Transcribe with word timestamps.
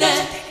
satélite. 0.00 0.43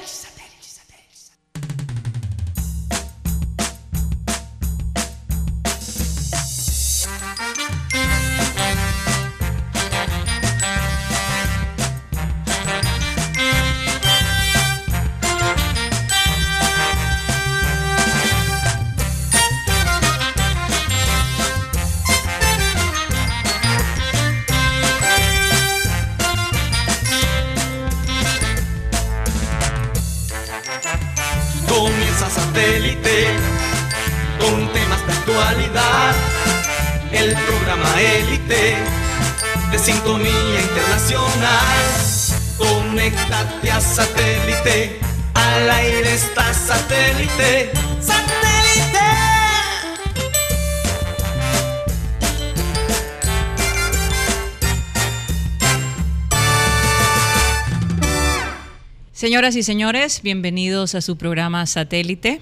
Señoras 59.24 59.56
y 59.56 59.64
señores, 59.64 60.20
bienvenidos 60.22 60.96
a 60.96 61.02
su 61.02 61.16
programa 61.16 61.66
Satélite. 61.66 62.42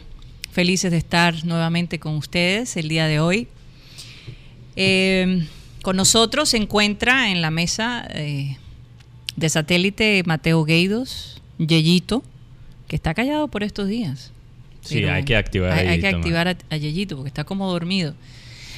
Felices 0.51 0.89
de 0.89 0.97
estar 0.97 1.45
nuevamente 1.45 1.99
con 1.99 2.15
ustedes 2.15 2.75
el 2.75 2.87
día 2.87 3.05
de 3.05 3.19
hoy. 3.19 3.47
Eh, 4.75 5.45
con 5.83 5.95
nosotros 5.95 6.49
se 6.49 6.57
encuentra 6.57 7.29
en 7.29 7.43
la 7.43 7.51
mesa 7.51 8.07
eh, 8.09 8.57
de 9.35 9.49
Satélite 9.49 10.23
Mateo 10.25 10.63
Gueidos, 10.63 11.39
Yeyito, 11.59 12.23
que 12.87 12.95
está 12.95 13.13
callado 13.13 13.47
por 13.47 13.61
estos 13.61 13.87
días. 13.87 14.31
Sí, 14.81 14.95
Pero 14.95 15.13
hay 15.13 15.23
que 15.23 15.35
activar 15.35 15.73
a 15.73 15.75
hay, 15.75 15.87
hay 15.87 15.99
que 16.01 16.07
activar 16.07 16.47
a, 16.47 16.57
a 16.71 16.77
Yeyito 16.77 17.15
porque 17.15 17.27
está 17.27 17.43
como 17.43 17.71
dormido. 17.71 18.15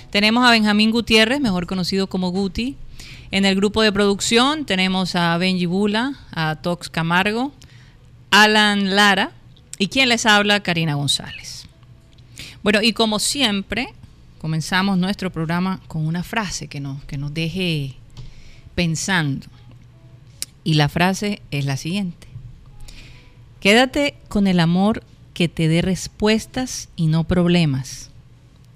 Tenemos 0.09 0.45
a 0.45 0.51
Benjamín 0.51 0.91
Gutiérrez, 0.91 1.39
mejor 1.39 1.67
conocido 1.67 2.07
como 2.07 2.31
Guti. 2.31 2.75
En 3.31 3.45
el 3.45 3.55
grupo 3.55 3.81
de 3.81 3.93
producción 3.93 4.65
tenemos 4.65 5.15
a 5.15 5.37
Benji 5.37 5.67
Bula, 5.67 6.19
a 6.31 6.57
Tox 6.57 6.89
Camargo, 6.89 7.53
Alan 8.35 8.95
Lara 8.95 9.29
y 9.77 9.89
quien 9.89 10.09
les 10.09 10.25
habla, 10.25 10.61
Karina 10.61 10.95
González. 10.95 11.67
Bueno, 12.63 12.81
y 12.81 12.93
como 12.93 13.19
siempre, 13.19 13.93
comenzamos 14.39 14.97
nuestro 14.97 15.31
programa 15.31 15.81
con 15.87 16.07
una 16.07 16.23
frase 16.23 16.67
que 16.67 16.79
nos, 16.79 17.03
que 17.03 17.19
nos 17.19 17.31
deje 17.31 17.93
pensando. 18.73 19.45
Y 20.63 20.73
la 20.73 20.89
frase 20.89 21.43
es 21.51 21.65
la 21.65 21.77
siguiente. 21.77 22.27
Quédate 23.59 24.15
con 24.29 24.47
el 24.47 24.59
amor 24.59 25.03
que 25.35 25.47
te 25.47 25.67
dé 25.67 25.83
respuestas 25.83 26.89
y 26.95 27.05
no 27.05 27.25
problemas. 27.25 28.09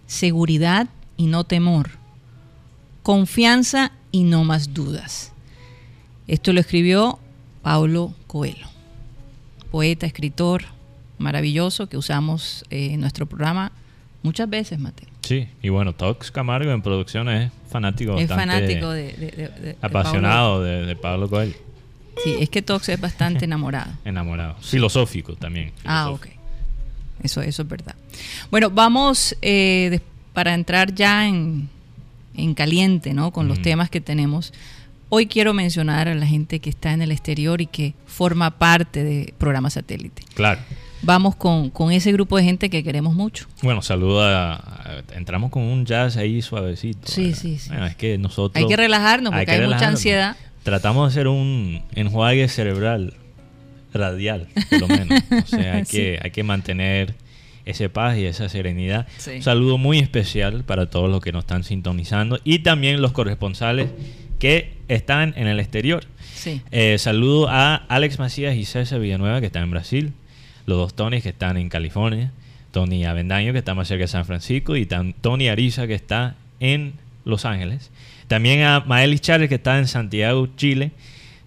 Seguridad 0.05 0.87
y 1.17 1.25
no 1.25 1.45
temor. 1.45 1.97
Confianza 3.01 3.91
y 4.11 4.21
no 4.21 4.43
más 4.43 4.75
dudas. 4.75 5.31
Esto 6.27 6.53
lo 6.53 6.59
escribió 6.59 7.17
Paulo 7.63 8.13
Coelho, 8.27 8.66
poeta, 9.67 10.05
escritor 10.05 10.63
maravilloso 11.17 11.87
que 11.89 11.97
usamos 11.97 12.63
eh, 12.69 12.89
en 12.93 13.01
nuestro 13.01 13.25
programa 13.25 13.71
muchas 14.23 14.49
veces, 14.49 14.79
Mateo. 14.79 15.07
Sí, 15.21 15.47
y 15.61 15.69
bueno, 15.69 15.93
Tox 15.93 16.31
Camargo 16.31 16.71
en 16.71 16.81
producción 16.81 17.27
es 17.29 17.51
fanático 17.69 18.17
Es 18.17 18.27
fanático 18.29 18.89
de, 18.91 19.11
de- 19.13 19.31
de- 19.31 19.31
de- 19.31 19.49
de 19.73 19.77
apasionado 19.81 20.61
de, 20.63 20.85
de 20.85 20.95
Pablo 20.95 21.29
Coelho. 21.29 21.55
Sí, 22.23 22.35
es 22.39 22.49
que 22.49 22.61
Tox 22.61 22.89
es 22.89 22.99
bastante 23.01 23.45
enamorado. 23.45 23.91
Enamorado. 24.05 24.55
Filosófico 24.61 25.35
también. 25.35 25.71
Ah, 25.85 26.09
ok. 26.09 26.27
Eso, 27.23 27.41
eso 27.41 27.61
es 27.63 27.67
verdad. 27.67 27.95
Bueno, 28.51 28.69
vamos 28.69 29.35
eh, 29.41 29.99
para 30.33 30.53
entrar 30.53 30.93
ya 30.93 31.27
en, 31.27 31.67
en 32.35 32.53
caliente, 32.53 33.13
¿no? 33.13 33.31
Con 33.31 33.47
los 33.47 33.61
temas 33.61 33.89
que 33.89 34.01
tenemos. 34.01 34.53
Hoy 35.09 35.27
quiero 35.27 35.53
mencionar 35.53 36.07
a 36.07 36.15
la 36.15 36.25
gente 36.27 36.59
que 36.59 36.69
está 36.69 36.91
en 36.91 37.01
el 37.01 37.11
exterior 37.11 37.61
y 37.61 37.67
que 37.67 37.93
forma 38.05 38.57
parte 38.57 39.03
de 39.03 39.33
programa 39.37 39.69
satélite. 39.69 40.23
Claro. 40.33 40.59
Vamos 41.01 41.35
con, 41.35 41.69
con 41.69 41.91
ese 41.91 42.11
grupo 42.11 42.37
de 42.37 42.43
gente 42.43 42.69
que 42.69 42.83
queremos 42.83 43.13
mucho. 43.13 43.47
Bueno, 43.61 43.81
saluda. 43.81 45.03
Entramos 45.15 45.51
con 45.51 45.63
un 45.63 45.85
jazz 45.85 46.17
ahí 46.17 46.41
suavecito. 46.41 47.07
Sí, 47.07 47.27
¿verdad? 47.27 47.37
sí, 47.37 47.57
sí. 47.57 47.69
Bueno, 47.69 47.85
es 47.85 47.95
que 47.95 48.17
nosotros. 48.17 48.61
Hay 48.61 48.67
que 48.67 48.75
relajarnos 48.75 49.31
porque 49.31 49.45
que 49.45 49.51
hay 49.51 49.67
mucha 49.67 49.87
ansiedad. 49.87 50.35
Tratamos 50.63 51.07
de 51.07 51.13
hacer 51.13 51.27
un 51.27 51.83
enjuague 51.95 52.47
cerebral 52.49 53.13
radial, 53.93 54.47
por 54.69 54.81
lo 54.81 54.87
menos. 54.89 55.23
O 55.31 55.47
sea, 55.47 55.75
hay, 55.75 55.85
Sí. 55.85 55.97
que, 55.97 56.19
hay 56.21 56.31
que 56.31 56.43
mantener 56.43 57.15
ese 57.63 57.89
paz 57.89 58.17
y 58.17 58.25
esa 58.25 58.49
serenidad. 58.49 59.07
Sí. 59.17 59.31
Un 59.37 59.43
saludo 59.43 59.77
muy 59.77 59.99
especial 59.99 60.63
para 60.65 60.89
todos 60.89 61.09
los 61.09 61.21
que 61.21 61.31
nos 61.31 61.43
están 61.43 61.63
sintonizando 61.63 62.39
y 62.43 62.59
también 62.59 63.01
los 63.01 63.11
corresponsales 63.13 63.89
que 64.39 64.76
están 64.87 65.33
en 65.37 65.47
el 65.47 65.59
exterior. 65.59 66.03
Sí. 66.35 66.61
Eh, 66.71 66.97
saludo 66.99 67.47
a 67.49 67.75
Alex 67.75 68.19
Macías 68.19 68.55
y 68.55 68.65
César 68.65 68.99
Villanueva, 68.99 69.39
que 69.39 69.47
están 69.47 69.63
en 69.63 69.71
Brasil. 69.71 70.13
Los 70.65 70.77
dos 70.77 70.93
Tonys 70.95 71.23
que 71.23 71.29
están 71.29 71.57
en 71.57 71.69
California. 71.69 72.31
Tony 72.71 73.05
Avendaño, 73.05 73.53
que 73.53 73.59
está 73.59 73.73
más 73.73 73.87
cerca 73.87 74.03
de 74.03 74.07
San 74.07 74.25
Francisco. 74.25 74.75
Y 74.75 74.85
tan- 74.85 75.13
Tony 75.13 75.47
Ariza, 75.47 75.87
que 75.87 75.95
está 75.95 76.35
en 76.59 76.93
Los 77.25 77.45
Ángeles. 77.45 77.89
También 78.27 78.61
a 78.63 78.81
Maelis 78.81 79.21
Chávez, 79.21 79.49
que 79.49 79.55
está 79.55 79.79
en 79.79 79.87
Santiago, 79.87 80.47
Chile. 80.57 80.91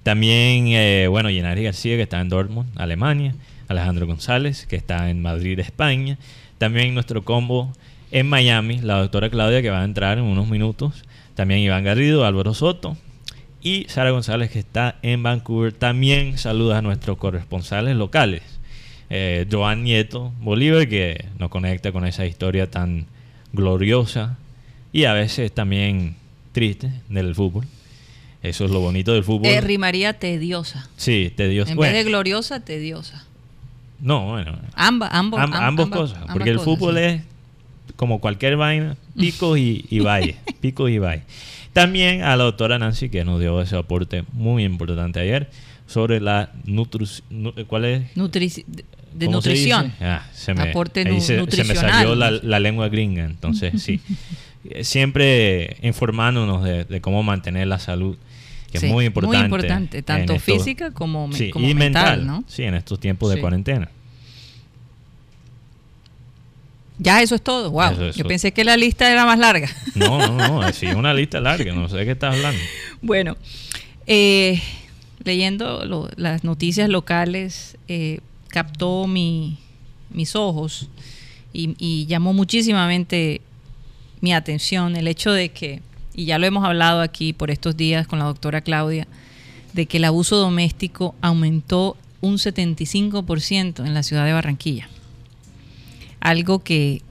También, 0.03 0.69
eh, 0.69 1.06
bueno, 1.09 1.29
Yenari 1.31 1.62
García, 1.62 1.97
que 1.97 2.03
está 2.03 2.21
en 2.21 2.29
Dortmund, 2.31 2.69
Alemania. 2.77 3.34
Alejandro 3.69 4.06
González, 4.06 4.67
que 4.67 4.77
está 4.77 5.11
en 5.11 5.23
Madrid, 5.23 5.59
España. 5.61 6.19
También 6.59 6.93
nuestro 6.95 7.23
combo 7.23 7.73
en 8.11 8.27
Miami, 8.29 8.79
la 8.81 8.99
doctora 8.99 9.31
Claudia, 9.31 9.62
que 9.62 9.71
va 9.71 9.83
a 9.83 9.84
entrar 9.84 10.19
en 10.19 10.25
unos 10.25 10.49
minutos. 10.49 11.05
También 11.34 11.61
Iván 11.61 11.84
Garrido, 11.84 12.25
Álvaro 12.25 12.53
Soto. 12.55 12.97
Y 13.62 13.84
Sara 13.88 14.10
González, 14.10 14.50
que 14.50 14.59
está 14.59 14.97
en 15.03 15.22
Vancouver. 15.22 15.72
También 15.72 16.38
saluda 16.38 16.78
a 16.78 16.82
nuestros 16.82 17.19
corresponsales 17.19 17.94
locales. 17.97 18.43
Eh, 19.10 19.47
Joan 19.50 19.82
Nieto 19.84 20.32
Bolívar, 20.41 20.88
que 20.88 21.26
nos 21.38 21.50
conecta 21.50 21.93
con 21.93 22.06
esa 22.06 22.25
historia 22.26 22.70
tan 22.70 23.06
gloriosa 23.53 24.38
y 24.93 25.04
a 25.04 25.12
veces 25.12 25.53
también 25.53 26.15
triste 26.53 26.91
del 27.09 27.34
fútbol. 27.34 27.66
Eso 28.43 28.65
es 28.65 28.70
lo 28.70 28.81
bonito 28.81 29.12
del 29.12 29.25
fútbol. 29.25 29.47
Eh, 29.47 29.60
rimaría 29.60 30.15
tediosa. 30.15 30.88
sí, 30.97 31.32
te 31.37 31.49
dio 31.49 31.66
En 31.66 31.76
bueno, 31.76 31.93
vez 31.93 32.04
de 32.04 32.10
gloriosa, 32.10 32.60
tediosa. 32.60 33.26
No, 34.00 34.28
bueno. 34.31 34.59
Amba, 34.75 35.09
ambos, 35.09 35.38
Am- 35.41 35.53
am- 35.53 35.62
ambos 35.65 35.84
ambas- 35.87 35.99
cosas. 36.00 36.16
ambas 36.22 36.32
Porque 36.32 36.50
el 36.50 36.56
cosas, 36.56 36.65
fútbol 36.75 36.94
sí. 36.97 37.00
es 37.03 37.22
como 37.97 38.20
cualquier 38.20 38.56
vaina, 38.56 38.97
picos 39.19 39.59
y, 39.59 39.84
y 39.91 39.99
valle. 40.00 40.37
picos 40.62 40.88
y 40.91 40.99
valle. 40.99 41.22
También 41.72 42.22
a 42.22 42.36
la 42.36 42.44
doctora 42.44 42.78
Nancy, 42.78 43.08
que 43.10 43.25
nos 43.25 43.41
dio 43.41 43.60
ese 43.62 43.76
aporte 43.76 44.25
muy 44.32 44.64
importante 44.64 45.20
ayer 45.20 45.48
sobre 45.86 46.20
la 46.20 46.50
nutrición. 46.64 47.53
¿Cuál 47.66 47.84
es? 47.84 48.00
De, 48.14 48.84
de 49.14 49.26
¿Cómo 49.26 49.41
se 49.42 49.48
nutrición. 49.50 49.84
dice? 49.84 50.04
Ah, 50.04 50.26
se 50.32 50.54
me, 50.54 50.62
Aporte 50.62 51.04
nu- 51.04 51.20
se, 51.20 51.26
se 51.26 51.32
me 51.34 51.41
nutricional. 51.41 51.91
salió 51.92 52.14
la, 52.14 52.31
la 52.31 52.60
lengua 52.60 52.88
gringa, 52.88 53.25
entonces 53.25 53.81
sí. 53.82 54.00
Eh, 54.69 54.84
Siempre 54.84 55.78
informándonos 55.81 56.62
de, 56.62 56.84
de 56.84 57.00
cómo 57.00 57.22
mantener 57.22 57.66
la 57.66 57.78
salud, 57.78 58.19
que 58.70 58.78
Sí, 58.78 58.87
es 58.87 58.92
muy 58.92 59.06
importante. 59.06 59.38
Muy 59.38 59.44
importante, 59.47 60.02
tanto 60.02 60.38
física 60.38 60.91
como, 60.91 61.32
sí, 61.32 61.48
como 61.48 61.66
y 61.66 61.72
mental, 61.72 62.19
mental, 62.19 62.26
¿no? 62.26 62.44
Sí, 62.47 62.64
en 62.64 62.75
estos 62.75 63.00
tiempos 63.00 63.31
de 63.31 63.37
Sí. 63.37 63.41
cuarentena. 63.41 63.88
Ya 67.02 67.23
eso 67.23 67.35
es 67.35 67.43
todo. 67.43 67.70
Wow. 67.70 67.93
Eso 67.93 68.06
es 68.08 68.17
Yo 68.17 68.26
pensé 68.26 68.52
que 68.52 68.62
la 68.62 68.76
lista 68.76 69.11
era 69.11 69.25
más 69.25 69.38
larga. 69.38 69.69
No, 69.94 70.19
no, 70.19 70.61
no, 70.61 70.73
sí, 70.73 70.87
una 70.87 71.14
lista 71.14 71.41
larga, 71.41 71.73
no 71.73 71.88
sé 71.88 71.97
de 71.97 72.05
qué 72.05 72.11
estás 72.12 72.35
hablando. 72.37 72.61
bueno, 73.02 73.37
eh, 74.06 74.61
leyendo 75.25 75.85
lo- 75.87 76.11
las 76.17 76.44
noticias 76.44 76.88
locales, 76.91 77.79
eh, 77.88 78.20
captó 78.49 79.06
mi- 79.06 79.56
mis 80.11 80.37
ojos 80.37 80.88
y, 81.55 81.75
y 81.79 82.05
llamó 82.06 82.32
muchísimamente 82.35 83.41
mi 84.20 84.35
atención 84.35 84.94
el 84.97 85.08
hecho 85.08 85.32
de 85.32 85.49
que, 85.49 85.81
y 86.14 86.26
ya 86.26 86.38
lo 86.38 86.47
hemos 86.47 86.64
hablado 86.67 87.00
aquí 87.00 87.32
por 87.32 87.50
estos 87.50 87.76
días 87.79 88.06
con 88.06 88.19
la 88.19 88.26
doctora 88.26 88.61
Claudia, 88.61 89.06
de 89.73 89.87
que 89.87 89.97
el 89.97 90.05
abuso 90.05 90.37
doméstico 90.37 91.14
aumentó 91.23 91.97
un 92.20 92.35
75% 92.38 93.87
en 93.87 93.94
la 93.94 94.02
ciudad 94.02 94.26
de 94.26 94.32
Barranquilla. 94.35 94.88
Algo 96.20 96.61
que 96.61 97.02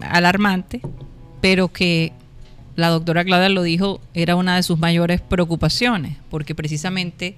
alarmante, 0.00 0.80
pero 1.40 1.68
que 1.68 2.12
la 2.76 2.88
doctora 2.88 3.24
Claudia 3.24 3.48
lo 3.48 3.62
dijo, 3.62 4.00
era 4.14 4.36
una 4.36 4.56
de 4.56 4.62
sus 4.62 4.78
mayores 4.78 5.20
preocupaciones, 5.20 6.16
porque 6.30 6.54
precisamente 6.54 7.36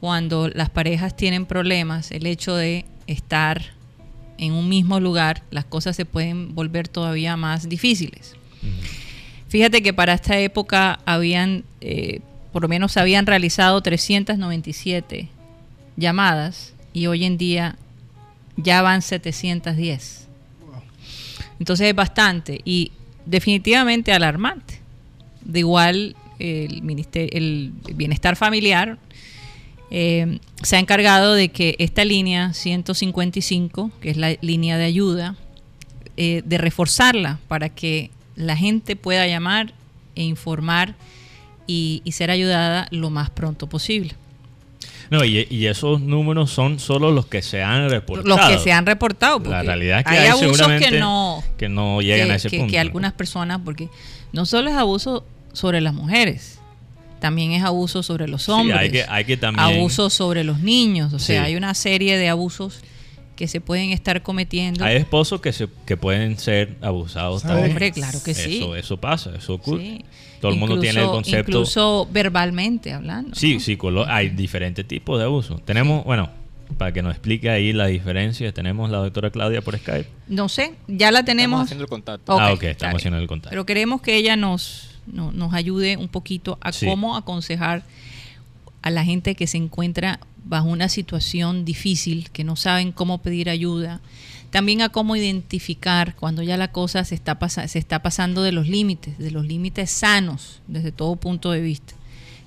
cuando 0.00 0.48
las 0.48 0.68
parejas 0.68 1.16
tienen 1.16 1.46
problemas, 1.46 2.10
el 2.10 2.26
hecho 2.26 2.56
de 2.56 2.84
estar 3.06 3.62
en 4.38 4.52
un 4.52 4.68
mismo 4.68 4.98
lugar, 4.98 5.42
las 5.50 5.64
cosas 5.64 5.94
se 5.94 6.04
pueden 6.04 6.54
volver 6.54 6.88
todavía 6.88 7.36
más 7.36 7.68
difíciles. 7.68 8.34
Fíjate 9.48 9.82
que 9.82 9.92
para 9.92 10.14
esta 10.14 10.38
época 10.38 10.98
habían, 11.06 11.64
eh, 11.80 12.20
por 12.52 12.62
lo 12.62 12.68
menos 12.68 12.96
habían 12.96 13.26
realizado 13.26 13.80
397 13.80 15.28
llamadas 15.96 16.74
y 16.92 17.06
hoy 17.06 17.24
en 17.24 17.38
día 17.38 17.76
ya 18.56 18.82
van 18.82 19.02
710. 19.02 20.21
Entonces 21.62 21.86
es 21.86 21.94
bastante 21.94 22.60
y 22.64 22.90
definitivamente 23.24 24.12
alarmante. 24.12 24.80
De 25.42 25.60
igual, 25.60 26.16
el, 26.40 26.82
ministerio, 26.82 27.30
el 27.38 27.72
bienestar 27.94 28.34
familiar 28.34 28.98
eh, 29.92 30.40
se 30.60 30.74
ha 30.74 30.80
encargado 30.80 31.34
de 31.34 31.50
que 31.50 31.76
esta 31.78 32.04
línea 32.04 32.52
155, 32.52 33.92
que 34.00 34.10
es 34.10 34.16
la 34.16 34.36
línea 34.40 34.76
de 34.76 34.86
ayuda, 34.86 35.36
eh, 36.16 36.42
de 36.44 36.58
reforzarla 36.58 37.38
para 37.46 37.68
que 37.68 38.10
la 38.34 38.56
gente 38.56 38.96
pueda 38.96 39.28
llamar 39.28 39.72
e 40.16 40.24
informar 40.24 40.96
y, 41.68 42.02
ser 42.10 42.32
ayudada 42.32 42.88
lo 42.90 43.08
más 43.10 43.30
pronto 43.30 43.68
posible. 43.68 44.16
No, 45.12 45.26
y, 45.26 45.66
esos 45.66 46.00
números 46.00 46.50
son 46.50 46.78
solo 46.78 47.10
los 47.10 47.26
que 47.26 47.42
se 47.42 47.62
han 47.62 47.90
reportado. 47.90 48.34
Los 48.34 48.48
que 48.48 48.58
se 48.58 48.72
han 48.72 48.86
reportado. 48.86 49.40
La 49.40 49.62
realidad 49.62 49.98
es 49.98 50.06
que 50.06 50.10
hay, 50.16 50.28
abusos 50.28 50.66
que 50.78 50.90
no, 50.92 51.44
que 51.58 51.68
no 51.68 52.00
llegan 52.00 52.30
a 52.30 52.36
ese 52.36 52.48
punto. 52.48 52.68
Que 52.68 52.78
algunas 52.78 53.12
personas, 53.12 53.60
porque 53.62 53.90
no 54.32 54.46
solo 54.46 54.70
es 54.70 54.76
abuso 54.76 55.26
sobre 55.52 55.82
las 55.82 55.92
mujeres, 55.92 56.60
también 57.20 57.52
es 57.52 57.62
abuso 57.62 58.02
sobre 58.02 58.26
los 58.26 58.48
hombres. 58.48 58.78
hay 58.78 58.90
que, 58.90 59.04
hay 59.06 59.26
que 59.26 59.36
también... 59.36 59.62
Abuso 59.62 60.08
sobre 60.08 60.44
los 60.44 60.60
niños. 60.60 61.12
O 61.12 61.18
sea, 61.18 61.42
hay 61.42 61.56
una 61.56 61.74
serie 61.74 62.16
de 62.16 62.30
abusos 62.30 62.80
que 63.42 63.48
se 63.48 63.60
pueden 63.60 63.90
estar 63.90 64.22
cometiendo. 64.22 64.84
Hay 64.84 64.98
esposos 64.98 65.40
que, 65.40 65.52
se, 65.52 65.66
que 65.84 65.96
pueden 65.96 66.38
ser 66.38 66.76
abusados 66.80 67.42
también. 67.42 67.70
Hombre, 67.70 67.90
claro 67.90 68.22
que 68.22 68.34
sí. 68.34 68.58
Eso, 68.58 68.76
eso 68.76 68.98
pasa, 68.98 69.32
eso 69.36 69.54
ocurre. 69.54 70.04
Todo 70.40 70.52
el 70.52 70.60
mundo 70.60 70.78
tiene 70.78 71.00
el 71.00 71.08
concepto. 71.08 71.50
Incluso 71.50 72.08
verbalmente 72.12 72.92
hablando. 72.92 73.34
Sí, 73.34 73.58
sí, 73.58 73.76
hay 74.06 74.28
diferentes 74.28 74.86
tipos 74.86 75.18
de 75.18 75.24
abuso. 75.24 75.58
Tenemos, 75.64 76.04
bueno, 76.04 76.30
para 76.78 76.92
que 76.92 77.02
nos 77.02 77.14
explique 77.14 77.50
ahí 77.50 77.72
la 77.72 77.88
diferencia, 77.88 78.52
tenemos 78.52 78.88
la 78.90 78.98
doctora 78.98 79.32
Claudia 79.32 79.60
por 79.60 79.76
Skype. 79.76 80.08
No 80.28 80.48
sé, 80.48 80.74
ya 80.86 81.10
la 81.10 81.24
tenemos. 81.24 81.62
Estamos 81.62 81.66
haciendo 81.66 81.84
el 81.84 81.90
contacto. 81.90 82.38
ah, 82.38 82.52
ok, 82.52 82.62
estamos 82.62 82.94
haciendo 82.98 83.18
el 83.18 83.26
contacto. 83.26 83.50
Pero 83.50 83.66
queremos 83.66 84.02
que 84.02 84.14
ella 84.14 84.36
nos 84.36 85.00
nos 85.08 85.52
ayude 85.52 85.96
un 85.96 86.06
poquito 86.06 86.58
a 86.60 86.70
cómo 86.70 87.16
aconsejar 87.16 87.82
a 88.82 88.90
la 88.90 89.04
gente 89.04 89.34
que 89.34 89.48
se 89.48 89.56
encuentra 89.56 90.20
bajo 90.44 90.68
una 90.68 90.88
situación 90.88 91.64
difícil, 91.64 92.30
que 92.30 92.44
no 92.44 92.56
saben 92.56 92.92
cómo 92.92 93.22
pedir 93.22 93.48
ayuda, 93.48 94.00
también 94.50 94.82
a 94.82 94.90
cómo 94.90 95.16
identificar 95.16 96.14
cuando 96.14 96.42
ya 96.42 96.56
la 96.56 96.72
cosa 96.72 97.04
se 97.04 97.14
está, 97.14 97.38
se 97.48 97.78
está 97.78 98.02
pasando 98.02 98.42
de 98.42 98.52
los 98.52 98.68
límites, 98.68 99.16
de 99.18 99.30
los 99.30 99.46
límites 99.46 99.90
sanos 99.90 100.60
desde 100.66 100.92
todo 100.92 101.16
punto 101.16 101.52
de 101.52 101.60
vista. 101.60 101.94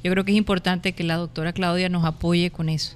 Yo 0.03 0.12
creo 0.12 0.24
que 0.24 0.31
es 0.31 0.38
importante 0.38 0.94
que 0.94 1.03
la 1.03 1.15
doctora 1.15 1.51
Claudia 1.51 1.89
nos 1.89 2.06
apoye 2.06 2.51
con 2.51 2.69
eso. 2.69 2.95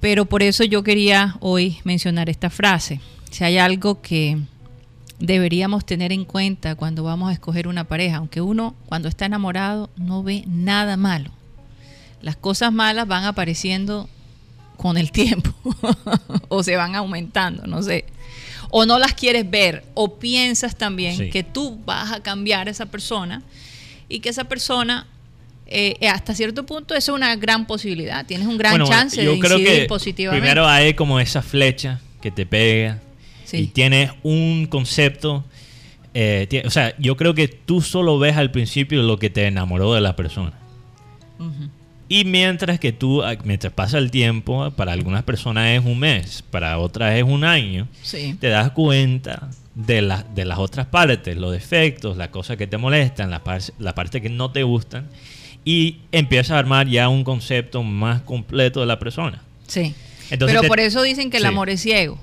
Pero 0.00 0.26
por 0.26 0.42
eso 0.42 0.64
yo 0.64 0.82
quería 0.82 1.36
hoy 1.38 1.78
mencionar 1.84 2.28
esta 2.28 2.50
frase. 2.50 3.00
Si 3.30 3.44
hay 3.44 3.58
algo 3.58 4.02
que 4.02 4.36
deberíamos 5.20 5.84
tener 5.84 6.12
en 6.12 6.24
cuenta 6.24 6.74
cuando 6.74 7.04
vamos 7.04 7.30
a 7.30 7.32
escoger 7.32 7.68
una 7.68 7.84
pareja, 7.84 8.16
aunque 8.16 8.40
uno 8.40 8.74
cuando 8.86 9.08
está 9.08 9.26
enamorado 9.26 9.90
no 9.96 10.22
ve 10.22 10.42
nada 10.46 10.96
malo. 10.96 11.30
Las 12.20 12.36
cosas 12.36 12.72
malas 12.72 13.06
van 13.06 13.24
apareciendo 13.24 14.08
con 14.76 14.96
el 14.96 15.10
tiempo 15.12 15.52
o 16.48 16.62
se 16.62 16.76
van 16.76 16.94
aumentando, 16.94 17.66
no 17.66 17.82
sé. 17.82 18.04
O 18.70 18.86
no 18.86 18.98
las 18.98 19.14
quieres 19.14 19.48
ver 19.50 19.84
o 19.94 20.18
piensas 20.18 20.76
también 20.76 21.30
que 21.30 21.42
tú 21.42 21.78
vas 21.84 22.12
a 22.12 22.22
cambiar 22.22 22.68
a 22.68 22.70
esa 22.70 22.86
persona 22.86 23.42
y 24.08 24.20
que 24.20 24.28
esa 24.28 24.44
persona 24.44 25.06
eh, 25.70 26.08
hasta 26.08 26.34
cierto 26.34 26.64
punto 26.64 26.94
eso 26.94 27.12
es 27.12 27.16
una 27.16 27.36
gran 27.36 27.66
posibilidad. 27.66 28.24
Tienes 28.24 28.46
un 28.46 28.56
gran 28.56 28.82
chance 28.84 29.22
de 29.22 29.34
incidir 29.34 29.86
positivamente. 29.86 30.42
Primero 30.42 30.66
hay 30.66 30.94
como 30.94 31.20
esa 31.20 31.42
flecha 31.42 32.00
que 32.22 32.30
te 32.30 32.46
pega 32.46 33.00
y 33.52 33.66
tienes 33.68 34.12
un 34.22 34.66
concepto. 34.66 35.44
Eh, 36.14 36.62
o 36.64 36.70
sea, 36.70 36.94
yo 36.98 37.16
creo 37.16 37.34
que 37.34 37.48
tú 37.48 37.82
solo 37.82 38.18
ves 38.18 38.36
al 38.36 38.50
principio 38.50 39.02
lo 39.02 39.18
que 39.18 39.28
te 39.30 39.46
enamoró 39.46 39.92
de 39.94 40.00
la 40.00 40.16
persona. 40.16 40.54
Y 42.08 42.24
mientras 42.24 42.80
que 42.80 42.92
tú, 42.92 43.22
ah, 43.22 43.36
mientras 43.44 43.72
pasa 43.72 43.98
el 43.98 44.10
tiempo, 44.10 44.70
para 44.70 44.92
algunas 44.92 45.24
personas 45.24 45.78
es 45.78 45.84
un 45.84 45.98
mes, 45.98 46.42
para 46.50 46.78
otras 46.78 47.16
es 47.16 47.22
un 47.22 47.44
año, 47.44 47.86
te 48.40 48.48
das 48.48 48.70
cuenta 48.70 49.50
de, 49.74 50.16
de 50.34 50.44
las 50.44 50.58
otras 50.58 50.86
partes, 50.86 51.36
los 51.36 51.52
defectos, 51.52 52.16
las 52.16 52.28
cosas 52.28 52.56
que 52.56 52.66
te 52.66 52.78
molestan, 52.78 53.30
las 53.30 53.72
la 53.78 53.94
partes 53.94 54.22
que 54.22 54.30
no 54.30 54.50
te 54.50 54.62
gustan, 54.62 55.06
y 55.64 55.98
empiezas 56.12 56.52
a 56.52 56.58
armar 56.58 56.88
ya 56.88 57.08
un 57.10 57.24
concepto 57.24 57.82
más 57.82 58.22
completo 58.22 58.80
de 58.80 58.86
la 58.86 58.98
persona. 58.98 59.42
Sí. 59.66 59.94
Pero 60.30 60.62
por 60.64 60.80
eso 60.80 61.02
dicen 61.02 61.30
que 61.30 61.36
el 61.36 61.46
amor 61.46 61.68
es 61.70 61.82
ciego. 61.82 62.18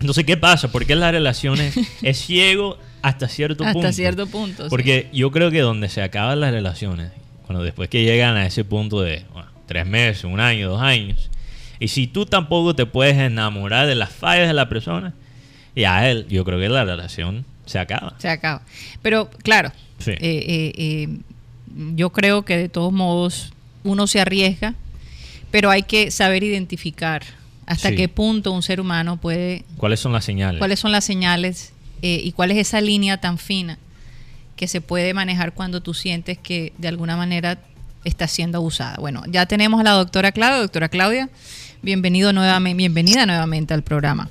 Entonces, 0.00 0.24
¿qué 0.24 0.36
pasa? 0.36 0.70
Porque 0.70 0.94
las 0.94 1.12
relaciones 1.12 1.74
es 2.02 2.18
ciego 2.18 2.78
hasta 3.02 3.28
cierto 3.28 3.64
punto. 3.64 3.78
Hasta 3.80 3.92
cierto 3.92 4.26
punto. 4.26 4.68
Porque 4.68 5.08
yo 5.12 5.30
creo 5.30 5.50
que 5.50 5.60
donde 5.60 5.88
se 5.88 6.02
acaban 6.02 6.40
las 6.40 6.52
relaciones, 6.52 7.12
cuando 7.46 7.64
después 7.64 7.88
que 7.88 8.02
llegan 8.02 8.36
a 8.36 8.46
ese 8.46 8.64
punto 8.64 9.00
de 9.00 9.24
tres 9.66 9.86
meses, 9.86 10.24
un 10.24 10.40
año, 10.40 10.68
dos 10.68 10.82
años, 10.82 11.30
y 11.78 11.88
si 11.88 12.06
tú 12.06 12.26
tampoco 12.26 12.74
te 12.74 12.86
puedes 12.86 13.16
enamorar 13.16 13.86
de 13.86 13.94
las 13.94 14.10
fallas 14.10 14.48
de 14.48 14.54
la 14.54 14.68
persona, 14.68 15.14
ya 15.74 16.08
él, 16.08 16.26
yo 16.28 16.44
creo 16.44 16.58
que 16.58 16.68
la 16.68 16.84
relación 16.84 17.44
se 17.66 17.78
acaba. 17.78 18.14
Se 18.18 18.28
acaba. 18.28 18.62
Pero 19.02 19.30
claro, 19.42 19.72
eh, 20.06 20.16
eh, 20.20 20.72
eh, 20.76 21.08
yo 21.94 22.10
creo 22.10 22.44
que 22.44 22.56
de 22.56 22.68
todos 22.68 22.92
modos 22.92 23.52
uno 23.84 24.06
se 24.06 24.20
arriesga, 24.20 24.74
pero 25.50 25.70
hay 25.70 25.82
que 25.82 26.10
saber 26.10 26.42
identificar 26.42 27.22
hasta 27.66 27.94
qué 27.94 28.08
punto 28.08 28.52
un 28.52 28.62
ser 28.62 28.80
humano 28.80 29.16
puede... 29.16 29.64
¿Cuáles 29.76 30.00
son 30.00 30.12
las 30.12 30.24
señales? 30.24 30.58
¿Cuáles 30.58 30.78
son 30.78 30.92
las 30.92 31.04
señales 31.04 31.72
y 32.00 32.30
cuál 32.32 32.52
es 32.52 32.58
esa 32.58 32.80
línea 32.80 33.20
tan 33.20 33.38
fina 33.38 33.78
que 34.56 34.68
se 34.68 34.80
puede 34.80 35.14
manejar 35.14 35.52
cuando 35.52 35.82
tú 35.82 35.94
sientes 35.94 36.38
que 36.38 36.72
de 36.78 36.88
alguna 36.88 37.16
manera 37.16 37.58
está 38.04 38.26
siendo 38.26 38.58
abusada? 38.58 38.96
Bueno, 38.98 39.22
ya 39.28 39.46
tenemos 39.46 39.80
a 39.80 39.84
la 39.84 39.92
doctora 39.92 40.32
Claudia. 40.32 40.58
Doctora 40.58 40.88
Claudia, 40.88 41.28
bienvenido 41.82 42.32
nuevamente, 42.32 42.78
bienvenida 42.78 43.26
nuevamente 43.26 43.74
al 43.74 43.82
programa. 43.82 44.30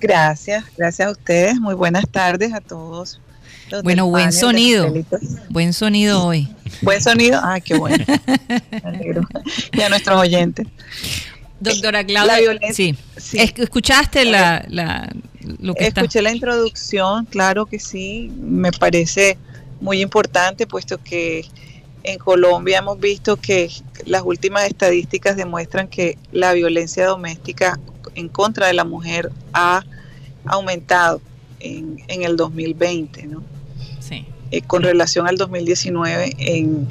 Gracias, 0.00 0.64
gracias 0.76 1.08
a 1.08 1.10
ustedes. 1.10 1.60
Muy 1.60 1.74
buenas 1.74 2.08
tardes 2.08 2.52
a 2.54 2.60
todos. 2.60 3.20
Bueno, 3.82 4.06
buen 4.06 4.32
sonido. 4.32 4.92
Buen 5.50 5.72
sonido 5.72 6.24
hoy. 6.24 6.48
Buen 6.82 7.02
sonido. 7.02 7.40
Ah, 7.42 7.60
qué 7.60 7.76
bueno. 7.76 8.04
y 9.72 9.80
a 9.80 9.88
nuestros 9.88 10.20
oyentes. 10.20 10.66
Doctora 11.60 12.04
Claudia, 12.04 12.34
la 12.34 12.40
violencia, 12.40 12.94
sí. 13.16 13.38
¿Escuchaste 13.38 14.24
la, 14.24 15.08
lo 15.60 15.74
que 15.74 15.86
Escuché 15.86 16.22
la 16.22 16.32
introducción, 16.32 17.24
claro 17.26 17.66
que 17.66 17.78
sí, 17.78 18.30
me 18.38 18.72
parece 18.72 19.38
muy 19.80 20.00
importante, 20.00 20.66
puesto 20.66 20.98
que 20.98 21.46
en 22.02 22.18
Colombia 22.18 22.78
hemos 22.78 22.98
visto 22.98 23.36
que 23.36 23.70
las 24.06 24.22
últimas 24.22 24.64
estadísticas 24.64 25.36
demuestran 25.36 25.88
que 25.88 26.18
la 26.32 26.52
violencia 26.52 27.06
doméstica 27.06 27.78
en 28.14 28.28
contra 28.28 28.66
de 28.66 28.72
la 28.72 28.84
mujer 28.84 29.30
ha 29.52 29.84
aumentado 30.46 31.20
en, 31.60 32.02
en 32.08 32.22
el 32.22 32.36
2020, 32.36 33.26
¿no? 33.26 33.42
Sí. 34.00 34.24
Eh, 34.50 34.62
con 34.62 34.82
relación 34.82 35.26
al 35.26 35.36
2019 35.36 36.34
en, 36.38 36.88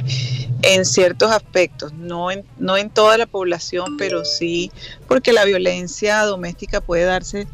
en 0.61 0.85
ciertos 0.85 1.31
aspectos, 1.31 1.91
no 1.93 2.29
en, 2.29 2.43
no 2.59 2.77
en 2.77 2.89
toda 2.89 3.17
la 3.17 3.25
población, 3.25 3.97
pero 3.97 4.25
sí 4.25 4.71
porque 5.07 5.33
la 5.33 5.45
violencia 5.45 6.21
doméstica 6.23 6.81
puede 6.81 7.05
darse 7.05 7.47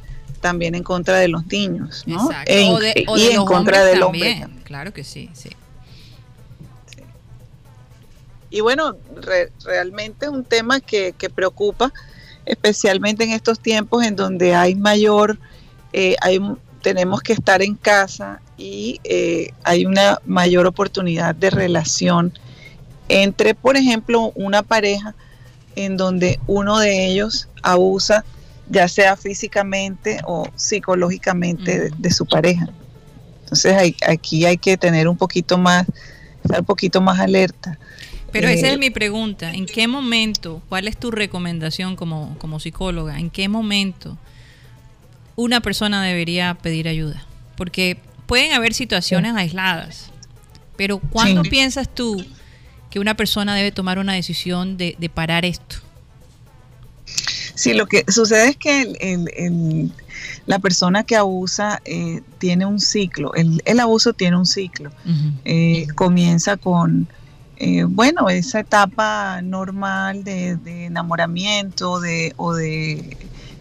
también 0.43 0.75
en 0.75 0.83
contra 0.83 1.17
de 1.19 1.29
los 1.29 1.47
niños, 1.47 2.03
¿no? 2.05 2.29
y 2.45 3.27
en 3.31 3.45
contra 3.45 3.85
del 3.85 4.03
hombre. 4.03 4.45
Claro 4.65 4.91
que 4.91 5.05
sí, 5.05 5.29
sí. 5.31 5.49
Y 8.49 8.59
bueno, 8.59 8.97
realmente 9.63 10.25
es 10.25 10.31
un 10.31 10.43
tema 10.43 10.81
que, 10.81 11.13
que, 11.17 11.29
preocupa, 11.29 11.93
especialmente 12.45 13.23
en 13.23 13.31
estos 13.31 13.59
tiempos 13.59 14.03
en 14.03 14.17
donde 14.17 14.53
hay 14.53 14.75
mayor, 14.75 15.39
eh, 15.93 16.17
hay 16.21 16.39
tenemos 16.81 17.21
que 17.21 17.31
estar 17.31 17.61
en 17.61 17.75
casa 17.75 18.41
y 18.57 18.99
eh, 19.05 19.51
hay 19.63 19.85
una 19.85 20.19
mayor 20.25 20.67
oportunidad 20.67 21.33
de 21.33 21.49
relación 21.49 22.37
entre, 23.07 23.55
por 23.55 23.77
ejemplo, 23.77 24.33
una 24.35 24.61
pareja 24.63 25.15
en 25.77 25.95
donde 25.95 26.39
uno 26.45 26.79
de 26.79 27.07
ellos 27.07 27.47
abusa 27.61 28.25
ya 28.73 28.87
sea 28.87 29.15
físicamente 29.15 30.19
o 30.25 30.49
psicológicamente 30.55 31.91
de, 31.95 32.11
su 32.11 32.25
pareja. 32.25 32.67
Entonces 33.41 33.95
aquí 34.07 34.45
hay 34.45 34.57
que 34.57 34.77
tener 34.77 35.07
un 35.07 35.15
poquito 35.15 35.57
más, 35.57 35.85
estar 36.43 36.59
un 36.59 36.65
poquito 36.65 36.99
más 36.99 37.19
alerta. 37.19 37.77
Pero 38.31 38.47
esa 38.47 38.69
es 38.69 38.79
mi 38.79 38.89
pregunta. 38.89 39.53
¿En 39.53 39.67
qué 39.67 39.87
momento, 39.87 40.63
cuál 40.67 40.87
es 40.87 40.97
tu 40.97 41.11
recomendación 41.11 41.95
como, 41.95 42.35
como 42.39 42.59
psicóloga? 42.59 43.19
¿En 43.19 43.29
qué 43.29 43.47
momento 43.47 44.17
una 45.35 45.61
persona 45.61 46.03
debería 46.03 46.55
pedir 46.55 46.87
ayuda? 46.87 47.23
Porque 47.55 47.99
pueden 48.25 48.53
haber 48.53 48.73
situaciones 48.73 49.35
aisladas, 49.35 50.09
pero 50.75 50.97
¿cuándo 50.97 51.43
piensas 51.43 51.87
tú 51.93 52.25
que 52.89 52.99
una 52.99 53.15
persona 53.15 53.55
debe 53.55 53.71
tomar 53.71 53.99
una 53.99 54.13
decisión 54.13 54.77
de, 54.77 55.11
parar 55.13 55.45
esto? 55.45 55.77
Sí, 57.63 57.73
lo 57.73 57.85
que 57.85 58.03
sucede 58.09 58.49
es 58.49 58.57
que 58.57 59.89
la 60.45 60.59
persona 60.59 61.03
que 61.03 61.15
abusa 61.15 61.81
eh, 61.85 62.21
tiene 62.37 62.65
un 62.65 62.81
ciclo, 62.81 63.31
el, 63.35 63.79
abuso 63.79 64.11
tiene 64.11 64.37
un 64.37 64.45
ciclo. 64.45 64.91
Eh, 65.45 65.87
comienza 65.95 66.57
con, 66.57 67.07
eh, 67.55 67.85
bueno, 67.85 68.27
esa 68.27 68.59
etapa 68.59 69.41
normal 69.41 70.25
de, 70.25 70.57
enamoramiento 70.65 72.01
de, 72.01 72.33
o 72.35 72.53
de 72.53 73.15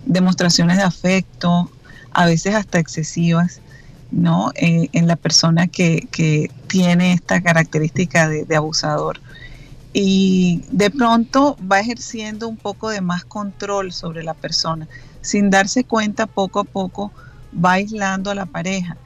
demostraciones 0.04 0.78
de 0.78 0.82
afecto, 0.82 1.70
a 2.10 2.26
veces 2.26 2.56
hasta 2.56 2.80
excesivas. 2.80 3.60
¿no? 4.10 4.50
Eh, 4.56 4.88
en 4.92 5.06
la 5.06 5.16
persona 5.16 5.68
que, 5.68 6.50
tiene 6.66 7.12
esta 7.12 7.40
característica 7.42 8.28
de, 8.28 8.56
abusador. 8.56 9.20
Y 9.92 10.62
de 10.70 10.90
pronto 10.90 11.56
va 11.70 11.80
ejerciendo 11.80 12.48
un 12.48 12.56
poco 12.56 12.88
de 12.88 13.00
más 13.00 13.24
control 13.24 13.92
sobre 13.92 14.22
la 14.22 14.34
persona. 14.34 14.88
Sin 15.20 15.50
darse 15.50 15.84
cuenta, 15.84 16.26
poco 16.26 16.60
a 16.60 16.64
poco 16.64 17.12
va 17.52 17.72
aislando 17.72 18.30
a 18.30 18.34
la 18.34 18.46
pareja 18.46 18.96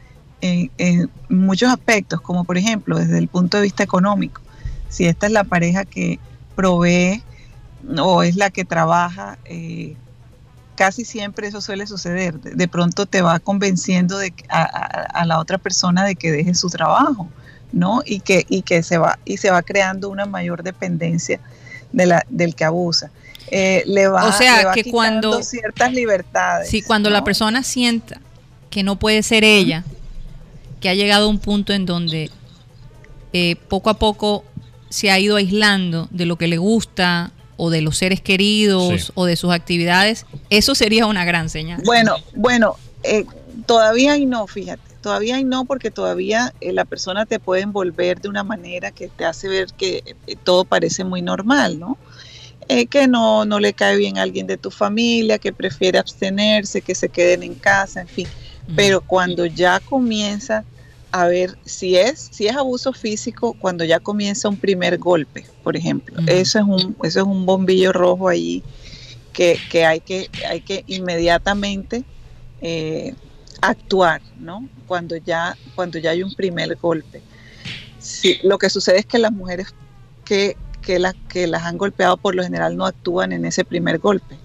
en, 0.41 1.11
muchos 1.29 1.71
aspectos, 1.71 2.21
como 2.21 2.45
por 2.45 2.59
ejemplo 2.59 2.99
desde 2.99 3.19
el 3.19 3.29
punto 3.29 3.57
de 3.57 3.65
vista 3.65 3.83
económico. 3.83 4.41
Si 4.89 5.07
esta 5.07 5.27
es 5.27 5.33
la 5.33 5.45
pareja 5.45 5.85
que 5.85 6.19
provee 6.55 7.23
o 7.99 8.23
es 8.23 8.37
la 8.37 8.51
que 8.51 8.65
trabaja, 8.65 9.39
eh, 9.45 9.97
casi 10.77 11.05
siempre 11.05 11.49
eso 11.49 11.61
suele 11.61 11.87
suceder. 11.87 12.41
De, 12.41 12.69
pronto 12.69 13.07
te 13.07 13.23
va 13.23 13.41
convenciendo 13.41 14.19
de, 14.19 14.33
a, 14.49 15.25
la 15.27 15.39
otra 15.39 15.59
persona 15.59 16.05
de 16.05 16.15
que 16.15 16.31
deje 16.31 16.55
su 16.55 16.69
trabajo, 16.69 17.29
¿no? 17.73 18.03
Y 18.05 18.21
que, 18.21 18.45
y 18.49 18.63
que 18.63 18.83
se 18.83 18.99
va, 18.99 19.19
y 19.25 19.37
se 19.37 19.51
va 19.51 19.63
creando 19.63 20.09
una 20.09 20.27
mayor 20.27 20.63
dependencia 20.63 21.41
de 21.93 22.07
la, 22.07 22.25
del 22.29 22.55
que 22.55 22.65
abusa. 22.65 23.11
Eh, 23.49 23.85
le 23.87 24.09
va, 24.09 24.27
o 24.27 24.33
sea, 24.33 24.73
que 24.73 24.91
cuando 24.91 25.43
ciertas 25.43 25.93
libertades. 25.93 26.69
Sí, 26.69 26.83
cuando 26.83 27.11
la 27.11 27.23
persona 27.23 27.63
sienta 27.63 28.21
que 28.71 28.83
no 28.83 28.97
puede 28.97 29.23
ser 29.23 29.45
ella, 29.45 29.85
que 30.81 30.89
ha 30.89 30.95
llegado 30.95 31.27
a 31.27 31.29
un 31.29 31.39
punto 31.39 31.73
en 31.73 31.87
donde 31.87 32.31
eh, 33.33 33.57
poco 33.69 33.91
a 33.91 33.99
poco 33.99 34.45
se 34.89 35.11
ha 35.11 35.19
ido 35.19 35.37
aislando 35.37 36.09
de 36.11 36.27
lo 36.27 36.37
que 36.37 36.49
le 36.49 36.59
gusta, 36.59 37.31
o 37.57 37.71
de 37.71 37.81
los 37.81 37.99
seres 37.99 38.21
queridos 38.21 39.13
o 39.15 39.25
de 39.25 39.37
sus 39.37 39.53
actividades, 39.53 40.27
eso 40.51 40.75
sería 40.75 41.07
una 41.07 41.25
gran 41.25 41.49
señal. 41.49 41.81
Bueno, 41.85 42.17
bueno, 42.35 42.77
eh, 43.03 43.25
todavía 43.67 44.17
y 44.17 44.27
no, 44.27 44.47
fíjate, 44.47 44.83
todavía 45.07 45.39
y 45.39 45.45
no 45.45 45.67
porque 45.67 45.93
todavía 45.93 46.53
eh, 46.61 46.73
la 46.73 46.85
persona 46.85 47.27
te 47.27 47.39
puede 47.39 47.63
envolver 47.63 48.21
de 48.21 48.29
una 48.29 48.43
manera 48.43 48.91
que 48.91 49.07
te 49.07 49.25
hace 49.25 49.47
ver 49.47 49.69
que 49.69 50.03
eh, 50.27 50.35
todo 50.43 50.65
parece 50.65 51.05
muy 51.05 51.23
normal, 51.23 51.79
¿no? 51.79 51.97
que 52.91 53.07
no, 53.07 53.45
no 53.45 53.61
le 53.61 53.73
cae 53.73 53.97
bien 53.97 54.19
a 54.19 54.23
alguien 54.23 54.49
de 54.49 54.57
tu 54.57 54.73
familia, 54.73 55.39
que 55.39 55.53
prefiere 55.53 56.01
abstenerse, 56.01 56.83
que 56.83 56.97
se 56.97 57.09
queden 57.09 57.45
en 57.45 57.55
casa, 57.55 58.01
en 58.01 58.09
fin. 58.09 58.27
Pero 58.75 59.01
cuando 59.01 59.47
ya 59.47 59.79
comienza 59.79 60.65
a 61.13 61.29
ver 61.29 61.57
si 61.65 61.95
es, 61.95 62.29
si 62.33 62.49
es 62.49 62.57
abuso 62.57 62.93
físico 62.93 63.55
cuando 63.61 63.85
ya 63.85 64.01
comienza 64.01 64.49
un 64.49 64.57
primer 64.57 64.99
golpe, 64.99 65.47
por 65.63 65.77
ejemplo. 65.77 66.21
Eso, 66.27 66.59
es 66.59 66.65
un, 66.65 66.97
eso 67.05 67.21
es 67.21 67.27
un 67.27 67.47
bombillo 67.47 67.93
rojo 67.93 68.29
ahí 68.29 68.65
que, 69.33 69.61
hay, 69.87 70.01
que 70.01 70.29
hay 70.49 70.61
que 70.63 70.83
inmediatamente 70.89 72.03
eh, 72.61 73.15
actuar, 73.69 74.21
¿no? 74.39 74.69
Cuando 74.87 75.17
ya, 75.17 75.57
cuando 75.75 75.99
ya 75.99 76.11
hay 76.11 76.23
un 76.23 76.35
primer 76.35 76.77
golpe. 76.77 77.23
Sí, 77.99 78.39
lo 78.43 78.59
que 78.59 78.71
sucede 78.71 78.99
es 78.99 79.07
que 79.07 79.19
las 79.19 79.33
mujeres 79.33 79.75
que, 80.25 80.57
que, 80.83 81.03
que 81.29 81.47
las 81.47 81.65
han 81.65 81.77
golpeado 81.77 82.17
por 82.17 82.35
lo 82.35 82.43
general 82.43 82.77
no 82.77 82.87
actúan 82.87 83.33
en 83.33 83.45
ese 83.45 83.65
primer 83.65 83.99
golpe, 83.99 84.37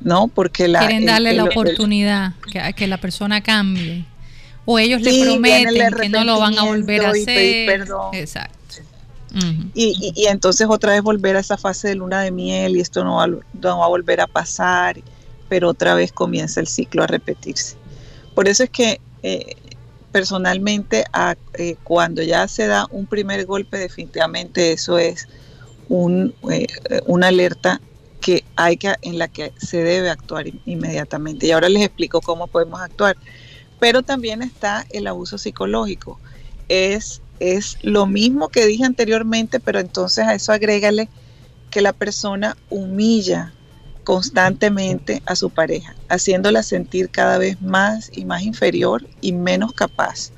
¿no? 0.00 0.28
Porque 0.28 0.68
la, 0.68 0.80
quieren 0.80 1.06
darle 1.06 1.32
la 1.34 1.44
oportunidad 1.44 2.34
que, 2.52 2.72
que 2.74 2.86
la 2.86 2.98
persona 2.98 3.40
cambie. 3.40 4.04
O 4.70 4.78
ellos 4.78 5.00
le 5.00 5.24
prometen 5.24 5.94
que 5.98 6.08
no 6.10 6.24
lo 6.24 6.38
van 6.38 6.58
a 6.58 6.64
volver 6.64 7.06
a 7.06 7.10
hacer. 7.10 7.88
Exacto. 8.12 8.58
y, 9.74 10.12
y, 10.14 10.26
entonces 10.26 10.66
otra 10.68 10.92
vez 10.92 11.02
volver 11.02 11.36
a 11.36 11.40
esa 11.40 11.56
fase 11.56 11.88
de 11.88 11.94
luna 11.94 12.20
de 12.20 12.30
miel 12.30 12.76
y 12.76 12.80
esto 12.80 13.02
no 13.02 13.16
va, 13.16 13.28
no 13.28 13.78
va 13.78 13.84
a 13.86 13.88
volver 13.88 14.20
a 14.20 14.26
pasar, 14.26 15.00
pero 15.48 15.70
otra 15.70 15.94
vez 15.94 16.12
comienza 16.12 16.60
el 16.60 16.66
ciclo 16.66 17.02
a 17.02 17.06
repetirse. 17.06 17.77
Por 18.38 18.46
eso 18.46 18.62
es 18.62 18.70
que 18.70 19.00
eh, 19.24 19.56
personalmente 20.12 21.04
eh, 21.54 21.74
cuando 21.82 22.22
ya 22.22 22.46
se 22.46 22.68
da 22.68 22.86
un 22.92 23.06
primer 23.06 23.44
golpe, 23.46 23.78
definitivamente 23.78 24.70
eso 24.70 24.96
es 24.96 25.26
eh, 25.90 26.70
una 27.06 27.26
alerta 27.26 27.80
que 28.20 28.44
hay 28.54 28.76
que, 28.76 28.94
en 29.02 29.18
la 29.18 29.26
que 29.26 29.52
se 29.56 29.82
debe 29.82 30.08
actuar 30.08 30.46
inmediatamente. 30.66 31.48
Y 31.48 31.50
ahora 31.50 31.68
les 31.68 31.82
explico 31.82 32.20
cómo 32.20 32.46
podemos 32.46 32.80
actuar 32.80 33.16
pero 33.80 34.04
también 34.04 34.42
está 34.42 34.86
el 34.90 35.08
abuso 35.08 35.36
psicológico. 35.36 36.20
Es, 36.68 37.20
es 37.40 37.76
lo 37.82 38.06
mismo 38.06 38.50
que 38.50 38.66
dije 38.66 38.84
anteriormente, 38.84 39.58
pero 39.58 39.80
entonces 39.80 40.24
a 40.28 40.34
eso 40.36 40.52
agrégale 40.52 41.08
que 41.72 41.80
la 41.80 41.92
persona 41.92 42.56
humilla 42.70 43.52
constantemente 44.08 45.22
a 45.26 45.36
su 45.36 45.50
pareja, 45.50 45.94
haciéndola 46.08 46.62
sentir 46.62 47.10
cada 47.10 47.36
vez 47.36 47.60
más 47.60 48.10
y 48.10 48.24
más 48.24 48.42
inferior 48.42 49.06
y 49.20 49.32
menos 49.32 49.74
capaz 49.74 50.30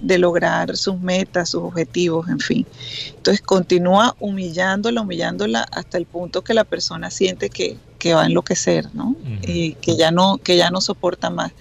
de 0.00 0.16
lograr 0.16 0.78
sus 0.78 0.98
metas, 0.98 1.50
sus 1.50 1.62
objetivos, 1.62 2.26
en 2.30 2.40
fin. 2.40 2.66
Entonces 3.08 3.42
continúa 3.42 4.16
humillándola, 4.18 5.02
humillándola 5.02 5.60
hasta 5.60 5.98
el 5.98 6.06
punto 6.06 6.42
que 6.42 6.54
la 6.54 6.64
persona 6.64 7.10
siente 7.10 7.50
que, 7.50 7.76
va 8.14 8.22
a 8.22 8.26
enloquecer, 8.26 8.88
¿no? 8.94 9.14
Y 9.42 9.74
que 9.74 9.94
ya 9.94 10.10
no, 10.10 10.38
que 10.38 10.56
ya 10.56 10.70
no 10.70 10.80
soporta 10.80 11.28
más. 11.28 11.52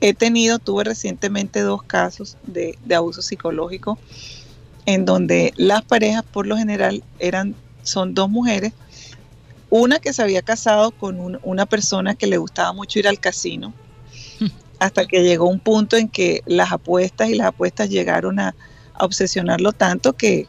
He 0.00 0.14
tenido, 0.14 0.60
tuve 0.60 0.84
recientemente 0.84 1.62
dos 1.62 1.82
casos 1.82 2.36
de, 2.46 2.78
abuso 2.94 3.22
psicológico 3.22 3.98
en 4.86 5.04
donde 5.04 5.52
las 5.56 5.82
parejas 5.82 6.22
por 6.22 6.46
lo 6.46 6.56
general 6.56 7.02
eran, 7.18 7.56
son 7.82 8.14
dos 8.14 8.30
mujeres, 8.30 8.72
una 9.70 9.98
que 9.98 10.12
se 10.12 10.22
había 10.22 10.42
casado 10.42 10.90
con 10.90 11.38
una 11.42 11.66
persona 11.66 12.14
que 12.14 12.26
le 12.26 12.36
gustaba 12.36 12.72
mucho 12.72 12.98
ir 12.98 13.08
al 13.08 13.20
casino, 13.20 13.72
hasta 14.78 15.06
que 15.06 15.22
llegó 15.22 15.48
un 15.48 15.60
punto 15.60 15.96
en 15.96 16.08
que 16.08 16.42
las 16.46 16.72
apuestas 16.72 17.30
y 17.30 17.34
las 17.34 17.48
apuestas 17.48 17.88
llegaron 17.88 18.38
a, 18.40 18.54
a 18.94 19.04
obsesionarlo 19.04 19.72
tanto 19.72 20.14
que 20.14 20.46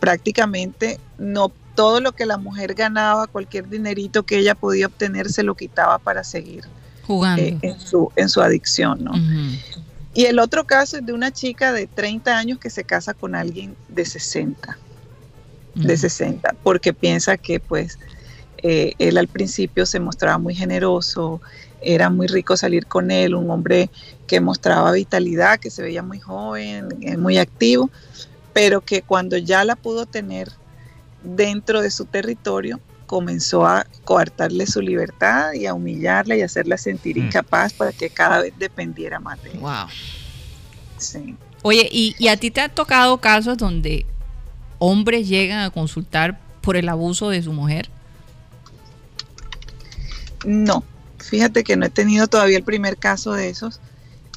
prácticamente 0.00 0.98
no 1.18 1.52
todo 1.74 2.00
lo 2.00 2.12
que 2.12 2.26
la 2.26 2.38
mujer 2.38 2.74
ganaba, 2.74 3.26
cualquier 3.26 3.68
dinerito 3.68 4.24
que 4.24 4.38
ella 4.38 4.54
podía 4.54 4.86
obtener, 4.86 5.30
se 5.30 5.42
lo 5.42 5.54
quitaba 5.54 5.98
para 5.98 6.24
seguir 6.24 6.64
Jugando. 7.06 7.42
Eh, 7.42 7.58
en, 7.62 7.78
su, 7.78 8.10
en 8.16 8.28
su 8.28 8.40
adicción, 8.40 9.04
¿no? 9.04 9.12
Y 10.12 10.24
el 10.24 10.38
otro 10.38 10.64
caso 10.64 10.96
es 10.96 11.06
de 11.06 11.12
una 11.12 11.30
chica 11.30 11.72
de 11.72 11.86
30 11.86 12.36
años 12.36 12.58
que 12.58 12.70
se 12.70 12.84
casa 12.84 13.14
con 13.14 13.34
alguien 13.34 13.76
de 13.88 14.04
60, 14.04 14.78
de 15.74 15.96
60, 15.96 16.56
porque 16.62 16.94
piensa 16.94 17.36
que 17.36 17.60
pues 17.60 17.98
eh, 18.68 18.94
él 18.98 19.16
al 19.16 19.28
principio 19.28 19.86
se 19.86 20.00
mostraba 20.00 20.38
muy 20.38 20.54
generoso, 20.54 21.40
era 21.80 22.10
muy 22.10 22.26
rico 22.26 22.56
salir 22.56 22.86
con 22.86 23.12
él, 23.12 23.34
un 23.34 23.48
hombre 23.48 23.90
que 24.26 24.40
mostraba 24.40 24.90
vitalidad, 24.90 25.60
que 25.60 25.70
se 25.70 25.82
veía 25.82 26.02
muy 26.02 26.18
joven, 26.18 26.88
eh, 27.00 27.16
muy 27.16 27.38
activo, 27.38 27.90
pero 28.52 28.80
que 28.80 29.02
cuando 29.02 29.36
ya 29.36 29.64
la 29.64 29.76
pudo 29.76 30.04
tener 30.06 30.50
dentro 31.22 31.80
de 31.80 31.92
su 31.92 32.06
territorio, 32.06 32.80
comenzó 33.06 33.64
a 33.64 33.86
coartarle 34.04 34.66
su 34.66 34.80
libertad 34.80 35.52
y 35.52 35.66
a 35.66 35.74
humillarla 35.74 36.36
y 36.36 36.42
a 36.42 36.46
hacerla 36.46 36.76
sentir 36.76 37.18
mm. 37.18 37.26
incapaz 37.26 37.72
para 37.72 37.92
que 37.92 38.10
cada 38.10 38.42
vez 38.42 38.52
dependiera 38.58 39.20
más 39.20 39.40
de 39.44 39.52
él. 39.52 39.58
Wow. 39.60 39.86
Sí. 40.98 41.36
Oye, 41.62 41.88
¿y, 41.92 42.26
a 42.26 42.36
ti 42.36 42.50
te 42.50 42.60
ha 42.60 42.68
tocado 42.68 43.18
casos 43.18 43.58
donde 43.58 44.06
hombres 44.80 45.28
llegan 45.28 45.60
a 45.60 45.70
consultar 45.70 46.40
por 46.62 46.76
el 46.76 46.88
abuso 46.88 47.30
de 47.30 47.42
su 47.44 47.52
mujer? 47.52 47.90
No, 50.46 50.84
fíjate 51.18 51.64
que 51.64 51.76
no 51.76 51.86
he 51.86 51.90
tenido 51.90 52.28
todavía 52.28 52.56
el 52.56 52.64
primer 52.64 52.96
caso 52.96 53.32
de 53.32 53.48
esos. 53.48 53.80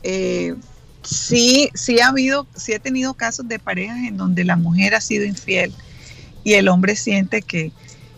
Eh, 0.04 0.56
sí, 1.04 1.70
sí 1.74 2.00
ha 2.00 2.08
habido, 2.08 2.48
sí 2.56 2.74
he 2.74 2.80
tenido 2.80 3.13
casos 3.13 3.48
de 3.48 3.60
parejas 3.60 4.00
en 4.00 4.18
donde 4.18 4.44
la 4.44 4.56
mujer 4.56 4.96
ha 4.96 5.01
sido 5.01 5.24
infiel 5.24 5.74
y 6.44 6.54
el 6.54 6.68
hombre 6.68 6.96
siente 6.96 7.42
que 7.42 7.72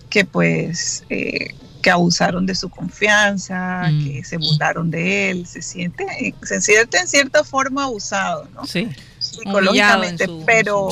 que 0.09 0.25
pues 0.25 1.03
eh, 1.09 1.55
que 1.81 1.89
abusaron 1.89 2.45
de 2.45 2.53
su 2.53 2.69
confianza, 2.69 3.89
mm. 3.91 4.03
que 4.03 4.23
se 4.23 4.37
burlaron 4.37 4.91
de 4.91 5.31
él, 5.31 5.47
se 5.47 5.63
siente, 5.63 6.35
se 6.43 6.61
siente 6.61 6.99
en 6.99 7.07
cierta 7.07 7.43
forma 7.43 7.85
abusado, 7.85 8.47
¿no? 8.53 8.67
Sí. 8.67 8.87
Psicológicamente, 9.17 10.27
pero, 10.45 10.89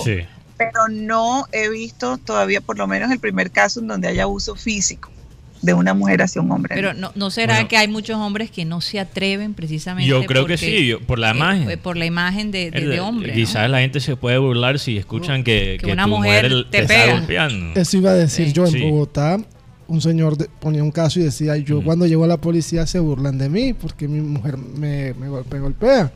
pero 0.58 0.88
no 0.90 1.46
he 1.52 1.70
visto 1.70 2.18
todavía, 2.18 2.62
por 2.62 2.78
lo 2.80 2.88
menos, 2.88 3.12
el 3.12 3.20
primer 3.20 3.52
caso 3.52 3.82
en 3.82 3.88
donde 3.88 4.08
haya 4.08 4.24
abuso 4.24 4.56
físico 4.56 5.12
de 5.62 5.74
una 5.74 5.94
mujer 5.94 6.22
hacia 6.22 6.42
un 6.42 6.52
hombre. 6.52 6.76
Pero 6.76 6.94
no, 6.94 7.12
no 7.16 7.30
será 7.32 7.68
que 7.68 7.78
hay 7.78 7.88
muchos 7.88 8.18
hombres 8.18 8.52
que 8.52 8.66
no 8.66 8.82
se 8.82 9.00
atreven 9.00 9.54
precisamente. 9.54 10.10
Yo 10.10 10.24
creo 10.26 10.46
que 10.46 10.58
sí, 10.58 10.94
por 11.06 11.20
la 11.20 11.32
imagen. 11.32 11.70
Eh, 11.70 11.78
por 11.78 11.98
la 11.98 12.06
imagen 12.06 12.52
de, 12.52 12.72
de, 12.72 13.00
hombre. 13.00 13.34
Quizás 13.34 13.70
la 13.70 13.80
gente 13.80 14.00
se 14.00 14.16
puede 14.16 14.38
burlar 14.38 14.80
si 14.80 14.98
escuchan 14.98 15.44
que, 15.44 15.78
que, 15.80 15.92
una 15.92 16.08
mujer, 16.08 16.66
te, 16.70 16.80
está 16.80 17.12
golpeando. 17.12 17.80
Eso 17.80 17.98
iba 17.98 18.12
a 18.12 18.16
decir 18.16 18.54
yo 18.54 18.66
en 18.66 18.90
Bogotá. 18.90 19.38
Un 19.88 20.02
señor 20.02 20.38
ponía 20.60 20.84
un 20.84 20.92
caso 20.92 21.20
y 21.20 21.24
decía, 21.24 21.58
yo 21.58 21.82
cuando 21.82 22.06
llego 22.06 22.24
a 22.24 22.28
la 22.28 22.38
policía 22.38 22.86
se 22.86 23.00
burlan 23.00 23.40
de 23.40 23.50
mí 23.50 23.74
porque 23.74 24.08
mi 24.08 24.22
mujer 24.22 24.56
me, 24.56 25.16
me, 25.16 25.28
golpea 25.28 26.12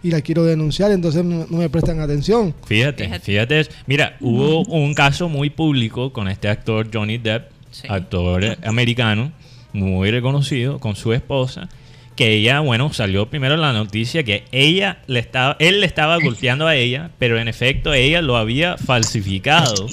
y 0.00 0.12
la 0.12 0.20
quiero 0.20 0.44
denunciar, 0.44 0.92
entonces 0.92 1.24
no, 1.24 1.44
me 1.50 1.68
prestan 1.68 1.98
atención. 1.98 2.54
Fíjate, 2.66 3.18
fíjate, 3.18 3.66
Mira, 3.88 4.16
hubo 4.20 4.62
un 4.62 4.94
caso 4.94 5.28
muy 5.28 5.50
público 5.50 6.12
con 6.12 6.28
este 6.28 6.48
actor 6.48 6.88
Johnny 6.92 7.18
Depp 7.18 7.55
actor 7.88 8.58
americano, 8.64 9.32
muy 9.72 10.10
reconocido, 10.10 10.78
con 10.78 10.96
su 10.96 11.12
esposa, 11.12 11.68
que 12.16 12.32
ella, 12.32 12.60
bueno, 12.60 12.92
salió 12.92 13.28
primero 13.28 13.56
la 13.56 13.72
noticia 13.72 14.24
que 14.24 14.44
ella 14.50 14.98
le 15.06 15.20
estaba, 15.20 15.56
él 15.58 15.80
le 15.80 15.86
estaba 15.86 16.16
golpeando 16.22 16.66
a 16.66 16.74
ella, 16.74 17.10
pero 17.18 17.38
en 17.38 17.48
efecto 17.48 17.92
ella 17.92 18.22
lo 18.22 18.36
había 18.36 18.78
falsificado 18.78 19.86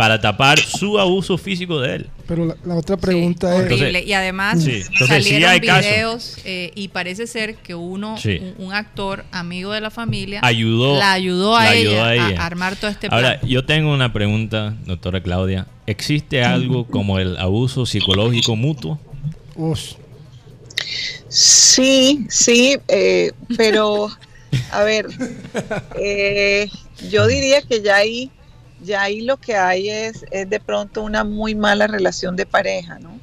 para 0.00 0.18
tapar 0.18 0.58
su 0.58 0.98
abuso 0.98 1.36
físico 1.36 1.78
de 1.78 1.96
él. 1.96 2.06
Pero 2.26 2.56
la, 2.64 2.74
otra 2.74 2.96
pregunta 2.96 3.54
es... 3.66 4.06
y 4.06 4.14
además 4.14 4.66
salieron 5.06 5.60
videos 5.60 6.38
eh, 6.46 6.72
y 6.74 6.88
parece 6.88 7.26
ser 7.26 7.56
que 7.56 7.74
uno, 7.74 8.16
un, 8.56 8.72
actor 8.72 9.26
amigo 9.30 9.72
de 9.72 9.82
la 9.82 9.90
familia, 9.90 10.40
ayudó, 10.42 10.98
la 10.98 11.12
ayudó 11.12 11.54
a, 11.54 11.74
ella, 11.74 12.38
a, 12.40 12.46
armar 12.46 12.76
todo 12.76 12.90
este 12.90 13.10
plan. 13.10 13.22
Ahora, 13.22 13.42
yo 13.42 13.66
tengo 13.66 13.92
una 13.92 14.10
pregunta, 14.10 14.74
doctora 14.86 15.22
Claudia. 15.22 15.66
¿Existe 15.86 16.42
algo 16.44 16.86
como 16.86 17.18
el 17.18 17.36
abuso 17.36 17.84
psicológico 17.84 18.56
mutuo? 18.56 18.98
Sí, 21.28 22.24
sí, 22.30 22.78
eh, 22.88 23.32
pero 23.54 24.08
a 24.72 24.82
ver, 24.82 25.08
eh, 26.00 26.70
yo 27.10 27.26
diría 27.26 27.60
que 27.60 27.82
ya 27.82 27.96
ahí 27.96 28.30
ya 28.82 29.02
ahí 29.02 29.20
lo 29.20 29.36
que 29.36 29.56
hay 29.56 29.88
es, 29.88 30.24
es 30.30 30.48
de 30.48 30.60
pronto 30.60 31.02
una 31.02 31.24
muy 31.24 31.54
mala 31.54 31.86
relación 31.86 32.36
de 32.36 32.46
pareja, 32.46 32.98
¿no? 32.98 33.18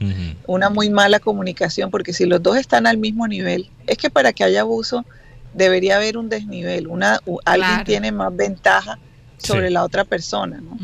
Una 0.46 0.70
muy 0.70 0.90
mala 0.90 1.20
comunicación, 1.20 1.92
porque 1.92 2.14
si 2.14 2.26
los 2.26 2.42
dos 2.42 2.58
están 2.58 2.88
al 2.88 2.98
mismo 2.98 3.28
nivel, 3.28 3.70
es 3.86 3.98
que 3.98 4.10
para 4.10 4.34
que 4.34 4.44
haya 4.44 4.62
abuso 4.62 5.06
debería 5.54 5.96
haber 5.98 6.18
un 6.18 6.30
desnivel, 6.30 6.88
una, 6.88 7.20
alguien 7.46 7.84
tiene 7.84 8.12
más 8.12 8.36
ventaja 8.36 9.00
sobre 9.38 9.70
la 9.70 9.84
otra 9.84 10.04
persona, 10.04 10.62
¿no? 10.62 10.78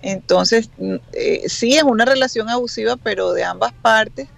Entonces, 0.00 0.70
mm, 0.78 0.94
eh, 1.12 1.42
sí 1.48 1.76
es 1.76 1.82
una 1.82 2.04
relación 2.04 2.48
abusiva, 2.48 2.96
pero 2.96 3.32
de 3.32 3.42
ambas 3.42 3.72
partes 3.72 4.28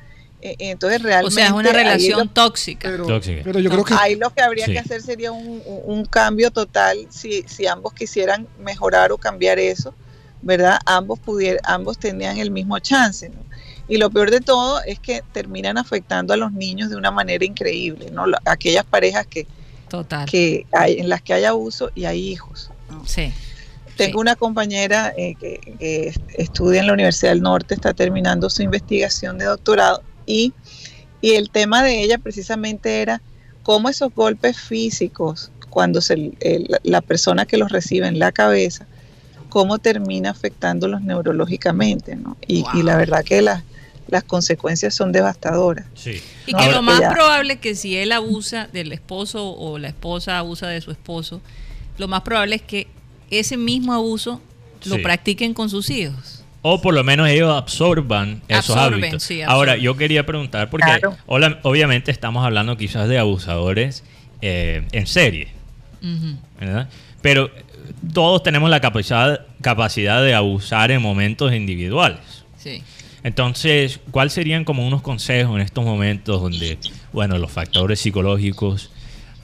entonces 0.42 1.02
realmente... 1.02 1.28
O 1.28 1.30
sea, 1.30 1.46
es 1.46 1.52
una 1.52 1.72
relación 1.72 2.28
tóxica. 2.28 2.88
Pero, 2.88 3.60
yo 3.60 3.70
creo 3.70 3.84
que... 3.84 3.94
Ahí 3.94 4.16
lo 4.16 4.30
que 4.30 4.42
habría 4.42 4.66
que 4.66 4.78
hacer 4.78 5.02
sería 5.02 5.32
un, 5.32 6.04
cambio 6.10 6.50
total 6.50 7.06
si, 7.10 7.42
si 7.42 7.66
ambos 7.66 7.92
quisieran 7.92 8.48
mejorar 8.58 9.12
o 9.12 9.18
cambiar 9.18 9.58
eso, 9.58 9.94
¿verdad? 10.42 10.78
Ambos, 10.86 11.18
pudier, 11.18 11.60
ambos 11.64 11.98
tenían 11.98 12.38
el 12.38 12.50
mismo 12.50 12.78
chance, 12.78 13.28
¿no? 13.28 13.50
Y 13.90 13.96
lo 13.98 14.08
peor 14.08 14.30
de 14.30 14.40
todo 14.40 14.80
es 14.84 15.00
que 15.00 15.22
terminan 15.32 15.76
afectando 15.76 16.32
a 16.32 16.36
los 16.36 16.52
niños 16.52 16.90
de 16.90 16.96
una 16.96 17.10
manera 17.10 17.44
increíble, 17.44 18.10
¿no? 18.12 18.24
Aquellas 18.44 18.84
parejas 18.84 19.26
que, 19.26 19.48
Total. 19.88 20.26
que 20.30 20.64
hay, 20.72 21.00
en 21.00 21.08
las 21.08 21.22
que 21.22 21.34
hay 21.34 21.44
abuso 21.44 21.90
y 21.96 22.04
hay 22.04 22.28
hijos. 22.28 22.70
Sí. 23.04 23.32
Tengo 23.96 24.20
una 24.20 24.36
compañera 24.36 25.12
eh, 25.16 25.34
que, 25.34 25.58
que, 25.78 26.14
estudia 26.38 26.80
en 26.80 26.86
la 26.86 26.92
Universidad 26.92 27.32
del 27.32 27.42
Norte, 27.42 27.74
está 27.74 27.92
terminando 27.92 28.48
su 28.48 28.62
investigación 28.62 29.38
de 29.38 29.46
doctorado 29.46 30.02
y, 30.30 30.54
el 31.22 31.50
tema 31.50 31.82
de 31.82 32.02
ella 32.02 32.16
precisamente 32.16 33.02
era 33.02 33.20
cómo 33.62 33.88
esos 33.90 34.14
golpes 34.14 34.58
físicos, 34.58 35.50
cuando 35.68 36.00
se, 36.00 36.32
la 36.82 37.00
persona 37.02 37.44
que 37.44 37.58
los 37.58 37.70
recibe 37.70 38.06
en 38.06 38.18
la 38.18 38.32
cabeza, 38.32 38.86
cómo 39.50 39.78
termina 39.78 40.30
afectándolos 40.30 41.02
neurológicamente, 41.02 42.16
¿no? 42.16 42.38
Y, 42.46 42.64
la 42.82 42.96
verdad 42.96 43.22
que 43.22 43.42
las, 43.42 43.62
las 44.08 44.24
consecuencias 44.24 44.94
son 44.94 45.12
devastadoras. 45.12 45.86
Y 46.46 46.54
que 46.54 46.72
lo 46.72 46.80
más 46.80 47.00
probable 47.12 47.54
es 47.54 47.60
que 47.60 47.74
si 47.74 47.96
él 47.96 48.12
abusa 48.12 48.68
del 48.72 48.92
esposo 48.92 49.50
o 49.50 49.78
la 49.78 49.88
esposa 49.88 50.38
abusa 50.38 50.68
de 50.68 50.80
su 50.80 50.90
esposo, 50.90 51.42
lo 51.98 52.08
más 52.08 52.22
probable 52.22 52.56
es 52.56 52.62
que 52.62 52.86
ese 53.30 53.56
mismo 53.56 53.92
abuso 53.92 54.40
lo 54.84 55.02
practiquen 55.02 55.52
con 55.52 55.68
sus 55.68 55.90
hijos. 55.90 56.39
O 56.62 56.80
por 56.80 56.92
lo 56.94 57.02
menos 57.04 57.28
ellos 57.28 57.54
absorban 57.54 58.42
esos 58.48 58.76
hábitos. 58.76 59.28
Ahora, 59.46 59.76
yo 59.76 59.96
quería 59.96 60.26
preguntar, 60.26 60.68
porque 60.70 61.00
obviamente 61.26 62.10
estamos 62.10 62.44
hablando 62.44 62.76
quizás 62.76 63.08
de 63.08 63.18
abusadores 63.18 64.04
eh, 64.42 64.86
en 64.92 65.06
serie, 65.06 65.48
¿verdad? 66.58 66.88
Pero 67.22 67.46
eh, 67.46 67.64
todos 68.12 68.42
tenemos 68.42 68.70
la 68.70 68.80
capacidad, 68.80 69.46
capacidad 69.60 70.22
de 70.22 70.34
abusar 70.34 70.90
en 70.90 71.02
momentos 71.02 71.52
individuales. 71.52 72.44
Sí. 72.56 72.82
Entonces, 73.22 74.00
¿cuáles 74.10 74.32
serían 74.32 74.64
como 74.64 74.86
unos 74.86 75.02
consejos 75.02 75.54
en 75.56 75.62
estos 75.62 75.84
momentos 75.84 76.40
donde, 76.40 76.78
bueno, 77.12 77.36
los 77.38 77.50
factores 77.50 78.00
psicológicos 78.00 78.90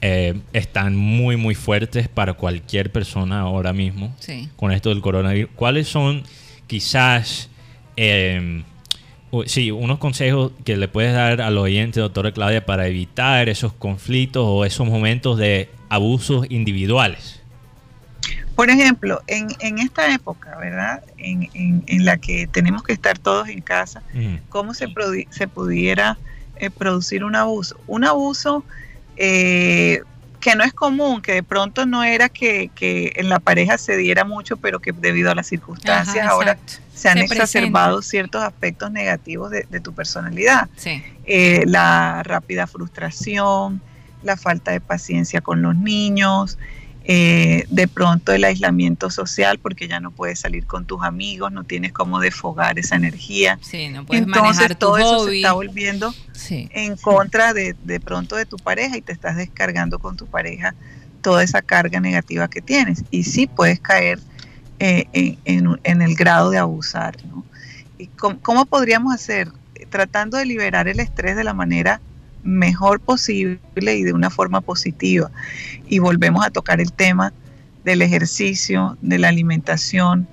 eh, 0.01 0.35
están 0.53 0.97
muy, 0.97 1.37
muy 1.37 1.55
fuertes 1.55 2.09
para 2.09 2.35
cualquier 2.35 2.91
persona 2.91 3.41
ahora 3.41 3.73
mismo 3.73 4.15
con 4.57 4.73
esto 4.73 4.89
del 4.89 5.03
coronavirus? 5.03 5.51
¿Cuáles 5.57 5.89
son 5.89 6.23
quizás, 6.67 7.49
eh, 7.97 8.63
sí, 9.47 9.71
unos 9.71 9.99
consejos 9.99 10.53
que 10.65 10.77
le 10.77 10.89
puedes 10.89 11.13
dar 11.13 11.41
al 11.41 11.59
oyente, 11.59 12.01
doctora 12.01 12.33
Claudia, 12.33 12.65
para 12.65 12.87
evitar 12.87 13.49
esos 13.49 13.73
conflictos 13.73 14.45
o 14.47 14.65
esos 14.65 14.87
momentos 14.87 15.39
de 15.39 15.71
abusos 15.89 16.47
individuales. 16.51 17.43
Por 18.55 18.71
ejemplo, 18.71 19.21
en, 19.27 19.49
en 19.61 19.79
esta 19.79 20.13
época, 20.15 20.57
¿verdad? 20.57 21.05
En, 21.19 21.51
en, 21.53 22.05
la 22.07 22.17
que 22.17 22.47
tenemos 22.47 22.83
que 22.83 22.95
estar 22.95 23.19
todos 23.19 23.49
en 23.49 23.61
casa, 23.61 24.03
¿cómo 24.49 24.73
se, 24.73 24.87
se 25.29 25.47
pudiera 25.47 26.17
eh, 26.57 26.71
producir 26.71 27.23
un 27.23 27.37
abuso? 27.37 27.79
Un 27.87 28.05
abuso 28.05 28.65
eh, 29.19 30.01
que 30.41 30.55
no 30.55 30.65
es 30.65 30.73
común, 30.73 31.23
que 31.23 31.33
de 31.33 31.43
pronto 31.43 31.87
no 31.87 32.05
era 32.05 32.29
que, 32.29 32.71
en 33.17 33.29
la 33.29 33.41
pareja 33.41 33.79
se 33.79 33.97
diera 33.97 34.25
mucho, 34.25 34.57
pero 34.57 34.81
que 34.81 34.93
debido 34.93 35.31
a 35.31 35.35
las 35.35 35.47
circunstancias 35.47 36.27
ahora 36.27 36.59
se 36.95 37.09
han 37.09 37.19
exacerbado 37.19 38.03
ciertos 38.03 38.43
aspectos 38.43 38.91
negativos 38.91 39.51
de, 39.51 39.81
tu 39.81 39.93
personalidad. 39.95 40.69
Eh, 41.25 41.65
la 41.67 42.23
rápida 42.23 42.67
frustración, 42.67 43.81
la 44.23 44.37
falta 44.37 44.73
de 44.73 44.81
paciencia 44.81 45.41
con 45.41 45.63
los 45.63 45.77
niños, 45.77 46.59
eh, 47.09 47.67
de 47.71 47.87
pronto 47.87 48.33
el 48.33 48.43
aislamiento 48.43 49.11
social 49.11 49.61
porque 49.61 49.87
ya 49.87 50.01
no 50.01 50.11
puedes 50.11 50.41
salir 50.41 50.67
con 50.67 50.87
tus 50.87 51.05
amigos, 51.05 51.53
no 51.53 51.63
tienes 51.63 51.93
cómo 51.93 52.19
desfogar 52.19 52.81
esa 52.81 52.97
energía. 52.97 53.61
Sí, 53.63 53.89
no 53.91 54.05
puedes 54.05 54.25
Entonces 54.25 54.77
todo 54.77 54.99
eso 54.99 55.27
se 55.27 55.37
está 55.37 55.53
volviendo 55.53 56.13
en 56.51 56.97
contra 56.97 57.55
de, 57.55 57.77
de 57.85 58.01
pronto 58.01 58.35
de 58.35 58.45
tu 58.45 58.57
pareja 58.57 58.97
y 58.97 59.03
te 59.03 59.13
estás 59.13 59.37
descargando 59.37 60.01
con 60.01 60.17
tu 60.17 60.27
pareja 60.27 60.75
toda 61.23 61.45
esa 61.45 61.63
carga 61.63 62.01
negativa 62.01 62.49
que 62.49 62.61
tienes. 62.61 63.05
Y 63.13 63.23
sí 63.23 63.47
puedes 63.47 63.79
caer 63.79 64.19
eh, 64.81 65.39
en, 65.45 65.79
en, 65.85 66.03
el 66.03 66.17
grado 66.17 66.51
de 66.51 66.59
abusar. 66.59 67.17
¿no? 67.25 67.45
¿Y 67.99 68.09
cómo, 68.09 68.41
cómo 68.43 68.67
podríamos 68.67 69.15
hacer? 69.15 69.53
Tratando 69.91 70.39
de 70.39 70.47
liberar 70.47 70.89
el 70.89 70.99
estrés 70.99 71.37
de 71.37 71.45
la 71.45 71.55
manera 71.55 72.01
mejor 72.47 73.01
posible 73.01 73.59
y 73.77 74.03
de 74.03 74.13
una 74.13 74.31
forma 74.31 74.61
positiva. 74.61 75.31
Y 75.89 75.99
volvemos 75.99 76.47
a 76.47 76.51
tocar 76.51 76.81
el 76.81 76.93
tema 76.93 77.33
del 77.85 78.03
ejercicio, 78.03 78.97
de 79.03 79.19
la 79.19 79.29
alimentación, 79.29 80.27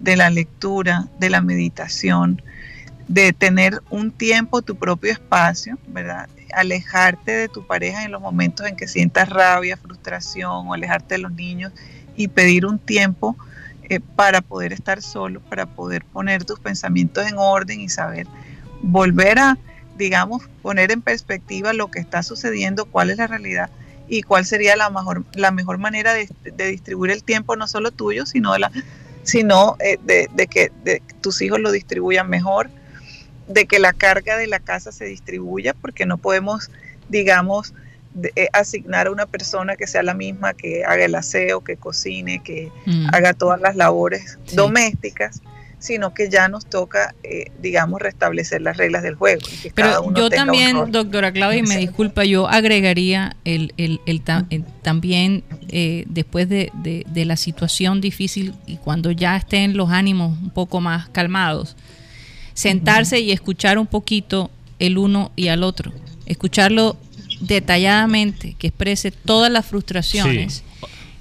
de 0.00 0.16
la 0.16 0.30
lectura, 0.30 1.08
de 1.18 1.30
la 1.30 1.40
meditación, 1.40 2.42
de 3.08 3.32
tener 3.32 3.80
un 3.90 4.12
tiempo, 4.12 4.62
tu 4.62 4.76
propio 4.76 5.12
espacio, 5.12 5.78
¿verdad? 5.88 6.28
Alejarte 6.54 7.32
de 7.32 7.48
tu 7.48 7.66
pareja 7.66 8.04
en 8.04 8.12
los 8.12 8.20
momentos 8.20 8.66
en 8.66 8.76
que 8.76 8.86
sientas 8.86 9.28
rabia, 9.28 9.76
frustración 9.76 10.68
o 10.68 10.74
alejarte 10.74 11.14
de 11.14 11.18
los 11.18 11.32
niños 11.32 11.72
y 12.16 12.28
pedir 12.28 12.66
un 12.66 12.78
tiempo 12.78 13.36
eh, 13.88 13.98
para 13.98 14.40
poder 14.40 14.72
estar 14.72 15.02
solo, 15.02 15.40
para 15.40 15.66
poder 15.66 16.04
poner 16.04 16.44
tus 16.44 16.60
pensamientos 16.60 17.26
en 17.26 17.34
orden 17.36 17.80
y 17.80 17.88
saber 17.88 18.26
volver 18.82 19.38
a 19.38 19.58
digamos, 20.00 20.42
poner 20.62 20.90
en 20.90 21.02
perspectiva 21.02 21.74
lo 21.74 21.90
que 21.90 22.00
está 22.00 22.22
sucediendo, 22.22 22.86
cuál 22.86 23.10
es 23.10 23.18
la 23.18 23.26
realidad 23.26 23.70
y 24.08 24.22
cuál 24.22 24.46
sería 24.46 24.74
la 24.74 24.88
mejor, 24.88 25.24
la 25.34 25.50
mejor 25.50 25.76
manera 25.76 26.14
de, 26.14 26.26
distribuir 26.70 27.12
el 27.12 27.22
tiempo, 27.22 27.54
no 27.54 27.68
solo 27.68 27.90
tuyo, 27.90 28.24
sino 28.24 28.54
de, 28.54 28.60
la, 28.60 28.72
sino, 29.22 29.76
eh, 29.78 29.98
de, 30.02 30.46
que 30.46 30.72
tus 31.20 31.42
hijos 31.42 31.60
lo 31.60 31.70
distribuyan 31.70 32.30
mejor, 32.30 32.70
de 33.46 33.66
que 33.66 33.78
la 33.78 33.92
carga 33.92 34.38
de 34.38 34.46
la 34.46 34.58
casa 34.58 34.90
se 34.90 35.04
distribuya, 35.04 35.74
porque 35.74 36.06
no 36.06 36.16
podemos, 36.16 36.70
digamos, 37.10 37.74
eh, 38.34 38.48
asignar 38.54 39.06
a 39.06 39.10
una 39.10 39.26
persona 39.26 39.76
que 39.76 39.86
sea 39.86 40.02
la 40.02 40.14
misma, 40.14 40.54
que 40.54 40.82
haga 40.82 41.04
el 41.04 41.14
aseo, 41.14 41.62
que 41.62 41.76
cocine, 41.76 42.42
que 42.42 42.72
mm. 42.86 43.08
haga 43.12 43.34
todas 43.34 43.60
las 43.60 43.76
labores 43.76 44.38
domésticas, 44.54 45.42
sino 45.80 46.12
que 46.12 46.28
ya 46.28 46.48
nos 46.48 46.66
toca, 46.66 47.14
eh, 47.22 47.50
digamos, 47.60 48.00
restablecer 48.00 48.60
las 48.60 48.76
reglas 48.76 49.02
del 49.02 49.14
juego. 49.14 49.40
Pero 49.74 50.14
yo 50.14 50.28
también, 50.28 50.92
doctora 50.92 51.32
Claudia, 51.32 51.58
y 51.58 51.62
me 51.62 51.78
disculpa, 51.78 52.24
yo 52.24 52.48
agregaría 52.48 53.34
el, 53.44 53.72
el, 53.78 54.00
el, 54.06 54.22
también 54.82 55.42
eh, 55.68 56.04
después 56.06 56.48
de, 56.48 56.70
de, 56.74 57.24
la 57.24 57.36
situación 57.36 58.00
difícil 58.00 58.54
y 58.66 58.76
cuando 58.76 59.10
ya 59.10 59.36
estén 59.36 59.76
los 59.76 59.90
ánimos 59.90 60.38
un 60.38 60.50
poco 60.50 60.80
más 60.80 61.08
calmados, 61.08 61.76
sentarse 62.52 63.20
y 63.20 63.32
escuchar 63.32 63.78
un 63.78 63.86
poquito 63.86 64.50
el 64.78 64.98
uno 64.98 65.32
y 65.34 65.48
al 65.48 65.62
otro, 65.62 65.92
escucharlo 66.26 66.96
detalladamente, 67.40 68.54
que 68.58 68.66
exprese 68.68 69.10
todas 69.12 69.50
las 69.50 69.64
frustraciones 69.64 70.62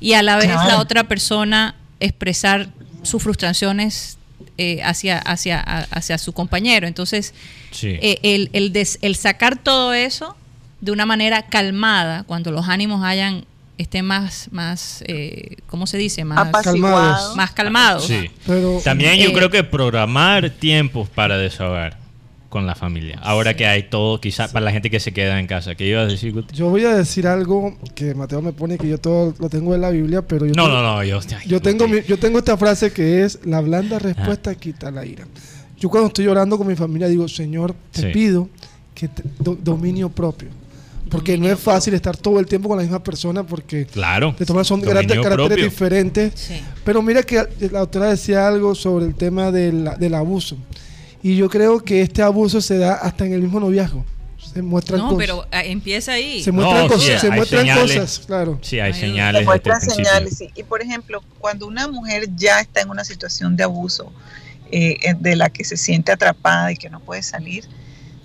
y 0.01 0.13
a 0.13 0.23
la 0.23 0.35
vez 0.35 0.47
la 0.47 0.79
otra 0.79 1.05
persona 1.05 1.75
expresar 1.99 2.69
sus 3.03 3.23
frustraciones 3.23 4.18
eh, 4.61 4.81
hacia, 4.83 5.19
hacia, 5.19 5.61
hacia 5.61 6.17
su 6.17 6.33
compañero. 6.33 6.85
Entonces, 6.85 7.33
eh, 7.81 8.19
el, 8.23 8.49
el, 8.51 8.73
el, 9.01 9.15
sacar 9.15 9.57
todo 9.57 9.93
eso 9.93 10.35
de 10.81 10.91
una 10.91 11.05
manera 11.05 11.43
calmada, 11.43 12.23
cuando 12.23 12.51
los 12.51 12.67
ánimos 12.67 13.01
hayan 13.05 13.45
estén 13.77 14.03
más, 14.03 14.49
más 14.51 15.01
eh, 15.07 15.55
¿cómo 15.67 15.87
se 15.87 15.97
dice? 15.97 16.25
Más 16.25 16.51
calmados. 16.61 17.37
Más 17.37 17.51
calmados. 17.51 18.11
También 18.83 19.17
yo 19.21 19.31
creo 19.31 19.49
que 19.49 19.63
programar 19.63 20.49
tiempos 20.49 21.07
para 21.07 21.37
desahogar 21.37 21.97
con 22.49 22.65
la 22.65 22.75
familia. 22.75 23.19
Ahora 23.21 23.55
que 23.55 23.65
hay 23.67 23.83
todo, 23.83 24.19
quizás 24.19 24.51
para 24.51 24.65
la 24.65 24.71
gente 24.71 24.89
que 24.89 24.99
se 24.99 25.13
queda 25.13 25.39
en 25.39 25.47
casa. 25.47 25.75
¿Qué 25.75 25.85
ibas 25.85 26.07
a 26.07 26.11
decir, 26.11 26.33
Yo 26.51 26.69
voy 26.69 26.83
a 26.83 26.95
decir 26.95 27.27
algo 27.27 27.77
que 27.95 28.15
Mateo 28.15 28.41
me 28.41 28.51
pone 28.51 28.77
que 28.77 28.89
yo 28.89 28.97
todo 28.97 29.35
lo 29.39 29.49
tengo 29.49 29.75
en 29.75 29.81
la 29.81 29.91
Biblia, 29.91 30.23
pero 30.23 30.45
yo 30.45 30.53
No, 30.55 30.63
tengo, 30.63 30.81
no, 30.81 30.95
no, 30.95 31.03
yo, 31.03 31.19
yo 31.45 31.61
tengo 31.61 31.85
yo 31.85 32.17
tengo 32.17 32.39
esta 32.39 32.57
frase 32.57 32.91
que 32.91 33.23
es 33.23 33.39
la 33.45 33.61
blanda 33.61 33.99
respuesta 33.99 34.55
quita 34.55 34.89
la 34.91 35.05
ira. 35.05 35.25
Yo 35.77 35.89
cuando 35.89 36.07
estoy 36.07 36.25
llorando 36.25 36.57
con 36.57 36.67
mi 36.67 36.75
familia 36.75 37.07
digo, 37.07 37.27
"Señor, 37.27 37.75
te 37.91 38.07
pido 38.07 38.49
que 38.95 39.09
dominio 39.39 40.09
propio." 40.09 40.49
Porque 41.09 41.37
no 41.37 41.47
es 41.47 41.59
fácil 41.59 41.93
estar 41.95 42.15
todo 42.15 42.39
el 42.39 42.45
tiempo 42.45 42.69
con 42.69 42.77
la 42.77 42.83
misma 42.83 43.03
persona 43.03 43.43
porque 43.43 43.85
claro, 43.85 44.35
de 44.37 44.45
todas 44.45 44.67
son 44.67 44.81
caracteres 44.81 45.63
diferentes. 45.63 46.51
Pero 46.83 47.01
mira 47.01 47.23
que 47.23 47.47
la 47.71 47.79
doctora 47.79 48.09
decía 48.09 48.47
algo 48.47 48.75
sobre 48.75 49.05
el 49.05 49.15
tema 49.15 49.51
del, 49.51 49.89
del 49.99 50.13
abuso. 50.15 50.57
Y 51.21 51.35
yo 51.35 51.49
creo 51.49 51.79
que 51.79 52.01
este 52.01 52.21
abuso 52.21 52.61
se 52.61 52.77
da 52.77 52.95
hasta 52.95 53.25
en 53.25 53.33
el 53.33 53.41
mismo 53.41 53.59
noviazgo. 53.59 54.05
Se 54.37 54.61
muestran 54.61 55.01
no, 55.01 55.17
pero 55.17 55.45
ah, 55.51 55.63
empieza 55.63 56.13
ahí. 56.13 56.41
Se 56.41 56.51
muestran, 56.51 56.87
cosas, 56.87 57.21
se 57.21 57.29
muestran 57.29 57.67
cosas, 57.77 58.19
claro. 58.25 58.57
Sí, 58.61 58.79
hay 58.79 58.93
señales. 58.93 59.41
Se 59.41 59.45
muestran 59.45 59.81
señales, 59.81 60.37
sí. 60.37 60.49
Y 60.55 60.63
por 60.63 60.81
ejemplo, 60.81 61.21
cuando 61.39 61.67
una 61.67 61.87
mujer 61.87 62.29
ya 62.35 62.59
está 62.61 62.81
en 62.81 62.89
una 62.89 63.03
situación 63.03 63.55
de 63.55 63.63
abuso, 63.63 64.11
eh, 64.71 65.15
de 65.19 65.35
la 65.35 65.49
que 65.49 65.65
se 65.65 65.77
siente 65.77 66.11
atrapada 66.11 66.71
y 66.71 66.77
que 66.77 66.89
no 66.89 66.99
puede 66.99 67.21
salir, 67.21 67.65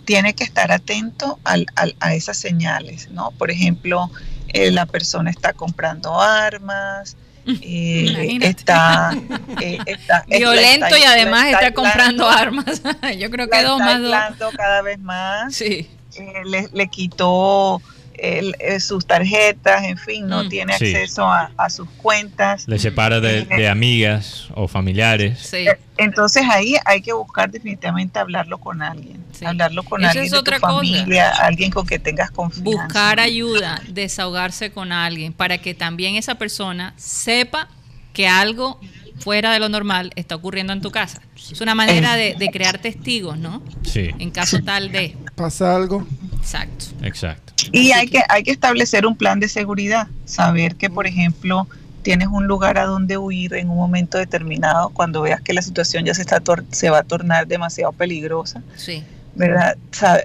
tiene 0.04 0.34
que 0.34 0.44
estar 0.44 0.70
atento 0.72 1.38
al, 1.44 1.66
al, 1.74 1.96
a 2.00 2.14
esas 2.14 2.36
señales, 2.36 3.10
¿no? 3.10 3.30
Por 3.32 3.50
ejemplo, 3.50 4.10
eh, 4.48 4.70
la 4.70 4.86
persona 4.86 5.30
está 5.30 5.52
comprando 5.52 6.20
armas, 6.20 7.16
eh, 7.46 8.38
está, 8.42 9.16
eh, 9.60 9.78
está, 9.86 10.24
violento 10.26 10.96
y 10.96 11.02
además 11.02 11.46
está, 11.46 11.72
comprando 11.72 12.28
armas. 12.28 12.82
Yo 13.18 13.30
creo 13.30 13.48
que 13.48 13.62
dos 13.62 13.78
más 13.78 14.38
dos. 14.38 14.54
cada 14.54 14.82
vez 14.82 14.98
más. 14.98 15.54
Sí. 15.54 15.88
Eh, 16.16 16.42
le, 16.44 16.68
le, 16.72 16.88
quitó 16.88 17.82
eh, 18.16 18.80
sus 18.80 19.06
tarjetas, 19.06 19.84
en 19.84 19.98
fin, 19.98 20.26
no 20.26 20.44
mm. 20.44 20.48
tiene 20.48 20.72
acceso 20.74 21.26
a, 21.26 21.70
sus 21.70 21.88
cuentas. 21.90 22.66
Le 22.68 22.78
separa 22.78 23.20
de, 23.20 23.46
eh, 23.50 23.68
amigas 23.68 24.48
o 24.54 24.68
familiares. 24.68 25.52
Eh, 25.54 25.78
entonces 25.96 26.44
ahí 26.48 26.76
hay 26.84 27.00
que 27.02 27.12
buscar 27.12 27.50
definitivamente 27.50 28.18
hablarlo 28.18 28.58
con 28.58 28.82
alguien, 28.82 29.24
hablarlo 29.44 29.82
con 29.82 30.04
alguien 30.04 30.30
de 30.30 30.42
tu 30.42 30.52
familia, 30.60 31.30
alguien 31.30 31.70
con 31.70 31.86
que 31.86 31.98
tengas 31.98 32.30
confianza. 32.30 32.70
Buscar 32.70 33.20
ayuda, 33.20 33.80
desahogarse 33.88 34.70
con 34.70 34.92
alguien 34.92 35.32
para 35.32 35.58
que 35.58 35.74
también 35.74 36.16
esa 36.16 36.36
persona 36.36 36.94
sepa 36.96 37.68
que 38.12 38.28
algo 38.28 38.80
fuera 39.18 39.52
de 39.52 39.58
lo 39.58 39.68
normal 39.68 40.12
está 40.16 40.34
ocurriendo 40.36 40.72
en 40.72 40.80
tu 40.80 40.90
casa. 40.90 41.20
Es 41.36 41.60
una 41.60 41.74
manera 41.74 42.16
de, 42.16 42.34
de 42.38 42.48
crear 42.48 42.78
testigos, 42.78 43.38
¿no? 43.38 43.62
Sí. 43.82 44.10
En 44.18 44.30
caso 44.30 44.58
tal 44.64 44.92
de... 44.92 45.16
Pasa 45.34 45.74
algo. 45.74 46.06
Exacto. 46.38 46.86
Exacto. 47.02 47.52
Y 47.72 47.92
hay 47.92 48.08
que, 48.08 48.20
hay 48.28 48.42
que 48.42 48.50
establecer 48.50 49.06
un 49.06 49.16
plan 49.16 49.40
de 49.40 49.48
seguridad, 49.48 50.08
saber 50.24 50.76
que, 50.76 50.90
por 50.90 51.06
ejemplo, 51.06 51.66
tienes 52.02 52.28
un 52.28 52.46
lugar 52.46 52.78
a 52.78 52.84
donde 52.84 53.16
huir 53.16 53.54
en 53.54 53.70
un 53.70 53.76
momento 53.76 54.18
determinado 54.18 54.90
cuando 54.90 55.22
veas 55.22 55.40
que 55.40 55.54
la 55.54 55.62
situación 55.62 56.04
ya 56.04 56.14
se, 56.14 56.22
está 56.22 56.42
se 56.70 56.90
va 56.90 56.98
a 56.98 57.02
tornar 57.02 57.46
demasiado 57.46 57.92
peligrosa. 57.92 58.62
Sí. 58.76 59.02
¿Verdad? 59.36 59.76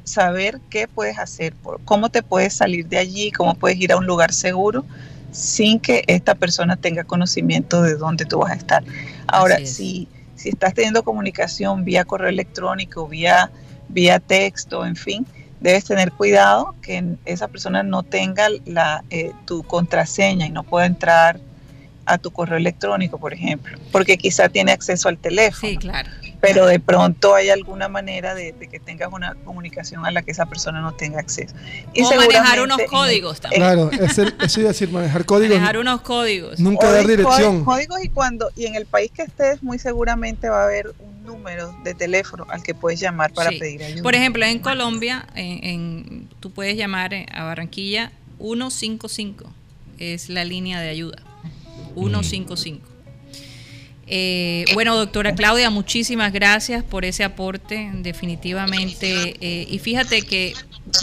saber 0.04 0.60
qué 0.69 0.88
puedes 0.88 1.17
hacer, 1.17 1.56
cómo 1.84 2.10
te 2.10 2.21
puedes 2.21 2.54
salir 2.54 2.86
de 2.88 2.99
allí, 2.99 3.32
cómo 3.32 3.56
puedes 3.56 3.80
ir 3.80 3.91
a 3.91 3.97
un 3.97 4.06
lugar 4.06 4.32
seguro 4.34 4.86
sin 5.32 5.80
que 5.80 6.04
esta 6.08 6.36
persona 6.36 6.76
tenga 6.76 7.04
conocimiento 7.04 7.82
de 7.82 7.96
dónde 7.96 8.26
tú 8.26 8.39
vas 8.39 8.52
a 8.52 8.56
estar. 8.56 8.84
Ahora, 9.28 9.58
si, 9.65 10.08
si 10.36 10.50
estás 10.50 10.74
teniendo 10.74 11.04
comunicación 11.04 11.86
vía 11.86 12.06
correo 12.06 12.30
electrónico, 12.30 13.08
vía, 13.08 13.52
vía 13.89 14.20
texto, 14.20 14.86
en 14.86 14.96
fin, 14.96 15.26
debes 15.60 15.86
tener 15.86 16.12
cuidado 16.12 16.76
que 16.82 17.04
esa 17.26 17.48
persona 17.48 17.84
no 17.84 18.04
tenga 18.04 18.48
la, 18.65 19.04
eh, 19.10 19.32
tu 19.46 19.63
contraseña 19.63 20.46
y 20.46 20.50
no 20.50 20.63
pueda 20.63 20.86
entrar 20.86 21.39
a 22.06 22.18
tu 22.18 22.32
correo 22.32 22.58
electrónico, 22.58 23.20
por 23.20 23.34
ejemplo, 23.34 23.78
porque 23.92 24.18
quizá 24.18 24.50
tiene 24.50 24.72
acceso 24.72 25.10
al 25.10 25.18
teléfono. 25.18 25.72
Sí, 25.72 25.78
claro. 25.78 26.10
Pero 26.41 26.65
de 26.65 26.80
pronto 26.80 27.36
hay 27.36 27.49
alguna 27.49 27.89
manera 27.89 28.34
de, 28.34 28.54
que 28.71 28.80
tengas 28.80 29.12
una 29.12 29.36
comunicación 29.43 30.06
a 30.06 30.12
la 30.12 30.21
que 30.21 30.32
esa 30.32 30.45
persona 30.45 30.80
no 30.82 30.93
tenga 30.93 31.19
acceso. 31.19 31.54
Y 31.93 32.04
o 32.04 32.15
manejar 32.15 32.62
unos 32.62 32.80
códigos 32.89 33.41
también. 33.41 33.62
Claro, 33.62 33.91
eso 33.91 34.23
es 34.23 34.56
decir, 34.56 34.89
manejar 34.89 35.25
códigos. 35.25 35.58
Manejar 35.58 35.78
unos 35.78 36.02
códigos. 36.02 36.60
Nunca 36.60 36.91
dar 36.91 37.06
dirección. 37.06 37.65
Códigos 37.65 38.04
y 38.04 38.10
cuando, 38.10 38.49
y 38.56 38.65
en 38.67 38.75
el 38.75 38.86
país 38.86 39.12
que 39.12 39.23
estés, 39.23 39.62
muy 39.62 39.80
seguramente 39.80 40.49
va 40.49 40.62
a 40.62 40.65
haber 40.65 40.93
un 40.99 41.23
número 41.23 41.75
de 41.84 41.93
teléfono 41.93 42.47
al 42.49 42.63
que 42.63 42.73
puedes 42.73 42.99
llamar 42.99 43.34
para 43.34 43.49
pedir 43.49 43.84
ayuda. 43.84 44.04
Por 44.04 44.15
ejemplo, 44.15 44.45
en 44.45 44.60
Colombia, 44.60 45.28
en, 45.36 46.30
tú 46.39 46.52
puedes 46.52 46.78
llamar 46.78 47.13
a 47.32 47.43
Barranquilla 47.43 48.12
155, 48.39 49.52
es 49.97 50.30
la 50.30 50.45
línea 50.45 50.80
de 50.80 50.89
ayuda. 50.89 51.17
155. 51.95 52.99
Eh, 54.12 54.65
bueno, 54.74 54.98
doctora 54.98 55.36
Claudia, 55.36 55.69
muchísimas 55.69 56.34
gracias 56.34 56.84
por 56.84 57.06
ese 57.06 57.24
aporte, 57.24 57.91
definitivamente. 57.93 59.36
Eh, 59.39 59.67
y 59.69 59.78
fíjate 59.78 60.24
que 60.24 60.54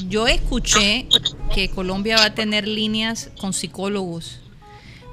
yo 0.09 0.27
escuché 0.27 1.07
que 1.55 1.71
Colombia 1.71 2.17
va 2.17 2.25
a 2.25 2.35
tener 2.35 2.67
líneas 2.67 3.31
con 3.39 3.53
psicólogos 3.53 4.41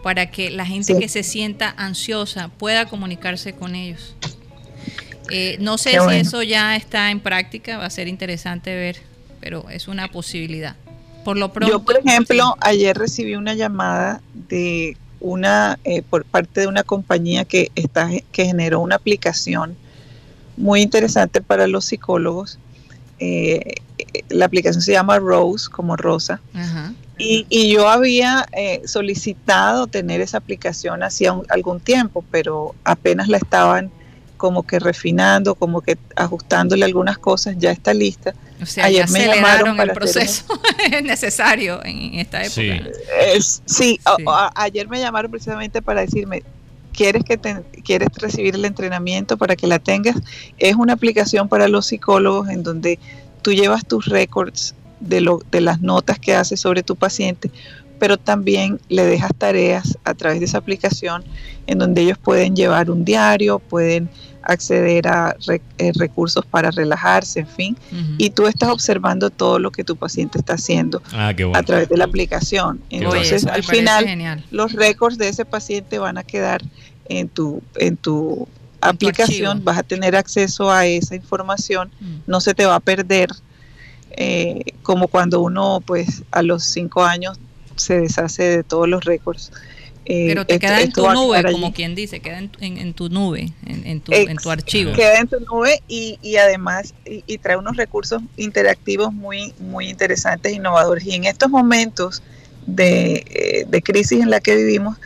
para 0.01 0.31
que 0.31 0.49
la 0.49 0.65
gente 0.65 0.97
que 0.97 1.07
se 1.07 1.21
sienta 1.21 1.73
ansiosa 1.77 2.49
pueda 2.49 2.87
comunicarse 2.87 3.53
con 3.53 3.75
ellos. 3.75 4.15
Eh, 5.29 5.57
no 5.59 5.77
sé 5.77 5.91
si 5.91 6.15
eso 6.15 6.41
ya 6.41 6.75
está 6.75 7.11
en 7.11 7.19
práctica, 7.19 7.77
va 7.77 7.85
a 7.85 7.89
ser 7.91 8.07
interesante 8.07 8.75
ver, 8.75 8.97
pero 9.39 9.69
es 9.69 9.87
una 9.87 10.09
posibilidad. 10.09 10.75
Por 11.23 11.37
lo 11.37 11.53
pronto. 11.53 11.71
Yo, 11.71 11.83
por 11.83 11.97
ejemplo, 11.97 12.57
ayer 12.59 12.97
recibí 12.97 13.35
una 13.35 13.53
llamada 13.53 14.21
de 14.33 14.97
una 15.23 15.79
eh, 15.83 16.03
por 16.03 16.25
parte 16.25 16.61
de 16.61 16.67
una 16.67 16.83
compañía 16.83 17.45
que 17.45 17.71
está 17.73 18.09
que 18.31 18.45
generó 18.45 18.79
una 18.81 18.95
aplicación 18.95 19.75
muy 20.55 20.81
interesante 20.81 21.41
para 21.41 21.65
los 21.65 21.85
psicólogos. 21.85 22.59
Eh, 23.17 23.77
la 24.29 24.45
aplicación 24.45 24.83
se 24.83 24.91
llama 24.91 25.17
Rose, 25.17 25.69
como 25.71 25.95
Rosa. 25.95 26.39
Y, 27.17 27.45
y, 27.49 27.71
yo 27.71 27.87
había 27.87 28.45
solicitado 28.85 29.87
tener 29.87 30.19
esa 30.19 30.37
aplicación 30.37 31.03
hacía 31.03 31.35
algún 31.49 31.79
tiempo, 31.79 32.23
pero 32.29 32.75
apenas 32.83 33.29
la 33.29 33.37
estaban 33.37 33.91
como 34.43 34.63
que 34.63 34.77
refinando, 34.77 35.55
como 35.55 35.79
que 35.79 35.97
ajustándole 36.17 36.83
algunas 36.83 37.17
cosas, 37.17 37.55
ya 37.57 37.71
está 37.71 37.93
lista. 37.93 38.33
O 38.63 38.65
sea, 38.65 38.85
ayer 38.85 39.09
me 39.09 39.27
llamaron 39.27 39.77
para 39.77 39.91
el 39.91 39.97
proceso 39.97 40.45
necesario 41.03 41.83
en 41.83 42.15
esta 42.15 42.43
época. 42.43 42.89
Sí, 43.65 43.99
ayer 44.55 44.87
me 44.87 44.99
llamaron 44.99 45.29
precisamente 45.29 45.81
para 45.81 46.01
decirme, 46.01 46.43
¿quieres, 46.93 47.23
que 47.23 47.37
¿quieres 47.83 48.07
recibir 48.15 48.55
el 48.55 48.65
entrenamiento 48.65 49.37
para 49.37 49.55
que 49.55 49.67
la 49.67 49.79
tengas? 49.79 50.15
Es 50.57 50.75
una 50.75 50.93
aplicación 50.93 51.49
para 51.49 51.67
los 51.67 51.87
psicólogos 51.87 52.49
en 52.49 52.63
donde 52.63 52.99
tú 53.41 53.51
llevas 53.51 53.85
tus 53.85 54.05
récords 54.05 54.75
de, 55.01 55.19
lo, 55.19 55.41
de 55.51 55.61
las 55.61 55.81
notas 55.81 56.19
que 56.19 56.33
haces 56.33 56.61
sobre 56.61 56.83
tu 56.83 56.95
paciente, 56.95 57.51
pero 57.99 58.17
también 58.17 58.79
le 58.89 59.03
dejas 59.03 59.31
tareas 59.37 59.97
a 60.03 60.13
través 60.13 60.39
de 60.39 60.45
esa 60.45 60.59
aplicación 60.59 61.23
en 61.67 61.79
donde 61.79 62.01
ellos 62.01 62.17
pueden 62.17 62.55
llevar 62.55 62.89
un 62.89 63.03
diario, 63.03 63.59
pueden 63.59 64.09
acceder 64.43 65.07
a 65.07 65.35
eh, 65.77 65.91
recursos 65.95 66.45
para 66.45 66.71
relajarse, 66.71 67.41
en 67.41 67.47
fin, 67.47 67.77
y 68.17 68.29
tú 68.29 68.47
estás 68.47 68.69
observando 68.69 69.29
todo 69.29 69.59
lo 69.59 69.71
que 69.71 69.83
tu 69.83 69.95
paciente 69.95 70.37
está 70.37 70.53
haciendo 70.53 71.01
ah, 71.13 71.33
a 71.53 71.63
través 71.63 71.89
de 71.89 71.97
la 71.97 72.05
aplicación. 72.05 72.81
Entonces, 72.89 73.45
al 73.45 73.63
final, 73.63 74.43
los 74.51 74.73
récords 74.73 75.17
de 75.17 75.29
ese 75.29 75.45
paciente 75.45 75.99
van 75.99 76.17
a 76.17 76.23
quedar 76.23 76.61
en 77.09 77.29
tu, 77.29 77.61
en 77.75 77.97
tu 77.97 78.47
aplicación, 78.81 79.63
vas 79.63 79.77
a 79.77 79.83
tener 79.83 80.15
acceso 80.15 80.71
a 80.71 80.85
esa 80.85 81.15
información, 81.15 81.91
mm. 81.99 82.15
no 82.27 82.41
se 82.41 82.53
te 82.53 82.65
va 82.65 82.75
a 82.75 82.79
perder. 82.79 83.29
Eh, 84.15 84.61
como 84.83 85.07
cuando 85.07 85.41
uno 85.41 85.81
pues 85.83 86.21
a 86.29 86.43
los 86.43 86.63
cinco 86.65 87.03
años 87.03 87.39
se 87.77 88.01
deshace 88.01 88.43
de 88.43 88.63
todos 88.63 88.87
los 88.87 89.03
récords 89.03 89.51
eh, 90.05 90.25
Pero 90.27 90.45
te 90.45 90.59
queda 90.59 90.81
en 90.81 90.91
tu 90.91 91.09
nube, 91.09 91.43
como 91.51 91.73
quien 91.73 91.95
dice, 91.95 92.19
queda 92.19 92.37
en, 92.37 92.49
tu 92.93 93.09
nube, 93.09 93.53
en, 93.65 94.01
tu, 94.01 94.11
en, 94.11 94.37
tu, 94.37 94.51
archivo. 94.51 94.93
Queda 94.93 95.19
en 95.19 95.27
tu 95.27 95.39
nube 95.39 95.81
y, 95.87 96.19
y 96.21 96.35
además 96.35 96.93
y, 97.05 97.37
trae 97.37 97.55
unos 97.55 97.77
recursos 97.77 98.21
interactivos 98.35 99.13
muy, 99.13 99.53
muy 99.59 99.89
interesantes, 99.89 100.53
innovadores. 100.53 101.05
Y 101.05 101.13
en 101.13 101.23
estos 101.23 101.49
momentos 101.49 102.21
de, 102.65 103.23
eh, 103.29 103.65
de 103.67 103.81
crisis 103.81 104.21
en 104.21 104.29
la 104.29 104.41
que 104.41 104.55
vivimos, 104.55 104.97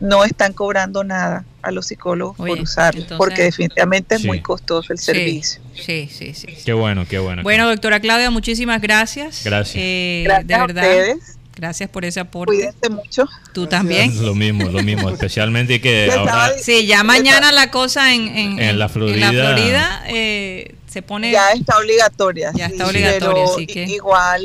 no 0.00 0.24
están 0.24 0.52
cobrando 0.54 1.04
nada 1.04 1.44
a 1.62 1.70
los 1.70 1.86
psicólogos 1.86 2.36
por 2.36 2.58
usarlo, 2.58 3.04
porque 3.18 3.42
definitivamente 3.42 4.14
es 4.14 4.24
muy 4.24 4.40
costoso 4.40 4.92
el 4.92 4.98
servicio. 4.98 5.60
Sí, 5.74 6.08
sí, 6.10 6.32
sí. 6.34 6.48
Qué 6.64 6.72
bueno, 6.72 7.06
qué 7.08 7.18
bueno. 7.18 7.42
Bueno, 7.42 7.68
doctora 7.68 8.00
Claudia, 8.00 8.30
muchísimas 8.30 8.80
gracias. 8.80 9.42
Gracias. 9.44 9.76
Eh, 9.78 10.22
gracias 10.24 10.48
de 10.48 10.58
verdad. 10.58 10.84
A 10.84 10.88
ustedes. 10.88 11.39
Gracias 11.60 11.90
por 11.90 12.06
ese 12.06 12.20
aporte. 12.20 12.54
Cuídense 12.54 12.88
mucho. 12.88 13.28
Tú 13.52 13.66
también. 13.66 14.24
Lo 14.24 14.34
mismo, 14.34 14.70
lo 14.70 14.82
mismo. 14.82 15.10
Especialmente 15.10 15.78
que 15.78 16.10
ahora. 16.10 16.54
Sí, 16.58 16.86
ya 16.86 17.04
mañana 17.04 17.52
la 17.52 17.70
cosa 17.70 18.14
en, 18.14 18.58
en, 18.58 18.78
la 18.78 18.88
Florida, 18.88 19.28
en 19.28 19.36
la 19.36 19.44
Florida 19.44 20.04
eh, 20.08 20.74
se 20.88 21.02
pone. 21.02 21.30
Ya 21.30 21.50
está 21.50 21.76
obligatoria. 21.76 22.50
Ya 22.54 22.64
está 22.64 22.86
obligatoria, 22.86 23.44
así 23.44 23.66
que. 23.66 23.84
Igual, 23.84 24.42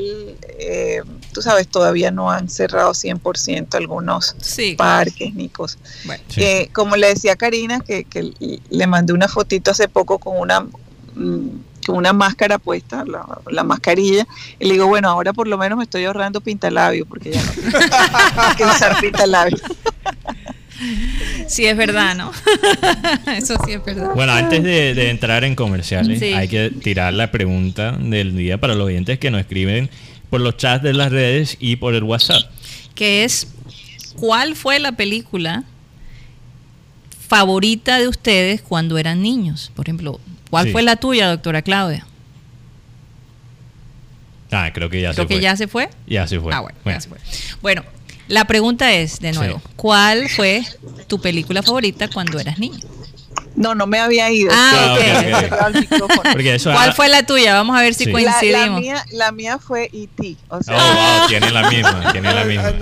eh, 0.60 1.04
tú 1.32 1.42
sabes, 1.42 1.70
todavía 1.70 2.12
no 2.12 2.30
han 2.30 2.50
cerrado 2.50 2.92
100% 2.92 3.76
algunos 3.76 4.36
parques 4.76 5.34
ni 5.34 5.48
cosas. 5.48 5.80
Bueno, 6.04 6.22
eh, 6.36 6.68
como 6.74 6.98
le 6.98 7.08
decía 7.08 7.38
Karina, 7.38 7.80
que, 7.80 8.04
que 8.04 8.34
le 8.70 8.88
mandé 8.88 9.14
una 9.14 9.30
fotito 9.30 9.72
hace 9.72 9.88
poco 9.88 10.20
con 10.20 10.38
una. 10.38 10.68
Mm, 11.14 11.48
una 11.88 12.14
máscara 12.14 12.58
puesta, 12.58 13.04
la, 13.06 13.64
mascarilla, 13.64 14.28
y 14.60 14.66
le 14.66 14.74
digo, 14.74 14.88
bueno, 14.88 15.10
ahora 15.10 15.34
por 15.34 15.48
lo 15.48 15.58
menos 15.58 15.78
me 15.78 15.84
estoy 15.84 16.06
ahorrando 16.06 16.42
pintalabio, 16.42 17.06
porque 17.06 17.32
ya 17.32 17.44
no 17.44 17.52
tengo 17.54 18.56
que 18.58 18.66
usar 18.66 19.00
pintalabio. 19.00 19.58
Sí, 21.48 21.66
es 21.66 21.78
verdad, 21.78 22.16
¿no? 22.16 22.32
Eso 23.32 23.56
sí 23.66 23.74
es 23.74 23.86
verdad. 23.86 24.12
Bueno, 24.14 24.34
antes 24.34 24.62
de, 24.64 25.10
entrar 25.10 25.44
en 25.44 25.56
comerciales, 25.56 26.22
hay 26.22 26.48
que 26.48 26.70
tirar 26.70 27.14
la 27.14 27.32
pregunta 27.32 27.94
del 27.94 28.36
día 28.36 28.60
para 28.60 28.76
los 28.76 28.88
oyentes 28.88 29.20
que 29.20 29.32
nos 29.32 29.42
escriben 29.42 29.90
por 30.30 30.42
los 30.42 30.58
chats 30.58 30.84
de 30.84 30.94
las 30.94 31.12
redes 31.12 31.58
y 31.60 31.78
por 31.78 31.96
el 31.96 32.04
WhatsApp. 32.04 32.44
Que 32.94 33.24
es, 33.24 33.48
¿cuál 34.16 34.56
fue 34.56 34.80
la 34.80 34.94
película 34.94 35.64
favorita 37.28 38.00
de 38.00 38.08
ustedes 38.08 38.62
cuando 38.62 38.98
eran 38.98 39.22
niños? 39.22 39.72
Por 39.76 39.88
ejemplo, 39.88 40.20
¿Cuál 40.56 40.72
fue 40.72 40.84
la 40.84 40.96
tuya, 40.96 41.28
doctora 41.28 41.62
Claudia? 41.62 42.06
Ah, 44.52 44.72
creo 44.74 44.90
que 44.90 45.02
ya 45.02 45.12
se 45.12 45.26
fue. 45.26 45.28
que 45.28 45.42
ya 45.42 45.58
se 45.58 45.68
fue. 45.68 45.90
Ya 46.08 46.28
se 46.28 46.40
fue. 46.40 46.54
Ah, 46.54 46.62
bueno, 46.62 46.78
Ya 46.86 47.02
se 47.02 47.10
fue. 47.10 47.18
Bueno, 47.62 47.84
la 48.30 48.46
pregunta 48.46 48.94
es, 48.94 49.20
de 49.20 49.34
nuevo, 49.34 49.62
¿cuál 49.76 50.30
fue 50.30 50.64
tu 51.08 51.20
película 51.20 51.62
favorita 51.62 52.08
cuando 52.08 52.40
eras 52.40 52.58
niño? 52.58 52.80
No, 53.56 53.74
no 53.74 53.88
me 53.88 54.00
había 54.00 54.30
ido. 54.32 54.52
Ah, 54.54 54.96
okay. 54.96 56.00
¿Cuál 56.64 56.94
fue 56.94 57.08
la 57.08 57.26
tuya? 57.26 57.54
Vamos 57.56 57.78
a 57.78 57.82
ver 57.82 57.94
si 57.94 58.12
coincidimos. 58.12 58.68
La, 58.68 58.80
mía, 58.80 59.06
la, 59.12 59.32
mía, 59.32 59.60
fue 59.60 59.90
E.T. 59.94 60.36
O 60.50 60.62
sea, 60.62 60.76
oh, 60.76 61.20
wow, 61.20 61.28
tiene 61.28 61.52
la 61.52 61.70
misma, 61.70 62.12
tiene 62.12 62.34
la 62.34 62.44
misma. 62.44 62.74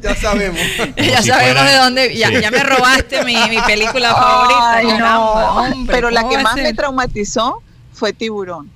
ya, 0.00 0.14
sabemos. 0.16 0.60
ya 0.96 1.22
sabemos 1.22 1.64
de 1.64 1.76
dónde, 1.76 2.16
ya, 2.16 2.30
ya, 2.30 2.50
me 2.50 2.62
robaste 2.62 3.24
mi, 3.24 3.36
mi 3.48 3.60
película 3.62 4.14
favorita. 4.14 4.72
Ay, 4.74 4.86
no, 4.98 5.32
hombre, 5.32 5.94
pero 5.94 6.10
la 6.10 6.28
que 6.28 6.38
más 6.38 6.54
me 6.56 6.72
traumatizó 6.72 7.62
fue 7.92 8.12
Tiburón. 8.12 8.70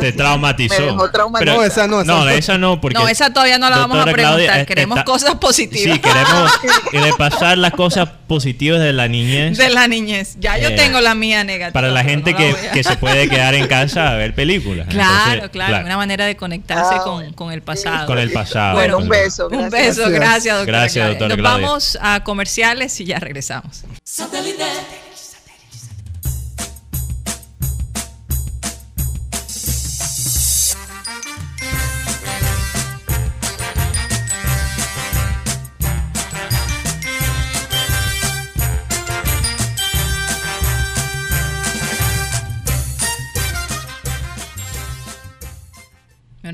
Te 0.00 0.12
traumatizó. 0.12 0.96
no, 1.44 1.64
esa 1.64 1.86
no. 1.86 2.00
Esa 2.00 2.04
no, 2.04 2.28
esa 2.28 2.58
no, 2.58 2.80
porque. 2.80 2.98
No, 2.98 3.08
esa 3.08 3.32
todavía 3.32 3.58
no 3.58 3.68
la 3.70 3.78
vamos 3.78 3.98
a 3.98 4.12
preguntar. 4.12 4.66
queremos 4.66 5.02
cosas 5.04 5.34
positivas. 5.36 5.94
Sí, 5.94 6.00
queremos 6.00 6.52
repasar 6.92 7.58
las 7.58 7.72
cosas 7.72 8.08
positivas 8.26 8.80
de 8.80 8.92
la 8.92 9.08
niñez. 9.08 9.58
De 9.58 9.70
la 9.70 9.88
niñez. 9.88 10.36
Ya 10.38 10.58
yo 10.58 10.68
eh, 10.68 10.76
tengo 10.76 11.00
la 11.00 11.14
mía 11.14 11.44
negativa. 11.44 11.72
Para 11.72 11.90
la 11.90 12.04
gente 12.04 12.34
que, 12.34 12.54
que, 12.72 12.84
se 12.84 12.96
puede 12.96 13.28
quedar 13.28 13.54
en 13.54 13.66
casa 13.66 14.10
a 14.10 14.14
ver 14.14 14.34
películas. 14.34 14.88
Claro, 15.00 15.50
claro, 15.50 15.86
Una 15.86 15.96
manera 15.96 16.26
de 16.26 16.36
conectarse 16.36 16.96
ah, 16.96 17.02
con, 17.02 17.32
con, 17.32 17.52
el 17.52 17.62
pasado. 17.62 18.06
Con 18.06 18.18
el 18.18 18.30
pasado. 18.32 18.74
Bueno, 18.74 18.98
un 18.98 19.08
beso. 19.08 19.48
Un 19.50 19.70
beso, 19.70 20.08
gracias, 20.10 20.56
doctora. 20.56 20.80
Gracias, 20.80 21.08
doctora. 21.08 21.36
Nos 21.36 21.42
vamos 21.42 21.98
a 22.00 22.22
comerciales 22.22 23.00
y 23.00 23.06
ya 23.06 23.18
regresamos. 23.18 23.84
Satélite. 24.04 25.09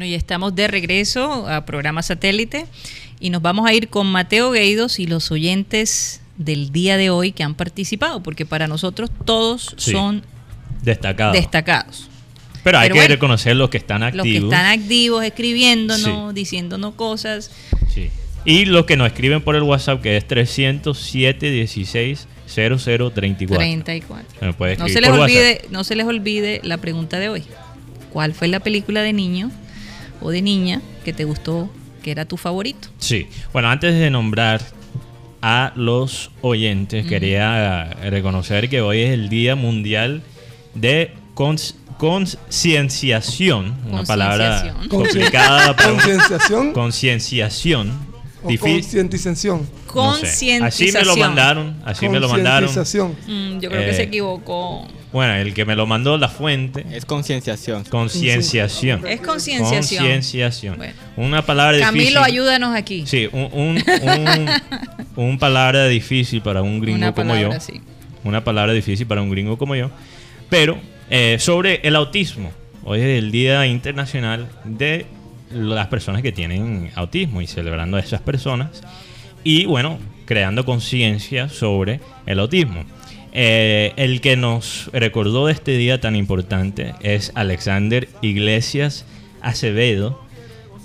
Y 0.07 0.15
estamos 0.15 0.55
de 0.55 0.69
regreso 0.69 1.49
a 1.49 1.65
programa 1.67 2.03
satélite 2.03 2.67
y 3.21 3.31
nos 3.31 3.43
vamos 3.43 3.69
a 3.69 3.75
ir 3.75 3.89
con 3.89 4.07
Mateo 4.07 4.51
Gueidos 4.53 4.99
y 4.99 5.07
los 5.07 5.31
oyentes 5.31 6.21
del 6.37 6.71
día 6.73 6.97
de 6.97 7.11
hoy 7.11 7.33
que 7.33 7.43
han 7.43 7.55
participado, 7.55 8.23
porque 8.23 8.47
para 8.47 8.67
nosotros 8.67 9.11
todos 9.25 9.75
son 9.77 10.23
destacados. 10.83 11.35
destacados. 11.35 12.09
Pero 12.63 12.79
hay 12.79 12.91
que 12.91 13.09
reconocer 13.09 13.57
los 13.57 13.71
que 13.71 13.79
están 13.79 14.03
activos. 14.03 14.27
Los 14.27 14.33
que 14.33 14.45
están 14.45 14.67
activos, 14.67 15.25
escribiéndonos, 15.25 16.35
diciéndonos 16.35 16.95
cosas. 16.95 17.53
Sí. 17.95 18.11
Y 18.45 18.65
los 18.65 18.87
que 18.87 18.97
nos 18.97 19.09
escriben 19.09 19.41
por 19.43 19.57
el 19.57 19.63
WhatsApp, 19.63 20.03
que 20.03 20.17
es 20.17 20.27
307 20.27 21.51
16 21.51 22.27
0034. 22.49 23.57
34. 23.57 24.79
no, 24.79 24.89
se 24.89 25.01
les 25.01 25.11
olvide, 25.11 25.63
no 25.71 25.85
se 25.85 25.97
les 25.97 26.07
olvide 26.07 26.61
la 26.65 26.79
pregunta 26.79 27.19
de 27.19 27.29
hoy. 27.29 27.45
¿Cuál 28.13 28.35
fue 28.35 28.49
la 28.49 28.61
película 28.61 29.03
de 29.03 29.13
niño 29.13 29.51
o 30.21 30.31
de 30.31 30.43
niña 30.43 30.83
que 31.05 31.13
te 31.13 31.23
gustó, 31.25 31.71
que 32.03 32.11
era 32.11 32.25
tu 32.25 32.37
favorito. 32.37 32.89
Sí, 32.99 33.29
bueno, 33.53 33.69
antes 33.69 33.95
de 33.95 34.11
nombrar 34.11 34.61
a 35.43 35.73
los 35.77 36.33
oyentes, 36.41 37.07
quería 37.07 37.85
reconocer 38.11 38.69
que 38.69 38.81
hoy 38.81 39.03
es 39.03 39.11
el 39.11 39.29
Día 39.29 39.55
Mundial 39.55 40.23
de 40.75 41.13
concienciación, 41.35 43.77
una 43.91 44.03
palabra 44.05 44.75
complicada. 44.89 45.77
Concienciación. 46.73 46.73
Concienciación 46.73 48.17
Concientización. 49.87 50.63
Así 50.63 50.93
me 50.93 51.05
lo 51.05 51.17
mandaron. 51.17 51.77
Así 51.85 52.09
me 52.09 52.21
lo 52.21 52.29
mandaron. 52.29 52.71
Mm, 52.71 53.61
yo 53.61 53.71
creo 53.71 53.87
que 53.87 53.95
se 53.95 54.03
eh, 54.03 54.07
equivocó. 54.07 54.87
Bueno, 55.17 55.33
el 55.33 55.55
que 55.55 55.65
me 55.65 55.75
lo 55.77 55.87
mandó 55.87 56.19
la 56.19 56.29
fuente. 56.29 56.85
Es 56.93 57.07
concienciación. 57.07 57.85
Concienciación. 57.85 59.07
Es 59.07 59.23
concienciación. 59.23 60.05
Concienciación. 60.05 60.79
Una 61.17 61.41
palabra 61.41 61.79
Camilo, 61.79 62.03
difícil. 62.03 62.15
Camilo, 62.17 62.23
ayúdanos 62.23 62.77
aquí. 62.77 63.07
Sí, 63.07 63.27
un, 63.33 63.83
un, 65.17 65.39
palabra 65.39 65.89
difícil 65.89 66.43
para 66.43 66.61
un 66.61 66.81
gringo 66.81 67.15
como 67.15 67.35
yo. 67.35 67.49
Una 68.25 68.45
palabra 68.45 68.75
difícil 68.75 69.07
para 69.07 69.23
un 69.23 69.31
gringo 69.31 69.57
como 69.57 69.75
yo. 69.75 69.91
Pero 70.51 70.79
eh, 71.09 71.39
sobre 71.41 71.81
el 71.83 71.97
autismo. 71.97 72.53
Hoy 72.85 73.01
es 73.01 73.07
el 73.07 73.31
Día 73.31 73.67
Internacional 73.67 74.51
de 74.65 75.07
las 75.51 75.87
personas 75.87 76.21
que 76.21 76.33
tienen 76.33 76.91
autismo 76.95 77.41
y 77.41 77.47
celebrando 77.47 77.97
a 77.97 78.01
esas 78.01 78.21
personas 78.21 78.83
y 79.45 79.65
bueno, 79.65 79.99
creando 80.27 80.67
conciencia 80.67 81.49
sobre 81.49 82.01
el 82.27 82.39
autismo. 82.39 82.85
Eh, 83.39 83.93
el 83.97 84.23
que 84.23 84.35
nos 84.35 84.89
recordó 84.95 85.49
de 85.49 85.53
este 85.53 85.73
día 85.73 86.01
tan 86.01 86.17
importante 86.17 86.95
es 87.03 87.33
Alexander 87.35 88.09
Iglesias 88.23 89.05
Acevedo, 89.43 90.19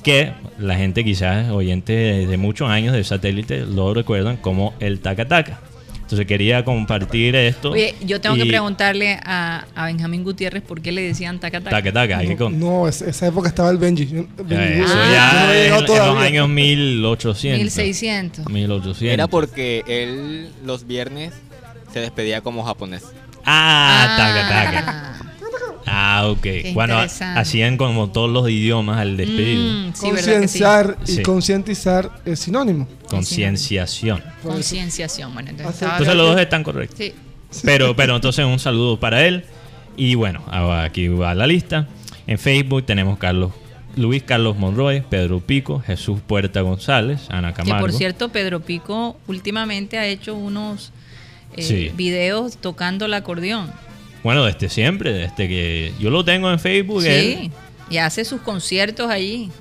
que 0.03 0.33
la 0.59 0.75
gente 0.75 1.05
quizás 1.05 1.49
oyente 1.49 1.93
de 2.27 2.37
muchos 2.37 2.69
años 2.69 2.93
de 2.93 3.05
satélite 3.05 3.65
lo 3.65 3.93
recuerdan 3.93 4.35
como 4.35 4.73
el 4.81 4.99
Taca 4.99 5.29
Taca. 5.29 5.61
Entonces 6.01 6.27
quería 6.27 6.65
compartir 6.65 7.37
esto. 7.37 7.71
Oye, 7.71 7.95
yo 8.01 8.19
tengo 8.19 8.35
que 8.35 8.45
preguntarle 8.45 9.17
a, 9.23 9.65
Benjamín 9.85 10.25
Gutiérrez 10.25 10.61
por 10.61 10.81
qué 10.81 10.91
le 10.91 11.03
decían 11.03 11.39
taca 11.39 11.61
taca. 11.61 11.77
Taca 11.77 11.93
taca. 11.93 12.21
No, 12.21 12.49
no 12.49 12.87
esa 12.89 13.27
época 13.27 13.47
estaba 13.47 13.69
el 13.69 13.77
Benji. 13.77 14.03
eso 14.03 14.93
ya 15.09 15.67
en, 15.67 15.71
los 15.71 16.17
años 16.17 16.49
1800. 16.49 17.61
1600. 17.61 18.49
1800. 18.49 19.03
Era 19.03 19.27
porque 19.27 19.85
él 19.87 20.49
los 20.65 20.85
viernes 20.85 21.31
se 21.91 21.99
despedía 21.99 22.41
como 22.41 22.63
japonés. 22.63 23.03
Ah, 23.45 24.15
taca, 24.17 24.49
taca. 24.49 25.21
Ah, 25.85 26.27
ok. 26.27 26.73
bueno, 26.73 26.97
hacían 27.35 27.77
como 27.77 28.09
todos 28.11 28.29
los 28.29 28.49
idiomas 28.49 28.99
al 28.99 29.17
despedir. 29.17 29.57
Mm, 29.57 29.91
Concienciar 29.99 30.97
y 31.07 31.21
concientizar 31.21 32.21
es 32.25 32.39
sinónimo. 32.39 32.87
Concienciación. 33.09 34.23
Concienciación. 34.43 35.33
Bueno, 35.33 35.49
entonces, 35.49 35.81
entonces 35.81 36.15
los 36.15 36.27
dos 36.31 36.39
están 36.39 36.63
correctos. 36.63 36.97
Sí. 36.97 37.13
Pero, 37.63 37.95
pero 37.95 38.15
entonces 38.15 38.45
un 38.45 38.59
saludo 38.59 38.99
para 38.99 39.25
él. 39.25 39.45
Y 39.97 40.15
bueno, 40.15 40.43
aquí 40.49 41.07
va 41.09 41.35
la 41.35 41.47
lista. 41.47 41.87
En 42.27 42.39
Facebook 42.39 42.85
tenemos 42.85 43.17
Carlos 43.17 43.51
Luis 43.95 44.23
Carlos 44.23 44.57
Monroy, 44.57 45.01
Pedro 45.01 45.41
Pico, 45.41 45.81
Jesús 45.85 46.19
Puerta 46.25 46.61
González, 46.61 47.27
Ana 47.29 47.53
Camargo. 47.53 47.85
Que 47.85 47.91
por 47.91 47.97
cierto, 47.97 48.29
Pedro 48.29 48.61
Pico 48.61 49.17
últimamente 49.27 49.97
ha 49.97 50.07
hecho 50.07 50.33
unos 50.33 50.93
eh, 51.57 51.91
videos 51.95 52.57
tocando 52.57 53.05
el 53.05 53.13
acordeón. 53.13 53.71
Bueno, 54.23 54.45
desde 54.45 54.69
siempre, 54.69 55.13
desde 55.13 55.47
que 55.47 55.93
yo 55.99 56.09
lo 56.09 56.23
tengo 56.23 56.51
en 56.51 56.59
Facebook. 56.59 57.01
Sí, 57.01 57.51
y 57.89 57.97
hace 57.97 58.23
sus 58.25 58.41
conciertos 58.41 59.09
allí. 59.09 59.51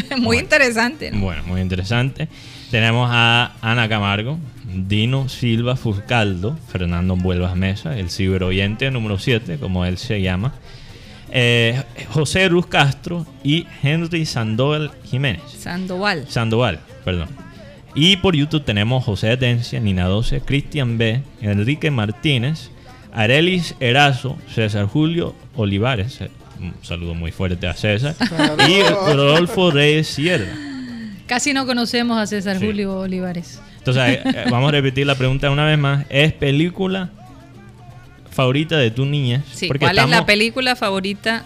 muy 0.18 0.38
interesante. 0.38 1.10
Bueno, 1.14 1.42
muy 1.44 1.60
interesante. 1.60 2.28
Tenemos 2.70 3.08
a 3.12 3.52
Ana 3.60 3.88
Camargo, 3.88 4.38
Dino 4.64 5.28
Silva 5.28 5.76
Fuscaldo, 5.76 6.56
Fernando 6.68 7.16
Vuelvas 7.16 7.54
Mesa, 7.54 7.98
el 7.98 8.10
ciberoyente 8.10 8.90
número 8.90 9.18
7, 9.18 9.58
como 9.58 9.84
él 9.84 9.98
se 9.98 10.22
llama, 10.22 10.54
eh, 11.30 11.82
José 12.08 12.48
Ruz 12.48 12.66
Castro 12.66 13.26
y 13.44 13.66
Henry 13.82 14.24
Sandoval 14.24 14.90
Jiménez. 15.04 15.42
Sandoval. 15.58 16.26
Sandoval, 16.28 16.80
perdón. 17.04 17.28
Y 17.94 18.16
por 18.16 18.34
YouTube 18.34 18.64
tenemos 18.64 19.04
José 19.04 19.30
Atencia, 19.30 19.78
Nina 19.78 20.06
12, 20.06 20.40
Cristian 20.40 20.96
B, 20.96 21.22
Enrique 21.42 21.90
Martínez, 21.90 22.70
Arelis 23.12 23.74
Erazo, 23.80 24.38
César 24.52 24.86
Julio 24.86 25.34
Olivares, 25.56 26.22
eh, 26.22 26.30
un 26.58 26.74
saludo 26.82 27.14
muy 27.14 27.32
fuerte 27.32 27.66
a 27.66 27.74
César, 27.74 28.14
y 28.68 28.82
Rodolfo 28.82 29.70
Reyes 29.70 30.06
Sierra. 30.06 30.54
Casi 31.26 31.52
no 31.52 31.66
conocemos 31.66 32.18
a 32.18 32.26
César 32.26 32.58
Julio 32.58 33.00
Olivares. 33.00 33.60
Entonces, 33.78 34.20
eh, 34.24 34.44
vamos 34.50 34.68
a 34.68 34.72
repetir 34.72 35.06
la 35.06 35.14
pregunta 35.14 35.50
una 35.50 35.66
vez 35.66 35.78
más. 35.78 36.06
¿Es 36.08 36.32
película 36.32 37.10
favorita 38.30 38.78
de 38.78 38.90
tu 38.90 39.04
niña? 39.04 39.42
Sí, 39.52 39.68
¿cuál 39.68 39.98
es 39.98 40.08
la 40.08 40.24
película 40.24 40.76
favorita 40.76 41.44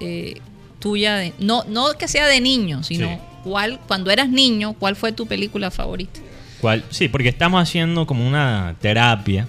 eh, 0.00 0.40
tuya? 0.78 1.16
De, 1.16 1.34
no, 1.38 1.64
no 1.64 1.92
que 1.98 2.08
sea 2.08 2.26
de 2.26 2.40
niño, 2.40 2.82
sino 2.82 3.20
cuál, 3.44 3.78
cuando 3.86 4.10
eras 4.10 4.28
niño, 4.28 4.72
¿cuál 4.72 4.96
fue 4.96 5.12
tu 5.12 5.26
película 5.26 5.70
favorita? 5.70 6.18
¿Cuál? 6.60 6.82
Sí, 6.90 7.08
porque 7.08 7.28
estamos 7.28 7.62
haciendo 7.62 8.06
como 8.06 8.26
una 8.26 8.74
terapia 8.80 9.46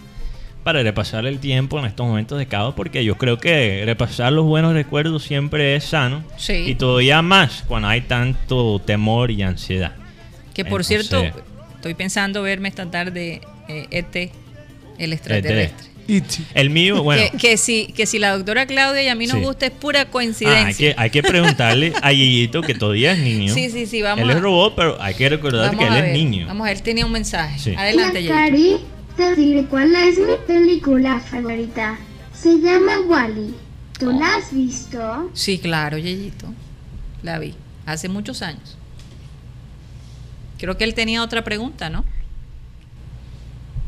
para 0.63 0.83
repasar 0.83 1.25
el 1.25 1.39
tiempo 1.39 1.79
en 1.79 1.85
estos 1.85 2.05
momentos 2.05 2.37
de 2.37 2.47
caos, 2.47 2.73
porque 2.75 3.05
yo 3.05 3.17
creo 3.17 3.37
que 3.37 3.83
repasar 3.85 4.33
los 4.33 4.45
buenos 4.45 4.73
recuerdos 4.73 5.23
siempre 5.23 5.75
es 5.75 5.85
sano. 5.85 6.23
Y 6.49 6.75
todavía 6.75 7.21
más 7.21 7.63
cuando 7.67 7.87
hay 7.87 8.01
tanto 8.01 8.79
temor 8.79 9.31
y 9.31 9.43
ansiedad. 9.43 9.93
Que 10.53 10.65
por 10.65 10.83
cierto, 10.83 11.23
estoy 11.75 11.93
pensando 11.93 12.41
verme 12.41 12.67
esta 12.67 12.89
tarde 12.89 13.41
eh, 13.67 13.87
ET, 13.91 14.31
el 14.97 15.13
extraterrestre. 15.13 15.94
El 16.53 16.69
mío, 16.69 17.03
bueno. 17.03 17.23
Que, 17.39 17.57
si, 17.57 17.87
que 17.87 18.05
si 18.05 18.19
la 18.19 18.35
doctora 18.35 18.65
Claudia 18.65 19.03
y 19.03 19.07
a 19.07 19.15
mí 19.15 19.27
nos 19.27 19.41
gusta 19.41 19.65
es 19.67 19.71
pura 19.71 20.05
coincidencia. 20.05 20.63
Ah, 20.63 20.67
hay, 20.67 20.75
que, 20.75 20.95
hay 20.97 21.09
que 21.09 21.23
preguntarle 21.23 21.93
a 22.01 22.11
Yeyito 22.11 22.61
que 22.61 22.73
todavía 22.73 23.13
es 23.13 23.19
niño. 23.19 23.53
Sí, 23.53 23.69
sí, 23.69 23.85
sí, 23.85 24.01
vamos. 24.01 24.23
Él 24.23 24.29
es 24.29 24.41
robot, 24.41 24.73
pero 24.75 25.01
hay 25.01 25.15
que 25.15 25.29
recordar 25.29 25.75
que 25.75 25.85
él 25.85 25.95
es 25.95 26.13
niño. 26.13 26.47
Vamos, 26.47 26.69
él 26.69 26.81
tenía 26.81 27.05
un 27.05 27.11
mensaje. 27.11 27.75
Adelante, 27.75 28.23
Yeyito 28.23 28.95
cuál 29.69 29.95
es 29.95 30.19
mi 30.19 30.35
película 30.45 31.19
favorita. 31.19 31.97
Se 32.33 32.59
llama 32.59 32.99
Wally. 33.07 33.53
¿Tú 33.97 34.11
la 34.11 34.35
has 34.35 34.53
visto? 34.53 35.29
Sí, 35.33 35.57
claro, 35.57 35.97
Yeyito. 35.97 36.47
La 37.23 37.39
vi. 37.39 37.53
Hace 37.85 38.09
muchos 38.09 38.41
años. 38.41 38.77
Creo 40.57 40.77
que 40.77 40.83
él 40.83 40.93
tenía 40.93 41.23
otra 41.23 41.43
pregunta, 41.43 41.89
¿no? 41.89 42.03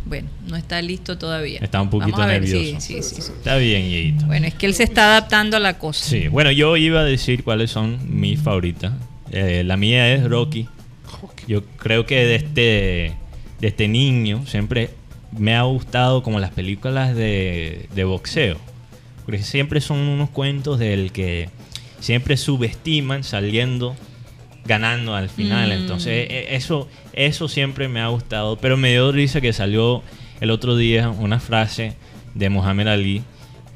Bueno, 0.08 0.30
no 0.48 0.56
está 0.56 0.82
listo 0.82 1.18
todavía. 1.18 1.60
Está 1.62 1.82
un 1.82 1.90
poquito 1.90 2.26
nervioso. 2.26 2.80
Sí, 2.80 3.02
sí, 3.02 3.22
sí, 3.22 3.32
Está 3.38 3.58
bien, 3.58 3.90
Yeyito. 3.90 4.26
Bueno, 4.26 4.48
es 4.48 4.54
que 4.54 4.66
él 4.66 4.74
se 4.74 4.84
está 4.84 5.06
adaptando 5.06 5.58
a 5.58 5.60
la 5.60 5.78
cosa. 5.78 6.06
Sí, 6.06 6.28
bueno, 6.30 6.52
yo 6.52 6.78
iba 6.78 7.02
a 7.02 7.04
decir 7.04 7.44
cuáles 7.44 7.72
son 7.72 8.00
mis 8.08 8.40
favoritas. 8.40 8.94
Eh, 9.32 9.64
la 9.66 9.76
mía 9.78 10.14
es 10.14 10.24
Rocky. 10.24 10.68
Yo 11.48 11.64
creo 11.78 12.06
que 12.06 12.26
desde, 12.26 13.16
desde 13.56 13.68
este 13.68 13.88
niño 13.88 14.46
siempre 14.46 14.92
me 15.32 15.56
ha 15.56 15.64
gustado 15.64 16.24
como 16.24 16.40
las 16.40 16.52
películas 16.52 17.16
de, 17.16 17.88
boxeo. 18.06 18.58
Porque 19.26 19.42
siempre 19.44 19.82
son 19.82 20.00
unos 20.00 20.30
cuentos 20.30 20.80
del 20.80 21.12
que 21.12 21.50
siempre 22.00 22.38
subestiman 22.38 23.24
saliendo 23.24 23.96
ganando 24.68 25.16
al 25.16 25.30
final. 25.30 25.70
Mm. 25.70 25.72
Entonces, 25.72 26.28
e, 26.30 26.56
eso, 26.56 26.88
eso 27.14 27.48
siempre 27.48 27.88
me 27.88 28.02
ha 28.02 28.08
gustado. 28.08 28.58
Pero 28.58 28.78
me 28.78 28.92
dio 28.92 29.12
risa 29.12 29.42
que 29.42 29.54
salió 29.54 30.04
el 30.42 30.52
otro 30.52 30.76
día 30.76 31.10
una 31.10 31.40
frase 31.40 31.96
de 32.36 32.50
Muhammad 32.50 32.90
Ali 32.90 33.24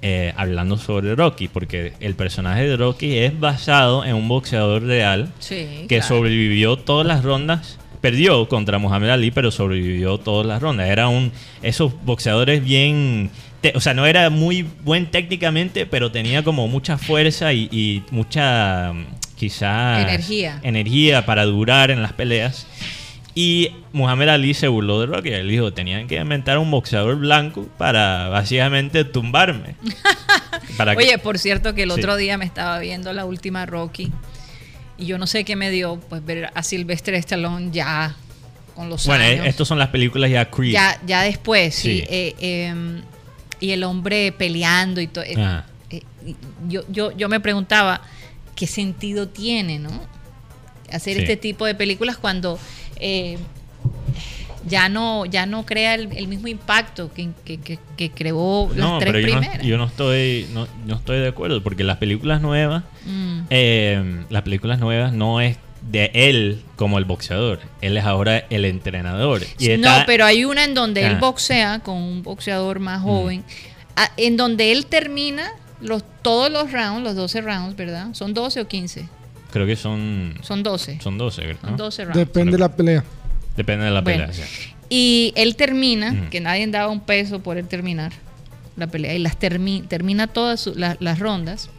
eh, 0.03 0.33
hablando 0.35 0.77
sobre 0.77 1.15
Rocky, 1.15 1.47
porque 1.47 1.93
el 1.99 2.15
personaje 2.15 2.67
de 2.67 2.77
Rocky 2.77 3.17
es 3.17 3.39
basado 3.39 4.03
en 4.03 4.15
un 4.15 4.27
boxeador 4.27 4.83
real 4.83 5.31
que 5.87 6.01
sobrevivió 6.01 6.77
todas 6.77 7.05
las 7.05 7.23
rondas 7.23 7.77
perdió 8.01 8.47
contra 8.49 8.79
Muhammad 8.79 9.11
Ali, 9.11 9.31
pero 9.31 9.51
sobrevivió 9.51 10.17
todas 10.17 10.45
las 10.45 10.61
rondas. 10.61 10.89
Era 10.89 11.07
un 11.07 11.31
esos 11.61 11.93
boxeadores 12.03 12.63
bien, 12.63 13.29
o 13.75 13.79
sea, 13.79 13.93
no 13.93 14.05
era 14.05 14.29
muy 14.29 14.63
buen 14.83 15.05
técnicamente, 15.05 15.85
pero 15.85 16.11
tenía 16.11 16.43
como 16.43 16.67
mucha 16.67 16.97
fuerza 16.97 17.53
y, 17.53 18.03
mucha 18.11 18.91
quizá 19.41 20.03
energía. 20.03 20.59
energía 20.61 21.25
para 21.25 21.45
durar 21.45 21.89
en 21.89 22.03
las 22.03 22.13
peleas. 22.13 22.67
Y 23.33 23.71
Muhammad 23.91 24.29
Ali 24.29 24.53
se 24.53 24.67
burló 24.67 24.99
de 24.99 25.07
Rocky. 25.07 25.29
Él 25.29 25.49
dijo, 25.49 25.73
tenían 25.73 26.07
que 26.07 26.17
inventar 26.17 26.59
un 26.59 26.69
boxeador 26.69 27.15
blanco 27.15 27.67
para 27.79 28.29
básicamente 28.29 29.03
tumbarme. 29.03 29.75
Oye, 30.95 31.17
por 31.17 31.39
cierto 31.39 31.73
que 31.73 31.83
el 31.83 31.91
otro 31.91 32.17
día 32.17 32.37
me 32.37 32.45
estaba 32.45 32.77
viendo 32.77 33.13
la 33.13 33.25
última 33.25 33.65
Rocky 33.65 34.11
y 34.99 35.07
yo 35.07 35.17
no 35.17 35.25
sé 35.25 35.43
qué 35.43 35.55
me 35.55 35.71
dio, 35.71 35.99
pues 36.07 36.23
ver 36.23 36.51
a 36.53 36.61
Sylvester 36.61 37.15
Stallone 37.15 37.69
ya 37.71 38.15
con 38.75 38.89
los 38.89 39.07
bueno, 39.07 39.23
años. 39.23 39.37
Bueno, 39.37 39.49
estos 39.49 39.67
son 39.67 39.79
las 39.79 39.89
películas 39.89 40.29
ya 40.29 40.51
Creed. 40.51 40.73
Ya, 40.73 41.01
ya 41.03 41.23
después, 41.23 41.73
sí. 41.73 42.03
Eh, 42.07 42.35
em, 42.39 43.01
y 43.59 43.71
el 43.71 43.83
hombre 43.83 44.31
peleando 44.33 45.01
y 45.01 45.07
todo. 45.07 45.23
Eh, 45.23 45.63
eh, 45.89 46.03
yo, 46.67 46.83
yo, 46.89 47.11
yo 47.17 47.27
me 47.27 47.39
preguntaba, 47.39 48.01
¿qué 48.61 48.67
sentido 48.67 49.27
tiene, 49.27 49.79
no? 49.79 49.89
Hacer 50.91 51.17
este 51.17 51.35
tipo 51.35 51.65
de 51.65 51.73
películas 51.73 52.15
cuando 52.17 52.59
ya 54.67 54.87
no 54.87 55.25
ya 55.25 55.47
no 55.47 55.65
crea 55.65 55.95
el, 55.95 56.27
mismo 56.27 56.47
impacto 56.47 57.11
que, 57.11 57.31
que, 57.43 58.11
creó 58.11 58.69
las 58.75 58.99
tres 58.99 59.23
primeras. 59.23 59.65
Yo 59.65 59.79
no, 59.79 59.85
estoy 59.85 60.45
no, 60.53 60.67
estoy 60.95 61.21
de 61.21 61.29
acuerdo 61.29 61.63
porque 61.63 61.83
las 61.83 61.97
películas 61.97 62.39
nuevas 62.39 62.83
mm. 63.07 63.39
eh, 63.49 64.25
las 64.29 64.43
películas 64.43 64.77
nuevas 64.77 65.11
no 65.11 65.41
es 65.41 65.57
de 65.89 66.11
él 66.13 66.61
como 66.75 66.99
el 66.99 67.05
boxeador, 67.05 67.61
él 67.81 67.97
es 67.97 68.05
ahora 68.05 68.45
el 68.51 68.65
entrenador. 68.65 69.41
no, 69.79 70.03
pero 70.05 70.25
hay 70.25 70.45
una 70.45 70.65
en 70.65 70.75
donde 70.75 71.01
él 71.07 71.15
ah. 71.15 71.19
boxea 71.19 71.79
con 71.79 71.97
un 71.97 72.21
boxeador 72.21 72.77
más 72.77 73.01
mm. 73.01 73.03
joven, 73.03 73.43
en 74.17 74.37
donde 74.37 74.71
él 74.71 74.85
termina 74.85 75.51
los 75.81 76.03
todos 76.21 76.51
los 76.51 76.71
rounds, 76.71 77.03
los 77.03 77.15
12 77.15 77.41
rounds, 77.41 77.75
¿verdad? 77.75 78.13
¿Son 78.13 78.33
12 78.33 78.61
o 78.61 78.67
15? 78.67 79.07
Creo 79.51 79.65
que 79.65 79.75
son 79.75 80.35
son 80.41 80.63
12. 80.63 80.99
Son 81.01 81.17
12, 81.17 81.45
¿verdad? 81.45 81.61
Son 81.61 81.77
12 81.77 82.05
rounds. 82.05 82.17
Depende 82.17 82.51
de 82.53 82.57
la 82.57 82.75
pelea. 82.75 83.03
Depende 83.55 83.85
de 83.85 83.91
la 83.91 84.03
pelea. 84.03 84.29
Y 84.89 85.33
él 85.35 85.55
termina, 85.55 86.29
que 86.29 86.41
nadie 86.41 86.67
daba 86.67 86.89
un 86.89 86.99
peso 86.99 87.41
por 87.41 87.57
él 87.57 87.67
terminar 87.67 88.11
la 88.75 88.87
pelea, 88.87 89.13
y 89.13 89.19
las 89.19 89.37
termina 89.37 90.27
todas 90.27 90.67
las 90.75 91.19
rondas. 91.19 91.69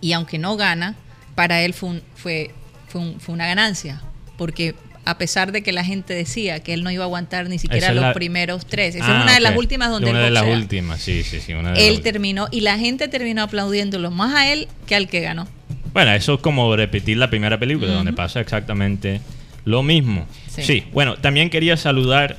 Y 0.00 0.12
aunque 0.12 0.38
no 0.38 0.56
gana, 0.56 0.96
para 1.34 1.62
él 1.62 1.74
fue, 1.74 2.02
fue, 2.14 2.52
fue, 2.88 3.34
una 3.34 3.46
ganancia, 3.46 4.02
porque 4.36 4.74
a 5.04 5.18
pesar 5.18 5.52
de 5.52 5.62
que 5.62 5.72
la 5.72 5.84
gente 5.84 6.14
decía 6.14 6.60
que 6.60 6.74
él 6.74 6.84
no 6.84 6.90
iba 6.90 7.04
a 7.04 7.06
aguantar 7.06 7.48
ni 7.48 7.58
siquiera 7.58 7.92
los 7.92 8.12
primeros 8.14 8.66
tres. 8.66 8.94
Esa 8.94 9.04
es 9.04 9.10
ah, 9.10 9.22
una 9.22 9.34
de 9.34 9.40
las 9.40 9.56
últimas 9.56 9.90
donde 9.90 10.10
una 10.10 10.20
de 10.20 10.30
las 10.30 10.46
últimas, 10.46 11.00
sí, 11.00 11.22
sí, 11.22 11.40
sí. 11.40 11.52
él 11.76 12.02
terminó 12.02 12.48
y 12.50 12.60
la 12.60 12.78
gente 12.78 13.08
terminó 13.08 13.42
aplaudiéndolo 13.42 14.10
más 14.10 14.34
a 14.34 14.52
él 14.52 14.68
que 14.86 14.94
al 14.94 15.08
que 15.08 15.20
ganó. 15.20 15.48
Bueno, 15.92 16.12
eso 16.12 16.34
es 16.34 16.40
como 16.40 16.74
repetir 16.76 17.16
la 17.16 17.30
primera 17.30 17.58
película, 17.58 17.92
donde 17.92 18.12
pasa 18.12 18.40
exactamente 18.40 19.20
lo 19.64 19.82
mismo. 19.82 20.26
Sí. 20.48 20.84
bueno, 20.92 21.16
también 21.16 21.50
quería 21.50 21.76
saludar 21.76 22.38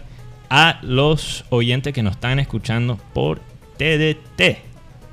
a 0.50 0.80
los 0.82 1.46
oyentes 1.50 1.94
que 1.94 2.04
nos 2.04 2.14
están 2.14 2.40
escuchando 2.40 2.98
por 3.14 3.42
TDT. 3.78 4.58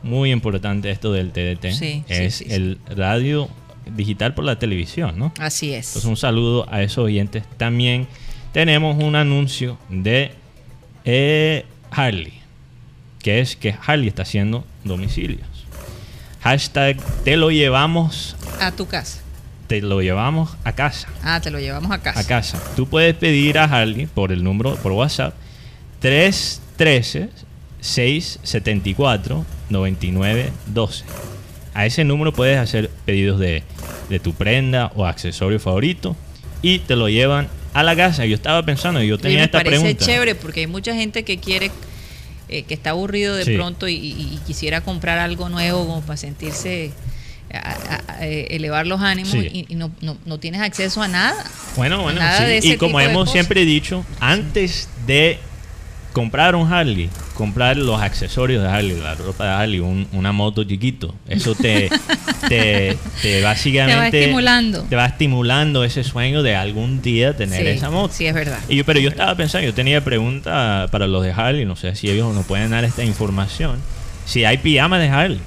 Muy 0.03 0.31
importante 0.31 0.91
esto 0.91 1.13
del 1.13 1.33
TDT. 1.33 1.73
Sí, 1.73 2.05
es 2.09 2.41
el 2.43 2.79
radio 2.89 3.49
digital 3.95 4.35
por 4.35 4.45
la 4.45 4.59
televisión, 4.59 5.19
¿no? 5.19 5.33
Así 5.39 5.73
es. 5.73 5.89
Entonces 5.89 6.09
un 6.09 6.17
saludo 6.17 6.67
a 6.71 6.83
esos 6.83 7.05
oyentes. 7.05 7.45
También 7.57 8.07
tenemos 8.53 9.03
un 9.03 9.17
anuncio 9.17 9.79
de 9.89 10.33
eh, 11.05 11.65
Harley. 11.91 12.35
que 13.21 13.41
es 13.41 13.57
que 13.57 13.75
Harley 13.87 14.09
está 14.09 14.23
haciendo 14.23 14.65
domicilios. 14.85 15.47
Hashtag 16.41 16.97
te 17.25 17.37
lo 17.37 17.51
llevamos 17.51 18.37
a 18.61 18.73
tu 18.73 18.87
casa. 18.87 19.21
Te 19.67 19.83
lo 19.83 20.01
llevamos 20.01 20.57
a 20.65 20.73
casa. 20.73 21.09
Ah, 21.23 21.41
te 21.41 21.51
lo 21.51 21.59
llevamos 21.59 21.91
a 21.91 21.99
casa. 21.99 22.21
A 22.21 22.25
casa. 22.25 22.63
Tú 22.75 22.89
puedes 22.89 23.15
pedir 23.15 23.59
a 23.59 23.65
Harley 23.65 24.07
por 24.07 24.33
el 24.33 24.43
número, 24.43 24.77
por 24.77 24.93
WhatsApp, 24.93 25.35
313 26.01 27.29
674 27.81 29.45
9912. 29.69 31.05
A 31.79 31.87
ese 31.87 32.03
número 32.03 32.33
puedes 32.33 32.59
hacer 32.59 32.91
pedidos 33.05 33.39
de, 33.39 33.63
de 34.09 34.19
tu 34.19 34.35
prenda 34.35 34.91
o 34.97 35.07
accesorio 35.07 35.61
favorito 35.61 36.17
y 36.61 36.81
te 36.81 36.97
lo 36.97 37.09
llevan 37.09 37.47
a 37.73 37.85
la 37.85 37.95
casa. 37.95 38.27
Yo 38.27 38.35
estaba 38.35 38.65
pensando, 38.65 39.01
yo 39.01 39.17
tenía 39.17 39.45
esta 39.45 39.61
pregunta. 39.61 39.95
Parece 39.95 40.05
chévere 40.05 40.35
porque 40.35 40.59
hay 40.59 40.67
mucha 40.67 40.93
gente 40.93 41.23
que 41.23 41.39
quiere, 41.39 41.71
eh, 42.49 42.65
que 42.65 42.75
está 42.75 42.91
aburrido 42.91 43.37
de 43.37 43.55
pronto 43.55 43.87
y, 43.87 44.41
quisiera 44.45 44.81
comprar 44.81 45.21
algo 45.21 45.49
nuevo 45.49 45.87
como 45.87 46.01
para 46.01 46.17
sentirse, 46.17 46.91
eh, 47.51 48.47
elevar 48.51 48.89
los 48.89 49.01
ánimos 49.01 49.37
y, 49.37 49.69
no, 49.77 49.93
no, 50.01 50.39
tienes 50.41 50.63
acceso 50.63 51.01
a 51.01 51.07
nada. 51.07 51.45
Bueno, 51.77 52.03
bueno, 52.03 52.21
y 52.61 52.77
como 52.77 52.99
hemos 52.99 53.31
siempre 53.31 53.65
dicho, 53.65 54.05
antes 54.19 54.89
de 55.07 55.39
comprar 56.19 56.57
un 56.57 56.73
Harley, 56.73 57.09
comprar 57.35 57.77
los 57.77 58.03
accesorios 58.03 58.61
de 58.61 58.69
Harley, 58.69 58.99
la 58.99 59.15
ropa 59.15 59.45
de 59.45 59.51
Harley, 59.51 59.79
una 59.79 60.33
moto 60.33 60.65
chiquito, 60.65 61.15
eso 61.29 61.55
te, 61.55 61.89
te, 62.49 63.41
básicamente... 63.41 64.11
Te 64.11 64.17
va 64.17 64.23
estimulando. 64.23 64.83
Te 64.83 64.97
va 64.97 65.07
estimulando 65.07 65.85
ese 65.85 66.03
sueño 66.03 66.43
de 66.43 66.57
algún 66.57 67.03
día 67.03 67.37
tener 67.37 67.65
esa 67.69 67.91
moto. 67.91 68.13
Sí, 68.13 68.27
es 68.27 68.35
verdad. 68.35 68.59
Y 68.69 68.83
pero 68.83 68.99
yo 68.99 69.11
estaba 69.11 69.37
pensando, 69.37 69.65
yo 69.65 69.73
tenía 69.75 70.03
pregunta 70.03 70.89
para 70.91 71.07
los 71.07 71.23
de 71.23 71.31
Harley, 71.31 71.65
no 71.65 71.77
sé 71.77 71.95
si 71.95 72.11
ellos 72.11 72.35
nos 72.35 72.45
pueden 72.47 72.73
dar 72.73 72.83
esta 72.83 73.05
información, 73.05 73.79
si 74.25 74.45
hay 74.45 74.59
pijamas 74.59 75.01
de 75.01 75.09
Harley. 75.09 75.41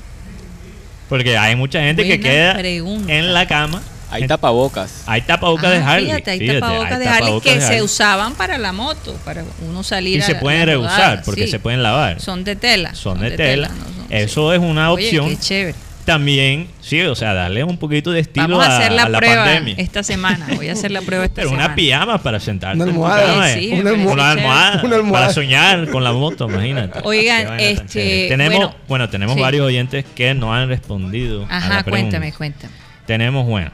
Porque 1.10 1.38
hay 1.38 1.58
mucha 1.58 1.82
gente 1.82 2.06
que 2.06 2.22
queda 2.22 2.58
en 2.62 3.34
la 3.34 3.46
cama 3.46 3.82
hay 4.12 4.28
tapabocas. 4.28 5.04
Hay 5.08 5.22
tapabocas 5.22 5.72
de 5.72 5.78
ah, 5.78 5.92
Harley. 5.92 6.06
Fíjate, 6.08 6.32
hay 6.32 6.48
tapabocas 6.60 7.00
de 7.00 7.08
Harley 7.08 7.42
que 7.42 7.62
se 7.62 7.82
usaban 7.82 8.34
para 8.36 8.58
la 8.58 8.74
moto, 8.74 9.18
para 9.26 9.44
uno 9.68 9.84
salir 9.84 10.20
Y 10.20 10.22
se 10.22 10.36
pueden 10.36 10.68
reusar 10.68 11.24
porque 11.24 11.48
se 11.48 11.60
pueden 11.60 11.82
lavar. 11.82 12.20
Son 12.20 12.44
de 12.44 12.56
tela. 12.56 12.94
Son, 12.94 13.20
de, 13.20 13.32
tela. 13.32 13.72
Eso 14.10 14.54
es 14.54 14.60
una 14.60 14.92
opción. 14.92 15.30
qué 15.30 15.38
chévere. 15.38 15.76
También, 16.06 16.68
sí, 16.82 17.00
o 17.02 17.14
sea, 17.14 17.34
darle 17.34 17.64
un 17.64 17.78
poquito 17.78 18.12
de 18.12 18.22
estilo 18.22 18.58
Vamos 18.58 18.66
a, 18.66 18.78
hacer 18.78 18.92
la, 18.92 19.06
prueba 19.06 19.46
pandemia. 19.46 19.76
esta 19.78 20.02
semana. 20.02 20.48
Voy 20.56 20.68
a 20.68 20.74
hacer 20.74 20.90
la 20.90 21.02
prueba 21.02 21.26
esta 21.26 21.36
Pero 21.36 21.52
una 21.52 21.76
pijama 21.76 22.18
para 22.18 22.40
sentarte. 22.40 22.82
Una 22.82 22.92
almohada. 22.92 23.54
Sí, 23.54 23.72
una, 23.72 23.92
almohada, 23.92 24.82
una, 24.84 24.96
almohada, 24.96 25.26
Para 25.26 25.34
soñar 25.34 25.90
con 25.90 26.04
la 26.04 26.12
moto, 26.12 26.50
imagínate. 26.50 27.00
Oigan, 27.04 27.60
este. 27.60 28.28
Tenemos, 28.30 28.72
bueno, 28.88 29.10
tenemos 29.10 29.38
varios 29.38 29.66
oyentes 29.66 30.04
que 30.16 30.34
no 30.34 30.54
han 30.54 30.70
respondido. 30.70 31.46
Ajá, 31.50 31.84
cuéntame, 31.84 32.34
cuéntame. 32.34 32.74
Tenemos, 33.06 33.46
bueno, 33.46 33.72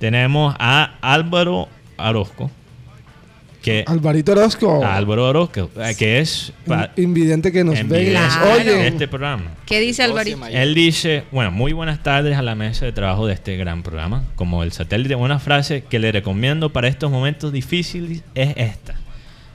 tenemos 0.00 0.56
a 0.58 0.94
Álvaro 1.02 1.68
Orozco. 1.98 2.50
Que, 3.62 3.84
Alvarito 3.86 4.32
Orozco. 4.32 4.82
Álvaro 4.82 5.28
Orozco, 5.28 5.70
eh, 5.76 5.94
que 5.98 6.18
es 6.18 6.50
invidente 6.96 7.52
que 7.52 7.62
nos 7.62 7.86
ve 7.86 8.16
oye 8.56 8.86
este 8.86 9.06
programa. 9.06 9.50
¿Qué 9.66 9.80
dice 9.80 10.02
Alvarito? 10.02 10.46
Él 10.46 10.74
dice, 10.74 11.24
bueno, 11.30 11.50
muy 11.50 11.74
buenas 11.74 12.02
tardes 12.02 12.38
a 12.38 12.42
la 12.42 12.54
mesa 12.54 12.86
de 12.86 12.92
trabajo 12.92 13.26
de 13.26 13.34
este 13.34 13.58
gran 13.58 13.82
programa. 13.82 14.24
Como 14.34 14.62
el 14.62 14.72
satélite, 14.72 15.14
una 15.14 15.38
frase 15.38 15.84
que 15.84 15.98
le 15.98 16.10
recomiendo 16.10 16.72
para 16.72 16.88
estos 16.88 17.10
momentos 17.10 17.52
difíciles 17.52 18.22
es 18.34 18.54
esta. 18.56 18.94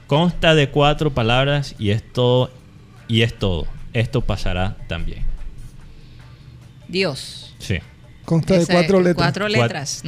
Consta 0.06 0.54
de 0.54 0.68
cuatro 0.68 1.12
palabras 1.12 1.74
y 1.80 1.90
esto 1.90 2.52
y 3.08 3.22
es 3.22 3.36
todo. 3.36 3.66
Esto 3.92 4.20
pasará 4.20 4.76
también. 4.86 5.24
Dios. 6.86 7.56
Sí. 7.58 7.80
Consta 8.26 8.58
de 8.58 8.66
cuatro 8.66 9.00
letras. 9.00 9.16
Cuatro 9.16 9.48
letras. 9.48 10.02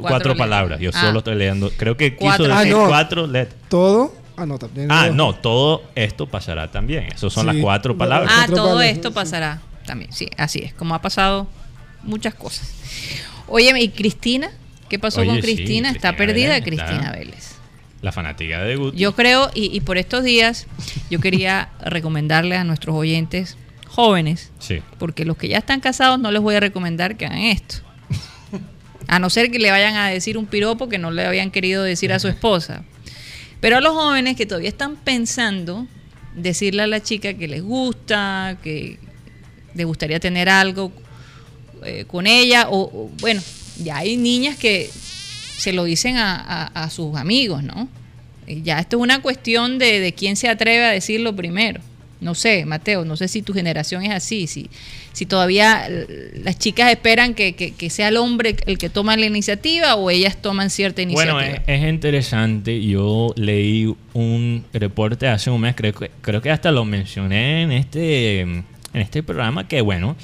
cuatro, 0.00 0.34
palabras. 0.34 0.80
Yo 0.80 0.92
solo 0.92 1.16
ah. 1.16 1.18
estoy 1.18 1.34
leyendo. 1.36 1.70
Creo 1.76 1.96
que 1.96 2.16
quiso 2.16 2.42
decir 2.42 2.74
ah, 2.74 2.86
cuatro 2.88 3.26
letras. 3.26 3.60
Todo. 3.68 4.14
Ah, 4.36 4.46
no, 4.46 4.58
también. 4.58 4.90
Ah, 4.90 5.10
no, 5.12 5.34
todo 5.34 5.82
esto 5.94 6.26
pasará 6.26 6.70
también. 6.70 7.04
Esas 7.04 7.32
son 7.32 7.46
las 7.46 7.56
cuatro 7.56 7.96
palabras. 7.96 8.32
Ah, 8.34 8.46
todo 8.48 8.80
esto 8.80 9.12
pasará 9.12 9.60
también. 9.84 10.10
Sí, 10.12 10.28
así 10.38 10.60
es. 10.60 10.72
Como 10.72 10.94
ha 10.94 11.02
pasado 11.02 11.46
muchas 12.02 12.34
cosas. 12.34 12.72
Oye, 13.46 13.72
¿y 13.78 13.90
Cristina? 13.90 14.50
¿Qué 14.88 14.98
pasó 14.98 15.24
con 15.24 15.38
Cristina? 15.40 15.90
Está 15.90 16.16
perdida 16.16 16.62
Cristina 16.62 17.12
Vélez. 17.12 17.56
La 18.00 18.12
fanática 18.12 18.62
de 18.62 18.76
Guti. 18.76 18.96
Yo 18.96 19.14
creo, 19.14 19.50
y, 19.52 19.76
y 19.76 19.80
por 19.80 19.98
estos 19.98 20.24
días, 20.24 20.66
yo 21.10 21.20
quería 21.20 21.68
recomendarle 21.84 22.56
a 22.56 22.64
nuestros 22.64 22.96
oyentes 22.96 23.58
jóvenes, 23.90 24.50
sí. 24.60 24.80
porque 24.98 25.24
los 25.24 25.36
que 25.36 25.48
ya 25.48 25.58
están 25.58 25.80
casados 25.80 26.18
no 26.20 26.30
les 26.30 26.40
voy 26.40 26.54
a 26.54 26.60
recomendar 26.60 27.16
que 27.16 27.26
hagan 27.26 27.38
esto. 27.38 27.76
A 29.08 29.18
no 29.18 29.28
ser 29.30 29.50
que 29.50 29.58
le 29.58 29.70
vayan 29.70 29.96
a 29.96 30.08
decir 30.08 30.38
un 30.38 30.46
piropo 30.46 30.88
que 30.88 30.98
no 30.98 31.10
le 31.10 31.26
habían 31.26 31.50
querido 31.50 31.82
decir 31.82 32.12
a 32.12 32.20
su 32.20 32.28
esposa. 32.28 32.84
Pero 33.60 33.78
a 33.78 33.80
los 33.80 33.92
jóvenes 33.92 34.36
que 34.36 34.46
todavía 34.46 34.68
están 34.68 34.94
pensando 34.94 35.88
decirle 36.36 36.82
a 36.82 36.86
la 36.86 37.02
chica 37.02 37.34
que 37.34 37.48
les 37.48 37.62
gusta, 37.62 38.58
que 38.62 38.98
les 39.74 39.86
gustaría 39.86 40.20
tener 40.20 40.48
algo 40.48 40.92
eh, 41.84 42.04
con 42.06 42.28
ella, 42.28 42.68
o, 42.70 43.10
bueno, 43.20 43.42
ya 43.82 43.98
hay 43.98 44.16
niñas 44.16 44.56
que 44.56 44.88
se 45.56 45.72
lo 45.72 45.84
dicen 45.84 46.16
a, 46.16 46.88
sus 46.90 47.16
amigos, 47.16 47.64
¿no? 47.64 47.88
Ya 48.46 48.78
esto 48.78 48.96
es 48.96 49.02
una 49.02 49.20
cuestión 49.20 49.78
de, 49.78 50.00
de 50.00 50.12
quién 50.14 50.36
se 50.36 50.48
atreve 50.48 50.84
a 50.84 50.90
decirlo 50.90 51.34
primero. 51.34 51.80
No 52.20 52.34
sé, 52.34 52.66
Mateo, 52.66 53.04
no 53.06 53.16
sé 53.16 53.28
si 53.28 53.40
tu 53.40 53.54
generación 53.54 54.02
es 54.02 54.10
así, 54.10 54.46
si, 54.46 54.68
si 55.12 55.24
todavía 55.24 55.88
las 56.34 56.58
chicas 56.58 56.90
esperan 56.90 57.34
que, 57.34 57.74
sea 57.90 58.08
el 58.08 58.18
hombre 58.18 58.56
el 58.66 58.76
que 58.76 58.90
toma 58.90 59.16
la 59.16 59.24
iniciativa 59.24 59.94
o 59.94 60.10
ellas 60.10 60.40
toman 60.40 60.68
cierta 60.68 61.00
iniciativa. 61.00 61.34
Bueno, 61.34 61.62
es, 61.66 61.88
interesante. 61.88 62.84
Yo 62.84 63.32
leí 63.36 63.94
un 64.12 64.64
reporte 64.72 65.28
hace 65.28 65.50
un 65.50 65.62
mes, 65.62 65.74
creo, 65.74 65.94
creo 66.20 66.42
que 66.42 66.50
hasta 66.50 66.70
lo 66.70 66.84
mencioné 66.84 67.62
en 67.62 67.72
este, 67.72 68.40
en 68.40 68.64
este 68.92 69.22
programa, 69.22 69.66
que 69.66 69.80
bueno, 69.80 70.14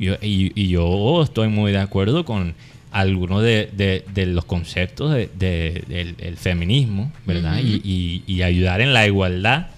yo, 0.00 0.16
y, 0.20 0.68
yo 0.68 1.22
estoy 1.22 1.48
muy 1.48 1.70
de 1.70 1.78
acuerdo 1.78 2.24
con 2.24 2.54
algunos 2.90 3.42
de, 3.42 4.02
los 4.26 4.44
conceptos 4.46 5.14
del, 5.14 6.36
feminismo, 6.36 7.12
¿verdad? 7.24 7.60
y, 7.62 8.24
y 8.26 8.42
ayudar 8.42 8.80
en 8.80 8.92
la 8.92 9.06
igualdad 9.06 9.68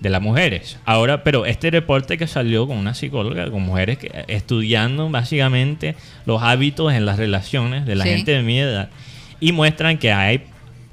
de 0.00 0.10
las 0.10 0.22
mujeres. 0.22 0.78
Ahora, 0.84 1.24
pero 1.24 1.46
este 1.46 1.70
reporte 1.70 2.18
que 2.18 2.26
salió 2.26 2.66
con 2.66 2.76
una 2.76 2.94
psicóloga, 2.94 3.50
con 3.50 3.62
mujeres 3.62 3.98
que 3.98 4.24
estudiando 4.28 5.08
básicamente 5.10 5.96
los 6.24 6.42
hábitos 6.42 6.92
en 6.92 7.04
las 7.04 7.18
relaciones 7.18 7.86
de 7.86 7.96
la 7.96 8.04
gente 8.04 8.32
de 8.32 8.42
mi 8.42 8.60
edad 8.60 8.90
y 9.40 9.52
muestran 9.52 9.98
que 9.98 10.12
hay, 10.12 10.42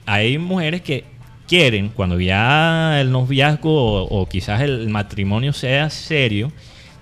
hay 0.06 0.38
mujeres 0.38 0.82
que 0.82 1.04
quieren, 1.48 1.90
cuando 1.90 2.20
ya 2.20 3.00
el 3.00 3.12
noviazgo 3.12 4.06
o, 4.06 4.28
quizás 4.28 4.62
el 4.62 4.90
matrimonio 4.90 5.54
sea 5.54 5.90
serio, 5.90 6.52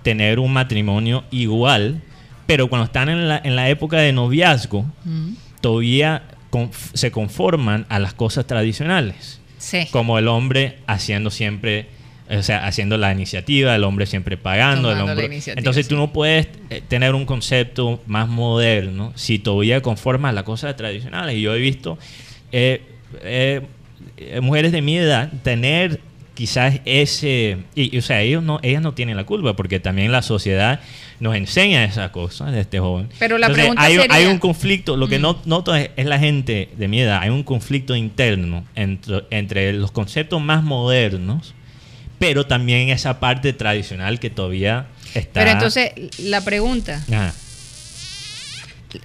tener 0.02 0.38
un 0.38 0.52
matrimonio 0.52 1.24
igual, 1.30 2.02
pero 2.46 2.68
cuando 2.68 2.84
están 2.84 3.08
en 3.08 3.28
la, 3.28 3.40
en 3.42 3.56
la 3.56 3.68
época 3.70 3.98
de 3.98 4.12
noviazgo, 4.12 4.84
todavía 5.60 6.22
se 6.92 7.10
conforman 7.10 7.86
a 7.88 7.98
las 7.98 8.14
cosas 8.14 8.46
tradicionales. 8.46 9.40
Como 9.90 10.18
el 10.18 10.28
hombre 10.28 10.78
haciendo 10.86 11.30
siempre 11.30 11.86
o 12.30 12.42
sea, 12.42 12.66
haciendo 12.66 12.96
la 12.96 13.12
iniciativa, 13.12 13.74
el 13.74 13.84
hombre 13.84 14.06
siempre 14.06 14.36
pagando. 14.36 14.90
El 14.90 15.00
hombre... 15.00 15.28
Entonces 15.46 15.88
tú 15.88 15.96
no 15.96 16.12
puedes 16.12 16.48
eh, 16.70 16.82
tener 16.88 17.14
un 17.14 17.26
concepto 17.26 18.02
más 18.06 18.28
moderno 18.28 19.12
si 19.14 19.38
todavía 19.38 19.82
conformas 19.82 20.32
las 20.34 20.44
cosas 20.44 20.74
tradicionales. 20.76 21.36
Y 21.36 21.42
yo 21.42 21.54
he 21.54 21.58
visto 21.58 21.98
eh, 22.50 22.80
eh, 23.22 23.60
mujeres 24.40 24.72
de 24.72 24.80
mi 24.80 24.96
edad 24.96 25.30
tener 25.42 26.00
quizás 26.32 26.80
ese... 26.86 27.58
Y, 27.74 27.96
o 27.98 28.02
sea, 28.02 28.22
ellos 28.22 28.42
no, 28.42 28.58
ellas 28.62 28.80
no 28.80 28.94
tienen 28.94 29.16
la 29.16 29.24
culpa 29.24 29.54
porque 29.54 29.78
también 29.78 30.10
la 30.10 30.22
sociedad 30.22 30.80
nos 31.20 31.36
enseña 31.36 31.84
esas 31.84 32.10
cosas 32.10 32.52
de 32.52 32.60
este 32.60 32.80
joven. 32.80 33.08
Pero 33.18 33.38
la 33.38 33.48
pregunta 33.48 33.82
hay, 33.82 33.98
hay 34.08 34.26
un 34.26 34.38
conflicto, 34.38 34.96
lo 34.96 35.08
que 35.08 35.18
no 35.18 35.40
noto 35.44 35.74
es, 35.74 35.90
la 35.96 36.18
gente 36.18 36.70
de 36.76 36.88
mi 36.88 37.00
edad, 37.00 37.20
hay 37.22 37.30
un 37.30 37.42
conflicto 37.42 37.96
interno 37.96 38.64
entre, 38.74 39.24
entre 39.30 39.72
los 39.72 39.90
conceptos 39.90 40.40
más 40.40 40.62
modernos 40.62 41.54
pero 42.18 42.46
también 42.46 42.88
esa 42.88 43.20
parte 43.20 43.52
tradicional 43.52 44.18
que 44.18 44.30
todavía 44.30 44.86
está. 45.14 45.40
Pero 45.40 45.50
entonces, 45.50 45.92
la 46.18 46.42
pregunta. 46.42 47.02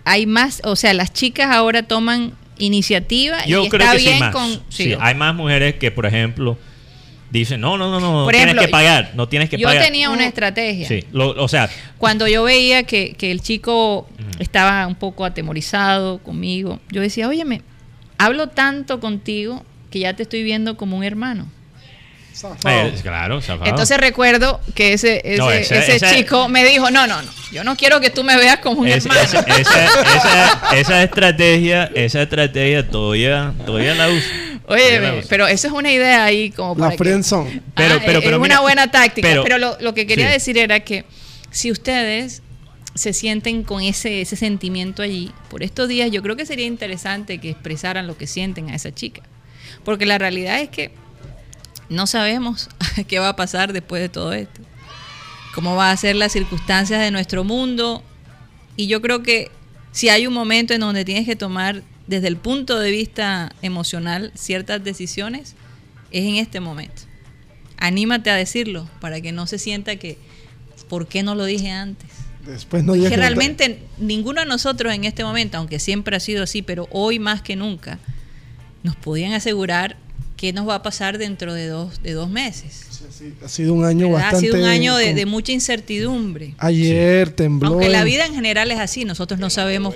Hay 0.05 0.26
más, 0.26 0.62
o 0.64 0.76
sea, 0.76 0.93
las 0.93 1.12
chicas 1.12 1.47
ahora 1.53 1.84
toman 1.84 2.34
iniciativa 2.60 3.43
Yo 3.45 3.66
y 3.66 3.70
creo 3.70 3.82
está 3.82 3.97
que 3.97 4.03
bien 4.03 4.14
sí, 4.14 4.20
más. 4.20 4.32
con. 4.32 4.62
Sí, 4.70 4.95
hay 4.99 5.16
más 5.16 5.34
mujeres 5.34 5.76
que, 5.76 5.91
por 5.91 6.05
ejemplo, 6.05 6.57
dicen, 7.32 7.61
no, 7.61 7.77
no, 7.77 7.89
no, 7.89 7.99
no, 7.99 8.25
no 8.25 8.27
tienes 8.27 8.55
que 8.55 8.67
pagar, 8.67 9.11
no 9.13 9.27
tienes 9.27 9.49
que 9.49 9.57
yo 9.57 9.67
pagar. 9.67 9.82
Yo 9.82 9.88
tenía 9.88 10.09
una 10.09 10.25
estrategia. 10.25 10.88
Sí, 10.88 11.05
o 11.13 11.47
sea. 11.47 11.69
Cuando 11.97 12.27
yo 12.27 12.43
veía 12.43 12.84
que, 12.84 13.15
el 13.19 13.41
chico 13.41 14.07
estaba 14.39 14.86
un 14.88 14.95
poco 14.95 15.25
atemorizado 15.25 16.19
conmigo, 16.19 16.80
yo 16.91 17.01
decía, 17.01 17.27
óyeme, 17.27 17.61
hablo 18.17 18.47
tanto 18.47 18.99
contigo 18.99 19.63
que 19.91 19.99
ya 19.99 20.13
te 20.13 20.23
estoy 20.23 20.43
viendo 20.43 20.77
como 20.77 20.97
un 20.97 21.03
hermano. 21.03 21.47
claro, 23.01 23.41
Entonces 23.65 23.97
recuerdo 23.97 24.61
que 24.75 24.93
ese, 24.93 25.21
ese, 25.23 25.99
chico 25.99 26.47
me 26.47 26.65
dijo, 26.65 26.89
no, 26.89 27.05
no, 27.05 27.21
no, 27.21 27.30
yo 27.51 27.63
no 27.63 27.75
quiero 27.75 27.99
que 27.99 28.09
tú 28.09 28.23
me 28.23 28.38
veas 28.38 28.59
como 28.59 28.82
un 28.82 28.88
hermano. 28.88 29.19
Esa, 29.21 31.03
estrategia, 31.03 31.91
esa 31.93 32.21
estrategia 32.21 32.88
todavía, 32.89 33.53
todavía 33.65 33.95
la 33.95 34.09
uso. 34.09 34.27
Oye, 34.70 35.24
pero 35.28 35.47
esa 35.47 35.67
es 35.67 35.74
una 35.74 35.91
idea 35.91 36.24
ahí 36.24 36.51
como 36.51 36.76
para 36.76 36.91
La 36.91 36.97
friendzone. 36.97 37.61
Ah, 37.70 37.72
pero, 37.76 37.99
pero, 38.05 38.22
pero, 38.22 38.38
es 38.38 38.43
una 38.43 38.61
buena 38.61 38.91
táctica. 38.91 39.28
Pero, 39.43 39.57
lo, 39.57 39.93
que 39.95 40.05
quería 40.05 40.30
decir 40.30 40.59
era 40.59 40.82
que 40.82 41.05
si 41.49 41.72
ustedes 41.72 42.43
se 42.93 43.13
sienten 43.13 43.63
con 43.63 43.82
ese, 43.82 44.22
ese 44.22 44.36
sentimiento 44.36 45.01
allí, 45.01 45.32
por 45.49 45.63
estos 45.63 45.89
días 45.89 46.11
yo 46.11 46.22
creo 46.22 46.36
que 46.36 46.45
sería 46.45 46.67
interesante 46.67 47.39
que 47.39 47.49
expresaran 47.49 48.05
lo 48.05 48.15
que 48.15 48.28
sienten 48.28 48.70
a 48.70 48.76
esa 48.76 48.93
chica. 48.93 49.24
Porque 49.84 50.05
la 50.05 50.20
realidad 50.20 50.61
es 50.61 50.70
que 50.70 50.91
no 51.89 52.05
sabemos 52.05 52.70
qué 53.07 53.17
va 53.17 53.30
a 53.30 53.36
pasar 53.36 53.74
después 53.74 54.03
de 54.03 54.09
todo 54.09 54.34
esto. 54.34 54.61
Cómo 55.55 55.76
va 55.76 55.89
a 55.89 55.97
ser 55.97 56.15
las 56.15 56.32
circunstancias 56.32 56.99
de 56.99 57.09
nuestro 57.09 57.43
mundo. 57.43 58.03
Y 58.76 58.86
yo 58.86 59.01
creo 59.01 59.24
que 59.24 59.49
si 59.91 60.09
hay 60.09 60.28
un 60.28 60.34
momento 60.36 60.76
en 60.76 60.82
donde 60.82 61.05
tienes 61.05 61.26
que 61.26 61.36
tomar 61.36 61.82
desde 62.10 62.28
el 62.28 62.38
punto 62.38 62.80
de 62.80 62.89
vista 62.89 63.53
emocional 63.62 64.32
ciertas 64.34 64.84
decisiones, 64.84 65.53
es 66.10 66.26
en 66.26 66.38
este 66.38 66.60
momento. 66.60 67.03
Anímate 67.78 68.32
a 68.32 68.36
decirlo 68.36 68.89
para 68.99 69.22
que 69.22 69.32
no 69.32 69.45
se 69.45 69.60
sienta 69.60 69.95
que, 69.97 70.18
¿por 70.89 71.07
qué 71.07 71.22
no 71.22 71.36
lo 71.36 71.45
dije 71.45 71.70
antes? 71.70 72.10
Después 72.47 72.84
no 72.84 72.93
que 72.93 73.16
realmente 73.16 73.84
ninguno 73.99 74.41
de 74.41 74.47
nosotros 74.47 74.91
en 74.91 75.03
este 75.03 75.24
momento, 75.24 75.60
aunque 75.60 75.78
siempre 75.78 76.16
ha 76.16 76.20
sido 76.20 76.41
así, 76.41 76.64
pero 76.64 76.88
hoy 76.89 77.20
más 77.20 77.43
que 77.43 77.55
nunca, 77.55 77.99
nos 78.82 78.95
podían 78.95 79.34
asegurar 79.34 79.95
qué 80.36 80.51
nos 80.51 80.68
va 80.68 80.76
a 80.76 80.82
pasar 80.82 81.20
dentro 81.20 81.53
de 81.53 81.68
dos, 81.68 82.01
de 82.01 82.14
dos 82.14 82.28
meses. 82.28 82.88
ha 83.45 83.47
sido 83.47 83.76
un 83.76 83.86
año 83.86 84.10
bastante... 84.10 84.38
Ha 84.38 84.39
sido 84.39 84.55
un 84.55 84.64
año 84.64 84.95
de, 84.95 85.26
mucha 85.28 85.51
incertidumbre. 85.51 86.55
Ayer 86.57 87.30
tembló. 87.30 87.68
Aunque 87.68 87.89
la 87.89 88.03
vida 88.03 88.26
en 88.26 88.34
general 88.34 88.72
es 88.72 88.80
así, 88.80 89.05
nosotros 89.05 89.39
no 89.39 89.51
sabemos... 89.51 89.93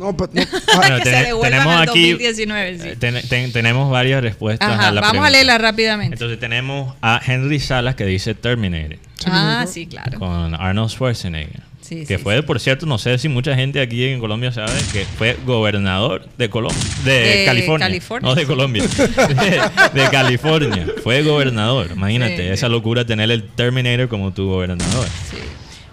No, 0.00 0.16
pero, 0.16 0.30
no. 0.32 0.42
bueno, 0.76 0.98
tenemos 1.42 1.80
aquí 1.82 2.12
2019, 2.12 2.78
sí. 2.78 2.88
Eh, 3.00 3.50
tenemos 3.52 3.90
varias 3.90 4.22
respuestas 4.22 4.78
a 4.78 4.90
la 4.90 5.00
Vamos 5.00 5.24
a 5.24 5.30
leerla 5.30 5.58
rápidamente. 5.58 6.14
Entonces 6.14 6.40
tenemos 6.40 6.94
a 7.02 7.20
Henry 7.24 7.60
Salas 7.60 7.94
que 7.94 8.04
dice 8.04 8.34
Terminator. 8.34 8.98
Ah, 9.26 9.66
sí, 9.68 9.86
claro. 9.86 10.18
Con 10.18 10.54
Arnold 10.54 10.90
Schwarzenegger 10.90 11.70
que 12.06 12.18
fue, 12.18 12.42
por 12.42 12.60
cierto, 12.60 12.86
no 12.86 12.98
sé 12.98 13.18
si 13.18 13.28
mucha 13.28 13.54
gente 13.56 13.80
aquí 13.80 14.04
en 14.04 14.20
Colombia 14.20 14.52
sabe 14.52 14.72
que 14.92 15.04
fue 15.04 15.36
gobernador 15.44 16.28
de 16.38 16.48
Colombia, 16.48 16.80
de, 17.04 17.42
California, 17.44 17.88
no 18.22 18.34
de 18.34 18.46
Colombia, 18.46 18.82
de, 19.94 20.08
California, 20.10 20.86
fue 21.02 21.22
gobernador. 21.22 21.90
Imagínate 21.92 22.52
esa 22.52 22.68
locura 22.68 23.04
tener 23.04 23.30
el 23.30 23.42
Terminator 23.42 24.08
como 24.08 24.32
tu 24.32 24.48
gobernador. 24.48 25.06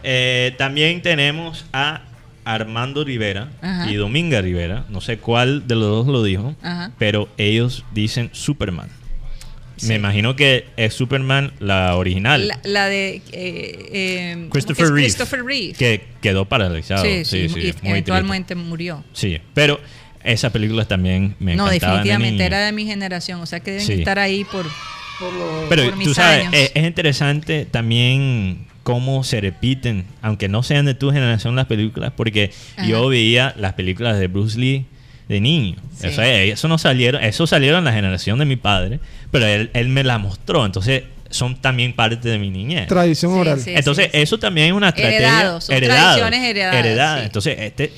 Eh, 0.03 0.53
también 0.58 1.01
tenemos 1.01 1.66
a 1.74 2.01
Armando 2.54 3.04
Rivera 3.04 3.50
y 3.89 3.95
Dominga 3.95 4.41
Rivera, 4.41 4.86
no 4.89 5.02
sé 5.02 5.18
cuál 5.18 5.68
de 5.68 5.76
los 5.76 6.06
dos 6.06 6.08
lo 6.08 6.24
dijo, 6.24 6.56
pero 6.98 7.28
ellos 7.38 7.84
dicen 7.93 8.30
Superman. 8.34 8.89
Me 9.84 9.95
imagino 9.95 10.36
que 10.36 10.66
es 10.76 10.93
Superman 10.93 11.54
la 11.60 11.95
original. 11.95 12.52
La, 12.64 12.88
de 12.88 13.22
eh, 13.32 14.32
em, 14.32 14.50
Christopher, 14.50 14.91
Reeve, 15.43 15.74
Que 15.74 16.04
quedó 16.22 16.45
paralizado. 16.45 17.06
Sí, 17.06 17.26
sí, 17.26 17.50
sí, 17.50 17.74
y 17.84 17.88
eventualmente 17.88 18.56
murió. 18.56 19.04
Sí, 19.14 19.39
pero 19.54 19.80
esa 20.24 20.52
película 20.52 20.86
también 20.86 21.36
me 21.39 21.56
No, 21.56 21.68
definitivamente 21.68 22.43
era 22.43 22.66
de 22.66 22.72
mi 22.72 22.86
generación. 22.86 23.39
O 23.41 23.45
sea 23.45 23.60
que 23.60 23.72
deben 23.72 24.00
estar 24.00 24.20
ahí 24.20 24.43
por, 24.45 24.66
por, 25.20 25.32
Pero 25.70 25.91
tú 26.04 26.14
sabes, 26.14 26.48
Es, 26.52 26.84
interesante 26.84 27.66
también 27.66 28.66
cómo 28.88 29.26
se 29.26 29.42
repiten, 29.42 30.06
aunque 30.22 30.48
no 30.48 30.64
sean 30.64 30.86
de 30.86 30.94
tu 30.94 31.12
generación 31.12 31.58
las 31.58 31.66
películas, 31.66 32.14
porque 32.16 32.54
yo 32.88 33.10
veía 33.10 33.54
las 33.58 33.74
películas 33.74 34.18
de 34.18 34.28
Bruce 34.28 34.58
Lee 34.58 34.86
de 35.28 35.42
niño. 35.42 35.76
eso 36.02 36.68
no 36.70 36.78
salieron, 36.78 37.22
eso 37.22 37.46
salieron 37.48 37.80
en 37.80 37.84
la 37.84 37.92
generación 37.92 38.40
de 38.40 38.46
mi 38.46 38.56
padre, 38.56 39.02
pero 39.30 39.46
él, 39.46 39.90
me 39.90 40.06
la 40.06 40.20
mostró, 40.20 40.66
entonces 40.66 41.04
son 41.30 41.58
también 41.58 41.92
parte 41.92 42.30
de 42.30 42.40
mi 42.40 42.50
niñez. 42.50 42.88
Tradición 42.88 43.34
oral. 43.34 43.62
entonces, 43.66 44.10
eso 44.14 44.40
también 44.40 44.68
es 44.68 44.74
una 44.74 44.88
estrategia. 44.88 45.60
tradiciones 45.68 46.44
heredadas. 46.46 47.26
Entonces, 47.26 47.58
este 47.60 47.92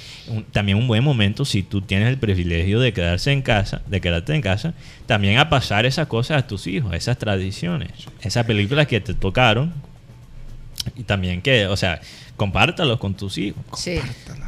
también 0.51 0.75
un 0.75 0.87
buen 0.87 1.03
momento, 1.03 1.45
si 1.45 1.61
tú 1.61 1.81
tienes 1.81 2.07
el 2.07 2.17
privilegio 2.17 2.79
de 2.79 2.93
quedarse 2.93 3.31
en 3.31 3.43
casa, 3.43 3.83
de 3.85 4.01
quedarte 4.01 4.33
en 4.33 4.41
casa, 4.41 4.73
también 5.05 5.37
a 5.37 5.49
pasar 5.49 5.85
esas 5.85 6.07
cosas 6.07 6.39
a 6.39 6.47
tus 6.47 6.65
hijos, 6.65 6.95
esas 6.95 7.19
tradiciones, 7.19 7.91
esas 8.23 8.43
películas 8.47 8.87
que 8.87 8.99
te 8.99 9.13
tocaron. 9.13 9.87
Y 10.95 11.03
también 11.03 11.41
que, 11.41 11.67
o 11.67 11.77
sea, 11.77 12.01
compártalos 12.35 12.99
con 12.99 13.15
tus 13.15 13.37
hijos. 13.37 13.63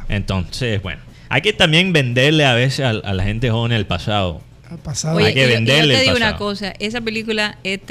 Entonces, 0.08 0.82
bueno, 0.82 1.02
hay 1.28 1.40
que 1.40 1.52
también 1.52 1.92
venderle 1.92 2.44
a 2.44 2.54
veces 2.54 2.84
a, 2.84 2.92
la 2.92 3.24
gente 3.24 3.50
joven 3.50 3.72
el 3.72 3.86
pasado. 3.86 4.42
Al 4.68 4.78
pasado. 4.78 5.18
hay 5.18 5.34
que 5.34 5.46
venderle. 5.46 5.94
Yo, 5.94 5.98
te 5.98 6.04
digo 6.04 6.16
una 6.16 6.36
cosa, 6.36 6.74
esa 6.78 7.00
película 7.00 7.58
ET, 7.64 7.90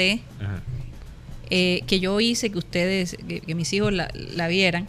eh, 1.49 1.81
que 1.85 1.99
yo 1.99 2.19
hice 2.19 2.49
que 2.49 2.57
ustedes, 2.57 3.17
que, 3.27 3.55
mis 3.55 3.73
hijos 3.73 3.91
la, 3.91 4.47
vieran, 4.47 4.87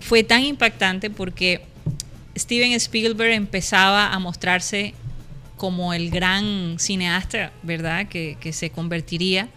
fue 0.00 0.24
tan 0.24 0.42
impactante 0.42 1.10
porque 1.10 1.62
Steven 2.36 2.72
Spielberg 2.72 3.32
empezaba 3.32 4.12
a 4.12 4.18
mostrarse 4.18 4.94
como 5.56 5.94
el 5.94 6.10
gran 6.10 6.76
cineasta, 6.78 7.52
¿verdad? 7.62 8.08
Que, 8.08 8.52
se 8.52 8.70
convertiría. 8.70 9.48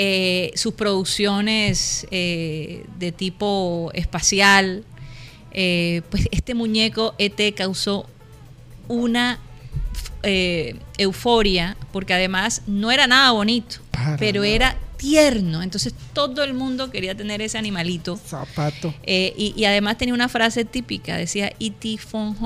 Eh, 0.00 0.52
sus 0.54 0.74
producciones 0.74 2.06
eh, 2.12 2.84
de 3.00 3.10
tipo 3.10 3.90
espacial, 3.94 4.84
eh, 5.50 6.02
pues 6.08 6.28
este 6.30 6.54
muñeco 6.54 7.16
ET 7.18 7.52
causó 7.56 8.06
una 8.86 9.40
euforia, 10.22 11.76
porque 11.90 12.14
además 12.14 12.62
no 12.68 12.92
era 12.92 13.08
nada 13.08 13.32
bonito, 13.32 13.78
pero 14.20 14.44
era 14.44 14.76
tierno. 14.98 15.62
Entonces 15.62 15.94
todo 16.12 16.44
el 16.44 16.54
mundo 16.54 16.92
quería 16.92 17.16
tener 17.16 17.42
ese 17.42 17.58
animalito. 17.58 18.16
Zapato. 18.16 18.94
Y, 19.04 19.64
además 19.64 19.98
tenía 19.98 20.14
una 20.14 20.28
frase 20.28 20.64
típica, 20.64 21.16
decía 21.16 21.52
E.T. 21.58 21.98
Fon 21.98 22.36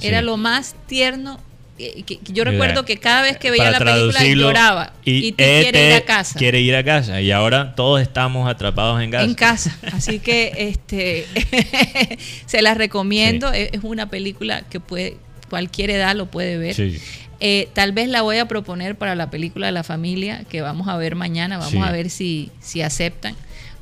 Era 0.00 0.20
lo 0.20 0.36
más 0.36 0.74
tierno 0.86 1.40
yo 2.32 2.44
recuerdo 2.44 2.84
que 2.84 2.96
cada 2.96 3.22
vez 3.22 3.36
que 3.36 3.50
veía 3.50 3.70
la 3.70 3.78
película 3.78 4.24
lloraba 4.24 4.92
y, 5.04 5.32
te 5.32 5.62
quiere 5.62 5.88
ir 5.88 5.94
a 5.94 6.00
casa. 6.02 6.38
Quiere 6.38 6.60
ir 6.60 6.74
a 6.74 6.84
casa 6.84 7.20
y 7.20 7.30
ahora 7.30 7.74
todos 7.74 8.00
estamos 8.00 8.48
atrapados 8.48 9.02
en 9.02 9.10
casa. 9.10 9.24
En 9.24 9.34
casa, 9.34 9.78
así 9.92 10.18
que 10.18 10.52
este 10.58 11.26
se 12.46 12.62
las 12.62 12.76
recomiendo, 12.76 13.52
es, 13.52 13.70
una 13.82 14.08
película 14.08 14.62
que 14.62 14.80
puede 14.80 15.18
cualquier 15.48 15.90
edad 15.90 16.16
lo 16.16 16.26
puede 16.26 16.58
ver. 16.58 16.76
Eh, 17.38 17.68
tal 17.74 17.92
vez 17.92 18.08
la 18.08 18.22
voy 18.22 18.38
a 18.38 18.48
proponer 18.48 18.96
para 18.96 19.14
la 19.14 19.28
película 19.30 19.66
de 19.66 19.72
la 19.72 19.84
familia 19.84 20.44
que 20.48 20.62
vamos 20.62 20.88
a 20.88 20.96
ver 20.96 21.14
mañana, 21.14 21.58
vamos 21.58 21.86
a 21.86 21.92
ver 21.92 22.08
si, 22.08 22.50
si 22.60 22.80
aceptan 22.80 23.36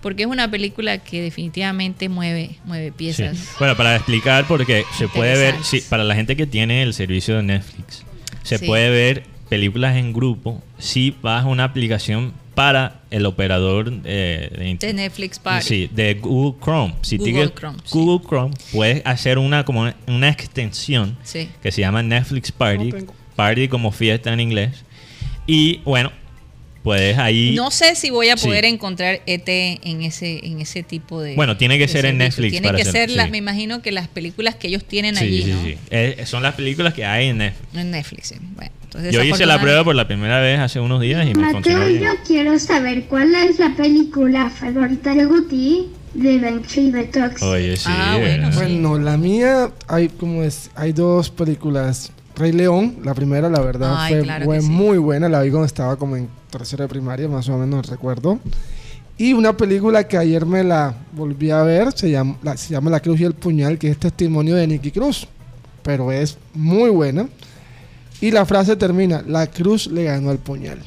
porque 0.05 0.25
es 0.25 0.29
una 0.29 0.51
película 0.51 0.99
que 0.99 1.23
definitivamente 1.23 2.11
mueve, 2.11 2.57
mueve 2.67 2.93
piezas. 2.93 3.55
Bueno, 3.59 3.75
para 3.75 3.97
explicar, 3.97 4.47
porque 4.47 4.85
se 4.99 5.09
puede 5.09 5.35
ver, 5.39 5.55
sí, 5.63 5.83
para 5.89 6.05
la 6.05 6.15
gente 6.15 6.37
que 6.37 6.47
tiene 6.47 6.83
el 6.83 6.93
servicio 6.93 7.37
de 7.39 7.43
Netflix, 7.43 8.05
se 8.43 8.59
puede 8.59 8.91
ver 8.91 9.23
películas 9.49 9.97
en 9.97 10.13
grupo 10.13 10.63
si 10.79 11.17
vas 11.23 11.45
a 11.45 11.47
una 11.47 11.65
aplicación 11.65 12.35
para 12.55 13.01
el 13.11 13.25
operador 13.25 13.91
de, 14.03 14.77
Netflix 14.95 15.39
Party. 15.39 15.67
Sí, 15.67 15.91
de 15.91 16.13
Google 16.17 16.61
Chrome. 16.63 16.95
Si 17.01 17.17
Google, 17.17 17.55
Chrome, 17.55 17.79
Google 17.91 18.29
Chrome, 18.29 18.55
puedes 18.73 19.01
hacer 19.07 19.39
una 19.39 19.65
como 19.65 19.91
una 20.07 20.29
extensión 20.29 21.17
que 21.63 21.73
se 21.73 21.81
llama 21.81 22.03
Netflix 22.03 22.53
Party, 22.53 22.93
Party 23.37 23.69
como 23.69 23.91
fiesta 23.91 24.35
en 24.35 24.41
inglés. 24.41 24.85
Y 25.47 25.79
bueno, 25.79 26.13
puedes 26.85 27.19
ahí. 27.19 27.55
No 27.57 27.73
sé 27.73 27.97
si 27.97 28.11
voy 28.11 28.29
a 28.29 28.37
poder 28.37 28.65
encontrar 28.67 29.23
ET 29.27 29.49
en 29.49 30.03
ese 30.03 30.47
en 30.47 30.61
ese 30.61 30.85
tipo 30.85 31.21
de. 31.21 31.35
Bueno, 31.35 31.57
tiene 31.57 31.79
que 31.79 31.89
ser 31.89 32.05
en 32.05 32.19
Netflix. 32.19 32.53
Tiene 32.53 32.73
que 32.75 32.85
ser, 32.85 33.11
las, 33.11 33.31
me 33.31 33.39
imagino 33.39 33.83
que 33.83 33.91
las 33.91 34.07
películas 34.07 34.55
que 34.55 34.69
ellos 34.69 34.85
tienen 34.85 35.19
allí. 35.19 35.43
Sí, 35.43 35.55
sí. 35.65 35.79
Eh, 35.91 36.23
son 36.27 36.45
las 36.45 36.55
películas 36.55 36.95
que 36.95 37.05
hay 37.05 37.29
en 37.29 37.39
Netflix. 37.39 37.75
En 37.75 37.91
Netflix, 37.91 38.29
sí. 38.29 38.37
Bueno, 38.55 38.71
entonces 38.85 39.13
Yo 39.13 39.25
hice 39.25 39.47
la 39.47 39.61
prueba 39.61 39.83
por 39.83 39.97
la 39.97 40.07
primera 40.07 40.39
vez 40.41 40.61
hace 40.61 40.79
unos 40.79 41.01
días 41.01 41.27
y 41.27 41.35
me 41.35 41.51
funcionó. 41.51 41.89
yo 41.89 42.11
quiero 42.27 42.59
saber 42.59 43.05
cuál 43.07 43.35
es 43.35 43.59
la 43.59 43.75
película 43.75 44.51
favorita 44.51 45.15
de 45.15 45.25
Guti 45.25 45.89
de 46.13 46.39
Benji 46.39 46.91
Detox. 46.91 47.43
Oye, 47.43 47.77
sí. 47.77 47.89
Ah, 47.89 48.17
bueno, 48.21 48.51
bueno, 48.55 48.99
la 48.99 49.17
mía 49.17 49.73
hay 49.89 50.09
como 50.09 50.43
es, 50.43 50.71
hay 50.75 50.93
dos 50.93 51.31
películas. 51.31 52.13
Rey 52.37 52.53
León, 52.53 52.97
la 53.05 53.15
primera, 53.15 53.49
la 53.49 53.61
verdad, 53.61 54.09
fue, 54.45 54.61
muy 54.61 54.99
buena. 54.99 55.29
La 55.29 55.43
vi 55.43 55.51
cuando 55.51 55.67
estaba 55.67 55.97
como 55.97 56.17
en 56.17 56.29
tercera 56.51 56.85
de 56.85 56.89
primaria, 56.89 57.29
más 57.29 57.49
o 57.49 57.57
menos 57.57 57.87
recuerdo. 57.89 58.41
Y 59.17 59.33
una 59.33 59.57
película 59.57 60.09
que 60.09 60.19
ayer 60.19 60.45
me 60.45 60.65
la 60.65 60.95
volví 61.13 61.51
a 61.51 61.63
ver, 61.63 61.93
se 61.93 62.11
llama, 62.11 62.37
la, 62.43 62.57
se 62.57 62.73
llama 62.73 62.91
La 62.91 63.01
Cruz 63.01 63.21
y 63.21 63.25
el 63.25 63.35
Puñal, 63.35 63.79
que 63.79 63.89
es 63.89 63.99
testimonio 63.99 64.57
de 64.57 64.67
Nicky 64.67 64.91
Cruz. 64.91 65.29
Pero 65.85 66.11
es 66.11 66.39
muy 66.55 66.91
buena. 66.91 67.29
Y 68.21 68.31
la 68.31 68.47
frase 68.47 68.75
termina, 68.77 69.23
la 69.27 69.47
cruz 69.47 69.87
le 69.87 70.05
ganó 70.05 70.31
al 70.31 70.39
puñal. 70.39 70.79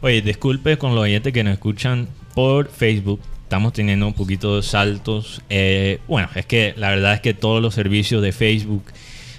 Oye, 0.00 0.22
disculpe 0.22 0.78
con 0.78 0.94
los 0.94 1.02
oyentes 1.02 1.32
que 1.32 1.42
nos 1.42 1.54
escuchan 1.54 2.06
por 2.34 2.68
Facebook. 2.68 3.20
Estamos 3.42 3.72
teniendo 3.72 4.06
un 4.06 4.14
poquito 4.14 4.56
de 4.56 4.62
saltos. 4.62 5.42
Eh, 5.50 5.98
bueno, 6.06 6.28
es 6.34 6.46
que 6.46 6.74
la 6.76 6.90
verdad 6.90 7.14
es 7.14 7.20
que 7.20 7.34
todos 7.34 7.60
los 7.60 7.74
servicios 7.74 8.22
de 8.22 8.30
Facebook, 8.30 8.84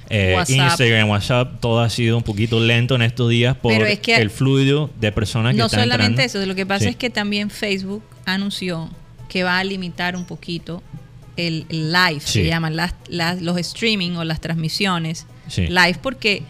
eh, 0.09 0.35
Instagram, 0.47 1.09
WhatsApp, 1.09 1.59
todo 1.59 1.81
ha 1.81 1.89
sido 1.89 2.17
un 2.17 2.23
poquito 2.23 2.59
lento 2.59 2.95
en 2.95 3.03
estos 3.03 3.29
días 3.29 3.55
por 3.55 3.73
el 3.73 4.29
fluido 4.29 4.89
de 4.99 5.11
personas 5.11 5.55
que 5.55 5.61
están 5.61 5.79
No 5.79 5.83
solamente 5.83 6.23
eso, 6.23 6.43
lo 6.45 6.55
que 6.55 6.65
pasa 6.65 6.89
es 6.89 6.95
que 6.95 7.09
también 7.09 7.49
Facebook 7.49 8.03
anunció 8.25 8.89
que 9.27 9.43
va 9.43 9.59
a 9.59 9.63
limitar 9.63 10.15
un 10.15 10.25
poquito 10.25 10.81
el, 11.37 11.65
live, 11.69 12.19
se 12.19 12.45
llaman 12.45 12.75
los 12.75 13.57
streaming 13.57 14.11
o 14.17 14.23
las 14.23 14.41
transmisiones 14.41 15.25
live, 15.55 15.97
porque 16.01 16.43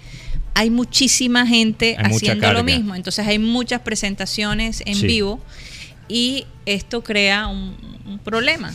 hay 0.53 0.69
muchísima 0.69 1.45
gente 1.45 1.95
haciendo 1.97 2.51
lo 2.53 2.63
mismo. 2.63 2.95
Entonces 2.95 3.27
hay 3.27 3.39
muchas 3.39 3.81
presentaciones 3.81 4.83
en 4.85 5.01
vivo 5.01 5.41
y 6.09 6.45
esto 6.65 7.01
crea 7.03 7.47
un, 7.47 7.87
problema. 8.23 8.73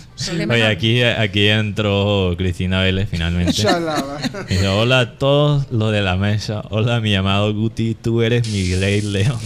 Oye, 0.48 0.64
aquí, 0.64 1.02
aquí 1.02 1.48
entró 1.48 2.34
Cristina 2.38 2.80
Vélez 2.80 3.08
finalmente. 3.10 3.52
Dice, 4.48 4.68
hola 4.68 5.00
a 5.00 5.18
todos 5.18 5.70
los 5.72 5.92
de 5.92 6.02
la 6.02 6.16
mesa. 6.16 6.62
Hola, 6.70 7.00
mi 7.00 7.14
amado 7.16 7.52
Guti, 7.52 7.94
tú 7.94 8.22
eres 8.22 8.48
mi 8.48 8.70
Grey 8.70 9.02
León. 9.02 9.38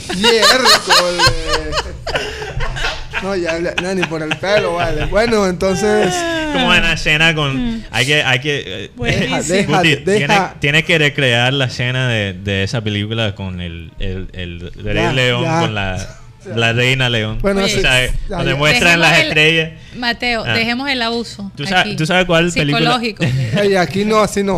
No, 3.22 3.34
ya 3.34 3.58
no, 3.82 3.94
ni 3.94 4.02
por 4.02 4.22
el 4.22 4.36
pelo, 4.36 4.74
vale. 4.74 5.06
Bueno, 5.06 5.46
entonces. 5.48 6.14
Como 6.52 6.68
una 6.68 6.92
escena 6.92 7.34
con. 7.34 7.84
Hay 7.90 8.06
que. 8.06 8.22
Hay 8.22 8.40
que 8.40 8.90
eh, 9.04 10.54
tienes, 10.60 10.84
que 10.84 10.98
recrear 10.98 11.52
la 11.52 11.64
escena 11.64 12.08
de, 12.08 12.34
de 12.34 12.62
esa 12.62 12.80
película 12.82 13.34
con 13.34 13.60
el, 13.60 13.90
el, 13.98 14.28
el 14.32 14.72
Rey 14.76 15.14
León, 15.14 15.44
con 15.44 15.74
la. 15.74 16.17
La 16.44 16.72
reina 16.72 17.08
León. 17.08 17.38
Bueno, 17.42 17.66
sí, 17.66 17.82
donde 18.28 18.54
muestran 18.54 19.00
las 19.00 19.18
estrellas. 19.18 19.72
Mateo, 19.96 20.44
ah. 20.46 20.54
dejemos 20.54 20.88
el 20.88 21.02
abuso. 21.02 21.50
¿Tú 21.56 21.66
sabes, 21.66 21.96
¿tú 21.96 22.06
sabes 22.06 22.26
cuál 22.26 22.52
película? 22.52 23.00
Psicológico. 23.00 23.24
aquí 23.80 24.04
no, 24.04 24.20
así 24.20 24.42
no. 24.42 24.56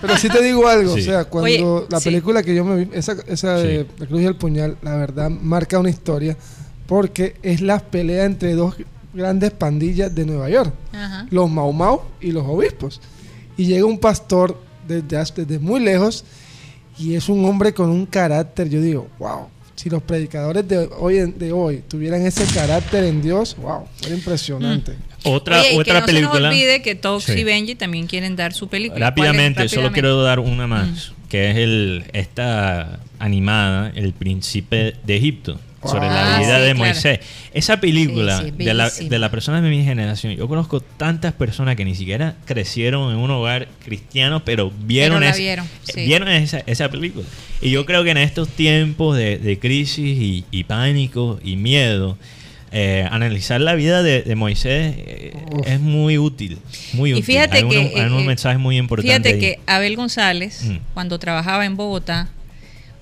Pero 0.00 0.16
sí 0.16 0.28
te 0.28 0.42
digo 0.42 0.66
algo. 0.66 0.94
O 0.94 0.98
sea, 0.98 1.24
cuando 1.24 1.86
la 1.88 2.00
película 2.00 2.42
que 2.42 2.54
yo 2.54 2.64
me 2.64 2.84
vi, 2.84 2.90
esa, 2.92 3.16
esa 3.26 3.56
de 3.56 3.86
La 3.98 4.06
Cruz 4.06 4.22
y 4.22 4.24
el 4.26 4.36
Puñal, 4.36 4.76
la 4.82 4.96
verdad, 4.96 5.30
marca 5.30 5.78
una 5.78 5.90
historia 5.90 6.36
porque 6.86 7.36
es 7.42 7.60
la 7.60 7.78
pelea 7.78 8.24
entre 8.24 8.54
dos 8.54 8.76
grandes 9.14 9.50
pandillas 9.52 10.14
de 10.14 10.26
Nueva 10.26 10.50
York, 10.50 10.72
los 11.30 11.50
Mau 11.50 11.72
Mau 11.72 12.02
y 12.20 12.32
los 12.32 12.44
obispos. 12.44 13.00
Y 13.56 13.66
llega 13.66 13.84
un 13.84 13.98
pastor 13.98 14.58
desde, 14.86 15.24
desde 15.44 15.58
muy 15.58 15.80
lejos 15.80 16.24
y 16.98 17.14
es 17.14 17.28
un 17.28 17.44
hombre 17.44 17.72
con 17.72 17.90
un 17.90 18.06
carácter, 18.06 18.68
yo 18.68 18.80
digo, 18.80 19.08
wow, 19.18 19.48
si 19.82 19.90
los 19.90 20.00
predicadores 20.04 20.68
de 20.68 20.88
hoy, 20.96 21.32
de 21.32 21.50
hoy 21.50 21.82
tuvieran 21.88 22.24
ese 22.24 22.44
carácter 22.54 23.02
en 23.02 23.20
Dios, 23.20 23.56
wow, 23.56 23.88
era 24.06 24.14
impresionante. 24.14 24.92
Mm. 24.92 25.28
Otra, 25.28 25.60
otra 25.74 25.94
que 25.94 26.00
no 26.00 26.06
película. 26.06 26.34
Se 26.34 26.40
nos 26.40 26.50
olvide 26.50 26.82
que 26.82 26.94
Tox 26.94 27.28
y 27.30 27.42
Benji 27.42 27.74
también 27.74 28.06
quieren 28.06 28.36
dar 28.36 28.52
su 28.52 28.68
película. 28.68 29.06
Rápidamente, 29.06 29.68
solo 29.68 29.90
quiero 29.90 30.22
dar 30.22 30.38
una 30.38 30.68
más, 30.68 31.10
mm. 31.10 31.28
que 31.28 31.50
es 31.50 31.56
el 31.56 32.04
esta 32.12 33.00
animada, 33.18 33.90
El 33.96 34.12
Príncipe 34.12 34.94
de 35.04 35.16
Egipto 35.16 35.58
sobre 35.82 36.06
la 36.06 36.36
ah, 36.36 36.38
vida 36.38 36.60
de 36.60 36.74
Moisés. 36.74 37.20
Esa 37.52 37.80
película 37.80 38.42
de, 38.42 38.74
la, 38.74 38.90
de 38.90 39.18
la 39.18 39.30
persona 39.30 39.60
de 39.60 39.68
mi 39.68 39.84
generación, 39.84 40.34
yo 40.34 40.48
conozco 40.48 40.80
tantas 40.80 41.32
personas 41.32 41.76
que 41.76 41.84
ni 41.84 41.94
siquiera 41.94 42.36
crecieron 42.44 43.12
en 43.12 43.18
un 43.18 43.30
hogar 43.30 43.68
cristiano, 43.84 44.44
pero 44.44 44.70
vieron, 44.84 45.22
vieron, 45.94 46.28
esa, 46.28 46.60
esa, 46.66 46.88
película. 46.88 47.26
Y 47.60 47.70
yo 47.70 47.84
creo 47.84 48.04
que 48.04 48.10
en 48.10 48.18
estos 48.18 48.48
tiempos 48.48 49.16
de, 49.16 49.58
crisis 49.60 50.44
y, 50.50 50.64
pánico 50.64 51.40
y 51.42 51.56
miedo, 51.56 52.16
eh, 52.70 53.06
analizar 53.10 53.60
la 53.60 53.74
vida 53.74 54.02
de, 54.02 54.34
Moisés 54.36 54.94
eh, 54.96 55.36
es 55.66 55.80
muy 55.80 56.16
útil. 56.16 56.58
Muy 56.92 57.12
y 57.12 57.22
fíjate 57.22 57.66
que. 57.68 57.92
hay 57.96 58.06
unos 58.06 58.22
eh, 58.22 58.26
mensajes 58.26 58.60
muy 58.60 58.78
importantes. 58.78 59.32
Fíjate 59.32 59.38
que 59.38 59.60
Abel 59.66 59.96
González, 59.96 60.64
mm. 60.64 60.76
cuando 60.94 61.18
trabajaba 61.18 61.66
en 61.66 61.76
Bogotá, 61.76 62.28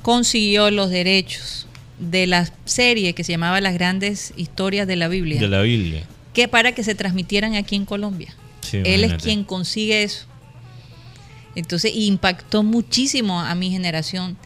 consiguió 0.03 0.71
los 0.71 0.89
derechos 0.91 1.67
de 2.01 2.27
la 2.27 2.51
serie 2.65 3.13
que 3.15 3.25
se 3.25 3.33
llamaba 3.33 3.61
Las 3.61 3.75
grandes 3.75 4.33
historias 4.37 4.87
de 4.87 4.97
la 4.97 5.09
Biblia. 5.09 5.41
De 5.41 5.49
la 5.49 5.63
Biblia. 5.63 6.03
Que 6.33 6.49
para 6.49 6.73
que 6.73 6.83
se 6.83 6.95
transmitieran 6.95 7.55
aquí 7.55 7.77
en 7.77 7.85
Colombia. 7.85 8.35
Él 8.73 9.05
es 9.05 9.15
quien 9.23 9.45
consigue 9.45 10.03
eso. 10.03 10.27
Entonces 11.55 11.93
impactó 11.95 12.63
muchísimo 12.63 13.41
a 13.41 13.55
mi 13.55 13.71
generación 13.71 14.37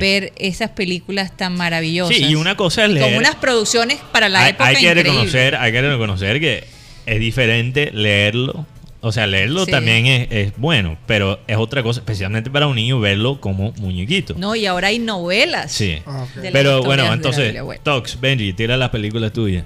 ver 0.00 0.32
esas 0.36 0.70
películas 0.70 1.36
tan 1.36 1.56
maravillosas. 1.56 2.16
Sí, 2.16 2.24
y 2.24 2.34
una 2.36 2.56
cosa 2.56 2.84
es 2.84 2.90
leer. 2.90 3.06
Con 3.06 3.16
unas 3.16 3.34
producciones 3.34 3.98
para 4.12 4.28
la 4.28 4.48
época. 4.48 4.66
Hay 4.66 4.76
que, 4.76 4.94
reconocer, 4.94 5.56
hay 5.56 5.72
que 5.72 5.82
reconocer 5.82 6.40
que 6.40 6.64
es 7.06 7.18
diferente 7.18 7.90
leerlo 7.92 8.66
o 9.04 9.10
sea, 9.10 9.26
leerlo 9.26 9.66
también 9.66 10.06
es, 10.06 10.52
bueno, 10.56 10.96
pero 11.06 11.40
es 11.48 11.56
otra 11.56 11.82
cosa, 11.82 11.98
especialmente 12.00 12.50
para 12.50 12.68
un 12.68 12.76
niño, 12.76 13.00
verlo 13.00 13.40
como 13.40 13.72
muñequito. 13.72 14.34
No, 14.38 14.54
y 14.54 14.64
ahora 14.64 14.88
hay 14.88 15.00
novelas. 15.00 15.72
Sí. 15.72 15.98
Ah, 16.06 16.24
pero 16.52 16.84
bueno, 16.84 17.12
entonces, 17.12 17.52
Tox, 17.82 18.20
Benji, 18.20 18.52
tira 18.52 18.76
la 18.76 18.92
película 18.92 19.30
tuya. 19.30 19.64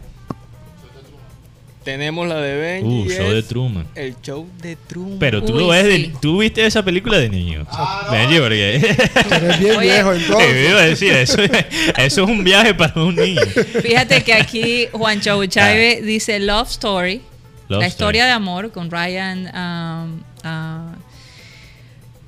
Tenemos 1.84 2.26
la 2.26 2.40
de 2.40 2.56
Benji. 2.56 2.88
Uh, 2.88 3.08
show 3.10 3.30
de 3.30 3.42
Truman. 3.42 3.86
El 3.94 4.16
show 4.22 4.48
de 4.60 4.74
Truman. 4.74 5.18
Pero 5.20 5.44
tú 5.44 5.54
lo 5.54 5.68
ves, 5.68 5.84
de, 5.84 6.12
tú 6.20 6.38
viste 6.38 6.64
esa 6.64 6.82
película 6.82 7.18
de 7.18 7.28
niño. 7.28 7.66
Ah, 7.70 8.08
Benji, 8.10 8.40
porque. 8.40 8.76
Eres 8.76 9.60
bien 9.60 9.80
viejo 9.80 10.12
entonces. 10.14 10.70
iba 10.70 10.80
a 10.80 10.86
decir, 10.86 11.12
eso, 11.12 11.42
eso, 11.42 11.60
es 11.98 12.18
un 12.18 12.42
viaje 12.42 12.72
para 12.72 13.00
un 13.02 13.14
niño. 13.14 13.42
Fíjate 13.82 14.24
que 14.24 14.32
aquí 14.32 14.88
Juan 14.92 15.20
Chauchave 15.20 15.98
ah. 16.00 16.04
dice 16.04 16.40
Love 16.40 16.70
Story 16.70 17.20
la 17.68 17.86
historia 17.86 18.26
de 18.26 18.32
amor 18.32 18.72
con 18.72 18.90
Ryan. 18.90 19.46
Um, 19.46 20.18
uh, 20.44 20.96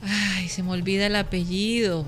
ay, 0.03 0.49
se 0.49 0.63
me 0.63 0.71
olvida 0.71 1.07
el 1.07 1.17
apellido. 1.17 2.05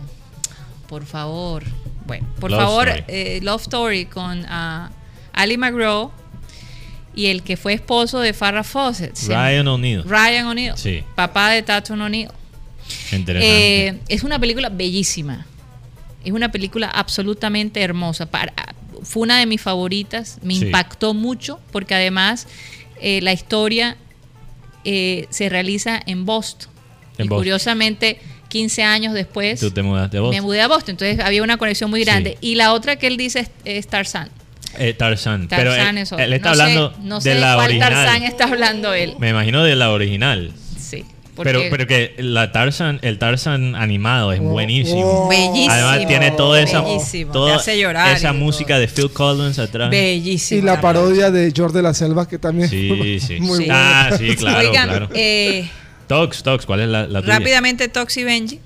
Por 0.88 1.06
favor. 1.06 1.64
Bueno, 2.06 2.26
por 2.40 2.50
favor, 2.50 2.88
eh, 3.06 3.38
Love 3.42 3.62
Story 3.62 4.06
con 4.06 4.40
uh, 4.40 4.88
Ali 5.32 5.56
McGraw 5.56 6.10
y 7.14 7.26
el 7.26 7.42
que 7.42 7.56
fue 7.56 7.74
esposo 7.74 8.20
de 8.20 8.32
Farrah 8.32 8.64
Fawcett. 8.64 9.16
Ryan 9.26 9.68
O'Neill. 9.68 10.04
Ryan 10.04 10.46
O'Neill. 10.46 10.72
Sí. 10.76 11.04
Papá 11.14 11.50
de 11.50 11.62
Tatum 11.62 12.00
O'Neill. 12.00 12.30
Eh, 13.12 14.00
es 14.08 14.22
una 14.22 14.38
película 14.38 14.68
bellísima. 14.68 15.46
Es 16.24 16.32
una 16.32 16.50
película 16.50 16.88
absolutamente 16.88 17.80
hermosa. 17.80 18.26
Para, 18.26 18.52
fue 19.02 19.22
una 19.22 19.38
de 19.38 19.46
mis 19.46 19.60
favoritas. 19.60 20.38
Me 20.42 20.54
impactó 20.54 21.14
mucho 21.14 21.60
porque 21.72 21.94
además 21.94 22.46
eh, 23.00 23.20
la 23.22 23.32
historia 23.32 23.96
eh, 24.84 25.26
se 25.30 25.48
realiza 25.48 26.00
en 26.06 26.24
Boston. 26.24 26.70
y 27.18 27.28
curiosamente, 27.28 28.18
15 28.48 28.82
años 28.82 29.14
después, 29.14 29.62
me 29.74 30.40
mudé 30.40 30.60
a 30.60 30.68
Boston. 30.68 30.92
Entonces 30.92 31.20
había 31.20 31.42
una 31.42 31.56
conexión 31.56 31.90
muy 31.90 32.04
grande. 32.04 32.38
Y 32.40 32.56
la 32.56 32.72
otra 32.72 32.96
que 32.96 33.06
él 33.06 33.16
dice 33.16 33.48
es, 33.64 33.86
Tarzan. 33.86 34.30
Eh, 34.78 34.94
Tarzan. 34.94 35.48
Pero 35.48 35.74
él, 35.74 36.32
está 36.32 36.50
hablando 36.50 36.94
no 37.02 37.20
sé, 37.20 37.30
de 37.30 37.40
la 37.40 37.54
cuál 37.56 37.78
Tarzan 37.78 38.22
está 38.22 38.44
hablando 38.44 38.94
él. 38.94 39.14
Me 39.18 39.30
imagino 39.30 39.64
de 39.64 39.74
la 39.76 39.90
original. 39.90 40.52
Pero, 41.36 41.60
pero 41.70 41.86
que 41.86 42.14
la 42.18 42.52
Tarzan, 42.52 42.98
el 43.02 43.18
Tarzan 43.18 43.74
animado 43.74 44.32
es 44.32 44.40
buenísimo. 44.40 45.28
Bellísimo. 45.28 45.72
Además 45.72 46.06
tiene 46.06 46.30
toda 46.32 46.60
esa, 46.60 46.84
toda 47.32 47.62
esa 48.12 48.32
música 48.32 48.78
de 48.78 48.88
Phil 48.88 49.10
Collins 49.10 49.58
atrás. 49.58 49.90
Bellísimo. 49.90 50.60
Y 50.60 50.64
la 50.64 50.80
parodia 50.80 51.30
de 51.30 51.52
George 51.54 51.76
de 51.76 51.82
la 51.82 51.94
Selva 51.94 52.28
que 52.28 52.38
también 52.38 52.68
sí, 52.68 53.20
sí. 53.26 53.40
muy 53.40 53.68
Ah, 53.70 54.10
sí, 54.16 54.36
claro, 54.36 54.68
Oigan, 54.68 54.88
claro. 54.88 55.08
Eh, 55.14 55.68
Tox, 56.06 56.42
Tox, 56.42 56.66
¿cuál 56.66 56.80
es 56.80 56.88
la, 56.88 57.06
la 57.06 57.22
tuya? 57.22 57.38
Rápidamente 57.38 57.88
Tox 57.88 58.16
y 58.16 58.24
Benji. 58.24 58.60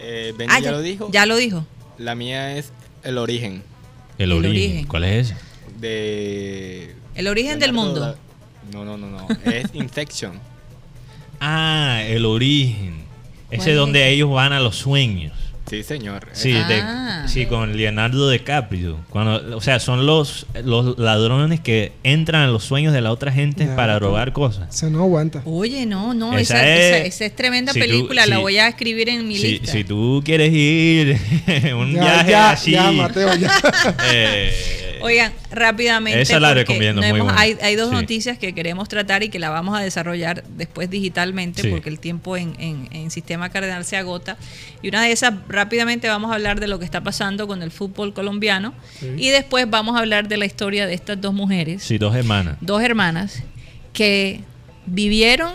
Eh, 0.00 0.32
Benji 0.36 0.54
ah, 0.56 0.60
ya, 0.60 0.72
lo 0.72 0.80
dijo. 0.80 1.10
Ya 1.12 1.26
lo 1.26 1.36
dijo. 1.36 1.66
La 1.98 2.14
mía 2.14 2.56
es 2.56 2.72
El 3.02 3.18
Origen. 3.18 3.62
El, 4.18 4.32
origen. 4.32 4.86
¿Cuál 4.86 5.04
es 5.04 5.30
ese? 5.30 5.36
De... 5.78 6.94
El 7.14 7.28
origen 7.28 7.58
del 7.58 7.72
mundo. 7.72 8.16
No, 8.72 8.84
no, 8.84 8.96
no, 8.96 9.10
no. 9.10 9.28
es 9.44 9.66
Infection. 9.74 10.40
Ah, 11.40 12.02
el 12.06 12.24
origen. 12.24 13.04
Ese 13.50 13.70
es 13.70 13.76
donde 13.76 14.08
ellos 14.10 14.30
van 14.30 14.52
a 14.52 14.60
los 14.60 14.76
sueños. 14.76 15.32
Sí, 15.68 15.82
señor. 15.82 16.28
Sí, 16.32 16.54
ah. 16.54 17.24
sí, 17.26 17.46
con 17.46 17.76
Leonardo 17.76 18.30
DiCaprio. 18.30 18.98
Cuando, 19.10 19.56
o 19.56 19.60
sea, 19.60 19.80
son 19.80 20.06
los, 20.06 20.46
los 20.62 20.96
ladrones 20.96 21.60
que 21.60 21.92
entran 22.04 22.42
a 22.42 22.46
los 22.46 22.62
sueños 22.62 22.92
de 22.92 23.00
la 23.00 23.10
otra 23.10 23.32
gente 23.32 23.66
para 23.66 23.98
robar 23.98 24.32
cosas. 24.32 24.74
Se 24.74 24.88
no 24.90 25.02
aguanta. 25.02 25.42
Oye, 25.44 25.84
no, 25.84 26.14
no, 26.14 26.38
esa, 26.38 26.64
es, 26.66 27.18
tremenda 27.34 27.72
película, 27.72 28.26
la 28.26 28.38
voy 28.38 28.58
a 28.58 28.68
escribir 28.68 29.08
en 29.08 29.26
mi 29.26 29.38
lista. 29.38 29.72
Si 29.72 29.82
tú 29.82 30.22
quieres 30.24 30.52
ir 30.52 31.18
un 31.74 31.94
viaje 31.94 32.34
así. 32.34 32.70
Ya, 32.72 32.92
Mateo, 32.92 33.34
ya. 33.34 33.50
Eh, 34.12 34.85
Oigan, 35.06 35.32
rápidamente. 35.52 36.20
Esa 36.20 36.40
la 36.40 36.52
recomiendo, 36.52 37.00
muy 37.00 37.32
hay, 37.36 37.56
hay, 37.62 37.76
dos 37.76 37.92
noticias 37.92 38.38
que 38.38 38.52
queremos 38.54 38.88
tratar 38.88 39.22
y 39.22 39.28
que 39.28 39.38
la 39.38 39.50
vamos 39.50 39.78
a 39.78 39.82
desarrollar 39.82 40.42
después 40.56 40.90
digitalmente 40.90 41.68
porque 41.70 41.88
el 41.88 42.00
tiempo 42.00 42.36
en, 42.36 42.54
en, 42.58 43.10
Sistema 43.10 43.50
Cardenal 43.50 43.84
se 43.84 43.96
agota. 43.96 44.36
Y 44.82 44.88
una 44.88 45.02
de 45.02 45.12
esas, 45.12 45.34
rápidamente 45.48 46.08
vamos 46.08 46.32
a 46.32 46.34
hablar 46.34 46.58
de 46.58 46.66
lo 46.66 46.78
que 46.78 46.84
está 46.84 47.02
pasando 47.02 47.46
con 47.46 47.62
el 47.62 47.70
fútbol 47.70 48.12
colombiano 48.12 48.74
y 49.16 49.28
después 49.28 49.70
vamos 49.70 49.96
a 49.96 50.00
hablar 50.00 50.26
de 50.28 50.36
la 50.36 50.44
historia 50.44 50.86
de 50.86 50.94
estas 50.94 51.20
dos 51.20 51.32
mujeres. 51.32 51.82
Sí, 51.82 51.98
dos 51.98 52.14
hermanas. 52.16 52.56
Dos 52.60 52.82
hermanas 52.82 53.42
que 53.92 54.40
vivieron 54.86 55.52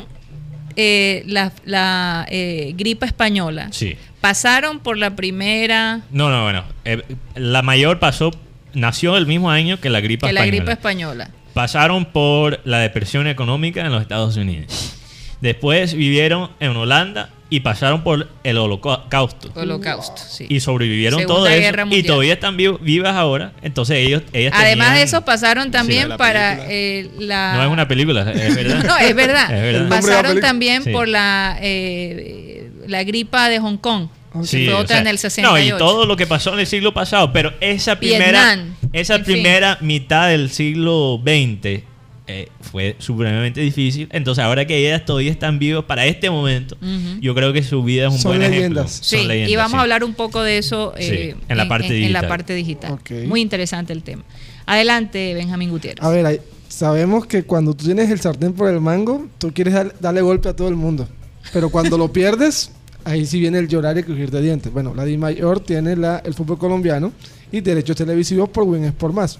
eh, 0.76 1.24
la, 1.28 1.52
la 1.66 2.26
eh, 2.30 2.74
gripa 2.76 3.06
española. 3.06 3.68
Sí. 3.72 3.98
Pasaron 4.22 4.80
por 4.80 4.98
la 4.98 5.16
primera. 5.16 6.02
No, 6.12 6.30
no, 6.30 6.44
bueno. 6.44 6.64
Eh, 6.86 7.02
la 7.36 7.62
mayor 7.62 8.00
pasó, 8.00 8.32
nació 8.74 9.18
el 9.18 9.26
mismo 9.26 9.52
año 9.52 9.80
que 9.80 9.90
la 9.90 10.02
gripa 10.02 10.28
que 10.28 10.34
española. 10.34 10.52
la 10.52 10.58
gripa 10.58 10.72
española. 10.72 11.30
Pasaron 11.54 12.06
por 12.06 12.62
la 12.64 12.80
depresión 12.80 13.28
económica 13.28 13.82
en 13.82 13.92
los 13.92 14.02
Estados 14.02 14.38
Unidos. 14.38 14.96
Después 15.42 15.94
vivieron 15.96 16.52
en 16.60 16.76
Holanda 16.76 17.30
y 17.50 17.60
pasaron 17.60 18.04
por 18.04 18.30
el 18.46 18.58
holocausto. 18.58 19.52
Holocausto, 19.56 20.22
sí. 20.26 20.46
Y 20.48 20.62
sobrevivieron 20.62 21.26
todo 21.26 21.46
eso. 21.48 21.86
Y 21.90 22.04
todavía 22.04 22.34
están 22.34 22.56
vivas 22.56 23.16
ahora. 23.16 23.52
Entonces 23.62 23.98
ellos, 23.98 24.24
ellas 24.32 24.54
Además 24.56 24.94
de 24.94 25.04
eso, 25.04 25.26
pasaron 25.26 25.70
también 25.70 26.16
para 26.18 26.60
eh, 26.70 27.10
la... 27.20 27.56
No 27.56 27.64
es 27.64 27.70
una 27.70 27.90
película, 27.90 28.32
es 28.32 28.56
verdad. 28.56 28.84
no, 28.86 28.98
es 28.98 29.14
verdad. 29.14 29.90
Pasaron 29.90 30.40
también 30.40 30.84
por 30.94 31.10
la, 31.10 31.58
eh, 31.62 32.72
la 32.88 33.04
gripa 33.04 33.50
de 33.50 33.60
Hong 33.60 33.78
Kong. 33.78 34.08
Sí, 34.44 34.66
fue 34.66 34.74
otra 34.76 35.00
en 35.00 35.08
el 35.08 35.18
68. 35.18 35.52
No, 35.52 35.76
y 35.76 35.78
todo 35.78 36.06
lo 36.06 36.16
que 36.16 36.26
pasó 36.26 36.54
en 36.54 36.60
el 36.60 36.68
siglo 36.68 36.94
pasado, 36.94 37.34
pero 37.34 37.54
esa 37.60 38.00
primera, 38.00 38.66
esa 38.94 39.22
primera 39.24 39.78
mitad 39.82 40.30
del 40.30 40.50
siglo 40.50 41.22
XX 41.24 41.84
eh, 42.28 42.48
fue 42.62 42.96
supremamente 43.00 43.60
difícil. 43.60 44.08
Entonces, 44.12 44.44
ahora 44.44 44.66
que 44.66 44.78
ellas 44.78 45.04
todavía 45.04 45.32
están 45.32 45.60
vivas 45.60 45.84
para 45.84 46.06
este 46.06 46.30
momento, 46.30 46.78
yo 47.20 47.36
creo 47.36 47.52
que 47.52 47.62
su 47.62 47.84
vida 47.84 48.08
es 48.08 48.14
un 48.14 48.24
buen 48.24 48.40
leyendas. 48.40 49.00
Son 49.02 49.28
leyendas. 49.28 49.52
y 49.52 49.56
vamos 49.58 49.74
a 49.74 49.82
hablar 49.82 50.04
un 50.04 50.14
poco 50.14 50.42
de 50.42 50.58
eso 50.58 50.94
eh, 50.98 51.36
en, 51.50 51.58
la 51.58 51.68
parte 51.68 51.92
digital. 51.92 52.08
En 52.08 52.14
la 52.14 52.28
parte 52.28 52.54
digital. 52.54 53.00
Muy 53.28 53.42
interesante 53.42 53.92
el 53.92 54.04
tema. 54.04 54.24
Adelante, 54.66 55.34
Benjamín 55.34 55.72
Gutiérrez. 55.72 56.02
A 56.02 56.10
ver, 56.10 56.42
sabemos 56.70 57.26
que 57.26 57.44
cuando 57.44 57.74
tú 57.74 57.86
tienes 57.86 58.10
el 58.10 58.22
sartén 58.22 58.54
por 58.54 58.70
el 58.70 58.80
mango, 58.80 59.28
tú 59.38 59.52
quieres 59.54 59.76
darle 60.00 60.22
golpe 60.22 60.48
a 60.48 60.56
todo 60.56 60.70
el 60.70 60.76
mundo. 60.76 61.10
Pero 61.52 61.70
cuando 61.70 61.98
lo 61.98 62.14
pierdes, 62.14 62.72
ahí 63.04 63.26
sí 63.26 63.40
viene 63.40 63.60
el 63.60 63.68
llorar 63.68 63.98
y 63.98 64.04
crujir 64.04 64.32
de 64.32 64.42
dientes. 64.42 64.72
Bueno, 64.72 64.94
la 64.94 65.06
Di 65.06 65.18
Mayor 65.18 65.60
tiene 65.60 65.96
la, 65.96 66.20
el 66.20 66.34
fútbol 66.34 66.58
colombiano 66.58 67.12
y 67.52 67.62
derechos 67.62 67.96
televisivos 67.96 68.50
por 68.50 68.64
Win 68.64 68.86
Sport 68.86 69.14
Más. 69.14 69.40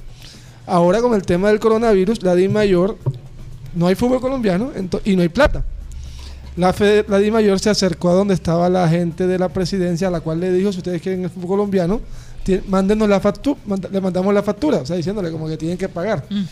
Ahora 0.68 1.02
con 1.02 1.14
el 1.14 1.24
tema 1.24 1.50
del 1.50 1.60
coronavirus, 1.60 2.24
la 2.24 2.36
DI 2.36 2.48
Mayor, 2.48 2.98
no 3.76 3.88
hay 3.88 3.96
fútbol 3.96 4.22
colombiano 4.22 4.72
y 5.06 5.16
no 5.16 5.22
hay 5.22 5.30
plata. 5.30 5.66
La, 6.56 6.76
la 7.08 7.18
DI 7.18 7.32
Mayor 7.32 7.60
se 7.60 7.70
acercó 7.70 8.10
a 8.10 8.14
donde 8.14 8.34
estaba 8.34 8.70
la 8.70 8.88
gente 8.88 9.26
de 9.26 9.40
la 9.40 9.50
presidencia, 9.50 10.10
a 10.10 10.12
la 10.12 10.20
cual 10.20 10.40
le 10.40 10.52
dijo, 10.52 10.72
si 10.72 10.80
ustedes 10.80 11.02
quieren 11.02 11.24
el 11.24 11.30
fútbol 11.30 11.50
colombiano, 11.50 12.02
mándenos 12.68 13.08
la 13.08 13.20
factura, 13.20 13.60
le 13.92 14.02
mandamos 14.02 14.34
la 14.34 14.44
factura, 14.44 14.80
o 14.80 14.86
sea, 14.86 14.96
diciéndole 14.96 15.32
como 15.32 15.48
que 15.48 15.58
tienen 15.58 15.78
que 15.78 15.90
pagar. 15.90 16.26
Mm. 16.30 16.44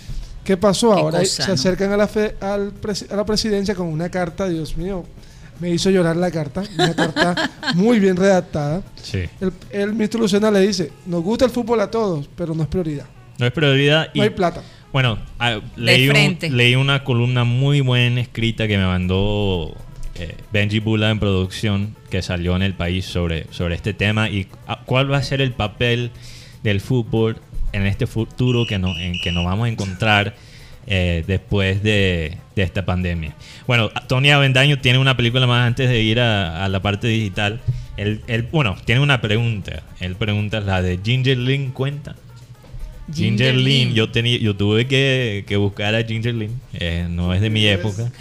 ¿Qué 0.43 0.57
pasó? 0.57 0.93
Ahora 0.93 1.23
se 1.25 1.51
acercan 1.51 1.91
a 1.91 1.97
la, 1.97 2.09
a 2.41 3.15
la 3.15 3.25
presidencia 3.25 3.75
con 3.75 3.87
una 3.87 4.09
carta, 4.09 4.47
Dios 4.47 4.75
mío, 4.77 5.03
me 5.59 5.69
hizo 5.69 5.89
llorar 5.89 6.15
la 6.15 6.31
carta, 6.31 6.63
una 6.75 6.95
carta 6.95 7.51
muy 7.75 7.99
bien 7.99 8.15
redactada. 8.15 8.81
El, 9.13 9.51
el 9.71 9.93
ministro 9.93 10.19
Lucena 10.19 10.51
le 10.51 10.61
dice, 10.61 10.91
nos 11.05 11.23
gusta 11.23 11.45
el 11.45 11.51
fútbol 11.51 11.81
a 11.81 11.91
todos, 11.91 12.29
pero 12.35 12.53
no 12.53 12.63
es 12.63 12.69
prioridad. 12.69 13.05
No 13.37 13.45
es 13.45 13.51
prioridad. 13.51 14.09
Y, 14.13 14.19
no 14.19 14.23
hay 14.23 14.29
plata. 14.31 14.63
Bueno, 14.91 15.19
ah, 15.37 15.59
leí, 15.75 16.09
leí 16.49 16.75
una 16.75 17.03
columna 17.03 17.43
muy 17.43 17.81
buena 17.81 18.21
escrita 18.21 18.67
que 18.67 18.77
me 18.77 18.85
mandó 18.85 19.75
eh, 20.15 20.35
Benji 20.51 20.79
Bula 20.79 21.11
en 21.11 21.19
producción 21.19 21.95
que 22.09 22.21
salió 22.21 22.55
en 22.55 22.63
el 22.63 22.73
país 22.73 23.05
sobre, 23.05 23.45
sobre 23.51 23.75
este 23.75 23.93
tema 23.93 24.29
y 24.29 24.47
ah, 24.67 24.81
cuál 24.85 25.11
va 25.11 25.17
a 25.17 25.23
ser 25.23 25.41
el 25.41 25.53
papel 25.53 26.11
del 26.63 26.81
fútbol 26.81 27.37
en 27.71 27.85
este 27.85 28.07
futuro 28.07 28.65
que 28.65 28.79
no, 28.79 28.97
en 28.97 29.13
que 29.21 29.31
nos 29.31 29.45
vamos 29.45 29.67
a 29.67 29.69
encontrar 29.69 30.35
eh, 30.91 31.23
después 31.27 31.83
de, 31.83 32.37
esta 32.55 32.83
pandemia. 32.83 33.33
Bueno, 33.67 33.89
Tony 34.07 34.31
Avendaño 34.31 34.79
tiene 34.79 34.99
una 34.99 35.15
película 35.15 35.47
más 35.47 35.65
antes 35.65 35.87
de 35.87 36.01
ir 36.01 36.19
a, 36.19 36.67
la 36.67 36.81
parte 36.81 37.07
digital. 37.07 37.61
Él, 37.95 38.47
bueno, 38.51 38.75
tiene 38.83 38.99
una 38.99 39.21
pregunta. 39.21 39.83
Él 40.01 40.15
pregunta, 40.15 40.59
¿la 40.59 40.81
de 40.81 40.99
Ginger 41.01 41.37
Lynn 41.37 41.71
cuenta? 41.71 42.15
Ginger, 43.13 43.55
Lynn, 43.55 43.93
yo 43.93 44.09
tenía, 44.09 44.37
yo 44.37 44.55
tuve 44.55 44.87
que, 44.87 45.55
buscar 45.57 45.95
a 45.95 46.03
Ginger 46.03 46.33
Lynn, 46.33 46.61
eh, 46.73 47.07
no 47.09 47.33
es 47.33 47.41
de 47.41 47.49
mi 47.49 47.65
época. 47.65 48.11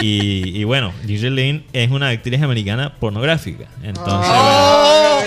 Y, 0.00 0.64
bueno, 0.64 0.92
Ginger 1.06 1.32
Lynn 1.32 1.64
es 1.72 1.90
una 1.90 2.08
actriz 2.08 2.40
americana 2.42 2.94
pornográfica. 2.94 3.66
Entonces, 3.82 4.32
oh, 4.34 5.22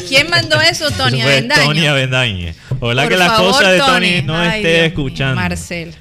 ¿quién 0.08 0.30
mandó 0.30 0.60
eso, 0.60 0.90
Tony 0.90 1.20
Avendaño? 1.22 1.64
Tony 1.64 1.86
Avendaño. 1.86 2.52
Ojalá 2.80 3.08
que 3.08 3.16
la 3.16 3.34
cosa 3.36 3.70
de 3.70 3.78
Tony, 3.78 4.22
no 4.22 4.42
esté 4.42 4.86
escuchando. 4.86 5.36
Marcel. 5.36 5.94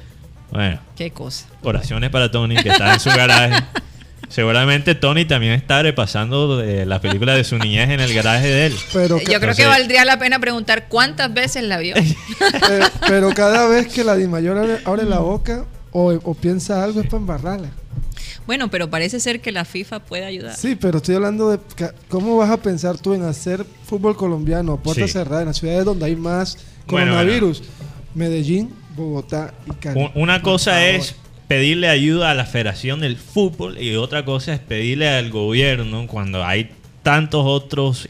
Bueno. 0.51 0.80
Qué 0.95 1.12
cosa. 1.12 1.47
Oraciones 1.62 2.10
para 2.10 2.32
Tony, 2.32 2.55
que 2.55 2.70
está 2.70 2.93
en 2.93 2.99
su 2.99 3.10
garaje. 3.10 3.64
Seguramente 4.30 4.94
Tony 4.94 5.26
también 5.26 5.54
está 5.54 5.82
repasando 5.82 6.64
la 6.64 7.02
película 7.02 7.36
de 7.36 7.44
su 7.44 7.58
niñez 7.58 7.90
en 7.90 8.00
el 8.00 8.14
garaje 8.14 8.48
de 8.48 8.68
él. 8.68 8.76
Pero 8.94 9.20
Yo 9.20 9.40
creo 9.40 9.56
que 9.56 9.66
valdría 9.66 10.06
la 10.06 10.20
pena 10.20 10.40
preguntar 10.40 10.88
cuántas 10.88 11.34
veces 11.34 11.64
la 11.64 11.80
vio. 11.80 11.96
pero, 13.08 13.32
cada 13.34 13.68
vez 13.68 13.88
que 13.88 14.04
la 14.04 14.16
Di 14.16 14.28
Mayor 14.28 14.82
abre, 14.86 15.06
la 15.06 15.20
boca 15.20 15.66
o, 15.92 16.34
piensa 16.36 16.84
algo 16.84 17.02
es 17.02 17.08
para 17.08 17.18
embarrarla. 17.18 17.70
Bueno, 18.46 18.70
pero 18.70 18.90
parece 18.90 19.20
ser 19.20 19.42
que 19.42 19.52
la 19.52 19.66
FIFA 19.66 20.00
puede 20.00 20.26
ayudar. 20.26 20.56
Sí, 20.56 20.76
pero 20.76 20.98
estoy 20.98 21.16
hablando 21.16 21.50
de 21.50 21.60
cómo 22.08 22.38
vas 22.38 22.50
a 22.52 22.58
pensar 22.58 22.98
tú 22.98 23.14
en 23.14 23.24
hacer 23.24 23.66
fútbol 23.86 24.16
colombiano 24.16 24.74
a 24.74 24.78
puerta 24.80 25.08
cerrada 25.08 25.42
en 25.42 25.48
las 25.48 25.58
ciudades 25.58 25.86
donde 25.86 26.06
hay 26.06 26.16
más 26.16 26.58
coronavirus. 26.86 27.64
Medellín, 28.14 28.74
Bogotá 28.96 29.54
y 29.66 29.72
Cali. 29.74 30.12
Una 30.16 30.42
cosa 30.42 30.86
es 30.86 31.16
pedirle 31.50 31.89
ayuda 31.89 32.30
a 32.30 32.36
la 32.36 32.45
Federación 32.45 33.00
del 33.00 33.18
Fútbol 33.18 33.82
y 33.82 33.95
otra 33.95 34.24
cosa 34.24 34.54
es 34.54 34.60
pedirle 34.60 35.10
al 35.10 35.32
gobierno 35.32 36.06
cuando 36.06 36.45
hay 36.45 36.70
tantos 37.02 37.41
otros 37.43 38.08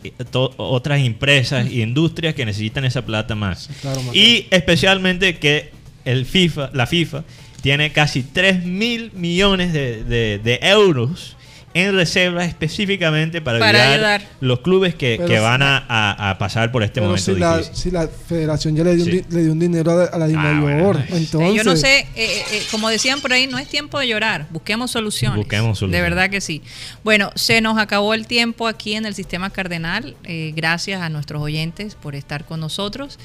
otras 0.57 0.99
empresas 0.99 1.65
e 1.65 1.79
industrias 1.79 2.35
que 2.35 2.45
necesitan 2.45 2.83
esa 2.83 3.05
plata 3.05 3.35
más. 3.35 3.69
y 4.13 4.45
especialmente 4.51 5.37
que 5.37 5.71
el 6.03 6.25
FIFA, 6.25 6.71
la 6.73 6.85
FIFA 6.85 7.23
tiene 7.61 7.93
casi 7.93 8.23
3 8.23 8.65
mil 8.65 9.13
millones 9.13 9.71
de, 9.71 10.03
de 10.03 10.59
euros 10.61 11.37
en 11.73 11.93
reserva 11.93 12.45
específicamente 12.45 13.41
para, 13.41 13.63
ayudar, 13.93 14.23
los 14.39 14.61
clubes 14.61 14.95
que, 14.95 15.17
van 15.39 15.61
a, 15.61 16.35
pasar 16.39 16.71
por 16.71 16.83
este 16.83 17.01
momento 17.01 17.33
si 17.33 17.39
La, 17.39 17.63
si 17.63 17.91
la 17.91 18.07
federación 18.07 18.75
ya 18.75 18.83
le 18.83 18.95
dio, 18.95 19.51
un, 19.51 19.59
dinero 19.59 19.91
a 19.91 20.17
la, 20.17 20.25
a 20.25 20.29
ah, 20.29 21.05
entonces... 21.11 21.53
Yo 21.53 21.63
no 21.63 21.75
sé, 21.75 21.99
eh, 21.99 22.07
eh, 22.15 22.43
eh, 22.53 22.63
como 22.71 22.89
decían 22.89 23.21
por 23.21 23.33
ahí, 23.33 23.47
no 23.47 23.57
es 23.57 23.67
tiempo 23.67 23.99
de 23.99 24.07
llorar, 24.07 24.47
busquemos 24.49 24.91
soluciones. 24.91 25.37
Busquemos 25.37 25.77
soluciones. 25.77 26.03
De 26.03 26.09
verdad 26.09 26.29
que 26.29 26.41
sí. 26.41 26.61
Bueno, 27.03 27.31
se 27.35 27.61
nos 27.61 27.77
acabó 27.77 28.13
el 28.13 28.25
tiempo 28.25 28.67
aquí 28.67 28.95
en 28.95 29.05
el 29.05 29.13
Sistema 29.13 29.49
Cardenal. 29.49 30.15
gracias 30.55 31.01
a 31.01 31.09
nuestros 31.09 31.41
oyentes 31.41 31.95
por 31.95 32.15
estar 32.15 32.45
con 32.45 32.59
nosotros. 32.59 33.19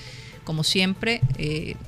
Como 0.44 0.62
siempre, 0.62 1.22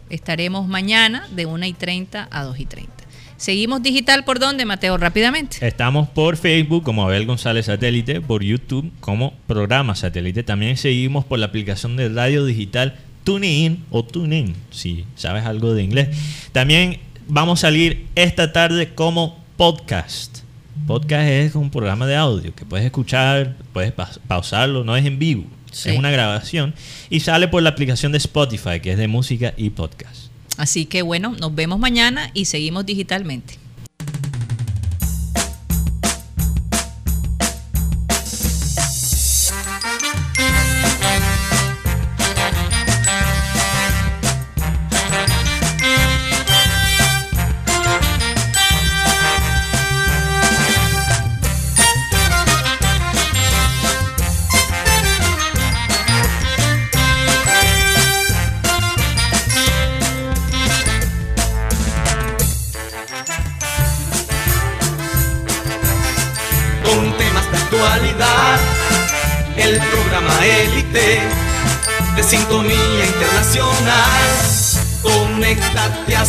estaremos 0.08 0.66
mañana 0.66 1.28
de 1.30 1.44
1 1.44 1.66
y 1.66 1.72
30 1.74 2.28
a 2.30 2.42
2 2.44 2.60
y 2.60 2.66
30. 2.66 2.95
Seguimos 3.36 3.82
digital 3.82 4.24
por 4.24 4.38
dónde, 4.38 4.64
Mateo, 4.64 4.96
rápidamente. 4.96 5.66
Estamos 5.66 6.08
por 6.08 6.38
Facebook 6.38 6.82
como 6.82 7.04
Abel 7.04 7.26
González 7.26 7.66
Satélite, 7.66 8.22
por 8.22 8.42
YouTube 8.42 8.90
como 9.00 9.34
Programa 9.46 9.94
Satélite. 9.94 10.42
También 10.42 10.78
seguimos 10.78 11.24
por 11.26 11.38
la 11.38 11.46
aplicación 11.46 11.96
de 11.96 12.08
radio 12.08 12.46
digital 12.46 12.96
TuneIn 13.24 13.84
o 13.90 14.04
TuneIn, 14.04 14.54
si 14.70 15.04
sabes 15.16 15.44
algo 15.44 15.74
de 15.74 15.82
inglés. 15.82 16.16
También 16.52 16.98
vamos 17.28 17.60
a 17.60 17.68
salir 17.68 18.06
esta 18.14 18.52
tarde 18.52 18.94
como 18.94 19.44
podcast. 19.58 20.38
Podcast 20.86 21.28
es 21.28 21.54
un 21.56 21.70
programa 21.70 22.06
de 22.06 22.16
audio 22.16 22.54
que 22.54 22.64
puedes 22.64 22.86
escuchar, 22.86 23.56
puedes 23.72 23.92
pausarlo, 24.28 24.84
no 24.84 24.96
es 24.96 25.04
en 25.04 25.18
vivo, 25.18 25.44
es 25.72 25.86
una 25.86 26.10
grabación 26.10 26.74
y 27.10 27.20
sale 27.20 27.48
por 27.48 27.62
la 27.62 27.70
aplicación 27.70 28.12
de 28.12 28.18
Spotify, 28.18 28.80
que 28.80 28.92
es 28.92 28.98
de 28.98 29.08
música 29.08 29.52
y 29.56 29.70
podcast. 29.70 30.25
Así 30.56 30.86
que 30.86 31.02
bueno, 31.02 31.34
nos 31.38 31.54
vemos 31.54 31.78
mañana 31.78 32.30
y 32.34 32.46
seguimos 32.46 32.86
digitalmente. 32.86 33.58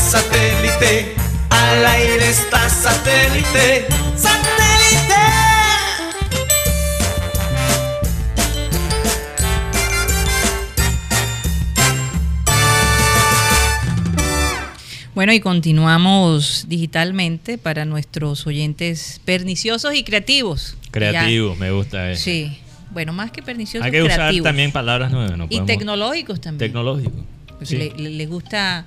Satélite, 0.07 1.13
al 1.49 1.85
aire 1.85 2.29
está 2.29 2.69
satélite. 2.69 3.87
¡Satélite! 4.15 4.47
Bueno, 15.13 15.33
y 15.33 15.41
continuamos 15.41 16.65
digitalmente 16.69 17.57
para 17.57 17.83
nuestros 17.83 18.47
oyentes 18.47 19.19
perniciosos 19.25 19.93
y 19.93 20.05
creativos. 20.05 20.77
Creativos, 20.91 21.57
me 21.57 21.71
gusta 21.71 22.11
eso. 22.11 22.23
Sí. 22.23 22.59
Bueno, 22.91 23.11
más 23.11 23.31
que 23.31 23.43
perniciosos, 23.43 23.85
Hay 23.85 23.91
que 23.91 24.03
usar 24.03 24.33
también 24.41 24.71
palabras 24.71 25.11
nuevas. 25.11 25.37
No 25.37 25.47
y 25.49 25.59
tecnológicos 25.61 26.39
también. 26.39 26.69
Tecnológicos. 26.69 27.25
Pues 27.57 27.71
les 27.71 28.29
gusta, 28.29 28.85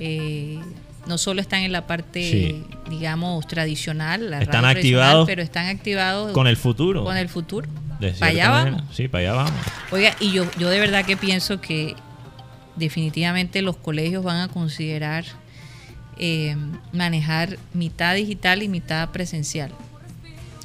eh, 0.00 0.60
no 1.06 1.18
solo 1.18 1.40
están 1.40 1.60
en 1.60 1.72
la 1.72 1.86
parte, 1.86 2.62
digamos, 2.88 3.46
tradicional, 3.46 4.30
la 4.30 4.40
están 4.40 4.64
activados, 4.64 5.26
pero 5.26 5.42
están 5.42 5.66
activados 5.66 6.32
con 6.32 6.46
el 6.46 6.56
futuro. 6.56 7.04
Con 7.04 7.16
el 7.16 7.28
futuro. 7.28 7.68
Para 8.18 8.30
allá 8.30 8.50
vamos. 8.50 8.82
Sí, 8.92 9.08
para 9.08 9.22
allá 9.22 9.32
vamos. 9.44 9.60
Oiga, 9.90 10.14
y 10.20 10.32
yo, 10.32 10.44
yo 10.58 10.68
de 10.70 10.80
verdad 10.80 11.04
que 11.04 11.16
pienso 11.16 11.60
que 11.60 11.94
definitivamente 12.76 13.62
los 13.62 13.76
colegios 13.76 14.24
van 14.24 14.40
a 14.40 14.48
considerar 14.48 15.24
eh, 16.18 16.56
manejar 16.92 17.58
mitad 17.72 18.14
digital 18.14 18.62
y 18.62 18.68
mitad 18.68 19.10
presencial. 19.10 19.70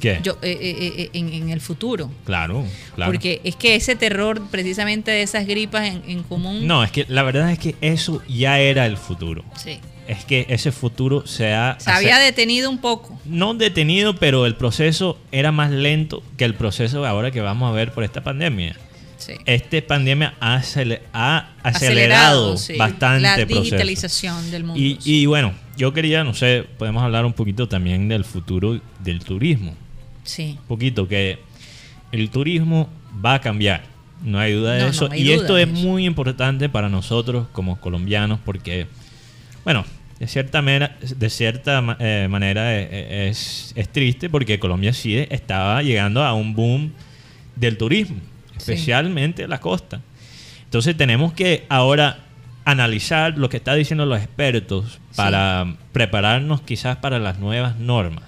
¿Qué? 0.00 0.20
Yo, 0.22 0.38
eh, 0.42 0.58
eh, 0.96 1.10
en, 1.12 1.50
el 1.50 1.60
futuro. 1.60 2.10
Claro, 2.24 2.64
claro. 2.94 3.12
Porque 3.12 3.40
es 3.44 3.56
que 3.56 3.74
ese 3.74 3.96
terror 3.96 4.42
precisamente 4.50 5.10
de 5.10 5.22
esas 5.22 5.46
gripas 5.46 5.88
en, 5.88 6.22
común... 6.22 6.66
No, 6.66 6.82
es 6.82 6.90
que 6.90 7.04
la 7.08 7.22
verdad 7.22 7.50
es 7.52 7.58
que 7.58 7.76
eso 7.80 8.22
ya 8.26 8.58
era 8.58 8.86
el 8.86 8.96
futuro. 8.96 9.44
Sí. 9.56 9.78
Es 10.08 10.24
que 10.24 10.46
ese 10.48 10.72
futuro 10.72 11.26
se 11.26 11.52
ha... 11.52 11.76
Se 11.78 11.90
había 11.90 12.18
detenido 12.18 12.70
un 12.70 12.78
poco. 12.78 13.20
No 13.24 13.54
detenido, 13.54 14.16
pero 14.16 14.46
el 14.46 14.56
proceso 14.56 15.18
era 15.30 15.52
más 15.52 15.70
lento 15.70 16.22
que 16.36 16.44
el 16.44 16.54
proceso 16.54 17.06
ahora 17.06 17.30
que 17.30 17.40
vamos 17.40 17.70
a 17.70 17.74
ver 17.74 17.92
por 17.92 18.02
esta 18.02 18.22
pandemia. 18.22 18.76
Esta 19.44 19.86
pandemia 19.86 20.34
ha, 20.40 20.56
acelerado, 21.62 22.56
bastante 22.78 23.20
la 23.20 23.36
digitalización 23.44 24.50
del 24.50 24.64
mundo. 24.64 24.80
Y, 24.82 25.26
bueno, 25.26 25.52
yo 25.76 25.92
quería, 25.92 26.24
no 26.24 26.34
sé, 26.34 26.64
podemos 26.78 27.02
hablar 27.02 27.24
un 27.24 27.32
poquito 27.32 27.68
también 27.68 28.08
del 28.08 28.24
futuro 28.24 28.80
del 29.00 29.20
turismo. 29.20 29.74
Sí. 30.24 30.56
Un 30.60 30.66
poquito, 30.66 31.08
que 31.08 31.38
el 32.12 32.30
turismo 32.30 32.88
va 33.24 33.34
a 33.34 33.40
cambiar. 33.40 33.84
No 34.22 34.38
hay 34.38 34.52
duda 34.52 34.74
de 34.74 34.88
eso. 34.88 35.08
y 35.14 35.32
esto 35.32 35.56
es 35.56 35.68
muy 35.68 36.04
importante 36.04 36.68
para 36.68 36.88
nosotros 36.88 37.46
como 37.52 37.80
colombianos 37.80 38.38
porque, 38.44 38.86
bueno, 39.64 39.84
de 40.18 40.26
cierta 40.26 40.60
manera, 40.60 40.98
de 41.00 41.30
cierta, 41.30 41.96
eh, 41.98 42.26
manera 42.28 42.78
eh, 42.78 42.88
eh, 42.90 43.28
es, 43.30 43.72
es, 43.74 43.88
triste 43.88 44.28
porque 44.28 44.58
Colombia 44.58 44.92
sí 44.92 45.16
estaba 45.30 45.82
llegando 45.82 46.22
a 46.22 46.34
un 46.34 46.54
boom 46.54 46.92
del 47.56 47.78
turismo 47.78 48.20
especialmente 48.60 49.48
la 49.48 49.60
costa. 49.60 50.00
Entonces 50.64 50.96
tenemos 50.96 51.32
que 51.32 51.64
ahora 51.68 52.18
analizar 52.64 53.36
lo 53.36 53.48
que 53.48 53.56
están 53.56 53.76
diciendo 53.76 54.06
los 54.06 54.18
expertos 54.18 55.00
para 55.16 55.76
prepararnos 55.92 56.60
quizás 56.60 56.96
para 56.98 57.18
las 57.18 57.38
nuevas 57.38 57.78
normas. 57.78 58.24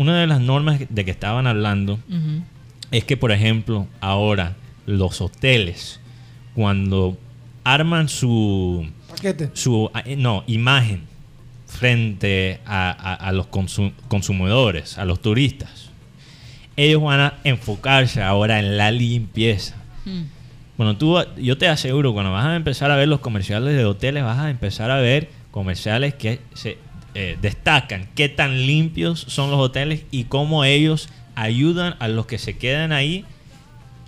Una 0.00 0.18
de 0.18 0.26
las 0.26 0.40
normas 0.40 0.80
de 0.88 1.04
que 1.04 1.10
estaban 1.10 1.46
hablando 1.46 1.98
es 2.90 3.04
que, 3.04 3.18
por 3.18 3.32
ejemplo, 3.32 3.86
ahora 4.00 4.56
los 4.86 5.20
hoteles, 5.20 6.00
cuando 6.54 7.18
arman 7.64 8.08
su, 8.08 8.88
su 9.52 9.90
eh, 10.06 10.16
no, 10.16 10.42
imagen 10.46 11.02
frente 11.66 12.60
a, 12.64 13.30
los 13.34 13.48
consumidores, 14.08 14.96
a 14.96 15.04
los 15.04 15.20
turistas, 15.20 15.90
ellos 16.78 17.02
van 17.02 17.20
a 17.20 17.34
enfocarse 17.44 18.22
ahora 18.22 18.58
en 18.58 18.78
la 18.78 18.90
limpieza. 18.90 19.76
Hmm. 20.06 20.22
Bueno, 20.78 20.96
tú, 20.96 21.18
yo 21.36 21.58
te 21.58 21.68
aseguro, 21.68 22.14
cuando 22.14 22.32
vas 22.32 22.46
a 22.46 22.56
empezar 22.56 22.90
a 22.90 22.96
ver 22.96 23.08
los 23.08 23.20
comerciales 23.20 23.76
de 23.76 23.84
hoteles, 23.84 24.24
vas 24.24 24.38
a 24.38 24.48
empezar 24.48 24.90
a 24.90 24.96
ver 24.96 25.28
comerciales 25.50 26.14
que 26.14 26.40
se 26.54 26.78
eh, 27.14 27.36
destacan 27.40 28.08
qué 28.14 28.28
tan 28.28 28.66
limpios 28.66 29.20
son 29.28 29.50
los 29.50 29.60
hoteles 29.60 30.04
y 30.10 30.24
cómo 30.24 30.64
ellos 30.64 31.08
ayudan 31.34 31.96
a 31.98 32.08
los 32.08 32.26
que 32.26 32.38
se 32.38 32.56
quedan 32.56 32.92
ahí 32.92 33.24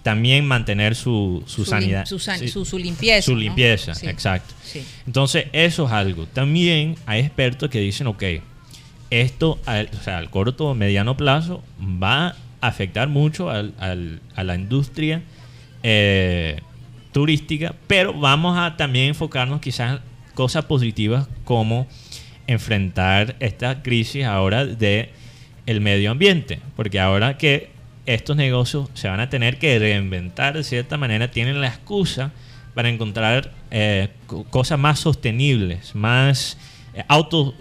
también 0.03 0.44
mantener 0.44 0.96
su, 0.96 1.44
su, 1.46 1.64
sanidad. 1.64 2.07
Su, 2.07 2.18
su, 2.18 2.78
limpieza. 2.78 3.24
Su 3.24 3.36
limpieza, 3.36 3.92
exacto. 4.03 4.53
Entonces, 5.07 5.46
eso 5.53 5.86
es 5.86 5.92
algo. 5.92 6.26
También 6.26 6.96
hay 7.07 7.20
expertos 7.20 7.70
que 7.70 7.78
dicen, 7.78 8.09
ok, 8.09 8.24
esto 9.11 9.61
o 9.61 10.03
sea, 10.03 10.18
al 10.18 10.28
corto 10.30 10.66
o 10.66 10.74
mediano 10.74 11.16
plazo 11.16 11.62
va 11.80 12.34
afectar 12.62 13.09
mucho 13.09 13.50
al, 13.50 13.74
a 14.34 14.44
la 14.44 14.55
industria 14.55 15.22
eh, 15.82 16.61
turística, 17.12 17.74
pero 17.88 18.14
vamos 18.14 18.57
a 18.57 18.76
también 18.76 19.09
enfocarnos 19.09 19.61
quizás 19.61 19.96
en 19.96 20.00
cosas 20.34 20.64
positivas 20.64 21.28
como 21.44 21.86
enfrentar 22.47 23.36
esta 23.40 23.82
crisis 23.82 24.24
ahora 24.24 24.66
de 24.66 25.11
el 25.66 25.80
medio 25.80 26.11
ambiente, 26.11 26.61
porque 26.76 26.99
ahora 26.99 27.38
que 27.38 27.70
estos 28.07 28.36
negocios 28.36 28.88
se 28.95 29.09
van 29.09 29.20
a 29.20 29.30
tener 29.30 29.59
que 29.59 29.78
reinventar 29.78 30.55
de 30.55 30.64
cierta 30.64 30.97
manera, 30.97 31.30
tienen 31.30 31.61
la 31.61 31.68
excusa 31.68 32.32
para 32.74 32.88
encontrar 32.88 33.53
eh, 33.70 34.09
cosas 34.51 34.78
más 34.78 34.99
sostenibles, 34.99 35.95
más 35.95 36.57
eh, 36.95 37.05
auto 37.07 37.55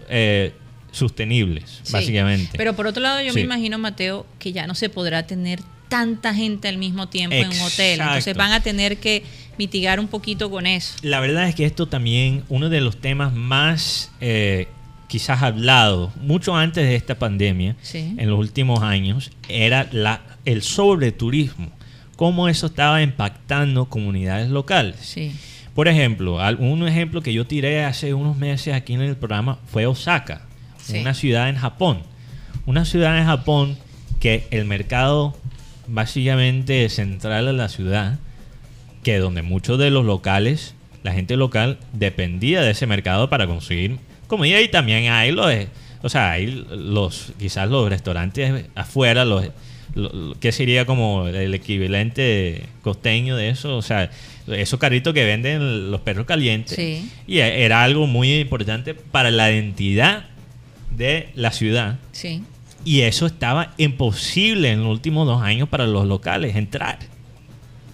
sostenibles, 0.91 1.81
básicamente. 1.91 2.57
Pero 2.57 2.75
por 2.75 2.87
otro 2.87 3.01
lado, 3.01 3.21
yo 3.21 3.33
me 3.33 3.41
imagino, 3.41 3.77
Mateo, 3.77 4.25
que 4.39 4.51
ya 4.51 4.67
no 4.67 4.75
se 4.75 4.89
podrá 4.89 5.25
tener 5.25 5.61
tanta 5.91 6.33
gente 6.33 6.69
al 6.69 6.77
mismo 6.77 7.09
tiempo 7.09 7.35
en 7.35 7.49
un 7.49 7.61
hotel. 7.61 7.99
Entonces 7.99 8.35
van 8.35 8.53
a 8.53 8.61
tener 8.61 8.97
que 8.97 9.23
mitigar 9.61 9.99
un 9.99 10.07
poquito 10.07 10.49
con 10.49 10.65
eso. 10.65 10.95
La 11.03 11.19
verdad 11.19 11.47
es 11.47 11.53
que 11.53 11.65
esto 11.65 11.87
también, 11.87 12.43
uno 12.49 12.69
de 12.69 12.81
los 12.81 12.97
temas 12.97 13.31
más 13.33 14.11
eh, 14.19 14.67
quizás 15.07 15.43
hablados, 15.43 16.15
mucho 16.17 16.55
antes 16.55 16.83
de 16.83 16.95
esta 16.95 17.19
pandemia, 17.19 17.75
en 17.93 18.27
los 18.27 18.39
últimos 18.39 18.81
años, 18.81 19.29
era 19.47 19.87
la, 19.91 20.21
el 20.45 20.63
sobreturismo. 20.63 21.69
Cómo 22.15 22.49
eso 22.49 22.65
estaba 22.65 23.03
impactando 23.03 23.85
comunidades 23.85 24.49
locales. 24.49 24.95
Sí. 25.01 25.31
Por 25.75 25.87
ejemplo, 25.87 26.39
un 26.57 26.87
ejemplo 26.87 27.21
que 27.21 27.33
yo 27.33 27.45
tiré 27.45 27.85
hace 27.85 28.15
unos 28.15 28.35
meses 28.37 28.73
aquí 28.73 28.93
en 28.93 29.01
el 29.01 29.15
programa 29.15 29.59
fue 29.67 29.85
Osaka 29.85 30.47
una 30.89 31.13
ciudad 31.13 31.49
en 31.49 31.55
Japón. 31.55 32.01
Una 32.65 32.85
ciudad 32.85 33.17
en 33.17 33.25
Japón 33.25 33.77
que 34.19 34.47
el 34.51 34.65
mercado 34.65 35.35
básicamente 35.87 36.87
central 36.89 37.45
de 37.45 37.53
la 37.53 37.69
ciudad, 37.69 38.19
que 39.03 39.17
donde 39.17 39.41
muchos 39.41 39.77
de 39.79 39.89
los 39.89 40.05
locales, 40.05 40.75
la 41.03 41.13
gente 41.13 41.35
local 41.37 41.79
dependía 41.93 42.61
de 42.61 42.71
ese 42.71 42.87
mercado 42.87 43.29
para 43.29 43.47
conseguir 43.47 43.97
comida 44.27 44.61
y 44.61 44.67
también 44.67 45.11
hay 45.11 45.31
los, 45.31 45.51
o 46.03 46.09
sea, 46.09 46.31
hay 46.31 46.65
los, 46.69 47.33
quizás 47.39 47.69
los 47.69 47.89
restaurantes 47.89 48.65
afuera, 48.75 49.25
los, 49.25 49.49
que 50.39 50.51
sería 50.51 50.85
como 50.85 51.27
el 51.27 51.53
equivalente 51.53 52.63
costeño 52.81 53.35
de 53.35 53.49
eso, 53.49 53.75
o 53.77 53.81
sea, 53.81 54.09
esos 54.47 54.79
carritos 54.79 55.13
que 55.13 55.25
venden 55.25 55.91
los 55.91 56.01
perros 56.01 56.25
calientes. 56.25 56.77
Y 57.27 57.39
era 57.39 57.83
algo 57.83 58.07
muy 58.07 58.39
importante 58.39 58.93
para 58.93 59.31
la 59.31 59.51
identidad 59.51 60.25
de 60.95 61.29
la 61.35 61.51
ciudad. 61.51 61.99
Sí. 62.11 62.43
Y 62.83 63.01
eso 63.01 63.25
estaba 63.25 63.73
imposible 63.77 64.71
en 64.71 64.83
los 64.83 64.91
últimos 64.91 65.27
dos 65.27 65.41
años 65.41 65.69
para 65.69 65.85
los 65.85 66.07
locales 66.07 66.55
entrar. 66.55 66.99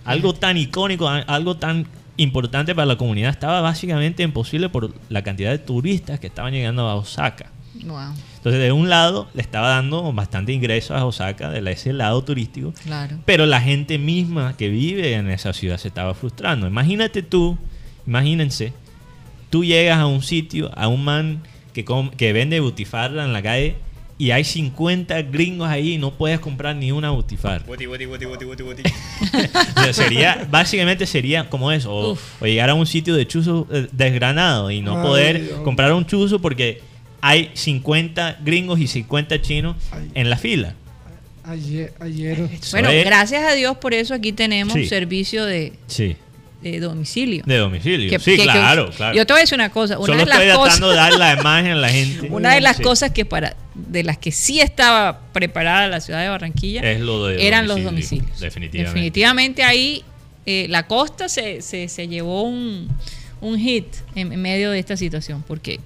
Algo 0.07 0.33
tan 0.33 0.57
icónico, 0.57 1.07
algo 1.07 1.57
tan 1.57 1.87
importante 2.17 2.73
para 2.73 2.85
la 2.85 2.97
comunidad 2.97 3.29
estaba 3.29 3.61
básicamente 3.61 4.23
imposible 4.23 4.69
por 4.69 4.93
la 5.09 5.21
cantidad 5.23 5.51
de 5.51 5.59
turistas 5.59 6.19
que 6.19 6.27
estaban 6.27 6.53
llegando 6.53 6.87
a 6.87 6.95
Osaka. 6.95 7.51
Entonces, 7.79 8.61
de 8.61 8.71
un 8.71 8.89
lado, 8.89 9.27
le 9.33 9.41
estaba 9.41 9.69
dando 9.69 10.11
bastante 10.13 10.51
ingresos 10.51 10.97
a 10.97 11.05
Osaka, 11.05 11.51
de 11.51 11.71
ese 11.71 11.93
lado 11.93 12.23
turístico. 12.23 12.73
Claro. 12.83 13.17
Pero 13.25 13.45
la 13.45 13.61
gente 13.61 13.97
misma 13.97 14.55
que 14.57 14.69
vive 14.69 15.13
en 15.13 15.29
esa 15.29 15.53
ciudad 15.53 15.77
se 15.77 15.89
estaba 15.89 16.13
frustrando. 16.13 16.67
Imagínate 16.67 17.21
tú, 17.21 17.57
imagínense, 18.05 18.73
tú 19.49 19.63
llegas 19.63 19.99
a 19.99 20.07
un 20.07 20.23
sitio, 20.23 20.71
a 20.75 20.87
un 20.87 21.03
man 21.03 21.43
que, 21.73 22.33
vende 22.33 22.59
butifarra 22.59 23.23
en 23.25 23.33
la 23.33 23.41
calle 23.41 23.75
y 24.17 24.31
hay 24.31 24.43
50 24.43 25.21
gringos 25.23 25.67
ahí 25.67 25.93
y 25.93 25.97
no 25.97 26.11
puedes 26.11 26.39
comprar 26.39 26.75
ni 26.75 26.91
una 26.91 27.11
butifarra. 27.11 27.63
sería, 29.91 30.47
básicamente 30.49 31.05
sería 31.05 31.49
como 31.49 31.71
eso, 31.71 32.17
o, 32.39 32.45
llegar 32.45 32.69
a 32.69 32.73
un 32.73 32.87
sitio 32.87 33.15
de 33.15 33.27
chuzo 33.27 33.67
eh, 33.71 33.87
desgranado 33.91 34.71
y 34.71 34.81
no 34.81 35.01
poder 35.01 35.51
comprar 35.63 35.93
un 35.93 36.05
chuzo 36.05 36.39
porque 36.39 36.81
hay 37.21 37.51
50 37.53 38.39
gringos 38.43 38.79
y 38.79 38.87
50 38.87 39.41
chinos 39.41 39.75
en 40.13 40.29
la 40.29 40.37
fila. 40.37 40.73
Ayer, 41.43 41.93
ayer. 41.99 42.49
Bueno, 42.71 42.89
gracias 43.05 43.43
a 43.43 43.53
Dios 43.53 43.77
por 43.77 43.93
eso 43.93 44.13
aquí 44.13 44.33
tenemos 44.33 44.77
servicio 44.89 45.45
de, 45.45 45.73
sí. 45.87 46.17
De 46.61 46.79
domicilio. 46.79 47.43
De 47.45 47.57
domicilio. 47.57 48.19
sí, 48.19 48.37
claro, 48.37 48.89
claro. 48.89 49.15
Yo 49.15 49.25
te 49.25 49.33
voy 49.33 49.39
a 49.39 49.43
decir 49.43 49.55
una 49.55 49.69
cosa. 49.69 49.97
Una 49.97 50.05
Solo 50.07 50.19
de 50.19 50.25
las 50.25 50.39
estoy 50.39 50.57
cosas, 50.57 50.79
tratando 50.79 50.89
de 50.89 50.95
dar 50.95 51.13
la 51.13 51.39
imagen 51.39 51.71
a 51.71 51.75
la 51.75 51.89
gente. 51.89 52.27
Una 52.31 52.53
de 52.53 52.61
las 52.61 52.79
cosas 52.79 53.11
que 53.11 53.25
para 53.25 53.55
de 53.75 54.03
las 54.03 54.17
que 54.17 54.31
sí 54.31 54.59
estaba 54.59 55.19
preparada 55.33 55.87
la 55.87 56.01
ciudad 56.01 56.21
de 56.21 56.29
Barranquilla 56.29 56.81
es 56.81 56.99
lo 56.99 57.27
de 57.27 57.47
eran 57.47 57.67
los 57.67 57.83
domicilios. 57.83 58.39
Definitivamente. 58.39 58.95
Definitivamente 58.95 59.63
ahí 59.63 60.03
eh, 60.45 60.65
la 60.69 60.87
costa 60.87 61.29
se, 61.29 61.61
se, 61.61 61.87
se 61.89 62.07
llevó 62.07 62.43
un, 62.43 62.89
un 63.41 63.59
hit 63.59 63.85
en, 64.15 64.31
en 64.31 64.41
medio 64.41 64.71
de 64.71 64.79
esta 64.79 64.97
situación 64.97 65.43
porque 65.47 65.79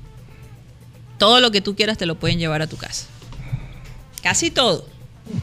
todo 1.17 1.41
lo 1.41 1.51
que 1.51 1.61
tú 1.61 1.76
quieras 1.76 1.97
te 1.97 2.05
lo 2.05 2.15
pueden 2.15 2.39
llevar 2.39 2.61
a 2.61 2.67
tu 2.67 2.78
casa. 2.78 3.07
Casi 4.24 4.51
todo. 4.51 4.86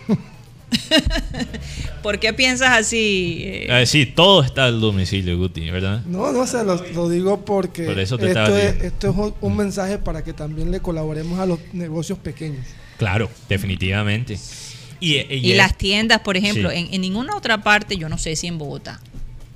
¿Por 2.02 2.18
qué 2.18 2.32
piensas 2.32 2.78
así? 2.78 3.42
Eh? 3.44 3.84
sí, 3.86 4.06
todo 4.06 4.42
está 4.42 4.66
al 4.66 4.80
domicilio, 4.80 5.36
Guti, 5.38 5.70
¿verdad? 5.70 6.02
No, 6.06 6.32
no 6.32 6.46
sé, 6.46 6.64
lo, 6.64 7.08
digo 7.08 7.44
porque 7.44 7.90
esto, 8.00 8.18
es, 8.18 8.82
esto, 8.82 9.10
es, 9.10 9.34
un 9.40 9.56
mensaje 9.56 9.98
para 9.98 10.22
que 10.22 10.32
también 10.32 10.70
le 10.70 10.80
colaboremos 10.80 11.38
a 11.38 11.46
los 11.46 11.58
negocios 11.72 12.18
pequeños. 12.18 12.66
Claro, 12.98 13.30
definitivamente. 13.48 14.38
Y, 15.00 15.54
las 15.54 15.76
tiendas, 15.78 16.20
por 16.20 16.36
ejemplo, 16.36 16.70
en, 16.70 16.92
en, 16.92 17.00
ninguna 17.00 17.36
otra 17.36 17.62
parte, 17.62 17.96
yo 17.96 18.08
no 18.08 18.18
sé 18.18 18.34
si 18.36 18.46
en 18.46 18.58
Bogotá, 18.58 19.00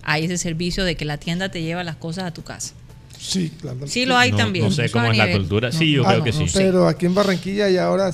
hay 0.03 0.25
ese 0.25 0.39
servicio 0.39 0.85
de 0.85 0.97
que 0.97 1.05
la 1.05 1.19
tienda 1.19 1.49
te 1.49 1.63
lleva 1.63 1.85
las 1.85 1.97
cosas 1.97 2.25
a 2.25 2.33
tu 2.33 2.43
casa. 2.43 2.75
Sí, 3.23 3.53
claro. 3.61 3.87
Sí 3.87 4.05
lo 4.05 4.17
hay 4.17 4.33
también. 4.33 4.65
No 4.65 4.71
sé 4.73 4.91
cómo 4.91 5.07
es 5.07 5.17
la 5.17 5.31
cultura. 5.31 5.71
sí, 5.71 5.93
yo 5.93 6.05
creo 6.05 6.25
que 6.25 6.33
sí. 6.33 6.47
Pero 6.53 6.89
aquí 6.89 7.07
en 7.07 7.15
Barranquilla 7.15 7.71
y 7.71 7.77
ahora 7.77 8.13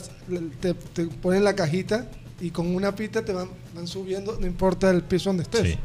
te, 0.60 0.74
ponen 1.22 1.44
la 1.44 1.56
cajita 1.56 2.06
y 2.40 2.50
con 2.50 2.74
una 2.74 2.94
pita 2.94 3.24
te 3.24 3.32
van, 3.32 3.48
van 3.74 3.86
subiendo, 3.86 4.38
no 4.40 4.46
importa 4.46 4.90
el 4.90 5.02
piso 5.02 5.30
donde 5.30 5.42
estés. 5.42 5.62
Sí. 5.62 5.78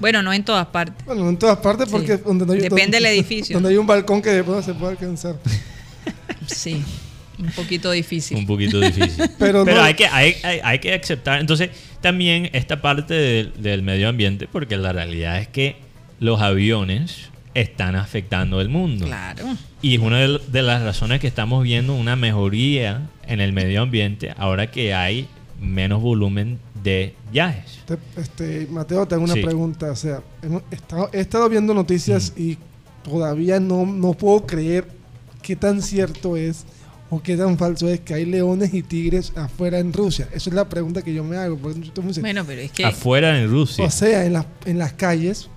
Bueno, 0.00 0.22
no 0.22 0.32
en 0.32 0.44
todas 0.44 0.66
partes. 0.66 1.04
Bueno, 1.06 1.24
no 1.24 1.30
en 1.30 1.38
todas 1.38 1.58
partes 1.58 1.88
porque 1.88 2.16
donde 2.16 2.46
no 2.46 2.52
hay, 2.52 2.60
depende 2.60 2.96
del 2.96 3.06
edificio. 3.14 3.54
Donde 3.54 3.70
hay 3.70 3.76
un 3.76 3.86
balcón 3.86 4.20
que 4.20 4.30
después 4.30 4.64
se 4.64 4.74
puede 4.74 4.92
alcanzar. 4.92 5.36
sí. 6.46 6.82
Un 7.38 7.50
poquito 7.50 7.90
difícil. 7.90 8.36
Un 8.36 8.46
poquito 8.46 8.78
difícil. 8.78 9.28
Pero, 9.38 9.64
hay, 9.82 9.94
que, 9.94 10.06
hay, 10.06 10.36
hay, 10.62 10.78
que 10.78 10.94
aceptar. 10.94 11.40
Entonces, 11.40 11.70
también 12.00 12.48
esta 12.52 12.80
parte 12.80 13.14
del 13.56 13.82
medio 13.82 14.08
ambiente, 14.08 14.48
porque 14.50 14.76
la 14.76 14.92
realidad 14.92 15.40
es 15.40 15.48
que 15.48 15.76
los 16.20 16.40
aviones 16.40 17.30
están 17.54 17.96
afectando 17.96 18.60
el 18.60 18.68
mundo. 18.68 19.06
Claro. 19.06 19.56
Y 19.82 19.94
es 19.94 20.00
una 20.00 20.18
de, 20.18 20.62
las 20.62 20.82
razones 20.82 21.20
que 21.20 21.26
estamos 21.26 21.62
viendo 21.64 21.94
una 21.94 22.16
mejoría 22.16 23.08
en 23.26 23.40
el 23.40 23.52
medio 23.52 23.82
ambiente 23.82 24.32
ahora 24.36 24.70
que 24.70 24.94
hay 24.94 25.28
menos 25.64 26.02
volumen 26.02 26.58
de 26.82 27.14
viajes. 27.32 27.80
Este, 28.16 28.66
Mateo, 28.70 29.06
te 29.06 29.14
hago 29.14 29.24
una 29.24 29.34
pregunta. 29.34 29.90
O 29.90 29.96
sea, 29.96 30.22
he 31.12 31.20
estado, 31.20 31.48
viendo 31.48 31.74
noticias 31.74 32.32
y 32.36 32.58
todavía 33.02 33.60
no, 33.60 33.86
no 33.86 34.12
puedo 34.12 34.46
creer 34.46 34.86
qué 35.42 35.56
tan 35.56 35.82
cierto 35.82 36.36
es 36.36 36.64
o 37.10 37.22
qué 37.22 37.36
tan 37.36 37.58
falso 37.58 37.88
es 37.88 38.00
que 38.00 38.14
hay 38.14 38.24
leones 38.24 38.74
y 38.74 38.82
tigres 38.82 39.32
afuera 39.36 39.78
en 39.78 39.92
Rusia. 39.92 40.28
Esa 40.32 40.50
es 40.50 40.54
la 40.54 40.68
pregunta 40.68 41.02
que 41.02 41.12
yo 41.12 41.22
me 41.24 41.36
hago. 41.36 41.56
Bueno, 41.56 42.44
pero 42.46 42.60
es 42.60 42.72
que... 42.72 42.84
Afuera 42.84 43.38
en 43.38 43.50
Rusia. 43.50 43.84
O 43.84 43.90
sea, 43.90 44.24
en, 44.24 44.32
las 44.32 44.46
en 44.64 44.78
las 44.78 44.94
calles 44.94 45.48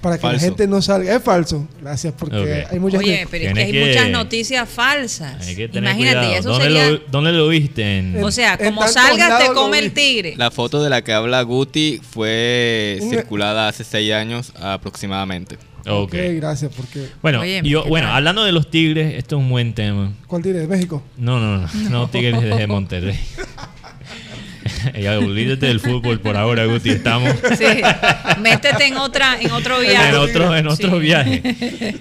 para 0.00 0.18
que 0.18 0.26
la 0.26 0.38
gente 0.38 0.66
no 0.66 0.82
salga. 0.82 1.14
Es 1.14 1.22
falso. 1.22 1.66
Gracias, 1.80 2.14
porque 2.16 2.66
hay 2.70 2.78
muchas 2.78 3.00
Oye, 3.00 3.26
pero 3.30 3.44
es 3.44 3.54
que 3.54 3.60
hay 3.60 3.88
muchas 3.88 4.10
noticias 4.10 4.68
falsas. 4.68 5.48
Imagínate, 5.72 6.38
eso 6.38 6.50
¿Dónde, 6.50 6.64
sería... 6.64 6.90
lo, 6.90 6.98
¿Dónde 7.10 7.32
lo 7.32 7.48
viste? 7.48 8.22
o 8.22 8.30
sea, 8.30 8.58
como 8.58 8.86
salgas 8.88 9.46
te 9.46 9.52
come 9.52 9.78
el 9.78 9.92
tigre. 9.92 10.34
La 10.36 10.50
foto 10.50 10.82
de 10.82 10.90
la 10.90 11.02
que 11.02 11.12
habla 11.12 11.42
Guti 11.42 12.00
fue 12.02 12.98
circulada 13.08 13.68
hace 13.68 13.84
seis 13.84 14.12
años 14.12 14.52
aproximadamente. 14.60 15.58
Ok, 15.88 16.14
gracias. 16.36 16.72
Porque... 16.74 17.08
Bueno, 17.22 17.44
yo, 17.44 17.84
bueno 17.84 18.08
hablando 18.08 18.44
de 18.44 18.52
los 18.52 18.70
tigres, 18.70 19.14
esto 19.16 19.36
es 19.36 19.42
un 19.42 19.50
buen 19.50 19.74
tema. 19.74 20.12
¿Cuál 20.26 20.42
tigre? 20.42 20.60
¿De 20.60 20.68
México? 20.68 21.02
No, 21.16 21.40
no, 21.40 21.58
no. 21.58 21.68
No, 21.74 21.90
no 21.90 22.08
tigres 22.08 22.40
de 22.40 22.66
Monterrey. 22.66 23.18
olvídate 25.18 25.66
del 25.66 25.80
fútbol 25.80 26.20
por 26.20 26.36
ahora, 26.36 26.64
Guti. 26.66 26.90
Estamos. 26.90 27.34
Sí. 27.56 27.82
Métete 28.40 28.86
en 28.86 28.96
otra, 28.96 29.36
en 29.40 29.50
otro 29.52 29.80
viaje. 29.80 30.08
En 30.08 30.14
otro, 30.16 30.56
en 30.56 30.66
otro 30.66 30.98
viaje. 30.98 31.42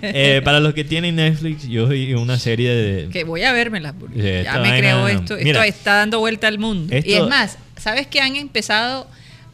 Eh, 0.02 0.42
para 0.44 0.60
los 0.60 0.74
que 0.74 0.84
tienen 0.84 1.16
Netflix, 1.16 1.68
yo 1.68 1.88
vi 1.88 2.14
una 2.14 2.40
serie 2.40 2.72
de. 2.74 3.10
Que 3.10 3.24
voy 3.24 3.44
a 3.44 3.54
vérmela. 3.54 3.94
ya 4.16 4.60
me 4.60 4.78
creo 4.78 5.08
esto. 5.08 5.38
esto 5.38 5.64
está 5.64 5.96
dando 5.96 6.20
vuelta 6.20 6.48
al 6.48 6.60
mundo. 6.60 6.94
y 6.96 7.14
es 7.14 7.28
más, 7.28 7.58
¿sabes 7.78 8.08
que 8.08 8.22
han 8.22 8.36
empezado? 8.36 9.08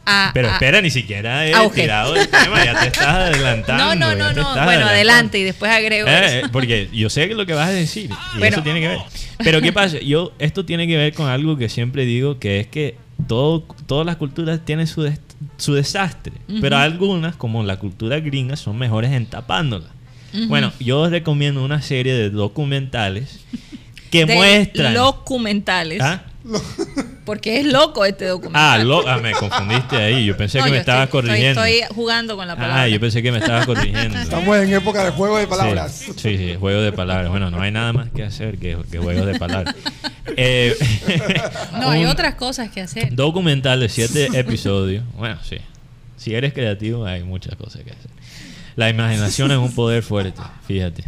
A, 0.10 0.32
Pero 0.34 0.48
espera, 0.48 0.82
ni 0.82 0.90
siquiera 0.90 1.46
he 1.46 1.70
tirado 1.72 2.16
el 2.16 2.30
tema, 2.30 2.64
ya 2.64 2.80
te 2.80 2.88
estás 2.88 3.08
adelantando. 3.08 3.94
No, 3.94 3.94
no, 3.94 4.16
no, 4.16 4.32
no. 4.32 4.64
Bueno, 4.64 4.88
adelante 4.88 5.38
y 5.38 5.44
después 5.44 5.70
agrego. 5.70 6.08
Eh, 6.10 6.44
porque 6.54 6.88
yo 6.94 7.10
sé 7.10 7.28
lo 7.28 7.46
que 7.46 7.54
vas 7.54 7.68
a 7.68 7.74
decir 7.74 8.10
y 8.40 8.44
eso 8.44 8.64
tiene 8.64 8.80
que 8.80 8.88
ver. 8.88 9.00
Pero 9.44 9.62
¿qué 9.62 9.74
pasa? 9.74 10.00
Yo, 10.00 10.32
esto 10.40 10.64
tiene 10.64 10.88
que 10.88 10.96
ver 10.96 11.14
con 11.14 11.28
algo 11.28 11.58
que 11.58 11.68
siempre 11.68 12.06
digo, 12.06 12.40
que 12.40 12.62
es 12.62 12.68
que 12.68 12.96
todo, 13.26 13.62
todas 13.86 14.06
las 14.06 14.18
culturas 14.18 14.64
tienen 14.64 14.88
su, 14.88 15.12
su 15.58 15.74
desastre, 15.74 16.34
pero 16.62 16.78
algunas, 16.78 17.36
como 17.36 17.64
la 17.64 17.78
cultura 17.78 18.20
gringa, 18.20 18.56
son 18.56 18.78
mejores 18.78 19.12
en 19.12 19.26
tapándola. 19.26 19.88
Bueno, 20.48 20.72
yo 20.80 21.02
os 21.02 21.10
recomiendo 21.10 21.64
una 21.64 21.82
serie 21.82 22.14
de 22.14 22.30
documentales 22.30 23.40
que 24.12 24.26
muestran... 24.26 24.94
Documentales. 24.94 26.02
¿Ah? 26.02 26.24
Porque 27.28 27.60
es 27.60 27.66
loco 27.66 28.06
este 28.06 28.24
documental. 28.24 28.90
Ah, 28.90 29.16
ah 29.16 29.18
me 29.18 29.34
confundiste 29.34 29.98
ahí. 29.98 30.24
Yo 30.24 30.38
pensé 30.38 30.64
que 30.64 30.72
me 30.72 30.78
estabas 30.78 31.10
corrigiendo. 31.10 31.62
Estoy, 31.62 31.86
jugando 31.94 32.38
con 32.38 32.48
la 32.48 32.56
palabra. 32.56 32.84
Ah, 32.84 32.88
yo 32.88 33.02
pensé 33.02 33.22
que 33.22 33.34
me 33.34 33.40
estabas 33.40 33.66
corrigiendo. 33.66 34.18
Estamos 34.18 34.56
en 34.56 34.72
época 34.72 35.04
de 35.04 35.12
juego 35.12 35.38
de 35.38 35.46
palabras. 35.46 36.06
Sí, 36.16 36.38
sí, 36.38 36.56
juego 36.58 36.80
de 36.80 36.94
palabras. 36.94 37.30
Bueno, 37.30 37.52
no 37.52 37.60
hay 37.60 37.72
nada 37.72 37.92
más 37.92 38.10
que 38.12 38.24
hacer 38.24 38.58
que, 38.58 38.78
que 38.90 39.00
juegos 39.00 39.26
de 39.26 39.38
palabras. 39.38 39.76
Eh, 40.38 40.74
no, 41.74 41.90
hay 41.90 42.06
otras 42.06 42.36
cosas 42.36 42.70
que 42.70 42.80
hacer. 42.80 43.14
Documental 43.14 43.82
de 43.82 43.90
siete 43.90 44.30
episodios. 44.34 45.04
Bueno, 45.18 45.38
sí. 45.44 45.58
Si 46.16 46.34
eres 46.34 46.54
creativo, 46.54 47.06
hay 47.06 47.24
muchas 47.24 47.58
cosas 47.58 47.84
que 47.84 47.92
hacer. 47.92 48.10
La 48.78 48.90
imaginación 48.90 49.52
es 49.52 49.58
un 49.58 49.76
poder 49.76 50.02
fuerte, 50.02 50.42
fíjate. 50.66 51.04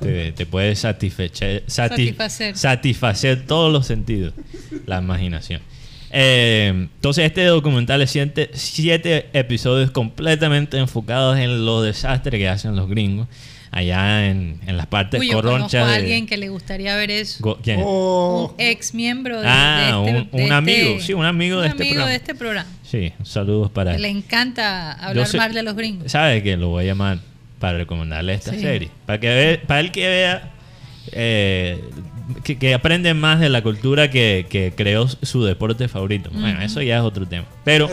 Te, 0.00 0.46
puede 0.46 0.74
satisfacer, 0.76 1.64
satisfacer. 1.66 3.46
todos 3.46 3.72
los 3.72 3.86
sentidos, 3.86 4.34
la 4.86 4.98
imaginación. 4.98 5.62
Eh, 6.10 6.68
entonces 6.68 7.24
este 7.24 7.44
documental 7.44 8.00
es 8.02 8.16
siete, 8.52 9.30
episodios 9.32 9.90
completamente 9.90 10.78
enfocados 10.78 11.38
en 11.38 11.64
los 11.64 11.84
desastres 11.84 12.38
que 12.38 12.48
hacen 12.48 12.76
los 12.76 12.88
gringos 12.88 13.26
allá 13.74 14.28
en, 14.28 14.60
en 14.66 14.76
las 14.76 14.86
partes 14.86 15.18
Uy, 15.18 15.30
corronchas. 15.30 15.88
a 15.88 15.94
alguien 15.96 16.26
que 16.26 16.36
le 16.36 16.48
gustaría 16.48 16.94
ver 16.94 17.10
eso. 17.10 17.58
¿Quién? 17.60 17.80
Un 17.82 18.52
ex 18.58 18.94
miembro 18.94 19.40
de, 19.40 19.48
ah, 19.48 20.04
este, 20.06 20.44
un, 20.44 20.52
amigo, 20.52 20.90
este 20.90 21.06
sí, 21.06 21.12
un 21.12 21.24
amigo, 21.24 21.60
de, 21.60 21.68
este 21.68 21.82
amigo 21.82 22.06
de 22.06 22.14
este 22.14 22.36
programa. 22.36 22.70
Sí, 22.84 23.12
saludos 23.24 23.72
para 23.72 23.96
él. 23.96 24.02
Le 24.02 24.08
encanta 24.08 24.92
hablar 24.92 25.26
mal 25.34 25.52
de 25.52 25.64
los 25.64 25.74
gringos. 25.74 26.12
¿Sabe 26.12 26.44
que 26.44 26.56
Lo 26.56 26.68
voy 26.68 26.84
a 26.84 26.86
llamar 26.86 27.18
para 27.64 27.78
recomendarle 27.78 28.34
esta 28.34 28.52
serie. 28.52 28.90
Para 29.06 29.18
que 29.18 29.26
vea, 29.26 29.62
para 29.66 29.80
él 29.80 29.90
que 29.90 30.06
vea 30.06 30.52
eh, 31.12 31.82
que, 32.42 32.74
aprende 32.74 33.14
más 33.14 33.40
de 33.40 33.48
la 33.48 33.62
cultura 33.62 34.10
que, 34.10 34.44
que 34.50 34.74
creó 34.76 35.08
su 35.08 35.44
deporte 35.44 35.88
favorito. 35.88 36.28
Bueno, 36.30 36.60
eso 36.60 36.82
ya 36.82 36.98
es 36.98 37.02
otro 37.02 37.26
tema. 37.26 37.46
Pero 37.64 37.88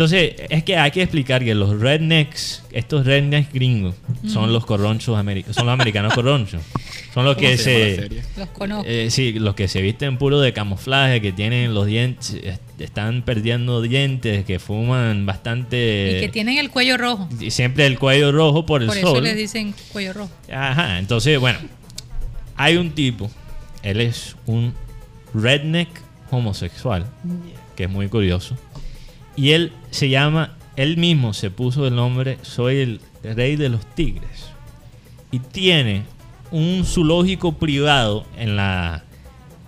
entonces 0.00 0.34
es 0.48 0.64
que 0.64 0.78
hay 0.78 0.90
que 0.92 1.02
explicar 1.02 1.44
que 1.44 1.54
los 1.54 1.78
rednecks, 1.78 2.62
estos 2.72 3.04
rednecks 3.04 3.52
gringos, 3.52 3.94
son 4.26 4.50
los 4.50 4.64
corronchos 4.64 5.18
americanos, 5.18 5.54
son 5.54 5.66
los 5.66 5.74
americanos 5.74 6.14
corronchos. 6.14 6.62
Son 7.12 7.26
los 7.26 7.36
que 7.36 7.58
se, 7.58 8.08
los 8.38 8.48
conozco. 8.48 8.88
Eh, 8.88 9.10
sí, 9.10 9.34
los 9.34 9.54
que 9.54 9.68
se 9.68 9.82
visten 9.82 10.16
puro 10.16 10.40
de 10.40 10.54
camuflaje, 10.54 11.20
que 11.20 11.32
tienen 11.32 11.74
los 11.74 11.84
dientes 11.84 12.40
están 12.78 13.20
perdiendo 13.20 13.82
dientes, 13.82 14.46
que 14.46 14.58
fuman 14.58 15.26
bastante. 15.26 16.16
Y 16.16 16.20
que 16.22 16.30
tienen 16.30 16.56
el 16.56 16.70
cuello 16.70 16.96
rojo. 16.96 17.28
Y 17.38 17.50
siempre 17.50 17.84
el 17.84 17.98
cuello 17.98 18.32
rojo 18.32 18.64
por, 18.64 18.82
el 18.82 18.88
sol. 18.88 19.02
Por 19.02 19.16
eso 19.16 19.20
les 19.20 19.36
dicen 19.36 19.74
cuello 19.92 20.14
rojo. 20.14 20.30
Ajá, 20.50 20.98
entonces, 20.98 21.38
bueno, 21.38 21.58
hay 22.56 22.78
un 22.78 22.92
tipo, 22.92 23.30
él 23.82 24.00
es 24.00 24.34
un 24.46 24.72
redneck 25.34 25.90
homosexual, 26.30 27.04
que 27.76 27.84
es 27.84 27.90
muy 27.90 28.08
curioso. 28.08 28.56
Y 29.40 29.52
él 29.52 29.72
se 29.90 30.10
llama, 30.10 30.52
él 30.76 30.98
mismo 30.98 31.32
se 31.32 31.50
puso 31.50 31.86
el 31.86 31.94
nombre, 31.94 32.36
soy 32.42 32.76
el 32.76 33.00
rey 33.22 33.56
de 33.56 33.70
los 33.70 33.86
tigres. 33.94 34.50
Y 35.30 35.38
tiene 35.38 36.02
un 36.50 36.84
zoológico 36.84 37.52
privado 37.52 38.26
en 38.36 38.56
la 38.56 39.02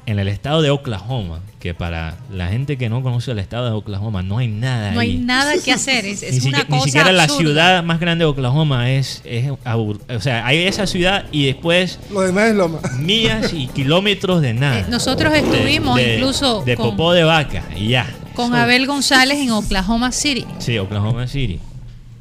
en 0.05 0.19
el 0.19 0.29
estado 0.29 0.61
de 0.61 0.71
Oklahoma, 0.71 1.41
que 1.59 1.75
para 1.75 2.17
la 2.31 2.49
gente 2.49 2.77
que 2.77 2.89
no 2.89 3.03
conoce 3.03 3.31
el 3.31 3.39
estado 3.39 3.67
de 3.67 3.71
Oklahoma 3.71 4.23
no 4.23 4.39
hay 4.39 4.49
nada. 4.49 4.91
No 4.91 5.01
hay 5.01 5.17
nada 5.17 5.53
que 5.65 5.73
hacer, 5.73 6.05
es, 6.05 6.23
ni, 6.43 6.49
una 6.49 6.67
ni 6.69 6.81
siquiera 6.81 7.13
la 7.13 7.29
ciudad 7.29 7.83
más 7.83 7.99
grande 7.99 8.25
de 8.25 8.31
Oklahoma 8.31 8.91
es, 8.91 9.23
es 9.25 9.49
o 9.51 10.21
sea, 10.21 10.45
hay 10.45 10.67
esa 10.67 10.87
ciudad 10.87 11.25
y 11.31 11.47
después 11.47 11.99
lo 12.11 12.23
demás 12.23 12.51
es 12.51 12.57
loma. 12.57 12.81
Millas 12.99 13.55
y 13.55 13.69
kilómetros 13.69 14.43
de 14.43 14.53
nada. 14.53 14.81
Eh, 14.81 14.87
nosotros 14.91 15.33
estuvimos 15.33 15.99
incluso 15.99 16.63
de 16.63 16.77
popó 16.77 17.15
de 17.15 17.25
vaca 17.25 17.63
y 17.75 17.89
ya. 17.89 18.07
Con 18.35 18.55
Abel 18.55 18.87
González 18.87 19.39
en 19.39 19.51
Oklahoma 19.51 20.13
City. 20.13 20.47
Sí, 20.59 20.79
Oklahoma 20.79 21.27
City. 21.27 21.61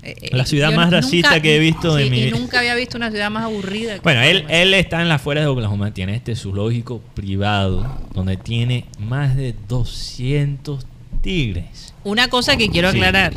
Eh, 0.03 0.15
eh, 0.19 0.29
la 0.35 0.45
ciudad 0.45 0.71
más 0.71 0.89
racista 0.89 1.39
que 1.41 1.55
he 1.55 1.59
visto 1.59 1.93
de 1.95 2.09
mi 2.09 2.23
vida. 2.23 2.37
nunca 2.37 2.59
había 2.59 2.73
visto 2.73 2.97
una 2.97 3.11
ciudad 3.11 3.29
más 3.29 3.43
aburrida. 3.43 3.99
bueno, 4.01 4.21
él, 4.21 4.45
él 4.49 4.73
está 4.73 5.01
en 5.01 5.09
las 5.09 5.17
afueras 5.21 5.43
de 5.43 5.49
Oklahoma, 5.49 5.93
tiene 5.93 6.15
este 6.15 6.35
zoológico 6.35 7.01
privado 7.13 7.99
donde 8.13 8.35
tiene 8.35 8.85
más 8.97 9.35
de 9.35 9.53
200 9.67 10.85
tigres. 11.21 11.93
Una 12.03 12.29
cosa 12.29 12.57
que 12.57 12.69
quiero 12.69 12.89
aclarar. 12.89 13.33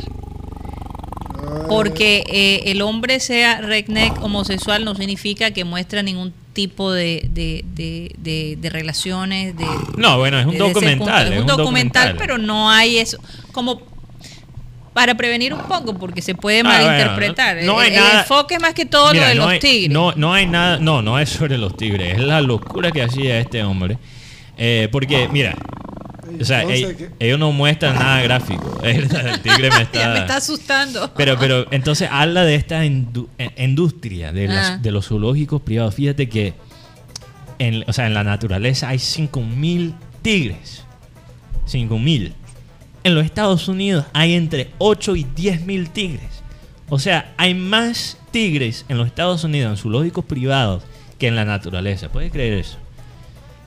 Porque 1.69 2.23
eh, 2.27 2.71
el 2.71 2.81
hombre 2.81 3.19
sea 3.19 3.61
redneck 3.61 4.21
homosexual 4.23 4.83
no 4.83 4.95
significa 4.95 5.51
que 5.51 5.63
muestra 5.63 6.01
ningún 6.01 6.33
tipo 6.55 6.91
de, 6.91 7.27
de, 7.29 8.57
de, 8.57 8.69
relaciones. 8.71 9.55
De, 9.55 9.65
no, 9.97 10.17
bueno, 10.17 10.39
es 10.39 10.47
un 10.47 10.57
documental. 10.57 11.33
Es 11.33 11.41
un, 11.41 11.45
documental, 11.45 12.15
pero 12.17 12.39
no 12.39 12.71
hay 12.71 12.97
eso. 12.97 13.19
Como 13.51 13.81
para 14.93 15.15
prevenir 15.15 15.53
un 15.53 15.63
poco, 15.63 15.93
porque 15.93 16.21
se 16.21 16.33
puede 16.33 16.61
ah, 16.61 16.63
malinterpretar. 16.63 17.61
no, 17.63 17.77
hay 17.77 17.93
el, 17.93 18.19
enfoque 18.19 18.57
más 18.57 18.73
que 18.73 18.85
todo 18.85 19.13
lo 19.13 19.21
de 19.21 19.35
los 19.35 19.59
tigres. 19.59 19.91
No, 19.91 20.13
no 20.15 20.33
hay 20.33 20.47
nada, 20.47 20.79
no, 20.79 21.01
no 21.01 21.19
es 21.19 21.29
sobre 21.29 21.57
los 21.57 21.75
tigres, 21.75 22.17
es 22.17 22.23
la 22.23 22.41
locura 22.41 22.89
que 22.91 23.03
hacía 23.03 23.37
este 23.37 23.61
hombre. 23.61 23.97
Eh, 24.57 24.87
porque, 24.89 25.27
mira, 25.27 25.53
o 26.39 26.45
sea, 26.45 26.63
ellos, 26.63 27.39
no 27.39 27.51
muestran 27.51 27.95
nada 27.95 28.21
gráfico. 28.21 28.79
El, 28.83 29.07
tigre 29.41 29.69
me 29.71 29.81
está... 29.81 30.13
me 30.13 30.19
está 30.19 30.37
asustando. 30.37 31.11
Pero, 31.15 31.37
pero 31.39 31.65
entonces 31.71 32.09
habla 32.11 32.43
de 32.43 32.55
esta 32.55 32.85
eh, 32.85 33.05
industria 33.57 34.31
de, 34.31 34.49
ah. 34.49 34.77
de 34.81 34.91
los 34.91 35.07
zoológicos 35.07 35.61
privados. 35.61 35.95
Fíjate 35.95 36.29
que 36.29 36.53
en, 37.59 37.83
o 37.87 37.93
sea, 37.93 38.07
en 38.07 38.13
la 38.13 38.23
naturaleza 38.23 38.89
hay 38.89 38.97
5.000 38.97 39.93
tigres. 40.21 40.83
5.000 41.67 42.33
en 43.05 43.13
los 43.13 43.23
Estados 43.23 43.67
Unidos 43.67 44.03
hay 44.13 44.33
entre 44.33 44.71
8 44.79 45.15
y 45.15 45.23
10 45.23 45.65
mil 45.67 45.91
tigres. 45.91 46.41
O 46.89 46.97
sea, 46.97 47.33
hay 47.37 47.53
más 47.53 48.17
tigres 48.31 48.83
en 48.89 48.97
los 48.97 49.05
Estados 49.05 49.43
Unidos, 49.43 49.69
en 49.69 49.77
zoológicos 49.77 50.25
privados, 50.25 50.83
que 51.19 51.27
en 51.27 51.35
la 51.35 51.45
naturaleza. 51.45 52.09
¿Puedes 52.09 52.31
creer 52.31 52.53
eso? 52.53 52.77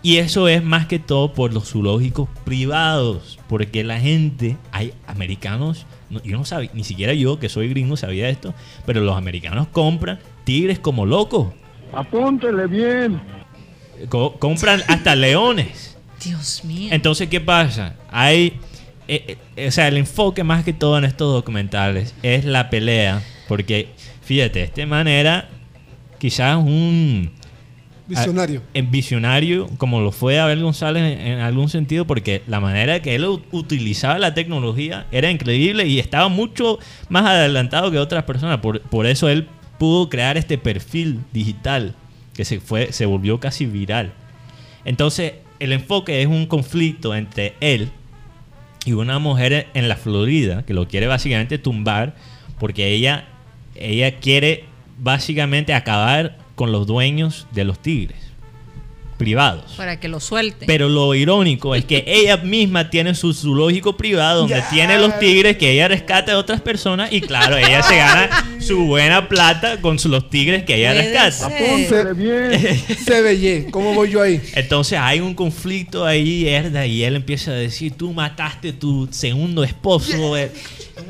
Y 0.03 0.19
eso 0.19 0.49
es 0.49 0.63
más 0.63 0.87
que 0.87 0.99
todo 0.99 1.33
por 1.33 1.53
los 1.53 1.71
zoológicos 1.71 2.29
privados, 2.45 3.39
porque 3.49 3.83
la 3.83 3.99
gente, 3.99 4.57
hay 4.71 4.93
americanos, 5.07 5.87
yo 6.09 6.37
no 6.37 6.45
sabía, 6.45 6.71
ni 6.73 6.85
siquiera 6.85 7.13
yo 7.15 7.39
que 7.39 7.49
soy 7.49 7.69
gringo 7.69 7.97
sabía 7.97 8.29
esto, 8.29 8.55
pero 8.87 9.01
los 9.01 9.17
americanos 9.17 9.67
compran 9.69 10.21
tigres 10.45 10.79
como 10.79 11.05
locos. 11.05 11.49
Apúntele 11.93 12.67
bien. 12.67 13.21
compran 14.09 14.83
hasta 14.87 15.17
leones. 15.17 15.97
Dios 16.25 16.65
mío. 16.65 16.89
Entonces, 16.93 17.29
¿qué 17.29 17.41
pasa? 17.41 17.97
Hay 18.11 18.59
eh, 19.09 19.39
eh, 19.57 19.69
o 19.69 19.71
sea, 19.71 19.89
el 19.89 19.97
enfoque 19.97 20.45
más 20.45 20.65
que 20.65 20.75
todo 20.75 20.99
en 20.99 21.05
estos 21.05 21.33
documentales 21.33 22.15
es 22.23 22.45
la 22.45 22.69
pelea, 22.69 23.23
porque 23.49 23.89
fíjate, 24.21 24.59
de 24.59 24.65
esta 24.67 24.85
manera 24.85 25.49
quizás 26.19 26.59
un 26.59 27.31
visionario, 28.09 28.63
en 28.75 28.91
visionario 28.91 29.69
como 29.79 30.01
lo 30.01 30.13
fue 30.13 30.41
Abel 30.41 30.63
González 30.63 31.19
en, 31.21 31.39
algún 31.39 31.69
sentido, 31.69 32.07
porque 32.07 32.43
la 32.47 32.61
manera 32.61 33.01
que 33.03 33.15
él 33.15 33.25
utilizaba 33.53 34.19
la 34.19 34.35
tecnología 34.35 35.07
era 35.13 35.31
increíble 35.31 35.87
y 35.87 35.99
estaba 35.99 36.29
mucho 36.29 36.79
más 37.09 37.27
adelantado 37.27 37.91
que 37.91 37.99
otras 37.99 38.25
personas, 38.25 38.59
por, 38.59 38.81
por 38.81 39.07
eso 39.07 39.29
él 39.29 39.49
pudo 39.79 40.09
crear 40.09 40.37
este 40.37 40.59
perfil 40.59 41.21
digital 41.33 41.95
que 42.35 42.45
se 42.45 42.61
fue, 42.61 42.93
se 42.93 43.07
volvió 43.07 43.41
casi 43.41 43.67
viral. 43.67 44.13
Entonces, 44.85 45.35
el 45.61 45.73
enfoque 45.73 46.23
es 46.23 46.27
un 46.27 46.47
conflicto 46.47 47.15
entre 47.15 47.55
él 47.61 47.91
y 48.85 48.93
una 48.93 49.19
mujer 49.19 49.67
en 49.75 49.89
la 49.89 49.97
Florida 49.97 50.65
que 50.65 50.73
lo 50.73 50.89
quiere 50.89 51.07
básicamente 51.07 51.59
tumbar 51.59 52.15
porque 52.59 52.89
ella, 52.89 53.27
ella 53.75 54.19
quiere 54.19 54.65
básicamente 54.99 55.75
acabar 55.75 56.39
con 56.59 56.73
los 56.73 56.89
dueños 56.89 57.47
de 57.53 57.63
los 57.63 57.79
tigres 57.79 58.19
privados. 59.17 59.75
Para 59.77 60.01
que 60.01 60.09
lo 60.09 60.19
suelten. 60.19 60.67
Pero 60.67 60.89
lo 60.89 61.15
irónico 61.15 61.77
es 61.77 61.85
que 61.85 62.03
ella 62.09 62.39
misma 62.39 62.91
tiene 62.91 63.15
su 63.15 63.33
zoológico 63.33 63.97
privado 63.97 64.41
donde 64.41 64.63
tiene 64.69 64.99
los 64.99 65.19
tigres 65.21 65.57
que 65.57 65.71
ella 65.71 65.87
rescata 65.87 66.33
de 66.33 66.37
otras 66.37 66.61
personas 66.61 67.13
y 67.13 67.21
claro, 67.21 67.57
ella 67.57 67.83
se 67.85 67.97
gana 67.97 68.58
su 68.69 68.85
buena 68.85 69.29
plata 69.29 69.81
con 69.81 69.97
los 70.05 70.29
tigres 70.29 70.65
que 70.65 70.77
ella 70.77 70.93
rescata. 70.93 71.47
Apúntele 71.47 72.13
bien. 72.13 72.85
Se 73.05 73.67
¿Cómo 73.71 73.95
voy 73.95 74.11
yo 74.11 74.21
ahí? 74.21 74.41
Entonces 74.55 74.99
hay 75.01 75.21
un 75.21 75.35
conflicto 75.35 76.05
ahí, 76.05 76.47
Herda, 76.47 76.87
y 76.87 77.03
él 77.03 77.17
empieza 77.17 77.53
a 77.53 77.55
decir, 77.55 77.95
tú 77.97 78.13
mataste 78.13 78.75
tu 78.75 79.09
segundo 79.11 79.65
esposo. 79.65 80.37
Eh, 80.37 80.53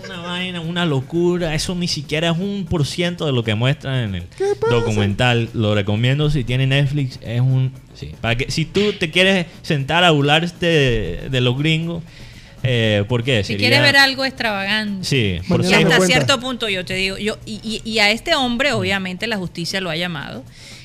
una 0.05 0.21
vaina, 0.21 0.61
una 0.61 0.87
locura. 0.87 1.55
Eso 1.55 1.75
ni 1.75 1.89
siquiera 1.89 2.31
es 2.31 2.39
un 2.39 2.65
por 2.69 2.87
ciento 2.87 3.27
de 3.27 3.33
lo 3.33 3.43
que 3.43 3.57
muestran 3.57 4.09
en 4.09 4.15
el 4.15 4.25
documental. 4.71 5.49
Lo 5.53 5.75
recomiendo 5.75 6.31
si 6.31 6.45
tiene 6.45 6.67
Netflix. 6.67 7.19
Es 7.23 7.41
un 7.41 7.73
Sí, 7.99 8.13
para 8.21 8.37
que 8.37 8.49
si 8.49 8.65
tú 8.65 8.93
te 8.93 9.11
quieres 9.11 9.47
sentar 9.63 10.05
a 10.05 10.13
burlarte 10.13 11.29
de, 11.29 11.41
los 11.41 11.59
gringos, 11.59 12.05
eh, 12.63 13.05
¿por 13.09 13.23
qué? 13.25 13.45
Si 13.45 13.57
quieres 13.57 13.81
ver 13.81 13.97
algo 13.97 14.25
extravagante. 14.25 15.05
Sí, 15.05 15.41
por 15.49 15.65
y 15.65 15.73
hasta 15.73 16.01
cierto 16.01 16.41
punto 16.41 16.69
yo 16.69 16.85
te 16.85 16.95
digo, 16.95 17.19
yo 17.19 17.39
y, 17.47 17.81
y, 17.85 17.99
a 17.99 18.11
este 18.11 18.35
hombre 18.35 18.73
obviamente 18.73 19.27
la 19.27 19.37
justicia 19.37 19.81
lo 19.81 19.91
ha 19.91 19.97
llamado 19.97 20.45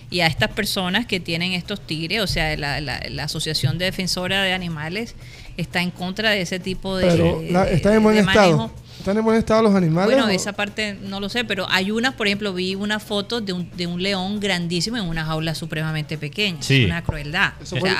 y 0.10 0.22
a 0.22 0.28
estas 0.28 0.50
personas 0.52 1.08
que 1.08 1.20
tienen 1.20 1.54
estos 1.54 1.82
tigres, 1.82 2.22
o 2.22 2.28
sea, 2.28 2.56
la, 2.56 2.80
la, 2.80 3.24
Asociación 3.24 3.80
de 3.80 3.86
Defensora 3.86 4.44
de 4.44 4.54
Animales 4.54 5.16
está 5.58 5.82
en 5.82 5.90
contra 5.90 6.30
de 6.30 6.42
ese 6.42 6.60
tipo 6.60 6.98
de, 6.98 7.08
Pero 7.08 7.42
está 7.66 7.96
en 7.96 8.04
buen 8.04 8.18
estado. 8.18 8.72
¿Están 9.04 9.18
en 9.18 9.26
buen 9.26 9.38
estado 9.38 9.62
los 9.62 9.76
animales? 9.76 10.16
Bueno, 10.16 10.30
esa 10.30 10.54
parte 10.54 10.98
no 11.04 11.20
lo 11.20 11.28
sé, 11.28 11.44
pero 11.44 11.68
hay 11.70 11.92
unas, 11.92 12.14
por 12.14 12.26
ejemplo, 12.26 12.54
vi 12.54 12.74
una 12.74 13.02
foto 13.02 13.42
de 13.42 13.52
un, 13.52 13.70
de 13.76 13.86
un 13.86 14.02
león 14.02 14.40
grandísimo 14.40 14.96
en 14.96 15.04
una 15.04 15.26
jaula 15.26 15.56
supremamente 15.56 16.18
pequeña. 16.18 16.62
Sí. 16.62 16.86
una 16.86 17.04
crueldad. 17.04 17.52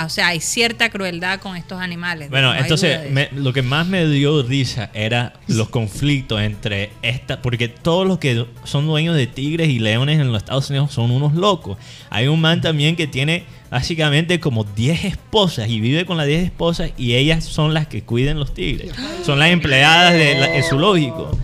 O 0.06 0.08
sea, 0.08 0.28
hay 0.28 0.40
cierta 0.40 0.90
crueldad 0.90 1.42
con 1.42 1.58
estos 1.58 1.82
animales. 1.82 2.30
Bueno, 2.30 2.56
entonces 2.56 3.02
lo 3.34 3.52
que 3.52 3.62
más 3.62 3.86
me 3.86 4.08
dio 4.08 4.44
risa 4.44 4.92
era 4.94 5.34
los 5.48 5.68
conflictos 5.78 6.40
entre 6.40 6.92
esta, 7.02 7.42
porque 7.42 7.68
todos 7.68 8.08
los 8.08 8.18
que 8.18 8.46
son 8.64 8.88
dueños 8.88 9.18
de 9.18 9.28
tigres 9.28 9.68
y 9.68 9.80
leones 9.80 10.22
en 10.22 10.32
los 10.32 10.38
Estados 10.38 10.70
Unidos 10.70 10.94
son 10.94 11.12
unos 11.12 11.34
locos. 11.34 11.78
Hay 12.12 12.28
un 12.28 12.40
man 12.40 12.62
también 12.62 12.96
que 12.96 13.08
tiene 13.08 13.44
básicamente 13.74 14.40
como 14.40 14.66
10 14.66 15.04
esposas 15.06 15.68
y 15.68 15.80
vive 15.80 16.06
con 16.06 16.16
las 16.16 16.28
10 16.28 16.44
esposas 16.44 16.92
y 16.96 17.16
ellas 17.16 17.44
son 17.44 17.74
las 17.74 17.88
que 17.88 18.04
cuiden 18.04 18.40
los 18.40 18.54
tigres. 18.54 18.92
Son 19.26 19.40
las 19.40 19.50
empleadas 19.50 20.14
del 20.14 20.64
zoológico. 20.64 21.36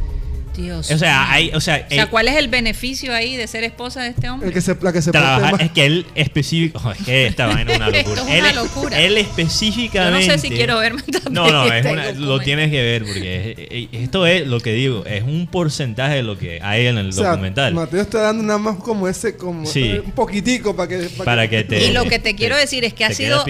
Dios. 0.60 0.92
O 0.92 0.98
sea, 0.98 1.32
hay, 1.32 1.52
o 1.54 1.62
sea, 1.62 1.88
¿cuál 2.10 2.28
es 2.28 2.36
el 2.36 2.48
beneficio 2.48 3.14
ahí 3.14 3.36
de 3.36 3.48
ser 3.48 3.64
esposa 3.64 4.04
de 4.04 4.10
este 4.10 4.30
hombre? 4.30 4.48
El 4.50 4.54
que 4.54 4.62
se, 4.62 4.76
la 4.82 4.94
que 4.94 5.02
se 5.02 5.12
es 5.60 5.72
que 5.72 5.86
él 5.86 6.06
específico, 6.16 6.82
oh, 6.84 6.92
es 6.98 7.04
que 7.04 7.28
esta 7.28 7.48
vaina 7.48 7.72
es 7.72 7.78
una 7.78 7.90
locura. 7.90 8.22
es 8.22 8.40
una 8.40 8.54
locura. 8.54 9.00
Él 9.00 9.18
específicamente. 9.18 10.26
Yo 10.26 10.28
no 10.28 10.34
sé 10.34 10.48
si 10.48 10.54
quiero 10.54 10.80
verme 10.80 11.02
también. 11.04 11.34
No, 11.34 11.52
no, 11.52 11.72
es 11.72 12.18
lo 12.18 12.40
tienes 12.40 12.70
que 12.70 12.82
ver 12.82 13.06
porque 13.06 13.90
esto 13.92 14.26
es 14.26 14.48
lo 14.48 14.60
que 14.60 14.74
digo, 14.74 15.06
es 15.06 15.24
un 15.24 15.48
porcentaje 15.48 16.16
de 16.16 16.24
lo 16.24 16.38
que 16.38 16.62
hay 16.62 16.88
en 16.88 16.98
el 16.98 17.10
o 17.10 17.12
sea, 17.12 17.32
documental. 17.32 17.74
Mateo 17.74 18.02
está 18.02 18.22
dando 18.22 18.44
nada 18.44 18.60
más 18.60 18.78
como 18.78 19.08
ese, 19.08 19.36
como 19.38 19.62
un 19.62 20.12
poquitico 20.16 20.76
para 20.76 20.90
que, 20.90 21.10
para, 21.24 21.50
que, 21.50 21.64
te. 21.64 21.86
Y 21.86 21.92
lo 21.92 22.06
que 22.06 22.20
te 22.20 22.36
quiero 22.36 22.58
decir 22.58 22.84
es 22.84 22.94
que 22.94 23.06
ha 23.06 23.14
sido 23.14 23.44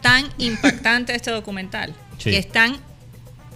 tan 0.00 0.26
impactante 0.38 1.14
este 1.14 1.30
documental 1.30 1.94
que 2.18 2.38
están 2.38 2.78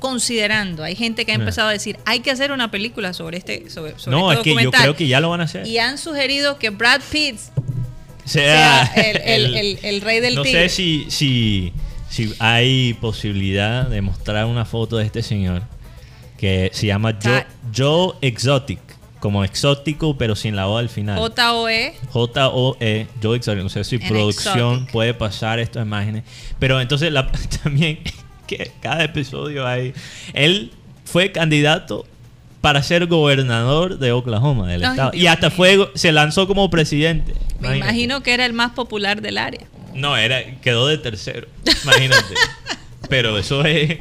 considerando. 0.01 0.83
Hay 0.83 0.97
gente 0.97 1.25
que 1.25 1.33
ha 1.33 1.37
empezado 1.37 1.69
a 1.69 1.73
decir, 1.73 1.99
hay 2.05 2.21
que 2.21 2.31
hacer 2.31 2.51
una 2.51 2.71
película 2.71 3.13
sobre 3.13 3.39
este 3.39 3.71
sobre, 3.71 3.95
No, 4.09 4.33
este 4.33 4.51
es 4.51 4.57
que 4.57 4.65
yo 4.65 4.71
creo 4.73 4.97
que 4.97 5.07
ya 5.07 5.21
lo 5.21 5.31
van 5.31 5.41
a 5.41 5.45
hacer. 5.45 5.67
Y 5.67 5.79
han 5.79 5.99
sugerido 5.99 6.59
que 6.59 6.71
Brad 6.71 7.01
Pitt 7.11 7.39
sea, 8.25 8.83
el, 8.95 10.01
rey 10.01 10.21
del 10.21 10.35
No 10.35 10.45
sé 10.45 10.69
si, 10.69 11.07
si, 11.09 11.73
si 12.09 12.35
hay 12.39 12.95
posibilidad 12.95 13.87
de 13.87 14.01
mostrar 14.01 14.47
una 14.47 14.65
foto 14.65 14.97
de 14.97 15.05
este 15.05 15.23
señor 15.23 15.63
que 16.39 16.71
se 16.73 16.87
llama 16.87 17.19
Joe, 17.23 17.47
Joe 17.77 18.15
Exotic 18.23 18.81
como 19.21 19.45
exótico, 19.45 20.17
pero 20.17 20.35
sin 20.35 20.57
la 20.57 20.67
O 20.67 20.79
al 20.79 20.89
final. 20.89 21.19
J-O-E. 21.19 21.95
J-O-E, 22.09 23.07
Joe 23.23 23.37
Exotic. 23.37 23.63
No 23.63 23.69
sé 23.69 23.85
si 23.85 23.99
producción 23.99 24.87
puede 24.87 25.13
pasar 25.13 25.59
estas 25.59 25.85
imágenes. 25.85 26.25
Pero 26.59 26.81
entonces 26.81 27.13
la, 27.13 27.31
también 27.63 28.01
que 28.57 28.73
cada 28.81 29.05
episodio 29.05 29.67
hay. 29.67 29.95
Él 30.33 30.73
fue 31.05 31.31
candidato 31.31 32.07
para 32.61 32.83
ser 32.83 33.07
gobernador 33.07 33.99
de 33.99 34.13
Oklahoma, 34.13 34.69
del 34.69 34.83
estado. 34.83 35.13
Y 35.15 35.29
hasta 35.29 35.51
fue, 35.51 35.91
se 35.95 36.13
lanzó 36.13 36.47
como 36.47 36.69
presidente. 36.69 37.35
Me 37.61 37.79
imagino 37.79 38.23
que 38.23 38.35
era 38.35 38.45
el 38.45 38.53
más 38.53 38.73
popular 38.73 39.23
del 39.23 39.39
área. 39.39 39.67
No, 39.95 40.17
era, 40.17 40.43
quedó 40.61 40.87
de 40.87 40.99
tercero, 40.99 41.49
imagínate. 41.85 42.35
Pero 43.09 43.39
eso 43.39 43.65
es... 43.65 43.99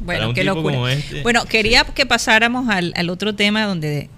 Bueno, 0.00 0.32
qué 0.32 0.44
locura. 0.44 0.92
Este. 0.92 1.22
Bueno, 1.22 1.44
quería 1.44 1.84
que 1.84 2.06
pasáramos 2.06 2.68
al, 2.68 3.10
otro 3.10 3.34
tema 3.34 3.64
donde 3.64 4.08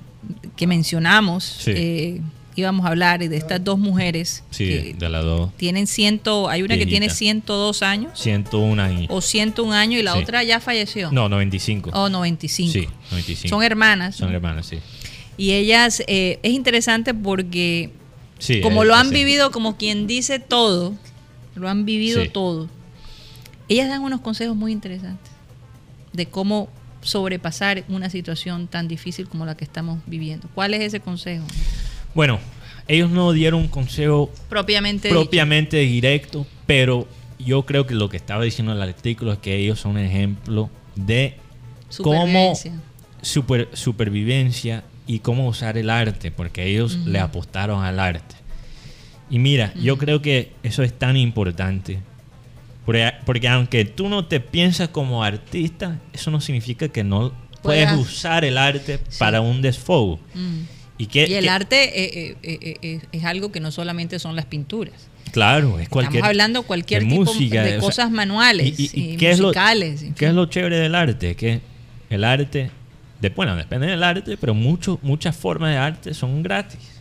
que 0.57 0.67
mencionamos. 0.67 1.67
Eh, 1.67 2.21
íbamos 2.57 2.87
a 2.87 2.91
hablar 2.91 3.21
de 3.21 3.37
estas 3.37 3.63
dos 3.63 3.79
mujeres. 3.79 4.43
Sí, 4.51 4.95
de 4.99 5.09
las 5.09 5.25
dos. 5.25 5.55
Tienen 5.57 5.87
ciento, 5.87 6.49
hay 6.49 6.63
una 6.63 6.77
que 6.77 6.87
tiene 6.87 7.11
102 7.11 7.83
años. 7.83 8.19
101 8.19 8.83
años. 8.83 9.07
O 9.09 9.21
101 9.21 9.73
años 9.73 10.01
y 10.01 10.03
la 10.03 10.17
otra 10.17 10.43
ya 10.43 10.61
falleció. 10.61 11.11
No, 11.13 11.29
95. 11.29 11.91
Oh, 11.93 12.09
95. 12.09 12.73
Sí, 12.73 12.89
95. 13.11 13.49
Son 13.49 13.63
hermanas. 13.63 14.17
Son 14.17 14.33
hermanas, 14.33 14.67
sí. 14.67 14.79
Y 15.37 15.53
ellas, 15.53 16.03
eh, 16.07 16.39
es 16.43 16.53
interesante 16.53 17.15
porque 17.15 17.91
como 18.63 18.85
lo 18.85 18.95
han 18.95 19.11
vivido, 19.11 19.51
como 19.51 19.77
quien 19.77 20.07
dice 20.07 20.39
todo, 20.39 20.95
lo 21.55 21.69
han 21.69 21.85
vivido 21.85 22.29
todo. 22.31 22.69
Ellas 23.69 23.89
dan 23.89 24.03
unos 24.03 24.21
consejos 24.21 24.57
muy 24.57 24.73
interesantes 24.73 25.31
de 26.13 26.27
cómo 26.27 26.69
sobrepasar 27.03 27.85
una 27.89 28.11
situación 28.11 28.67
tan 28.67 28.89
difícil 28.89 29.29
como 29.29 29.47
la 29.47 29.57
que 29.57 29.65
estamos 29.65 30.01
viviendo. 30.07 30.49
¿Cuál 30.55 30.75
es 30.75 30.83
ese 30.83 31.01
consejo? 31.01 31.45
Bueno, 32.15 32.39
ellos 32.89 33.11
no 33.11 33.33
dieron 33.33 33.61
un 33.61 33.69
consejo 33.69 34.31
propiamente, 34.49 35.09
propiamente 35.11 35.79
directo, 35.79 36.47
pero 36.67 37.07
yo 37.39 37.65
creo 37.65 37.87
que 37.87 37.95
lo 37.95 38.09
que 38.09 38.17
estaba 38.17 38.45
diciendo 38.45 38.73
el 38.73 38.83
artículo 38.83 39.33
es 39.33 39.39
que 39.39 39.57
ellos 39.57 39.81
son 39.81 39.93
un 39.93 39.99
ejemplo 39.99 40.71
de 40.97 41.37
cómo 42.03 42.55
super, 43.23 43.69
supervivencia 43.73 44.85
y 45.07 45.21
cómo 45.21 45.49
usar 45.49 45.79
el 45.79 45.91
arte, 45.91 46.31
porque 46.31 46.67
ellos 46.67 46.97
le 47.05 47.19
apostaron 47.19 47.85
al 47.85 47.99
arte. 47.99 48.37
Y 49.29 49.39
mira, 49.39 49.73
yo 49.75 49.97
creo 49.97 50.21
que 50.21 50.53
eso 50.63 50.83
es 50.83 50.93
tan 50.97 51.17
importante. 51.17 52.01
Porque, 52.85 53.49
aunque 53.49 53.85
tú 53.85 54.09
no 54.09 54.27
te 54.27 54.41
piensas 54.41 54.89
como 54.89 55.23
artista, 55.23 56.01
eso 56.13 56.31
no 56.33 56.41
significa 56.41 56.89
que 56.89 57.05
no 57.05 57.33
puedes 57.63 57.93
usar 57.93 58.45
el 58.45 58.59
arte 58.59 58.99
para 59.19 59.41
un 59.41 59.63
desfogo. 59.63 60.19
Y, 61.01 61.19
el 61.19 61.49
arte 61.49 61.83
eh, 61.99 62.37
eh, 62.43 62.77
eh, 62.83 63.01
es 63.11 63.25
algo 63.25 63.51
que 63.51 63.59
no 63.59 63.71
solamente 63.71 64.19
son 64.19 64.37
las 64.37 64.45
pinturas. 64.45 65.09
Claro, 65.33 65.79
es 65.79 65.89
cualquier. 65.89 66.17
Estamos 66.17 66.29
hablando 66.29 66.63
cualquier 66.65 67.09
tipo 67.09 67.33
de 67.33 67.79
cosas 67.79 68.11
manuales 68.11 68.79
y, 68.79 69.17
¿qué 69.17 69.35
musicales. 69.35 70.03
Es 70.03 70.09
lo, 70.11 70.15
¿Qué 70.15 70.27
es 70.27 70.35
lo 70.35 70.45
chévere 70.47 70.79
del 70.79 70.95
arte? 70.95 71.37
Que 71.37 71.63
el 72.11 72.23
arte, 72.23 72.71
de, 73.19 73.31
bueno, 73.31 73.57
depende 73.57 73.87
del 73.87 74.03
arte, 74.03 74.37
pero 74.37 74.53
mucho, 74.53 74.99
muchas 75.01 75.35
formas 75.35 75.71
de 75.71 75.79
arte 75.79 76.13
son 76.13 76.43
gratis. 76.43 77.01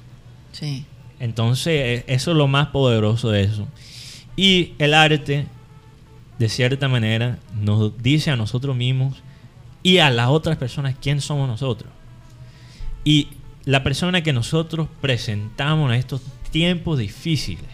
Sí. 0.53 0.85
Entonces, 1.19 2.05
eso 2.07 2.31
es 2.31 2.37
lo 2.37 2.47
más 2.47 2.67
poderoso 2.67 3.31
de 3.31 3.43
eso. 3.43 3.67
Y 4.37 4.75
el 4.77 4.93
arte, 4.93 5.45
de 6.37 6.47
cierta 6.47 6.87
manera, 6.87 7.37
nos 7.53 8.01
dice 8.01 8.31
a 8.31 8.37
nosotros 8.37 8.77
mismos 8.77 9.21
y 9.83 9.97
a 9.97 10.09
las 10.09 10.29
otras 10.29 10.55
personas 10.55 10.95
quién 11.01 11.19
somos 11.19 11.49
nosotros. 11.49 11.91
Y 13.03 13.27
la 13.69 13.83
persona 13.83 14.23
que 14.23 14.33
nosotros 14.33 14.87
presentamos 14.99 15.91
en 15.91 15.99
estos 15.99 16.23
tiempos 16.49 16.97
difíciles 16.97 17.69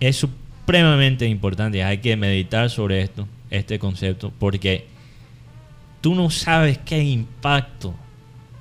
es 0.00 0.16
supremamente 0.16 1.26
importante. 1.26 1.82
Hay 1.82 1.96
que 1.96 2.14
meditar 2.14 2.68
sobre 2.68 3.00
esto, 3.00 3.26
este 3.48 3.78
concepto, 3.78 4.30
porque 4.38 4.84
tú 6.02 6.14
no 6.14 6.28
sabes 6.28 6.76
qué 6.76 7.02
impacto 7.02 7.94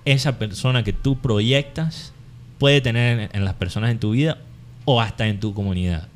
esa 0.05 0.39
persona 0.39 0.85
que 0.85 0.93
tú 0.93 1.19
proyectas 1.19 2.13
puede 2.59 2.79
tener 2.79 3.29
en 3.33 3.43
las 3.43 3.55
personas 3.55 3.91
en 3.91 3.99
tu 3.99 4.11
vida 4.11 4.37
o 4.85 5.01
hasta 5.01 5.27
en 5.27 5.41
tu 5.41 5.53
comunidad. 5.53 6.07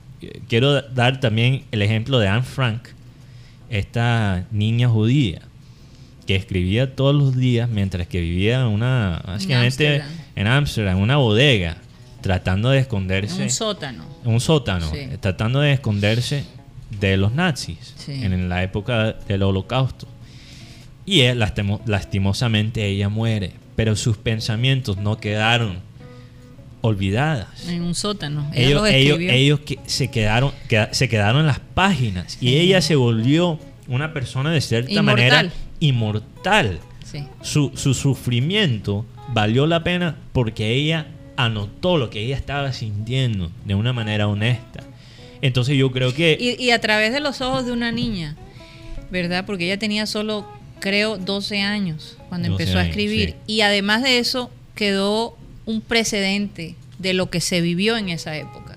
Quiero 0.48 0.82
dar 0.82 1.20
también 1.20 1.66
el 1.72 1.82
ejemplo 1.82 2.20
de 2.20 2.30
Anne 2.30 2.44
Frank, 2.44 2.88
esta 3.70 4.46
niña 4.50 4.88
judía 4.88 5.42
que 6.32 6.38
escribía 6.38 6.96
todos 6.96 7.14
los 7.14 7.36
días 7.36 7.70
mientras 7.70 8.08
que 8.08 8.22
vivía 8.22 8.62
en 8.62 8.68
una, 8.68 9.22
básicamente 9.28 10.02
en 10.36 10.48
Ámsterdam, 10.48 10.96
en 10.96 11.04
una 11.04 11.18
bodega, 11.18 11.76
tratando 12.22 12.70
de 12.70 12.80
esconderse. 12.80 13.44
Un 13.44 13.50
sótano. 13.50 14.06
Un 14.24 14.40
sótano, 14.40 14.90
tratando 15.20 15.60
de 15.60 15.74
esconderse 15.74 16.46
de 16.90 17.18
los 17.18 17.34
nazis 17.34 17.96
en 18.08 18.48
la 18.48 18.64
época 18.64 19.14
del 19.28 19.44
holocausto. 19.44 20.08
Y 21.06 21.22
él, 21.22 21.44
lastimosamente 21.86 22.86
ella 22.86 23.10
muere, 23.10 23.52
pero 23.76 23.98
sus 23.98 24.16
pensamientos 24.16 24.96
no 24.96 25.18
quedaron 25.18 25.80
olvidadas. 26.80 27.68
En 27.68 27.82
un 27.82 27.94
sótano. 27.94 28.50
ellos, 28.54 28.88
ellos, 28.88 29.60
que 29.60 29.80
se 29.86 30.10
quedaron, 30.10 30.54
se 30.92 31.10
quedaron 31.10 31.42
en 31.42 31.48
las 31.48 31.60
páginas 31.60 32.38
y 32.40 32.56
ella 32.56 32.82
se 32.82 32.96
volvió 32.96 33.60
una 33.90 34.14
persona 34.14 34.52
de 34.52 34.62
cierta 34.62 35.02
manera 35.02 35.52
inmortal. 35.82 36.80
Su, 37.42 37.72
sufrimiento 37.76 39.06
valió 39.34 39.68
la 39.68 39.84
pena 39.84 40.16
porque 40.32 40.74
ella 40.74 41.08
anotó 41.36 41.98
lo 41.98 42.10
que 42.10 42.22
ella 42.22 42.38
estaba 42.38 42.72
sintiendo 42.72 43.52
de 43.66 43.76
una 43.76 43.92
manera 43.92 44.28
honesta. 44.30 44.84
Entonces 45.42 45.76
yo 45.76 45.92
creo 45.92 46.14
que... 46.14 46.38
Y, 46.40 46.70
a 46.70 46.80
través 46.80 47.12
de 47.12 47.20
los 47.20 47.42
ojos 47.42 47.66
de 47.66 47.74
una 47.74 47.92
niña, 47.92 48.38
¿verdad? 49.10 49.46
Porque 49.46 49.66
ella 49.66 49.78
tenía 49.78 50.06
solo, 50.06 50.48
creo, 50.80 51.18
12 51.18 51.62
años 51.62 52.18
cuando 52.30 52.48
empezó 52.48 52.78
a 52.78 52.86
escribir. 52.86 53.36
Y 53.48 53.62
además 53.62 54.04
de 54.04 54.20
eso, 54.20 54.50
quedó 54.76 55.36
un 55.66 55.82
precedente 55.82 56.76
de 57.00 57.14
lo 57.14 57.30
que 57.30 57.42
se 57.42 57.60
vivió 57.60 57.98
en 57.98 58.10
esa 58.10 58.38
época. 58.38 58.71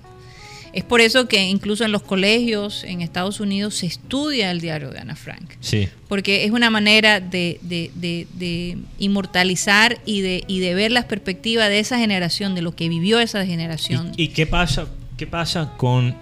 Es 0.75 0.83
por 0.83 0.99
eso 0.99 1.29
que 1.29 1.41
incluso 1.41 1.85
en 1.85 1.93
los 1.93 2.03
colegios 2.03 2.83
en 2.83 3.01
Estados 3.01 3.39
Unidos 3.39 3.75
se 3.75 3.85
estudia 3.85 4.51
el 4.51 4.59
diario 4.59 4.91
de 4.91 4.99
Ana 4.99 5.15
Frank. 5.15 5.53
Sí. 5.61 5.87
Porque 6.09 6.43
es 6.43 6.51
una 6.51 6.69
manera 6.69 7.21
de, 7.21 7.59
de, 7.63 8.77
inmortalizar 8.99 10.01
y 10.05 10.19
de, 10.19 10.43
y 10.47 10.59
de 10.59 10.75
ver 10.75 10.91
la 10.91 11.07
perspectiva 11.07 11.69
de 11.69 11.79
esa 11.79 11.97
generación, 11.97 12.55
de 12.55 12.61
lo 12.61 12.75
que 12.75 12.89
vivió 12.89 13.21
esa 13.21 13.45
generación. 13.45 14.11
¿Y, 14.17 14.27
qué, 14.27 14.45
pasa, 14.45 14.87
qué 15.15 15.25
pasa 15.25 15.71
con 15.77 16.13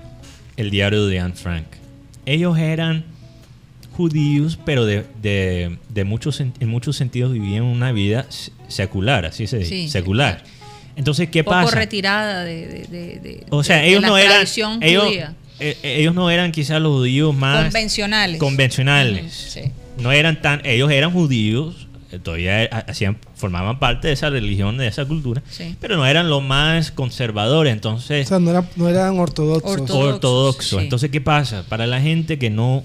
el 0.56 0.70
diario 0.70 1.08
de 1.08 1.20
Anne 1.20 1.34
Frank? 1.34 1.66
Ellos 2.28 2.56
eran 2.60 3.06
judíos, 3.98 4.60
pero 4.64 4.86
de, 4.86 5.78
muchos, 6.06 6.40
en 6.42 6.68
muchos 6.68 6.96
sentidos 6.96 7.34
vivían 7.34 7.64
una 7.64 7.92
vida 7.92 8.28
secular, 8.68 9.26
así 9.26 9.48
se 9.48 9.58
dice, 9.58 9.88
secular. 9.88 10.44
Entonces, 10.96 11.30
¿qué 11.30 11.44
poco 11.44 11.56
pasa? 11.56 11.76
retirada 11.76 12.44
de, 12.44 12.66
de, 12.68 13.46
O 13.50 13.64
sea, 13.64 13.84
ellos 13.84 14.02
no 14.02 14.18
eran 14.18 14.46
ellos, 14.82 15.06
eh, 15.60 15.78
ellos 15.84 16.14
no 16.14 16.30
eran 16.30 16.52
quizás 16.52 16.82
los 16.82 16.92
judíos 16.94 17.36
más 17.36 17.66
convencionales. 17.66 18.40
Convencionales. 18.40 19.60
No 19.98 20.12
eran 20.12 20.42
tan 20.42 20.66
ellos 20.66 20.92
eran 20.92 21.12
judíos, 21.12 21.88
eh, 22.12 22.20
todavía 22.20 22.66
hacían 22.66 23.18
formaban 23.36 23.80
parte 23.80 24.08
de 24.08 24.14
esa 24.14 24.30
religión, 24.30 24.78
de 24.78 24.88
esa 24.88 25.06
cultura, 25.06 25.42
pero 25.80 25.98
no 25.98 26.06
eran 26.06 26.30
los 26.30 26.44
más 26.44 26.92
conservadores, 26.92 27.74
entonces 27.74 28.26
O 28.26 28.30
sea, 28.30 28.40
no, 28.40 28.68
no 28.76 28.90
eran 28.90 29.20
ortodoxos. 29.20 29.90
Ortodoxos. 29.90 30.82
Entonces, 30.82 31.10
¿qué 31.12 31.22
pasa? 31.22 31.64
Para 31.68 31.88
la 31.88 32.02
gente 32.02 32.38
que 32.38 32.50
no 32.50 32.84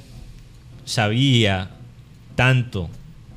sabía 0.84 1.70
tanto 2.36 2.88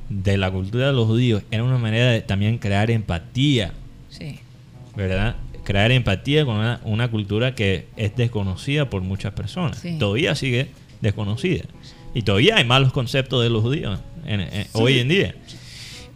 de 0.10 0.38
la 0.38 0.52
cultura 0.52 0.88
de 0.88 0.93
los 0.93 1.07
judíos, 1.07 1.43
era 1.52 1.64
una 1.64 1.77
manera 1.77 2.11
de 2.11 2.22
también 2.22 2.57
crear 2.57 2.89
empatía. 2.91 3.73
¿Verdad? 4.95 5.35
Crear 5.63 5.91
empatía 5.91 6.45
con 6.45 6.57
una, 6.84 7.11
cultura 7.11 7.55
que 7.55 7.88
es 7.95 8.15
desconocida 8.15 8.89
por 8.89 9.01
muchas 9.01 9.34
personas. 9.34 9.84
Todavía 9.99 10.35
sigue 10.35 10.69
desconocida. 11.01 11.63
Y 12.13 12.23
todavía 12.23 12.57
hay 12.57 12.65
malos 12.65 12.91
conceptos 12.91 13.43
de 13.43 13.49
los 13.49 13.61
judíos 13.61 13.99
hoy 14.73 14.99
en 14.99 15.07
día. 15.07 15.35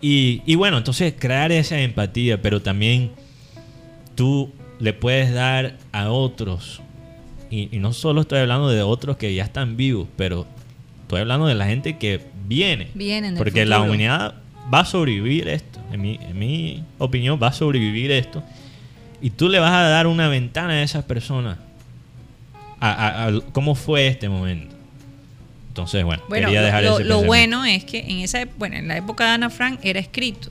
Y, 0.02 0.56
bueno, 0.56 0.78
entonces 0.78 1.14
crear 1.18 1.52
esa 1.52 1.80
empatía, 1.82 2.42
pero 2.42 2.62
también 2.62 3.12
tú 4.16 4.52
le 4.80 4.94
puedes 4.94 5.34
dar 5.34 5.78
a 5.92 6.12
otros, 6.12 6.82
y, 7.50 7.68
no 7.80 7.94
solo 7.94 8.22
estoy 8.22 8.40
hablando 8.40 8.70
de 8.70 8.82
otros 8.82 9.18
que 9.18 9.34
ya 9.34 9.44
están 9.44 9.78
vivos, 9.78 10.08
pero 10.16 10.46
estoy 11.04 11.22
hablando 11.22 11.48
de 11.48 11.56
la 11.56 11.66
gente 11.66 11.98
que 11.98 12.22
viene. 12.46 12.90
porque 13.38 13.66
la 13.66 13.82
humanidad 13.82 14.36
va 14.74 14.82
a 14.82 14.86
sobrevivir 14.86 15.48
esto. 15.48 15.80
En 15.92 16.02
mi, 16.02 16.20
en 16.22 16.38
mi 16.38 16.84
opinión, 16.98 17.40
va 17.42 17.48
a 17.48 17.54
sobrevivir 17.54 18.12
esto. 18.12 18.44
Y 19.22 19.30
tú 19.32 19.50
le 19.50 19.60
vas 19.60 19.72
a 19.72 19.90
dar 19.90 20.08
una 20.08 20.28
ventana 20.28 20.74
a 20.74 20.84
esas 20.84 21.04
personas. 21.04 21.58
A, 22.82 23.32
cómo 23.52 23.74
fue 23.74 24.08
este 24.08 24.30
momento. 24.30 24.76
Entonces, 25.70 26.04
bueno, 26.04 26.24
quería 26.30 26.62
dejar 26.62 26.84
lo, 26.84 27.00
lo 27.00 27.24
bueno 27.24 27.66
es 27.66 27.84
que 27.84 28.00
en 28.00 28.20
esa 28.20 28.48
bueno, 28.58 28.78
en 28.78 28.88
la 28.88 28.96
época 28.96 29.26
de 29.26 29.32
Ana 29.32 29.50
Frank 29.50 29.80
era 29.84 30.00
escrito. 30.00 30.50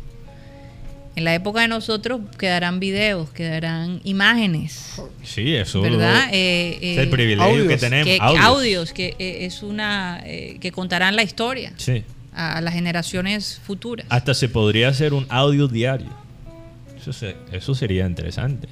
En 1.16 1.24
la 1.24 1.35
época 1.35 1.61
de 1.61 1.69
nosotros 1.69 2.20
quedarán 2.39 2.81
videos, 2.81 3.31
quedarán 3.31 4.01
imágenes. 4.03 5.01
Sí, 5.23 5.55
eso 5.55 5.81
¿verdad? 5.81 6.28
Eh, 6.32 6.78
es 6.81 6.99
el 6.99 7.09
privilegio 7.09 7.69
que 7.69 7.77
tenemos. 7.77 8.07
Que, 8.07 8.19
audios. 8.20 8.93
que 8.93 9.15
eh, 9.20 9.47
es 9.47 9.62
una 9.62 10.20
eh, 10.24 10.59
que 10.61 10.73
contarán 10.73 11.15
la 11.15 11.23
historia 11.23 11.73
sí. 11.77 12.03
a 12.35 12.61
las 12.61 12.74
generaciones 12.74 13.61
futuras. 13.65 14.07
Hasta 14.09 14.35
se 14.35 14.49
podría 14.49 14.89
hacer 14.89 15.15
un 15.15 15.24
audio 15.28 15.69
diario. 15.69 16.23
Eso, 17.52 17.74
sería 17.74 18.06
interesante. 18.06 18.68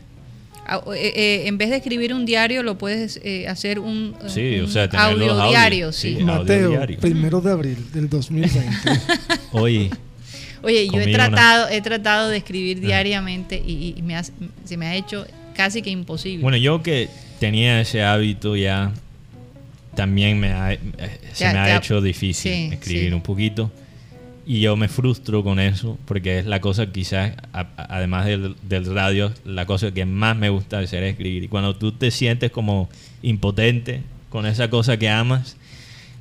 Ah, 0.67 0.81
eh, 0.95 1.13
eh, 1.17 1.43
en 1.47 1.59
vez 1.59 1.71
de 1.71 1.77
escribir 1.77 2.15
un 2.15 2.25
diario, 2.25 2.63
lo 2.63 2.79
puedes 2.79 3.21
eh, 3.25 3.49
hacer 3.49 3.81
un, 3.81 4.15
sí, 4.29 4.61
o 4.61 4.69
sea, 4.69 4.85
audio 4.85 5.49
diario. 5.49 5.93
Sí. 5.93 6.19
Mateo, 6.23 6.81
primero 7.01 7.41
de 7.41 7.51
abril 7.51 7.93
del 7.93 8.09
2020. 8.09 8.71
Oye. 9.53 9.91
Oye, 10.63 10.89
yo 10.89 11.01
he 11.01 11.13
tratado, 11.13 11.69
he 11.69 11.83
tratado 11.83 12.29
de 12.29 12.37
escribir 12.37 12.79
ah. 12.79 12.87
diariamente 12.87 13.57
y, 13.57 13.97
se 14.65 14.77
me 14.77 14.87
ha 14.87 14.95
hecho 14.95 15.27
casi 15.55 15.83
que 15.83 15.91
imposible. 15.91 16.43
Bueno, 16.43 16.57
yo 16.57 16.83
que 16.83 17.09
tenía 17.41 17.81
ese 17.81 18.05
hábito 18.05 18.55
ya, 18.55 18.93
también 19.97 20.39
me 20.39 20.79
se 21.33 21.53
me 21.53 21.59
ha 21.59 21.77
hecho 21.77 22.01
difícil 22.01 22.73
escribir 22.73 23.15
un 23.15 23.23
poquito. 23.23 23.73
Y 24.45 24.61
yo 24.61 24.77
me 24.77 24.89
frustro 24.89 25.45
con 25.45 25.61
eso, 25.61 25.99
porque 26.05 26.41
es 26.41 26.47
la 26.47 26.61
cosa 26.61 26.91
quizás, 26.91 27.35
además 27.77 28.27
del, 28.27 28.87
radio, 28.87 29.33
la 29.45 29.67
cosa 29.67 29.93
que 29.93 30.05
más 30.05 30.37
me 30.37 30.49
gusta 30.51 30.81
hacer 30.81 31.05
es 31.05 31.13
escribir. 31.13 31.45
Y 31.45 31.49
cuando 31.49 31.77
tú 31.77 31.93
te 31.93 32.11
sientes 32.11 32.51
como 32.51 32.89
impotente 33.23 34.03
con 34.31 34.47
esa 34.47 34.69
cosa 34.69 34.97
que 34.97 35.09
amas, 35.09 35.57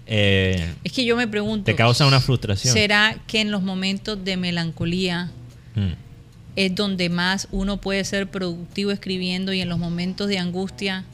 eh, 0.05 0.73
es 0.83 0.91
que 0.91 1.03
yo 1.03 1.15
me 1.15 1.27
pregunto, 1.27 1.65
te 1.65 1.75
causa 1.75 2.05
una 2.05 2.19
frustración. 2.19 2.73
¿Será 2.73 3.17
que 3.25 3.41
en 3.41 3.49
los 3.49 3.63
momentos 3.63 4.23
de 4.23 4.37
melancolía 4.37 5.31
mm. 5.75 5.93
es 6.57 6.75
donde 6.75 7.09
más 7.09 7.47
uno 7.51 7.77
puede 7.77 8.03
ser 8.03 8.29
productivo 8.29 8.91
escribiendo 8.91 9.51
y 9.51 9.61
en 9.61 9.69
los 9.69 9.79
momentos 9.79 10.27
de 10.27 10.37
angustia 10.37 11.05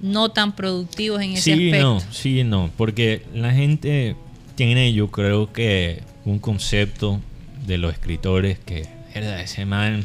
no 0.00 0.28
tan 0.30 0.54
productivos 0.54 1.22
en 1.22 1.32
ese 1.32 1.42
sí, 1.42 1.52
aspecto? 1.52 2.00
Sí, 2.00 2.06
no, 2.06 2.12
sí, 2.12 2.44
no, 2.44 2.70
porque 2.76 3.22
la 3.34 3.52
gente 3.52 4.14
tiene 4.58 4.92
yo 4.92 5.06
creo 5.06 5.52
que 5.52 6.02
un 6.24 6.40
concepto 6.40 7.20
de 7.64 7.78
los 7.78 7.92
escritores 7.92 8.58
que 8.58 8.88
ese 9.14 9.64
man 9.64 10.04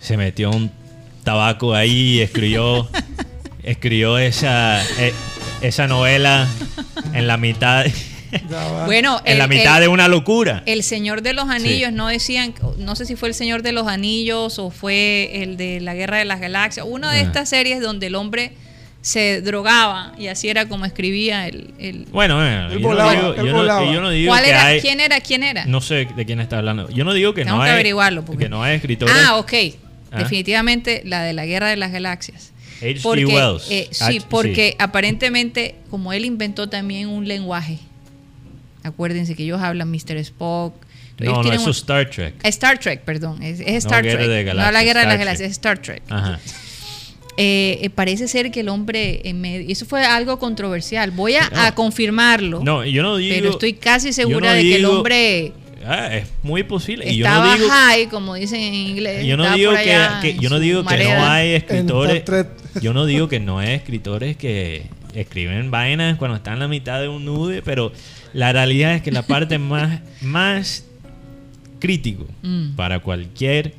se 0.00 0.16
metió 0.16 0.50
un 0.50 0.70
tabaco 1.22 1.74
ahí 1.74 2.14
y 2.14 2.20
escribió 2.22 2.88
escribió 3.62 4.16
esa 4.16 4.82
e, 4.98 5.12
esa 5.60 5.86
novela 5.86 6.48
en 7.12 7.26
la 7.26 7.36
mitad 7.36 7.84
bueno, 8.86 9.20
en 9.26 9.36
la 9.36 9.48
mitad 9.48 9.80
de 9.80 9.88
una 9.88 10.08
locura. 10.08 10.62
El 10.64 10.82
Señor 10.82 11.20
de 11.20 11.34
los 11.34 11.48
Anillos, 11.48 11.92
no 11.92 12.08
decían, 12.08 12.54
no 12.78 12.96
sé 12.96 13.04
si 13.04 13.16
fue 13.16 13.28
el 13.28 13.34
Señor 13.34 13.62
de 13.62 13.72
los 13.72 13.86
Anillos 13.86 14.58
o 14.58 14.70
fue 14.70 15.42
el 15.42 15.58
de 15.58 15.80
la 15.80 15.94
Guerra 15.94 16.16
de 16.16 16.24
las 16.24 16.40
Galaxias, 16.40 16.86
una 16.88 17.12
de 17.12 17.20
estas 17.20 17.50
series 17.50 17.82
donde 17.82 18.06
el 18.06 18.14
hombre 18.14 18.52
se 19.06 19.40
drogaba 19.40 20.14
y 20.18 20.26
así 20.26 20.48
era 20.48 20.66
como 20.66 20.84
escribía 20.84 21.46
el... 21.46 22.08
bueno, 22.10 22.40
yo, 22.70 22.80
no 22.80 24.10
digo, 24.10 24.32
¿Cuál 24.32 24.44
era? 24.44 24.80
¿Quién 24.80 24.98
era? 24.98 25.20
¿Quién 25.20 25.44
era? 25.44 25.64
No 25.64 25.80
sé 25.80 26.08
de 26.16 26.26
quién 26.26 26.40
está 26.40 26.58
hablando. 26.58 26.90
Yo 26.90 27.04
no 27.04 27.14
digo 27.14 27.32
que 27.32 27.44
no 27.44 27.62
hay... 27.62 27.70
averiguarlo. 27.70 28.24
Que 28.24 28.48
no 28.48 28.64
hay 28.64 28.74
escritores... 28.74 29.14
Ah, 29.16 29.36
ok. 29.36 29.52
¿Ah? 30.10 30.18
Definitivamente 30.18 31.02
la 31.04 31.22
de 31.22 31.34
la 31.34 31.46
Guerra 31.46 31.68
de 31.68 31.76
las 31.76 31.92
Galaxias. 31.92 32.52
H.G. 32.78 33.26
Wells. 33.26 33.70
Eh, 33.70 33.88
sí, 33.92 34.20
porque 34.28 34.74
aparentemente, 34.80 35.76
como 35.88 36.12
él 36.12 36.24
inventó 36.24 36.68
también 36.68 37.06
un 37.06 37.28
lenguaje, 37.28 37.78
acuérdense 38.82 39.36
que 39.36 39.44
ellos 39.44 39.62
hablan 39.62 39.88
Mr. 39.88 40.16
Spock. 40.16 40.74
No, 41.20 41.44
no, 41.44 41.52
eso 41.52 41.70
es 41.70 41.76
Star 41.76 42.10
Trek. 42.10 42.34
Star 42.42 42.78
Trek, 42.80 43.02
perdón. 43.02 43.40
Es, 43.40 43.60
Star 43.60 44.02
Trek. 44.02 44.48
no 44.48 44.72
la 44.72 44.82
Guerra 44.82 45.02
de 45.02 45.06
las 45.06 45.18
Galaxias, 45.18 45.48
es 45.48 45.52
Star 45.52 45.78
Trek. 45.78 46.02
Ajá. 46.08 46.40
Eh, 46.44 46.65
eh, 47.36 47.90
parece 47.94 48.28
ser 48.28 48.50
que 48.50 48.60
el 48.60 48.68
hombre 48.68 49.20
en 49.24 49.40
medio, 49.40 49.68
y 49.68 49.72
eso 49.72 49.84
fue 49.84 50.04
algo 50.04 50.38
controversial. 50.38 51.10
Voy 51.10 51.34
a, 51.34 51.74
confirmarlo. 51.74 52.62
No, 52.62 52.84
yo 52.84 53.02
no 53.02 53.16
digo. 53.16 53.34
Pero 53.34 53.50
estoy 53.50 53.74
casi 53.74 54.12
segura 54.12 54.52
de 54.52 54.62
que 54.62 54.76
el 54.76 54.84
hombre. 54.84 55.52
Ah, 55.84 56.16
es 56.16 56.26
muy 56.42 56.64
posible. 56.64 57.04
Y 57.08 57.18
estaba 57.18 57.44
yo 57.44 57.50
no 57.52 57.56
digo, 57.58 57.68
high, 57.70 58.06
como 58.08 58.34
dicen 58.34 58.60
en 58.60 58.74
inglés. 58.74 59.26
Yo 59.26 59.36
no 59.36 59.54
digo 59.54 59.72
que, 59.72 60.36
yo 60.40 60.50
no 60.50 60.58
digo 60.58 60.84
que 60.84 61.04
no 61.04 61.24
hay 61.24 61.50
escritores. 61.50 62.24
Yo 62.80 62.92
no 62.92 63.06
digo 63.06 63.28
que 63.28 63.40
no 63.40 63.58
hay 63.58 63.74
escritores 63.74 64.36
que 64.36 64.86
escriben 65.14 65.70
vainas 65.70 66.18
cuando 66.18 66.36
están 66.36 66.54
en 66.54 66.60
la 66.60 66.68
mitad 66.68 67.00
de 67.00 67.08
un 67.08 67.24
nube, 67.24 67.62
pero 67.62 67.92
la 68.32 68.52
realidad 68.52 68.94
es 68.94 69.02
que 69.02 69.12
la 69.12 69.22
parte 69.22 69.58
más, 69.58 70.00
más 70.20 70.84
crítico 71.78 72.26
mm. 72.42 72.74
para 72.76 73.00
cualquier 73.00 73.74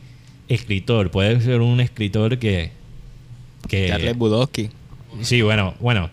escritor 0.47 1.11
puede 1.11 1.39
ser 1.41 1.61
un 1.61 1.79
escritor 1.79 2.39
que 2.39 2.71
Charles 3.67 4.17
Bukowski. 4.17 4.69
Sí, 5.21 5.41
bueno, 5.41 5.73
bueno, 5.79 6.09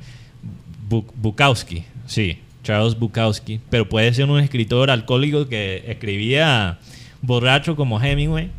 Bukowski, 0.89 1.85
sí, 2.07 2.39
Charles 2.63 2.99
Bukowski, 2.99 3.61
pero 3.71 3.89
puede 3.89 4.13
ser 4.15 4.27
un 4.27 4.41
escritor 4.41 4.91
alcohólico 4.91 5.49
que 5.49 5.85
escribía 5.87 6.79
borracho 7.23 7.77
como 7.77 8.01
Hemingway 8.01 8.51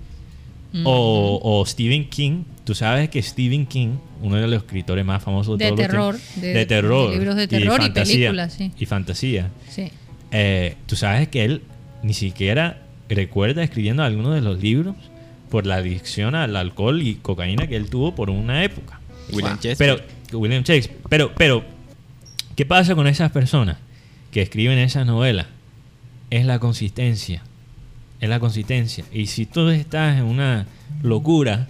o, 0.83 1.63
Stephen 1.65 2.09
King. 2.09 2.43
Tú 2.63 2.73
sabes 2.73 3.09
que 3.09 3.21
Stephen 3.21 3.65
King, 3.65 3.97
uno 4.21 4.37
de 4.37 4.47
los 4.47 4.63
escritores 4.63 5.05
más 5.05 5.23
famosos 5.23 5.57
de, 5.57 5.71
terror, 5.71 6.17
de, 6.35 6.65
terror, 6.65 7.11
libros 7.11 7.35
de 7.35 7.47
terror 7.47 7.79
y, 7.83 7.89
películas, 7.91 8.53
sí. 8.53 8.71
Y 8.77 8.85
fantasía. 8.85 9.51
Sí. 9.69 9.91
Eh, 10.31 10.75
tú 10.87 10.95
sabes 10.95 11.27
que 11.27 11.45
él 11.45 11.61
ni 12.01 12.13
siquiera 12.13 12.81
recuerda 13.07 13.63
escribiendo 13.63 14.03
algunos 14.03 14.33
de 14.33 14.41
los 14.41 14.59
libros 14.59 14.95
por 15.49 15.65
la 15.65 15.75
adicción 15.75 16.35
al 16.35 16.55
alcohol 16.55 17.01
y 17.01 17.15
cocaína 17.15 17.67
que 17.67 17.75
él 17.75 17.89
tuvo 17.89 18.15
por 18.15 18.29
una 18.29 18.63
época. 18.63 18.99
William 19.31 19.57
Pero, 19.77 19.97
William 20.33 20.63
Shakespeare. 20.63 20.99
Pero, 21.09 21.33
pero, 21.35 21.63
¿qué 22.55 22.65
pasa 22.65 22.95
con 22.95 23.07
esas 23.07 23.31
personas 23.31 23.77
que 24.31 24.41
escriben 24.41 24.77
esas 24.77 25.05
novelas? 25.05 25.47
Es 26.29 26.45
la 26.45 26.59
consistencia. 26.59 27.43
Es 28.19 28.29
la 28.29 28.39
consistencia. 28.39 29.05
Y 29.11 29.27
si 29.27 29.45
tú 29.45 29.69
estás 29.69 30.17
en 30.17 30.25
una 30.25 30.65
locura 31.01 31.67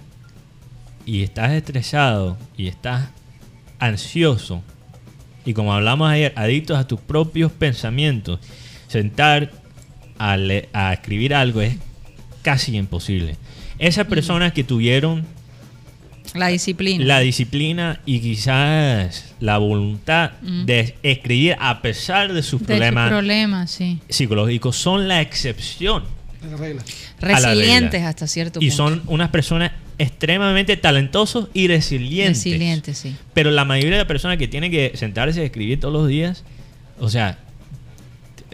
y 1.05 1.23
estás 1.23 1.51
estresado 1.51 2.37
y 2.57 2.67
estás 2.67 3.09
ansioso, 3.79 4.63
y 5.45 5.53
como 5.53 5.73
hablamos 5.73 6.09
ayer, 6.09 6.33
adictos 6.35 6.77
a 6.77 6.87
tus 6.87 6.99
propios 6.99 7.51
pensamientos, 7.51 8.39
sentar 8.87 9.51
a, 10.17 10.37
a 10.73 10.93
escribir 10.93 11.35
algo 11.35 11.61
es 11.61 11.77
casi 12.41 12.75
imposible. 12.75 13.37
Esas 13.79 14.07
personas 14.07 14.53
que 14.53 14.63
tuvieron 14.63 15.25
la 16.33 16.47
disciplina. 16.47 17.05
La 17.05 17.19
disciplina 17.19 18.01
y 18.05 18.19
quizás 18.19 19.35
la 19.39 19.57
voluntad 19.57 20.31
de 20.41 20.95
escribir 21.01 21.55
a 21.59 21.81
pesar 21.81 22.33
de 22.33 22.43
sus 22.43 22.61
problemas, 22.61 23.71
sí. 23.71 23.99
psicológicos 24.09 24.75
son 24.75 25.07
la 25.07 25.21
excepción. 25.21 26.03
Resilientes 27.19 28.03
hasta 28.03 28.27
cierto 28.27 28.59
punto. 28.59 28.65
Y 28.65 28.71
son 28.75 29.01
unas 29.07 29.29
personas 29.29 29.71
extremadamente 29.97 30.75
talentosos 30.77 31.47
y 31.53 31.67
resilientes. 31.67 32.43
Resilientes, 32.43 32.97
sí. 32.97 33.15
Pero 33.33 33.51
la 33.51 33.63
mayoría 33.63 33.93
de 33.93 33.99
las 33.99 34.07
personas 34.07 34.37
que 34.37 34.47
tienen 34.47 34.71
que 34.71 34.91
sentarse 34.95 35.41
a 35.41 35.43
escribir 35.43 35.79
todos 35.79 35.93
los 35.93 36.07
días, 36.07 36.43
o 36.99 37.09
sea, 37.09 37.39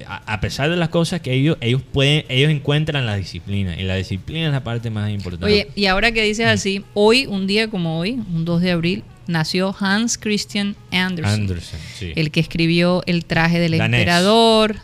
a, 0.08 0.42
pesar 0.42 0.70
de 0.70 0.76
las 0.76 0.90
cosas 0.90 1.22
que 1.22 1.34
ellos, 1.34 1.58
ellos 1.62 1.82
pueden, 1.82 2.26
ellos 2.30 2.52
encuentran 2.52 3.06
la 3.06 3.16
disciplina. 3.16 3.80
Y 3.80 3.84
la 3.84 3.96
disciplina 3.96 4.48
es 4.48 4.52
la 4.52 4.64
parte 4.64 4.90
más 4.90 5.12
importante. 5.12 5.46
Oye, 5.46 5.68
y 5.76 5.86
ahora 5.86 6.12
que 6.12 6.24
dices 6.24 6.46
mm. 6.46 6.50
así, 6.50 6.84
hoy, 6.94 7.26
un 7.26 7.48
día 7.48 7.70
como 7.70 8.00
hoy, 8.00 8.12
un 8.12 8.46
2 8.46 8.62
de 8.62 8.72
abril, 8.72 9.04
nació 9.28 9.76
Hans 9.80 10.18
Christian 10.18 10.76
Andersen. 10.92 11.42
Andersen 11.42 11.80
sí. 11.98 12.14
El 12.16 12.32
que 12.32 12.40
escribió 12.40 13.04
El 13.06 13.26
traje 13.26 13.60
del 13.60 13.76
emperador, 13.76 14.78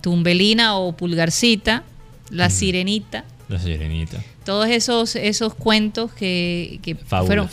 Tumbelina 0.00 0.76
o 0.76 0.96
Pulgarcita, 0.96 1.84
La 2.30 2.50
Sirenita. 2.50 3.24
La 3.48 3.58
Sirenita. 3.58 4.22
Todos 4.44 4.68
esos, 4.68 5.16
esos 5.16 5.54
cuentos 5.54 6.12
que, 6.12 6.80
que 6.82 6.94
fueron 6.94 7.48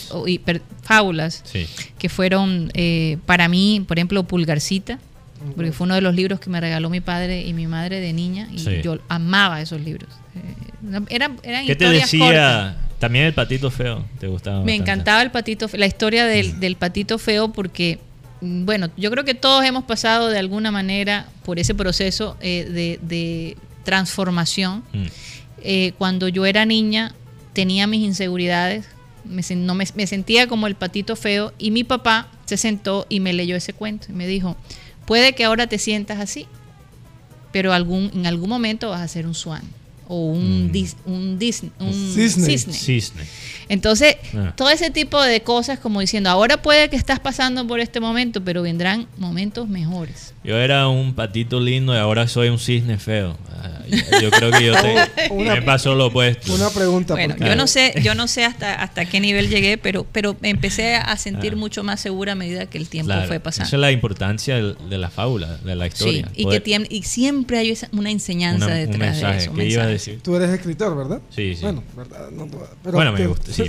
fábulas, 0.82 1.41
sí. 1.44 1.68
que 1.98 2.10
fueron 2.10 2.72
eh, 2.74 3.18
para 3.26 3.49
mí, 3.49 3.84
por 3.86 3.98
ejemplo, 3.98 4.24
Pulgarcita 4.24 4.99
porque 5.55 5.72
fue 5.72 5.85
uno 5.85 5.95
de 5.95 6.01
los 6.01 6.15
libros 6.15 6.39
que 6.39 6.49
me 6.49 6.59
regaló 6.59 6.89
mi 6.89 7.01
padre 7.01 7.41
y 7.41 7.53
mi 7.53 7.67
madre 7.67 7.99
de 7.99 8.13
niña 8.13 8.47
y 8.51 8.81
yo 8.81 8.97
amaba 9.07 9.61
esos 9.61 9.81
libros. 9.81 10.09
Eh, 10.35 10.99
eran, 11.09 11.38
eran 11.43 11.65
¿Qué 11.65 11.76
te 11.76 11.89
decía? 11.89 12.77
También 12.99 13.26
el 13.26 13.34
patito 13.34 13.69
feo, 13.72 14.05
¿te 14.19 14.27
gustaba? 14.27 14.63
Me 14.63 14.73
encantaba 14.73 15.22
el 15.22 15.30
patito 15.30 15.67
feo, 15.67 15.80
la 15.80 15.85
historia 15.85 16.26
del, 16.26 16.59
del, 16.59 16.76
patito 16.77 17.17
feo 17.17 17.51
porque, 17.51 17.99
mm, 18.41 18.65
bueno, 18.65 18.89
yo 18.95 19.11
creo 19.11 19.26
que 19.26 19.35
todos 19.35 19.65
hemos 19.65 19.84
pasado 19.84 20.30
de 20.30 20.39
alguna 20.39 20.72
manera 20.72 21.27
por 21.43 21.59
ese 21.59 21.76
proceso 21.76 22.38
eh, 22.41 22.97
de, 23.01 23.57
transformación. 23.84 24.84
Mm. 24.93 25.05
Eh, 25.61 25.93
cuando 25.97 26.27
yo 26.27 26.45
era 26.45 26.65
niña 26.65 27.13
tenía 27.53 27.85
mis 27.85 28.01
inseguridades, 28.01 28.88
me, 29.26 29.41
no 29.55 29.76
me, 29.76 29.85
me 29.95 30.07
sentía 30.07 30.47
como 30.47 30.65
el 30.67 30.76
patito 30.76 31.15
feo 31.15 31.53
y 31.57 31.72
mi 31.72 31.84
papá 31.84 32.30
se 32.45 32.57
sentó 32.57 33.05
y 33.09 33.19
me 33.19 33.34
leyó 33.34 33.55
ese 33.55 33.73
cuento 33.73 34.07
y 34.09 34.13
me 34.13 34.27
dijo, 34.27 34.55
Puede 35.06 35.34
que 35.34 35.45
ahora 35.45 35.68
te 35.68 35.77
sientas 35.77 36.19
así, 36.19 36.48
pero 37.52 37.73
en 37.76 38.26
algún 38.26 38.49
momento 38.49 38.90
vas 38.90 39.02
a 39.02 39.07
ser 39.07 39.27
un 39.27 39.36
swan 39.36 39.64
o 40.07 40.27
un, 40.27 40.72
mm. 40.72 41.10
un, 41.10 41.38
cisne. 41.40 43.26
Entonces, 43.68 44.18
ah. 44.36 44.53
todo 44.56 44.69
ese 44.69 44.91
tipo 44.91 45.22
de 45.22 45.41
cosas 45.41 45.80
como 45.80 45.99
diciendo, 45.99 46.30
ahora 46.30 46.61
puede 46.61 46.90
que 46.90 46.95
estás 46.95 47.19
pasando 47.19 47.65
por 47.65 47.80
este 47.80 47.99
momento, 47.99 48.44
pero 48.44 48.61
vendrán 48.61 49.07
momentos 49.18 49.68
mejores. 49.68 50.34
Yo 50.44 50.57
era 50.57 50.88
un 50.88 51.14
patito 51.15 51.60
lindo 51.60 51.94
y 51.94 51.98
ahora 51.98 52.27
soy 52.27 52.49
un 52.49 52.60
cisne 52.60 52.98
feo. 52.99 53.36
Ah, 53.49 53.82
Yo 54.22 54.30
creo 54.30 54.52
que 54.52 54.65
yo 54.65 54.73
te, 55.27 55.34
me 55.34 55.61
pasó 55.61 55.95
lo 55.95 56.07
opuesto. 56.07 56.53
Una 56.53 56.69
pregunta. 56.69 57.14
Bueno, 57.15 57.36
yo 57.40 57.56
no 57.56 57.68
sé, 57.68 57.94
yo 58.03 58.14
no 58.14 58.27
sé 58.27 58.45
hasta 58.45 58.76
hasta 58.76 59.06
qué 59.06 59.19
nivel 59.19 59.49
llegué, 59.49 59.77
pero 59.77 60.06
pero 60.11 60.36
empecé 60.44 60.95
a 60.95 61.18
sentir 61.18 61.53
ah. 61.53 61.57
mucho 61.57 61.84
más 61.84 61.99
segura 61.99 62.34
a 62.34 62.36
medida 62.36 62.68
que 62.68 62.77
el 62.77 62.88
tiempo 62.88 63.14
fue 63.27 63.40
pasando. 63.40 63.68
Esa 63.68 63.76
es 63.76 63.80
la 63.80 63.91
importancia 63.91 64.61
de 64.61 64.98
la 64.98 65.10
fábula, 65.10 65.57
de 65.57 65.76
la 65.76 65.88
historia. 65.88 66.30
Sí, 66.34 66.44
y 66.44 66.49
que 66.49 66.60
tiene, 66.60 66.88
y 66.90 67.03
siempre 67.03 67.57
hay 67.57 67.77
una 67.91 68.11
enseñanza 68.11 68.68
detrás 68.68 69.19
de 69.19 69.38
eso. 69.38 69.53
¿Qué 69.53 69.65
iba 69.65 69.84
a 69.84 69.88
decir? 69.95 70.22
Tú 70.22 70.35
eres 70.35 70.49
escritor, 70.49 70.95
¿verdad? 70.95 71.22
Sí, 71.30 71.55
sí. 71.55 71.61
Bueno, 71.63 71.84
¿verdad? 71.95 72.30
pero 72.84 72.97
bueno, 72.97 73.11
me 73.11 73.27
gusta. 73.27 73.51
Sí. 73.51 73.63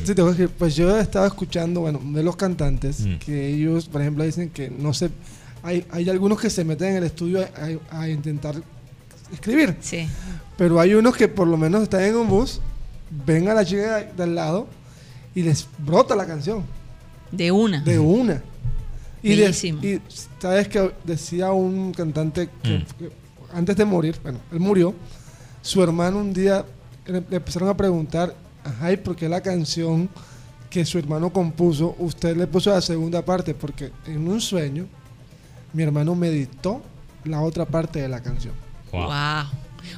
pues 0.59 0.77
yo 0.77 0.99
estaba 0.99 1.27
escuchando, 1.27 1.81
bueno, 1.81 2.01
de 2.03 2.23
los 2.23 2.37
cantantes 2.37 3.01
mm. 3.01 3.17
que 3.17 3.49
ellos, 3.49 3.87
por 3.87 4.01
ejemplo, 4.01 4.25
dicen 4.25 4.51
que 4.51 4.71
no 4.71 4.95
se 4.95 5.11
hay, 5.67 5.85
hay 5.91 6.09
algunos 6.09 6.41
que 6.41 6.49
se 6.49 6.65
meten 6.65 6.91
en 6.91 6.97
el 6.99 7.05
estudio 7.05 7.45
a, 7.91 8.09
intentar 8.09 8.55
escribir. 9.33 9.77
Sí. 9.81 10.07
Pero 10.57 10.79
hay 10.79 10.95
unos 10.95 11.17
que 11.17 11.27
por 11.27 11.49
lo 11.49 11.57
menos 11.57 11.83
están 11.83 12.03
en 12.03 12.15
un 12.15 12.29
bus, 12.29 12.61
ven 13.27 13.49
a 13.49 13.55
la 13.55 13.65
chica 13.65 14.05
de, 14.05 14.23
al 14.23 14.35
lado 14.35 14.69
y 15.35 15.43
les 15.43 15.67
brota 15.79 16.15
la 16.15 16.25
canción. 16.25 16.65
De 17.33 17.51
una. 17.51 17.83
De 17.83 17.99
una. 17.99 18.43
Y, 19.25 19.33
y 19.33 20.01
sabes 20.39 20.69
que 20.69 20.93
decía 21.03 21.51
un 21.51 21.93
cantante 21.93 22.49
que, 22.63 22.79
mm. 22.79 22.85
antes 23.53 23.77
de 23.77 23.85
morir, 23.85 24.15
bueno, 24.23 24.39
él 24.53 24.61
murió, 24.61 24.95
su 25.67 25.83
hermano 25.83 26.19
un 26.19 26.33
día 26.33 26.65
le, 27.07 27.19
empezaron 27.19 27.69
a 27.69 27.77
preguntar, 27.77 28.35
ay, 28.81 28.97
¿por 28.97 29.17
qué 29.17 29.29
la 29.29 29.41
canción 29.41 30.09
que 30.71 30.85
su 30.85 30.97
hermano 30.99 31.33
compuso, 31.33 31.97
usted 31.99 32.37
le 32.37 32.47
puso 32.47 32.71
la 32.71 32.81
segunda 32.81 33.25
parte? 33.25 33.53
Porque 33.53 33.91
en 34.07 34.29
un 34.29 34.41
sueño 34.41 34.87
mi 35.73 35.83
hermano 35.83 36.15
meditó 36.15 36.83
la 37.25 37.41
otra 37.41 37.65
parte 37.65 38.01
de 38.01 38.09
la 38.09 38.23
canción. 38.23 38.55
Wow. 38.93 39.11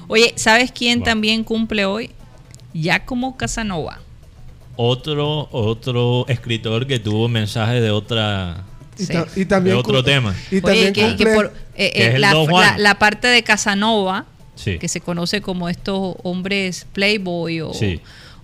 Oye, 0.09 0.32
¿sabes 0.36 0.73
quién 0.73 1.03
también 1.03 1.45
cumple 1.45 1.85
hoy? 1.85 2.11
Giacomo 2.73 3.36
Casanova. 3.36 4.01
Otro, 4.77 5.49
otro 5.51 6.27
escritor 6.28 6.86
que 6.86 6.99
tuvo 6.99 7.28
mensajes 7.28 7.82
de 7.82 7.90
otra 7.90 8.65
y, 9.36 9.45
también 9.45 9.77
de 9.77 9.81
otro 9.81 10.03
tema. 10.03 10.35
Y 10.51 10.62
también 10.62 10.95
que, 10.95 11.27
por, 11.27 11.53
eh, 11.77 12.15
eh, 12.15 12.19
la, 12.19 12.99
parte 12.99 13.28
de 13.28 13.43
Casanova, 13.43 14.24
que 14.64 14.89
se 14.89 15.01
conoce 15.01 15.40
como 15.40 15.68
estos 15.68 16.16
hombres 16.22 16.86
playboy 16.93 17.60
o, 17.60 17.72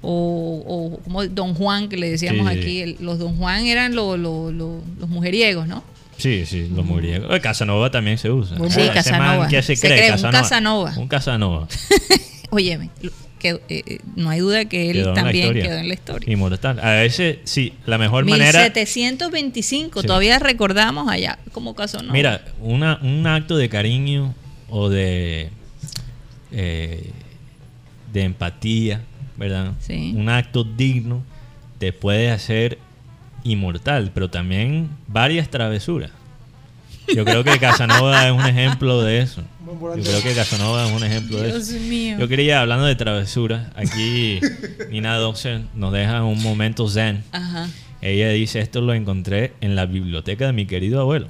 o, 0.02 1.00
como 1.04 1.24
Don 1.26 1.54
Juan, 1.54 1.88
que 1.88 1.96
le 1.96 2.10
decíamos 2.10 2.46
aquí, 2.46 2.96
los 3.00 3.18
Don 3.18 3.36
Juan 3.36 3.66
eran 3.66 3.94
los 3.94 5.08
mujeriegos, 5.08 5.66
¿no? 5.66 5.82
Sí, 6.16 6.46
sí, 6.46 6.70
los 6.74 6.84
muriegos. 6.84 7.40
Casanova 7.40 7.90
también 7.90 8.18
se 8.18 8.30
usa. 8.30 8.56
Sí, 8.68 8.88
Casanova. 8.92 9.48
¿Qué 9.48 9.62
se, 9.62 9.76
cree? 9.76 10.12
Un 10.12 10.30
Casanova. 10.30 10.94
Un 10.96 11.08
Casanova. 11.08 11.68
Óyeme, 12.50 12.90
que, 13.38 13.60
eh, 13.68 13.98
no 14.14 14.30
hay 14.30 14.40
duda 14.40 14.64
que 14.66 14.90
él 14.90 15.10
también 15.14 15.52
quedó 15.52 15.76
en 15.76 15.88
la 15.88 15.94
historia. 15.94 16.32
Inmortal. 16.32 16.78
A 16.80 16.92
veces, 16.92 17.38
sí, 17.44 17.74
la 17.84 17.98
mejor 17.98 18.24
manera... 18.24 18.60
1725, 18.60 20.02
todavía 20.02 20.38
recordamos 20.38 21.10
allá 21.10 21.38
como 21.52 21.74
Casanova. 21.74 22.12
Mira, 22.12 22.44
una, 22.60 23.00
un 23.02 23.26
acto 23.26 23.56
de 23.56 23.68
cariño 23.68 24.34
o 24.70 24.88
de, 24.88 25.50
eh, 26.54 27.10
de 28.12 28.22
empatía, 28.22 29.02
¿verdad? 29.36 29.72
Sí. 29.80 30.14
Un 30.16 30.28
acto 30.28 30.64
digno 30.64 31.22
te 31.78 31.92
puede 31.92 32.30
hacer 32.30 32.78
inmortal, 33.42 34.12
pero 34.14 34.30
también 34.30 34.88
varias 35.08 35.50
travesuras. 35.50 36.10
Yo 37.12 37.24
creo 37.24 37.44
que 37.44 37.58
Casanova 37.58 38.26
es 38.26 38.32
un 38.32 38.46
ejemplo 38.46 39.02
de 39.02 39.20
eso. 39.20 39.42
Yo 39.66 40.02
creo 40.02 40.22
que 40.22 40.34
Casanova 40.34 40.86
es 40.86 40.92
un 40.92 41.04
ejemplo 41.04 41.38
de 41.38 41.50
eso. 41.50 42.18
Yo 42.18 42.28
quería, 42.28 42.60
hablando 42.60 42.86
de 42.86 42.94
travesuras, 42.94 43.68
aquí 43.74 44.40
Nina 44.90 45.16
Doxer 45.16 45.62
nos 45.74 45.92
deja 45.92 46.22
un 46.22 46.42
momento 46.42 46.88
zen. 46.88 47.24
Ella 48.00 48.30
dice, 48.30 48.60
esto 48.60 48.80
lo 48.80 48.94
encontré 48.94 49.52
en 49.60 49.74
la 49.76 49.86
biblioteca 49.86 50.46
de 50.46 50.52
mi 50.52 50.66
querido 50.66 51.00
abuelo. 51.00 51.28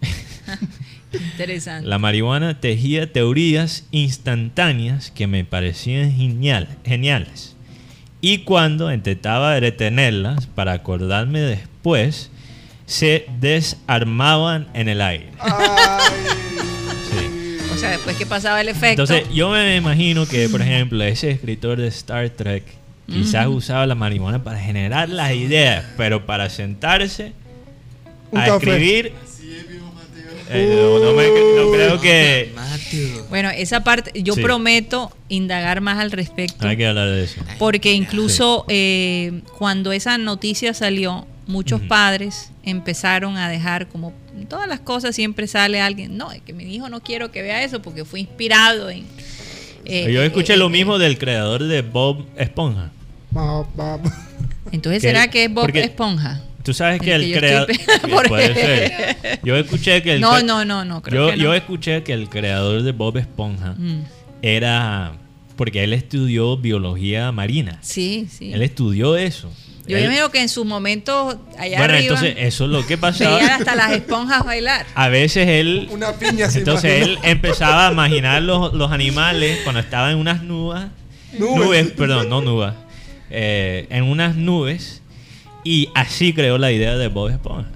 Interesante. 1.12 1.88
La 1.88 1.98
marihuana 1.98 2.60
tejía 2.60 3.12
teorías 3.12 3.84
instantáneas 3.90 5.10
que 5.10 5.26
me 5.26 5.44
parecían 5.44 6.12
genial, 6.12 6.68
geniales. 6.84 7.56
Y 8.20 8.38
cuando 8.38 8.92
intentaba 8.92 9.58
detenerlas 9.60 10.46
para 10.46 10.72
acordarme 10.72 11.40
después, 11.40 12.30
se 12.86 13.26
desarmaban 13.40 14.68
en 14.74 14.88
el 14.88 15.00
aire. 15.00 15.30
O 17.72 17.82
sea, 17.82 17.92
después 17.92 18.14
que 18.18 18.26
pasaba 18.26 18.60
el 18.60 18.68
efecto. 18.68 19.04
Entonces, 19.04 19.26
yo 19.32 19.48
me 19.48 19.76
imagino 19.76 20.26
que, 20.26 20.50
por 20.50 20.60
ejemplo, 20.60 21.02
ese 21.02 21.30
escritor 21.30 21.80
de 21.80 21.88
Star 21.88 22.28
Trek 22.28 22.62
quizás 23.06 23.46
usaba 23.46 23.86
la 23.86 23.94
marihuana 23.94 24.44
para 24.44 24.58
generar 24.58 25.08
las 25.08 25.32
ideas, 25.32 25.86
pero 25.96 26.26
para 26.26 26.50
sentarse 26.50 27.32
a 28.34 28.48
escribir 28.48 29.14
eh, 30.52 31.56
no, 31.56 31.72
creo 31.72 32.00
que. 32.00 32.52
Bueno, 33.28 33.50
esa 33.50 33.84
parte, 33.84 34.10
yo 34.22 34.34
prometo 34.34 35.12
indagar 35.28 35.80
más 35.80 35.98
al 35.98 36.10
respecto. 36.10 36.66
Hay 36.66 36.76
que 36.76 36.86
hablar 36.86 37.08
de 37.08 37.24
eso. 37.24 37.40
Porque 37.58 37.92
incluso 37.92 38.64
eh, 38.68 39.42
cuando 39.58 39.92
esa 39.92 40.18
noticia 40.18 40.74
salió, 40.74 41.26
muchos 41.46 41.80
padres 41.82 42.50
empezaron 42.64 43.36
a 43.36 43.48
dejar 43.48 43.88
como 43.88 44.12
todas 44.48 44.68
las 44.68 44.80
cosas 44.80 45.14
siempre 45.14 45.46
sale 45.46 45.80
alguien, 45.80 46.16
no, 46.16 46.32
es 46.32 46.40
que 46.42 46.52
mi 46.52 46.64
hijo 46.64 46.88
no 46.88 47.00
quiero 47.00 47.30
que 47.30 47.42
vea 47.42 47.62
eso 47.62 47.82
porque 47.82 48.04
fue 48.04 48.20
inspirado 48.20 48.90
en... 48.90 49.04
Eh, 49.84 50.12
yo 50.12 50.22
escuché 50.22 50.56
lo 50.56 50.68
mismo 50.68 50.98
del 50.98 51.18
creador 51.18 51.64
de 51.64 51.82
Bob 51.82 52.26
Esponja. 52.36 52.90
Entonces, 54.72 55.02
¿será 55.02 55.28
que 55.28 55.44
es 55.44 55.52
Bob 55.52 55.70
Esponja? 55.74 56.42
Tú 56.62 56.74
sabes 56.74 57.00
que 57.00 57.14
el, 57.14 57.32
creador. 57.32 57.68
puede 58.28 58.54
ser. 58.54 59.40
Yo 59.42 59.56
escuché 59.56 60.02
que 60.02 60.14
el. 60.14 60.20
No, 60.20 60.42
no, 60.42 60.64
no, 60.64 60.84
no. 60.84 61.02
Creo 61.02 61.30
yo, 61.30 61.36
yo 61.36 61.54
escuché 61.54 62.02
que 62.02 62.12
el 62.12 62.28
creador 62.28 62.82
de 62.82 62.92
Bob 62.92 63.16
Esponja 63.16 63.74
mm. 63.76 64.04
era. 64.42 65.12
Porque 65.56 65.84
él 65.84 65.92
estudió 65.92 66.56
biología 66.56 67.32
marina. 67.32 67.78
Sí, 67.82 68.26
sí. 68.30 68.52
Él 68.52 68.62
estudió 68.62 69.16
eso. 69.16 69.50
Yo 69.86 69.96
veo 69.96 70.30
que 70.30 70.40
en 70.40 70.48
su 70.48 70.64
momento 70.64 71.40
allá 71.58 71.78
bueno, 71.78 71.94
entonces 71.94 72.34
eso 72.38 72.64
es 72.64 72.70
lo 72.70 72.86
que 72.86 72.96
pasaba. 72.96 73.36
Veían 73.36 73.50
hasta 73.50 73.74
las 73.74 73.92
esponjas 73.92 74.44
bailar. 74.44 74.86
A 74.94 75.08
veces 75.08 75.48
él. 75.48 75.88
Una 75.90 76.12
piña 76.12 76.48
Entonces 76.54 77.02
él 77.02 77.18
empezaba 77.22 77.88
a 77.88 77.92
imaginar 77.92 78.42
los, 78.42 78.72
los 78.72 78.92
animales 78.92 79.60
cuando 79.64 79.80
estaban 79.80 80.12
en 80.12 80.18
unas 80.18 80.42
nubes. 80.42 80.84
Nubes. 81.38 81.90
perdón, 81.90 82.28
no 82.28 82.40
nubes. 82.40 82.72
Eh, 83.30 83.86
en 83.90 84.04
unas 84.04 84.36
nubes 84.36 84.99
y 85.64 85.88
así 85.94 86.32
creó 86.32 86.58
la 86.58 86.72
idea 86.72 86.96
de 86.96 87.08
Bob 87.08 87.28
Esponja. 87.28 87.68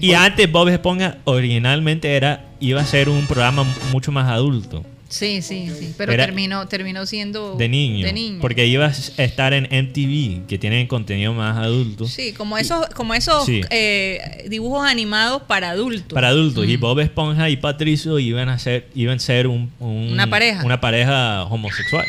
Y 0.00 0.12
antes 0.12 0.50
Bob 0.50 0.68
Esponja 0.68 1.18
originalmente 1.24 2.14
era 2.14 2.44
iba 2.60 2.80
a 2.80 2.86
ser 2.86 3.08
un 3.08 3.26
programa 3.26 3.64
mucho 3.92 4.12
más 4.12 4.28
adulto. 4.30 4.84
Sí, 5.08 5.40
sí, 5.40 5.70
sí. 5.78 5.94
Pero 5.96 6.16
terminó, 6.16 6.66
terminó 6.66 7.06
siendo 7.06 7.54
de 7.54 7.68
niño, 7.68 8.08
Porque 8.40 8.66
iba 8.66 8.86
a 8.86 8.90
estar 8.90 9.54
en 9.54 9.64
MTV, 9.64 10.46
que 10.46 10.58
tienen 10.58 10.88
contenido 10.88 11.32
más 11.32 11.56
adulto. 11.56 12.06
Sí, 12.06 12.32
como 12.32 12.58
esos, 12.58 12.86
como 12.88 13.14
esos 13.14 13.46
eh, 13.48 14.44
dibujos 14.48 14.84
animados 14.84 15.42
para 15.42 15.70
adultos. 15.70 16.12
Para 16.12 16.28
adultos. 16.28 16.66
Y 16.66 16.76
Bob 16.76 16.98
Esponja 16.98 17.48
y 17.50 17.56
Patricio 17.56 18.18
iban 18.18 18.48
a 18.48 18.58
ser, 18.58 18.88
iban 18.94 19.16
a 19.16 19.20
ser 19.20 19.46
un, 19.46 19.70
una 19.78 20.28
pareja. 20.28 20.64
Una 20.64 20.80
pareja 20.80 21.44
homosexual. 21.44 22.04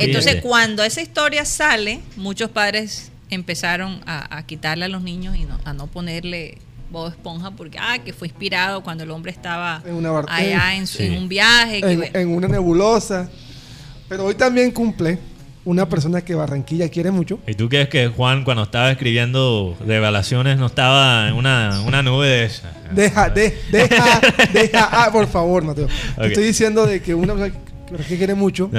Entonces, 0.00 0.40
cuando 0.40 0.82
esa 0.82 1.02
historia 1.02 1.44
sale, 1.44 2.00
muchos 2.16 2.50
padres 2.50 3.12
empezaron 3.34 4.00
a, 4.06 4.42
quitarle 4.46 4.84
a 4.84 4.88
los 4.88 5.02
niños 5.02 5.36
y 5.36 5.46
a 5.64 5.72
no 5.72 5.86
ponerle 5.86 6.58
Bob 6.90 7.08
Esponja 7.08 7.50
porque 7.50 7.78
ah 7.78 7.98
que 8.04 8.12
fue 8.12 8.28
inspirado 8.28 8.82
cuando 8.82 9.04
el 9.04 9.10
hombre 9.10 9.32
estaba 9.32 9.82
allá 10.28 10.74
en, 10.76 11.14
un 11.16 11.28
viaje 11.28 11.80
en, 12.14 12.28
una 12.28 12.48
nebulosa. 12.48 13.28
Pero 14.08 14.26
hoy 14.26 14.34
también 14.34 14.70
cumple 14.70 15.18
una 15.64 15.88
persona 15.88 16.20
que 16.20 16.34
Barranquilla 16.34 16.88
quiere 16.88 17.10
mucho. 17.10 17.40
Y 17.46 17.54
tú 17.54 17.68
crees 17.68 17.88
que 17.88 18.08
Juan 18.08 18.44
cuando 18.44 18.62
estaba 18.62 18.90
escribiendo 18.90 19.76
revelaciones 19.84 20.58
no 20.58 20.66
estaba 20.66 21.28
en 21.28 21.34
una, 21.34 21.80
una 21.86 22.02
nube 22.02 22.28
de 22.28 22.44
esa 22.44 22.70
deja 22.92 23.30
de, 23.30 23.58
deja 23.72 24.20
deja 24.52 24.88
ah, 24.92 25.10
por 25.10 25.26
favor 25.26 25.64
Mateo. 25.64 25.88
Estoy 26.20 26.44
diciendo 26.44 26.86
de 26.86 27.02
que 27.02 27.14
una 27.14 27.34
persona 27.34 28.06
que 28.08 28.16
quiere 28.16 28.34
mucho 28.34 28.70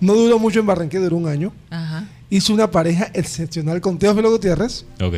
no 0.00 0.14
duró 0.14 0.38
mucho 0.38 0.60
en 0.60 0.66
Barranquilla 0.66 1.02
duró 1.02 1.16
un 1.16 1.28
año. 1.28 1.52
Ajá 1.70 2.04
hizo 2.30 2.52
una 2.52 2.70
pareja 2.70 3.10
excepcional 3.14 3.80
con 3.80 3.98
Teófilo 3.98 4.30
Gutiérrez. 4.30 4.84
Ok. 5.00 5.14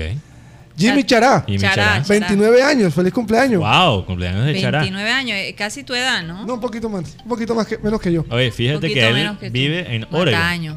Jimmy 0.77 1.05
Chará. 1.05 1.45
Jimmy 1.47 1.59
Chará. 1.61 2.03
29 2.07 2.62
años, 2.62 2.95
feliz 2.95 3.12
cumpleaños. 3.12 3.61
Wow, 3.61 4.05
cumpleaños 4.05 4.45
de 4.47 4.61
Chará. 4.61 4.81
29 4.81 5.11
años, 5.11 5.39
eh, 5.39 5.55
casi 5.57 5.85
tu 5.85 5.95
edad, 5.95 6.23
¿no? 6.23 6.45
No, 6.45 6.55
un 6.55 6.61
poquito 6.61 6.89
más, 6.89 7.16
un 7.23 7.28
poquito 7.28 7.55
más 7.55 7.66
que, 7.66 7.78
menos 7.78 8.01
que 8.01 8.12
yo. 8.12 8.24
Oye, 8.28 8.51
fíjate 8.51 8.93
que 8.93 9.09
él 9.09 9.51
vive 9.51 9.95
en 9.95 10.07
Oregon. 10.11 10.41
años. 10.41 10.77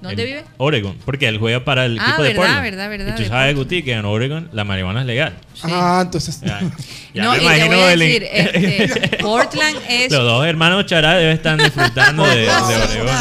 ¿Dónde 0.00 0.24
vive? 0.24 0.44
Oregon, 0.56 0.96
porque 1.04 1.28
él 1.28 1.38
juega 1.38 1.62
para 1.62 1.84
el 1.84 1.98
ah, 1.98 2.04
equipo 2.04 2.22
de 2.22 2.34
Portland. 2.34 2.62
verdad, 2.62 2.88
verdad. 2.88 3.14
Y 3.18 3.22
tú 3.22 3.28
sabes, 3.28 3.54
Guti, 3.54 3.82
que 3.82 3.92
en 3.92 4.06
Oregon 4.06 4.48
la 4.52 4.64
marihuana 4.64 5.00
es 5.00 5.06
legal. 5.06 5.36
Ah, 5.62 6.00
entonces... 6.04 6.40
Ya, 6.40 6.60
no, 7.14 7.32
me 7.32 7.42
imagino 7.42 7.86
decir, 7.86 8.26
este, 8.32 9.18
Portland 9.20 9.76
es... 9.88 10.10
Los 10.10 10.24
dos 10.24 10.46
hermanos 10.46 10.86
Chará 10.86 11.16
deben 11.16 11.34
estar 11.34 11.62
disfrutando 11.62 12.24
de, 12.26 12.36
de 12.36 12.50
Oregon. 12.50 13.16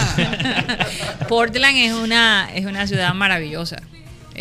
Portland 1.28 1.78
es 1.78 1.94
una, 1.94 2.50
es 2.56 2.66
una 2.66 2.88
ciudad 2.88 3.14
maravillosa. 3.14 3.82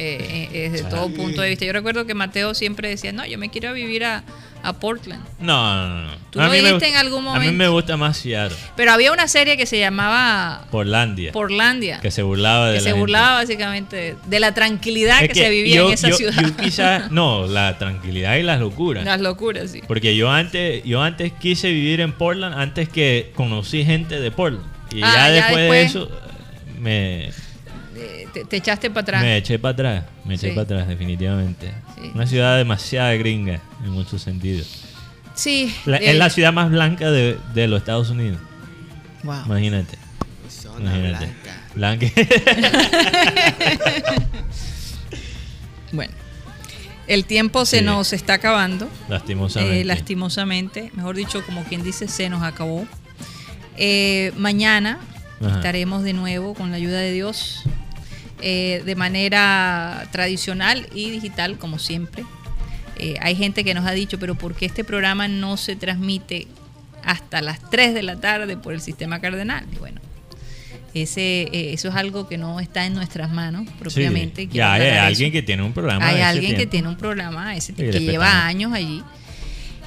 Eh, 0.00 0.48
eh, 0.52 0.70
desde 0.70 0.88
todo 0.88 1.08
punto 1.08 1.42
de 1.42 1.48
vista. 1.48 1.64
Yo 1.64 1.72
recuerdo 1.72 2.06
que 2.06 2.14
Mateo 2.14 2.54
siempre 2.54 2.88
decía, 2.88 3.12
no, 3.12 3.26
yo 3.26 3.36
me 3.36 3.48
quiero 3.48 3.72
vivir 3.72 4.04
a, 4.04 4.22
a 4.62 4.72
Portland. 4.72 5.24
No, 5.40 5.88
no, 5.88 6.02
no. 6.02 6.12
¿Tú 6.30 6.40
lo 6.40 6.50
dijiste 6.50 6.88
en 6.88 6.96
algún 6.96 7.24
momento? 7.24 7.48
A 7.48 7.50
mí 7.50 7.56
me 7.56 7.68
gusta 7.68 7.96
más 7.96 8.16
Seattle. 8.18 8.56
Pero 8.76 8.92
había 8.92 9.12
una 9.12 9.28
serie 9.28 9.56
que 9.56 9.66
se 9.66 9.78
llamaba... 9.78 10.66
Portlandia. 10.70 11.32
Portlandia. 11.32 12.00
Que 12.00 12.10
se 12.10 12.22
burlaba 12.22 12.70
de 12.70 12.78
que 12.78 12.84
se 12.84 12.92
burlaba 12.92 13.34
básicamente 13.34 14.16
de 14.26 14.40
la 14.40 14.52
tranquilidad 14.52 15.20
que, 15.20 15.34
se 15.34 15.48
vivía 15.50 15.82
en 15.82 15.92
esa 15.92 16.12
ciudad. 16.12 16.42
Yo 16.42 16.56
quizás... 16.56 17.10
No, 17.18 17.46
la 17.46 17.78
tranquilidad 17.78 18.36
y 18.36 18.42
las 18.42 18.60
locuras. 18.60 19.04
Las 19.04 19.20
locuras, 19.20 19.70
sí. 19.70 19.82
Porque 19.86 20.16
yo 20.16 20.30
antes, 20.30 20.84
yo 20.84 21.02
antes 21.02 21.32
quise 21.32 21.70
vivir 21.70 22.00
en 22.00 22.12
Portland 22.12 22.54
antes 22.58 22.88
que 22.88 23.32
conocí 23.34 23.84
gente 23.84 24.20
de 24.20 24.30
Portland. 24.30 24.66
Y 24.92 25.02
ah, 25.02 25.12
ya, 25.14 25.30
después 25.30 25.70
de 25.70 25.82
eso 25.82 26.10
me 26.78 27.30
te, 28.48 28.56
echaste 28.56 28.90
para 28.90 29.02
atrás. 29.02 29.22
Me 29.22 29.36
eché 29.36 29.58
para 29.58 29.72
atrás, 29.72 30.04
me 30.24 30.34
eché 30.34 30.48
para 30.50 30.62
atrás, 30.62 30.88
definitivamente. 30.88 31.72
Una 32.14 32.26
ciudad 32.26 32.56
demasiado 32.56 33.16
gringa 33.18 33.60
en 33.84 33.90
muchos 33.90 34.22
sentidos. 34.22 34.84
Sí. 35.34 35.74
es 35.86 36.16
la 36.16 36.30
ciudad 36.30 36.52
más 36.52 36.70
blanca 36.70 37.10
de, 37.10 37.68
los 37.68 37.80
Estados 37.80 38.10
Unidos. 38.10 38.40
Wow. 39.22 39.44
Imagínate. 39.46 39.98
Imagínate. 40.78 41.28
blanca. 41.74 42.06
bueno. 45.92 46.12
El 47.06 47.24
tiempo 47.24 47.64
se 47.64 47.82
nos 47.82 48.12
está 48.12 48.34
acabando. 48.34 48.88
Lastimosamente. 49.08 49.80
Eh, 49.80 49.84
lastimosamente. 49.84 50.90
Mejor 50.94 51.16
dicho, 51.16 51.44
como 51.46 51.64
quien 51.64 51.82
dice, 51.82 52.06
se 52.06 52.28
nos 52.28 52.42
acabó. 52.42 52.86
Eh, 53.76 54.32
mañana 54.36 54.98
estaremos 55.40 56.02
de 56.02 56.12
nuevo 56.12 56.54
con 56.54 56.70
la 56.70 56.76
ayuda 56.76 56.98
de 56.98 57.12
Dios 57.12 57.62
eh, 58.40 58.82
de 58.84 58.94
manera 58.94 60.06
tradicional 60.12 60.86
y 60.94 61.10
digital, 61.10 61.58
como 61.58 61.78
siempre. 61.78 62.24
Eh, 62.96 63.16
hay 63.20 63.36
gente 63.36 63.64
que 63.64 63.74
nos 63.74 63.86
ha 63.86 63.92
dicho, 63.92 64.18
pero 64.18 64.34
¿por 64.34 64.54
qué 64.54 64.66
este 64.66 64.84
programa 64.84 65.28
no 65.28 65.56
se 65.56 65.76
transmite 65.76 66.46
hasta 67.04 67.40
las 67.42 67.58
3 67.70 67.94
de 67.94 68.02
la 68.02 68.16
tarde 68.20 68.56
por 68.56 68.74
el 68.74 68.80
sistema 68.80 69.20
cardenal? 69.20 69.64
Y 69.72 69.78
bueno, 69.78 70.00
ese, 70.94 71.42
eh, 71.52 71.72
eso 71.72 71.88
es 71.88 71.94
algo 71.94 72.28
que 72.28 72.38
no 72.38 72.60
está 72.60 72.86
en 72.86 72.94
nuestras 72.94 73.30
manos 73.30 73.68
propiamente. 73.78 74.46
ya 74.46 74.74
hay 74.74 74.90
alguien 74.98 75.32
que 75.32 75.42
tiene 75.42 75.62
un 75.62 75.72
programa. 75.72 76.06
Hay 76.06 76.20
alguien 76.20 76.56
que 76.56 76.66
tiene 76.66 76.88
un 76.88 76.96
programa 76.96 77.56
ese 77.56 77.74
que 77.74 78.00
lleva 78.00 78.46
años 78.46 78.72
allí. 78.72 79.02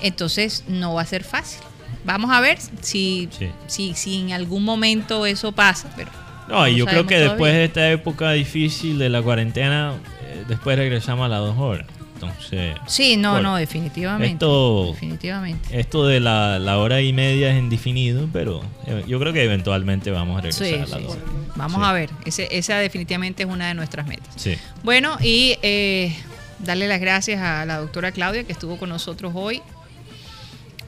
Entonces 0.02 0.64
no 0.68 0.96
va 0.96 1.04
a 1.04 1.06
ser 1.06 1.24
fácil. 1.24 1.62
Vamos 2.04 2.32
a 2.32 2.42
ver 2.42 2.58
si, 2.82 3.30
si, 3.68 3.94
si 3.94 4.20
en 4.20 4.32
algún 4.32 4.64
momento 4.64 5.26
eso 5.26 5.52
pasa, 5.52 5.94
pero 5.96 6.10
no, 6.52 6.68
y 6.68 6.76
yo 6.76 6.86
creo 6.86 7.08
que 7.08 7.18
después 7.18 7.54
de 7.54 7.66
esta 7.66 7.90
época 7.92 8.32
difícil 8.32 9.00
de 9.00 9.10
la 9.10 9.22
cuarentena, 9.22 9.94
eh, 10.24 10.44
después 10.48 10.78
regresamos 10.78 11.26
a 11.26 11.30
las 11.30 11.40
dos 11.40 11.58
horas. 11.58 11.88
Entonces, 12.14 12.76
sí, 12.86 13.18
no, 13.18 13.42
no, 13.42 13.56
definitivamente. 13.56 14.34
Esto, 14.34 14.92
definitivamente. 14.92 15.80
esto 15.80 16.06
de 16.06 16.20
la, 16.20 16.60
la, 16.60 16.78
hora 16.78 17.02
y 17.02 17.14
media 17.14 17.52
es 17.52 17.58
indefinido, 17.58 18.30
pero 18.32 18.62
eh, 18.86 19.04
yo 19.08 19.20
creo 19.20 19.34
que 19.34 19.44
eventualmente 19.44 20.12
vamos 20.12 20.38
a 20.38 20.42
regresar 20.42 20.82
a 20.82 21.00
las 21.00 21.04
dos. 21.04 21.18
Vamos 21.56 21.82
a 21.84 21.94
ver, 21.94 22.12
Ese, 22.26 22.48
esa 22.52 22.78
definitivamente 22.78 23.42
es 23.44 23.50
una 23.50 23.70
de 23.70 23.74
nuestras 23.74 24.06
metas. 24.06 24.36
Bueno, 24.84 25.18
y 25.20 25.58
eh, 25.64 26.16
darle 26.60 26.88
las 26.88 27.02
gracias 27.02 27.42
a 27.42 27.66
la 27.66 27.78
doctora 27.78 28.12
Claudia 28.12 28.44
que 28.44 28.52
estuvo 28.52 28.78
con 28.78 28.90
nosotros 28.90 29.32
hoy. 29.36 29.64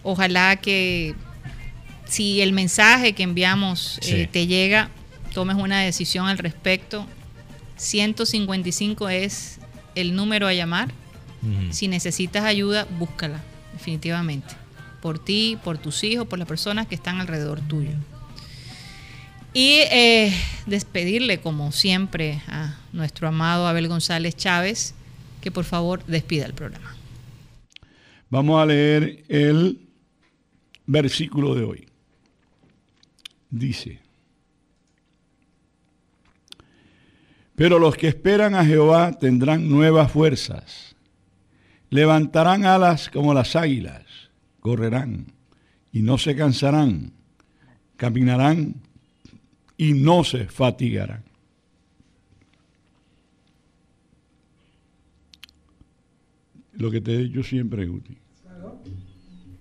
Ojalá 0.04 0.58
que 0.58 1.16
si 2.06 2.42
el 2.42 2.54
mensaje 2.54 3.14
que 3.14 3.24
enviamos 3.24 4.00
te 4.32 4.46
llega, 4.46 4.92
tomes 5.34 5.58
una 5.58 5.82
decisión 5.82 6.28
al 6.28 6.38
respecto. 6.38 7.06
155 7.78 9.10
es 9.10 9.60
el 9.96 10.16
número 10.16 10.48
a 10.48 10.54
llamar. 10.54 10.92
Si 11.72 11.90
necesitas 11.90 12.46
ayuda, 12.46 12.88
búscala, 12.98 13.44
definitivamente. 13.74 14.56
Por 15.02 15.20
ti, 15.20 15.58
por 15.62 15.78
tus 15.78 16.02
hijos, 16.06 16.26
por 16.26 16.40
las 16.40 16.48
personas 16.48 16.88
que 16.88 16.96
están 16.96 17.20
alrededor 17.20 17.60
tuyo. 17.60 17.92
Y 19.54 19.80
eh, 19.92 20.34
despedirle, 20.68 21.42
como 21.42 21.74
siempre, 21.74 22.42
a 22.48 22.78
nuestro 22.94 23.28
amado 23.28 23.68
Abel 23.68 23.90
González 23.90 24.38
Chávez, 24.38 24.96
que 25.42 25.52
por 25.52 25.66
favor 25.66 26.02
despida 26.06 26.46
el 26.46 26.54
programa. 26.54 26.96
Vamos 28.30 28.62
a 28.62 28.66
leer 28.66 29.26
el 29.28 29.82
versículo 30.86 31.56
de 31.56 31.64
hoy. 31.66 31.88
Dice, 33.50 34.00
Pero 37.56 37.78
los 37.80 37.96
que 37.96 38.08
esperan 38.08 38.56
a 38.56 38.66
Jehová 38.66 39.12
tendrán 39.20 39.70
nuevas 39.70 40.12
fuerzas. 40.12 40.96
Levantarán 41.90 42.66
alas 42.66 43.10
como 43.10 43.34
las 43.34 43.56
águilas, 43.56 44.04
correrán 44.60 45.28
y 45.92 46.02
no 46.02 46.18
se 46.18 46.36
cansarán, 46.36 47.14
caminarán 47.98 48.82
y 49.78 49.94
no 49.94 50.24
se 50.24 50.46
fatigarán. 50.46 51.24
Lo 56.74 56.90
que 56.90 57.00
te 57.00 57.14
he 57.14 57.18
dicho 57.20 57.44
siempre, 57.44 57.86
Guti. 57.86 58.18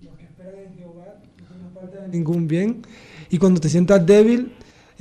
los 0.03 0.17
que 0.17 0.25
esperan 0.25 0.55
en 0.67 0.75
Jehová 0.79 1.21
no 1.63 1.71
falta 1.79 2.01
de 2.01 2.09
ningún 2.09 2.49
bien. 2.49 2.81
Y 3.29 3.37
cuando 3.37 3.61
te 3.61 3.69
sientas 3.69 4.05
débil, 4.07 4.53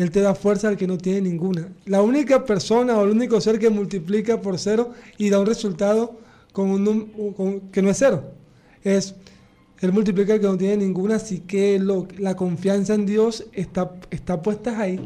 él 0.02 0.12
te 0.12 0.22
da 0.22 0.36
fuerza 0.36 0.68
al 0.68 0.78
que 0.78 0.88
no 0.88 0.98
tiene 0.98 1.22
ninguna. 1.22 1.70
La 1.86 2.02
única 2.02 2.46
persona 2.46 2.98
o 2.98 3.06
el 3.06 3.12
único 3.12 3.40
ser 3.42 3.60
que 3.60 3.70
multiplica 3.70 4.42
por 4.42 4.58
cero 4.60 4.92
y 5.18 5.30
da 5.30 5.40
un 5.40 5.46
resultado 5.46 6.20
con 6.52 6.70
un, 6.70 7.70
que 7.72 7.82
no 7.82 7.90
es 7.90 7.98
cero 7.98 8.24
es 8.84 9.16
Él 9.80 9.92
multiplica 9.92 10.34
al 10.34 10.40
que 10.40 10.48
no 10.48 10.58
tiene 10.58 10.78
ninguna, 10.78 11.16
así 11.16 11.40
que 11.40 11.80
lo, 11.80 12.08
la 12.18 12.36
confianza 12.36 12.94
en 12.94 13.06
Dios 13.06 13.46
está, 13.54 13.92
está 14.10 14.42
puesta 14.42 14.80
ahí. 14.80 15.00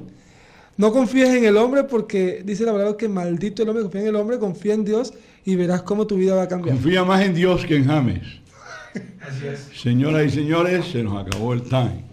No 0.77 0.91
confíes 0.91 1.30
en 1.30 1.45
el 1.45 1.55
hombre 1.55 1.85
porque 1.85 2.41
dice 2.43 2.65
la 2.65 2.73
palabra 2.73 2.97
que 2.97 3.07
maldito 3.07 3.63
el 3.63 3.69
hombre, 3.69 3.84
confía 3.84 4.01
en 4.01 4.07
el 4.07 4.15
hombre, 4.15 4.39
confía 4.39 4.73
en 4.73 4.84
Dios 4.84 5.13
y 5.45 5.55
verás 5.55 5.84
cómo 5.84 6.05
tu 6.05 6.17
vida 6.17 6.35
va 6.35 6.43
a 6.43 6.47
cambiar. 6.47 6.76
Confía 6.76 7.05
más 7.05 7.22
en 7.22 7.34
Dios 7.34 7.65
que 7.65 7.77
en 7.77 7.85
James. 7.85 8.23
Así 9.22 9.47
es. 9.47 9.69
Señoras 9.81 10.26
y 10.26 10.30
señores, 10.31 10.85
se 10.88 11.03
nos 11.03 11.26
acabó 11.26 11.53
el 11.53 11.61
time. 11.63 12.03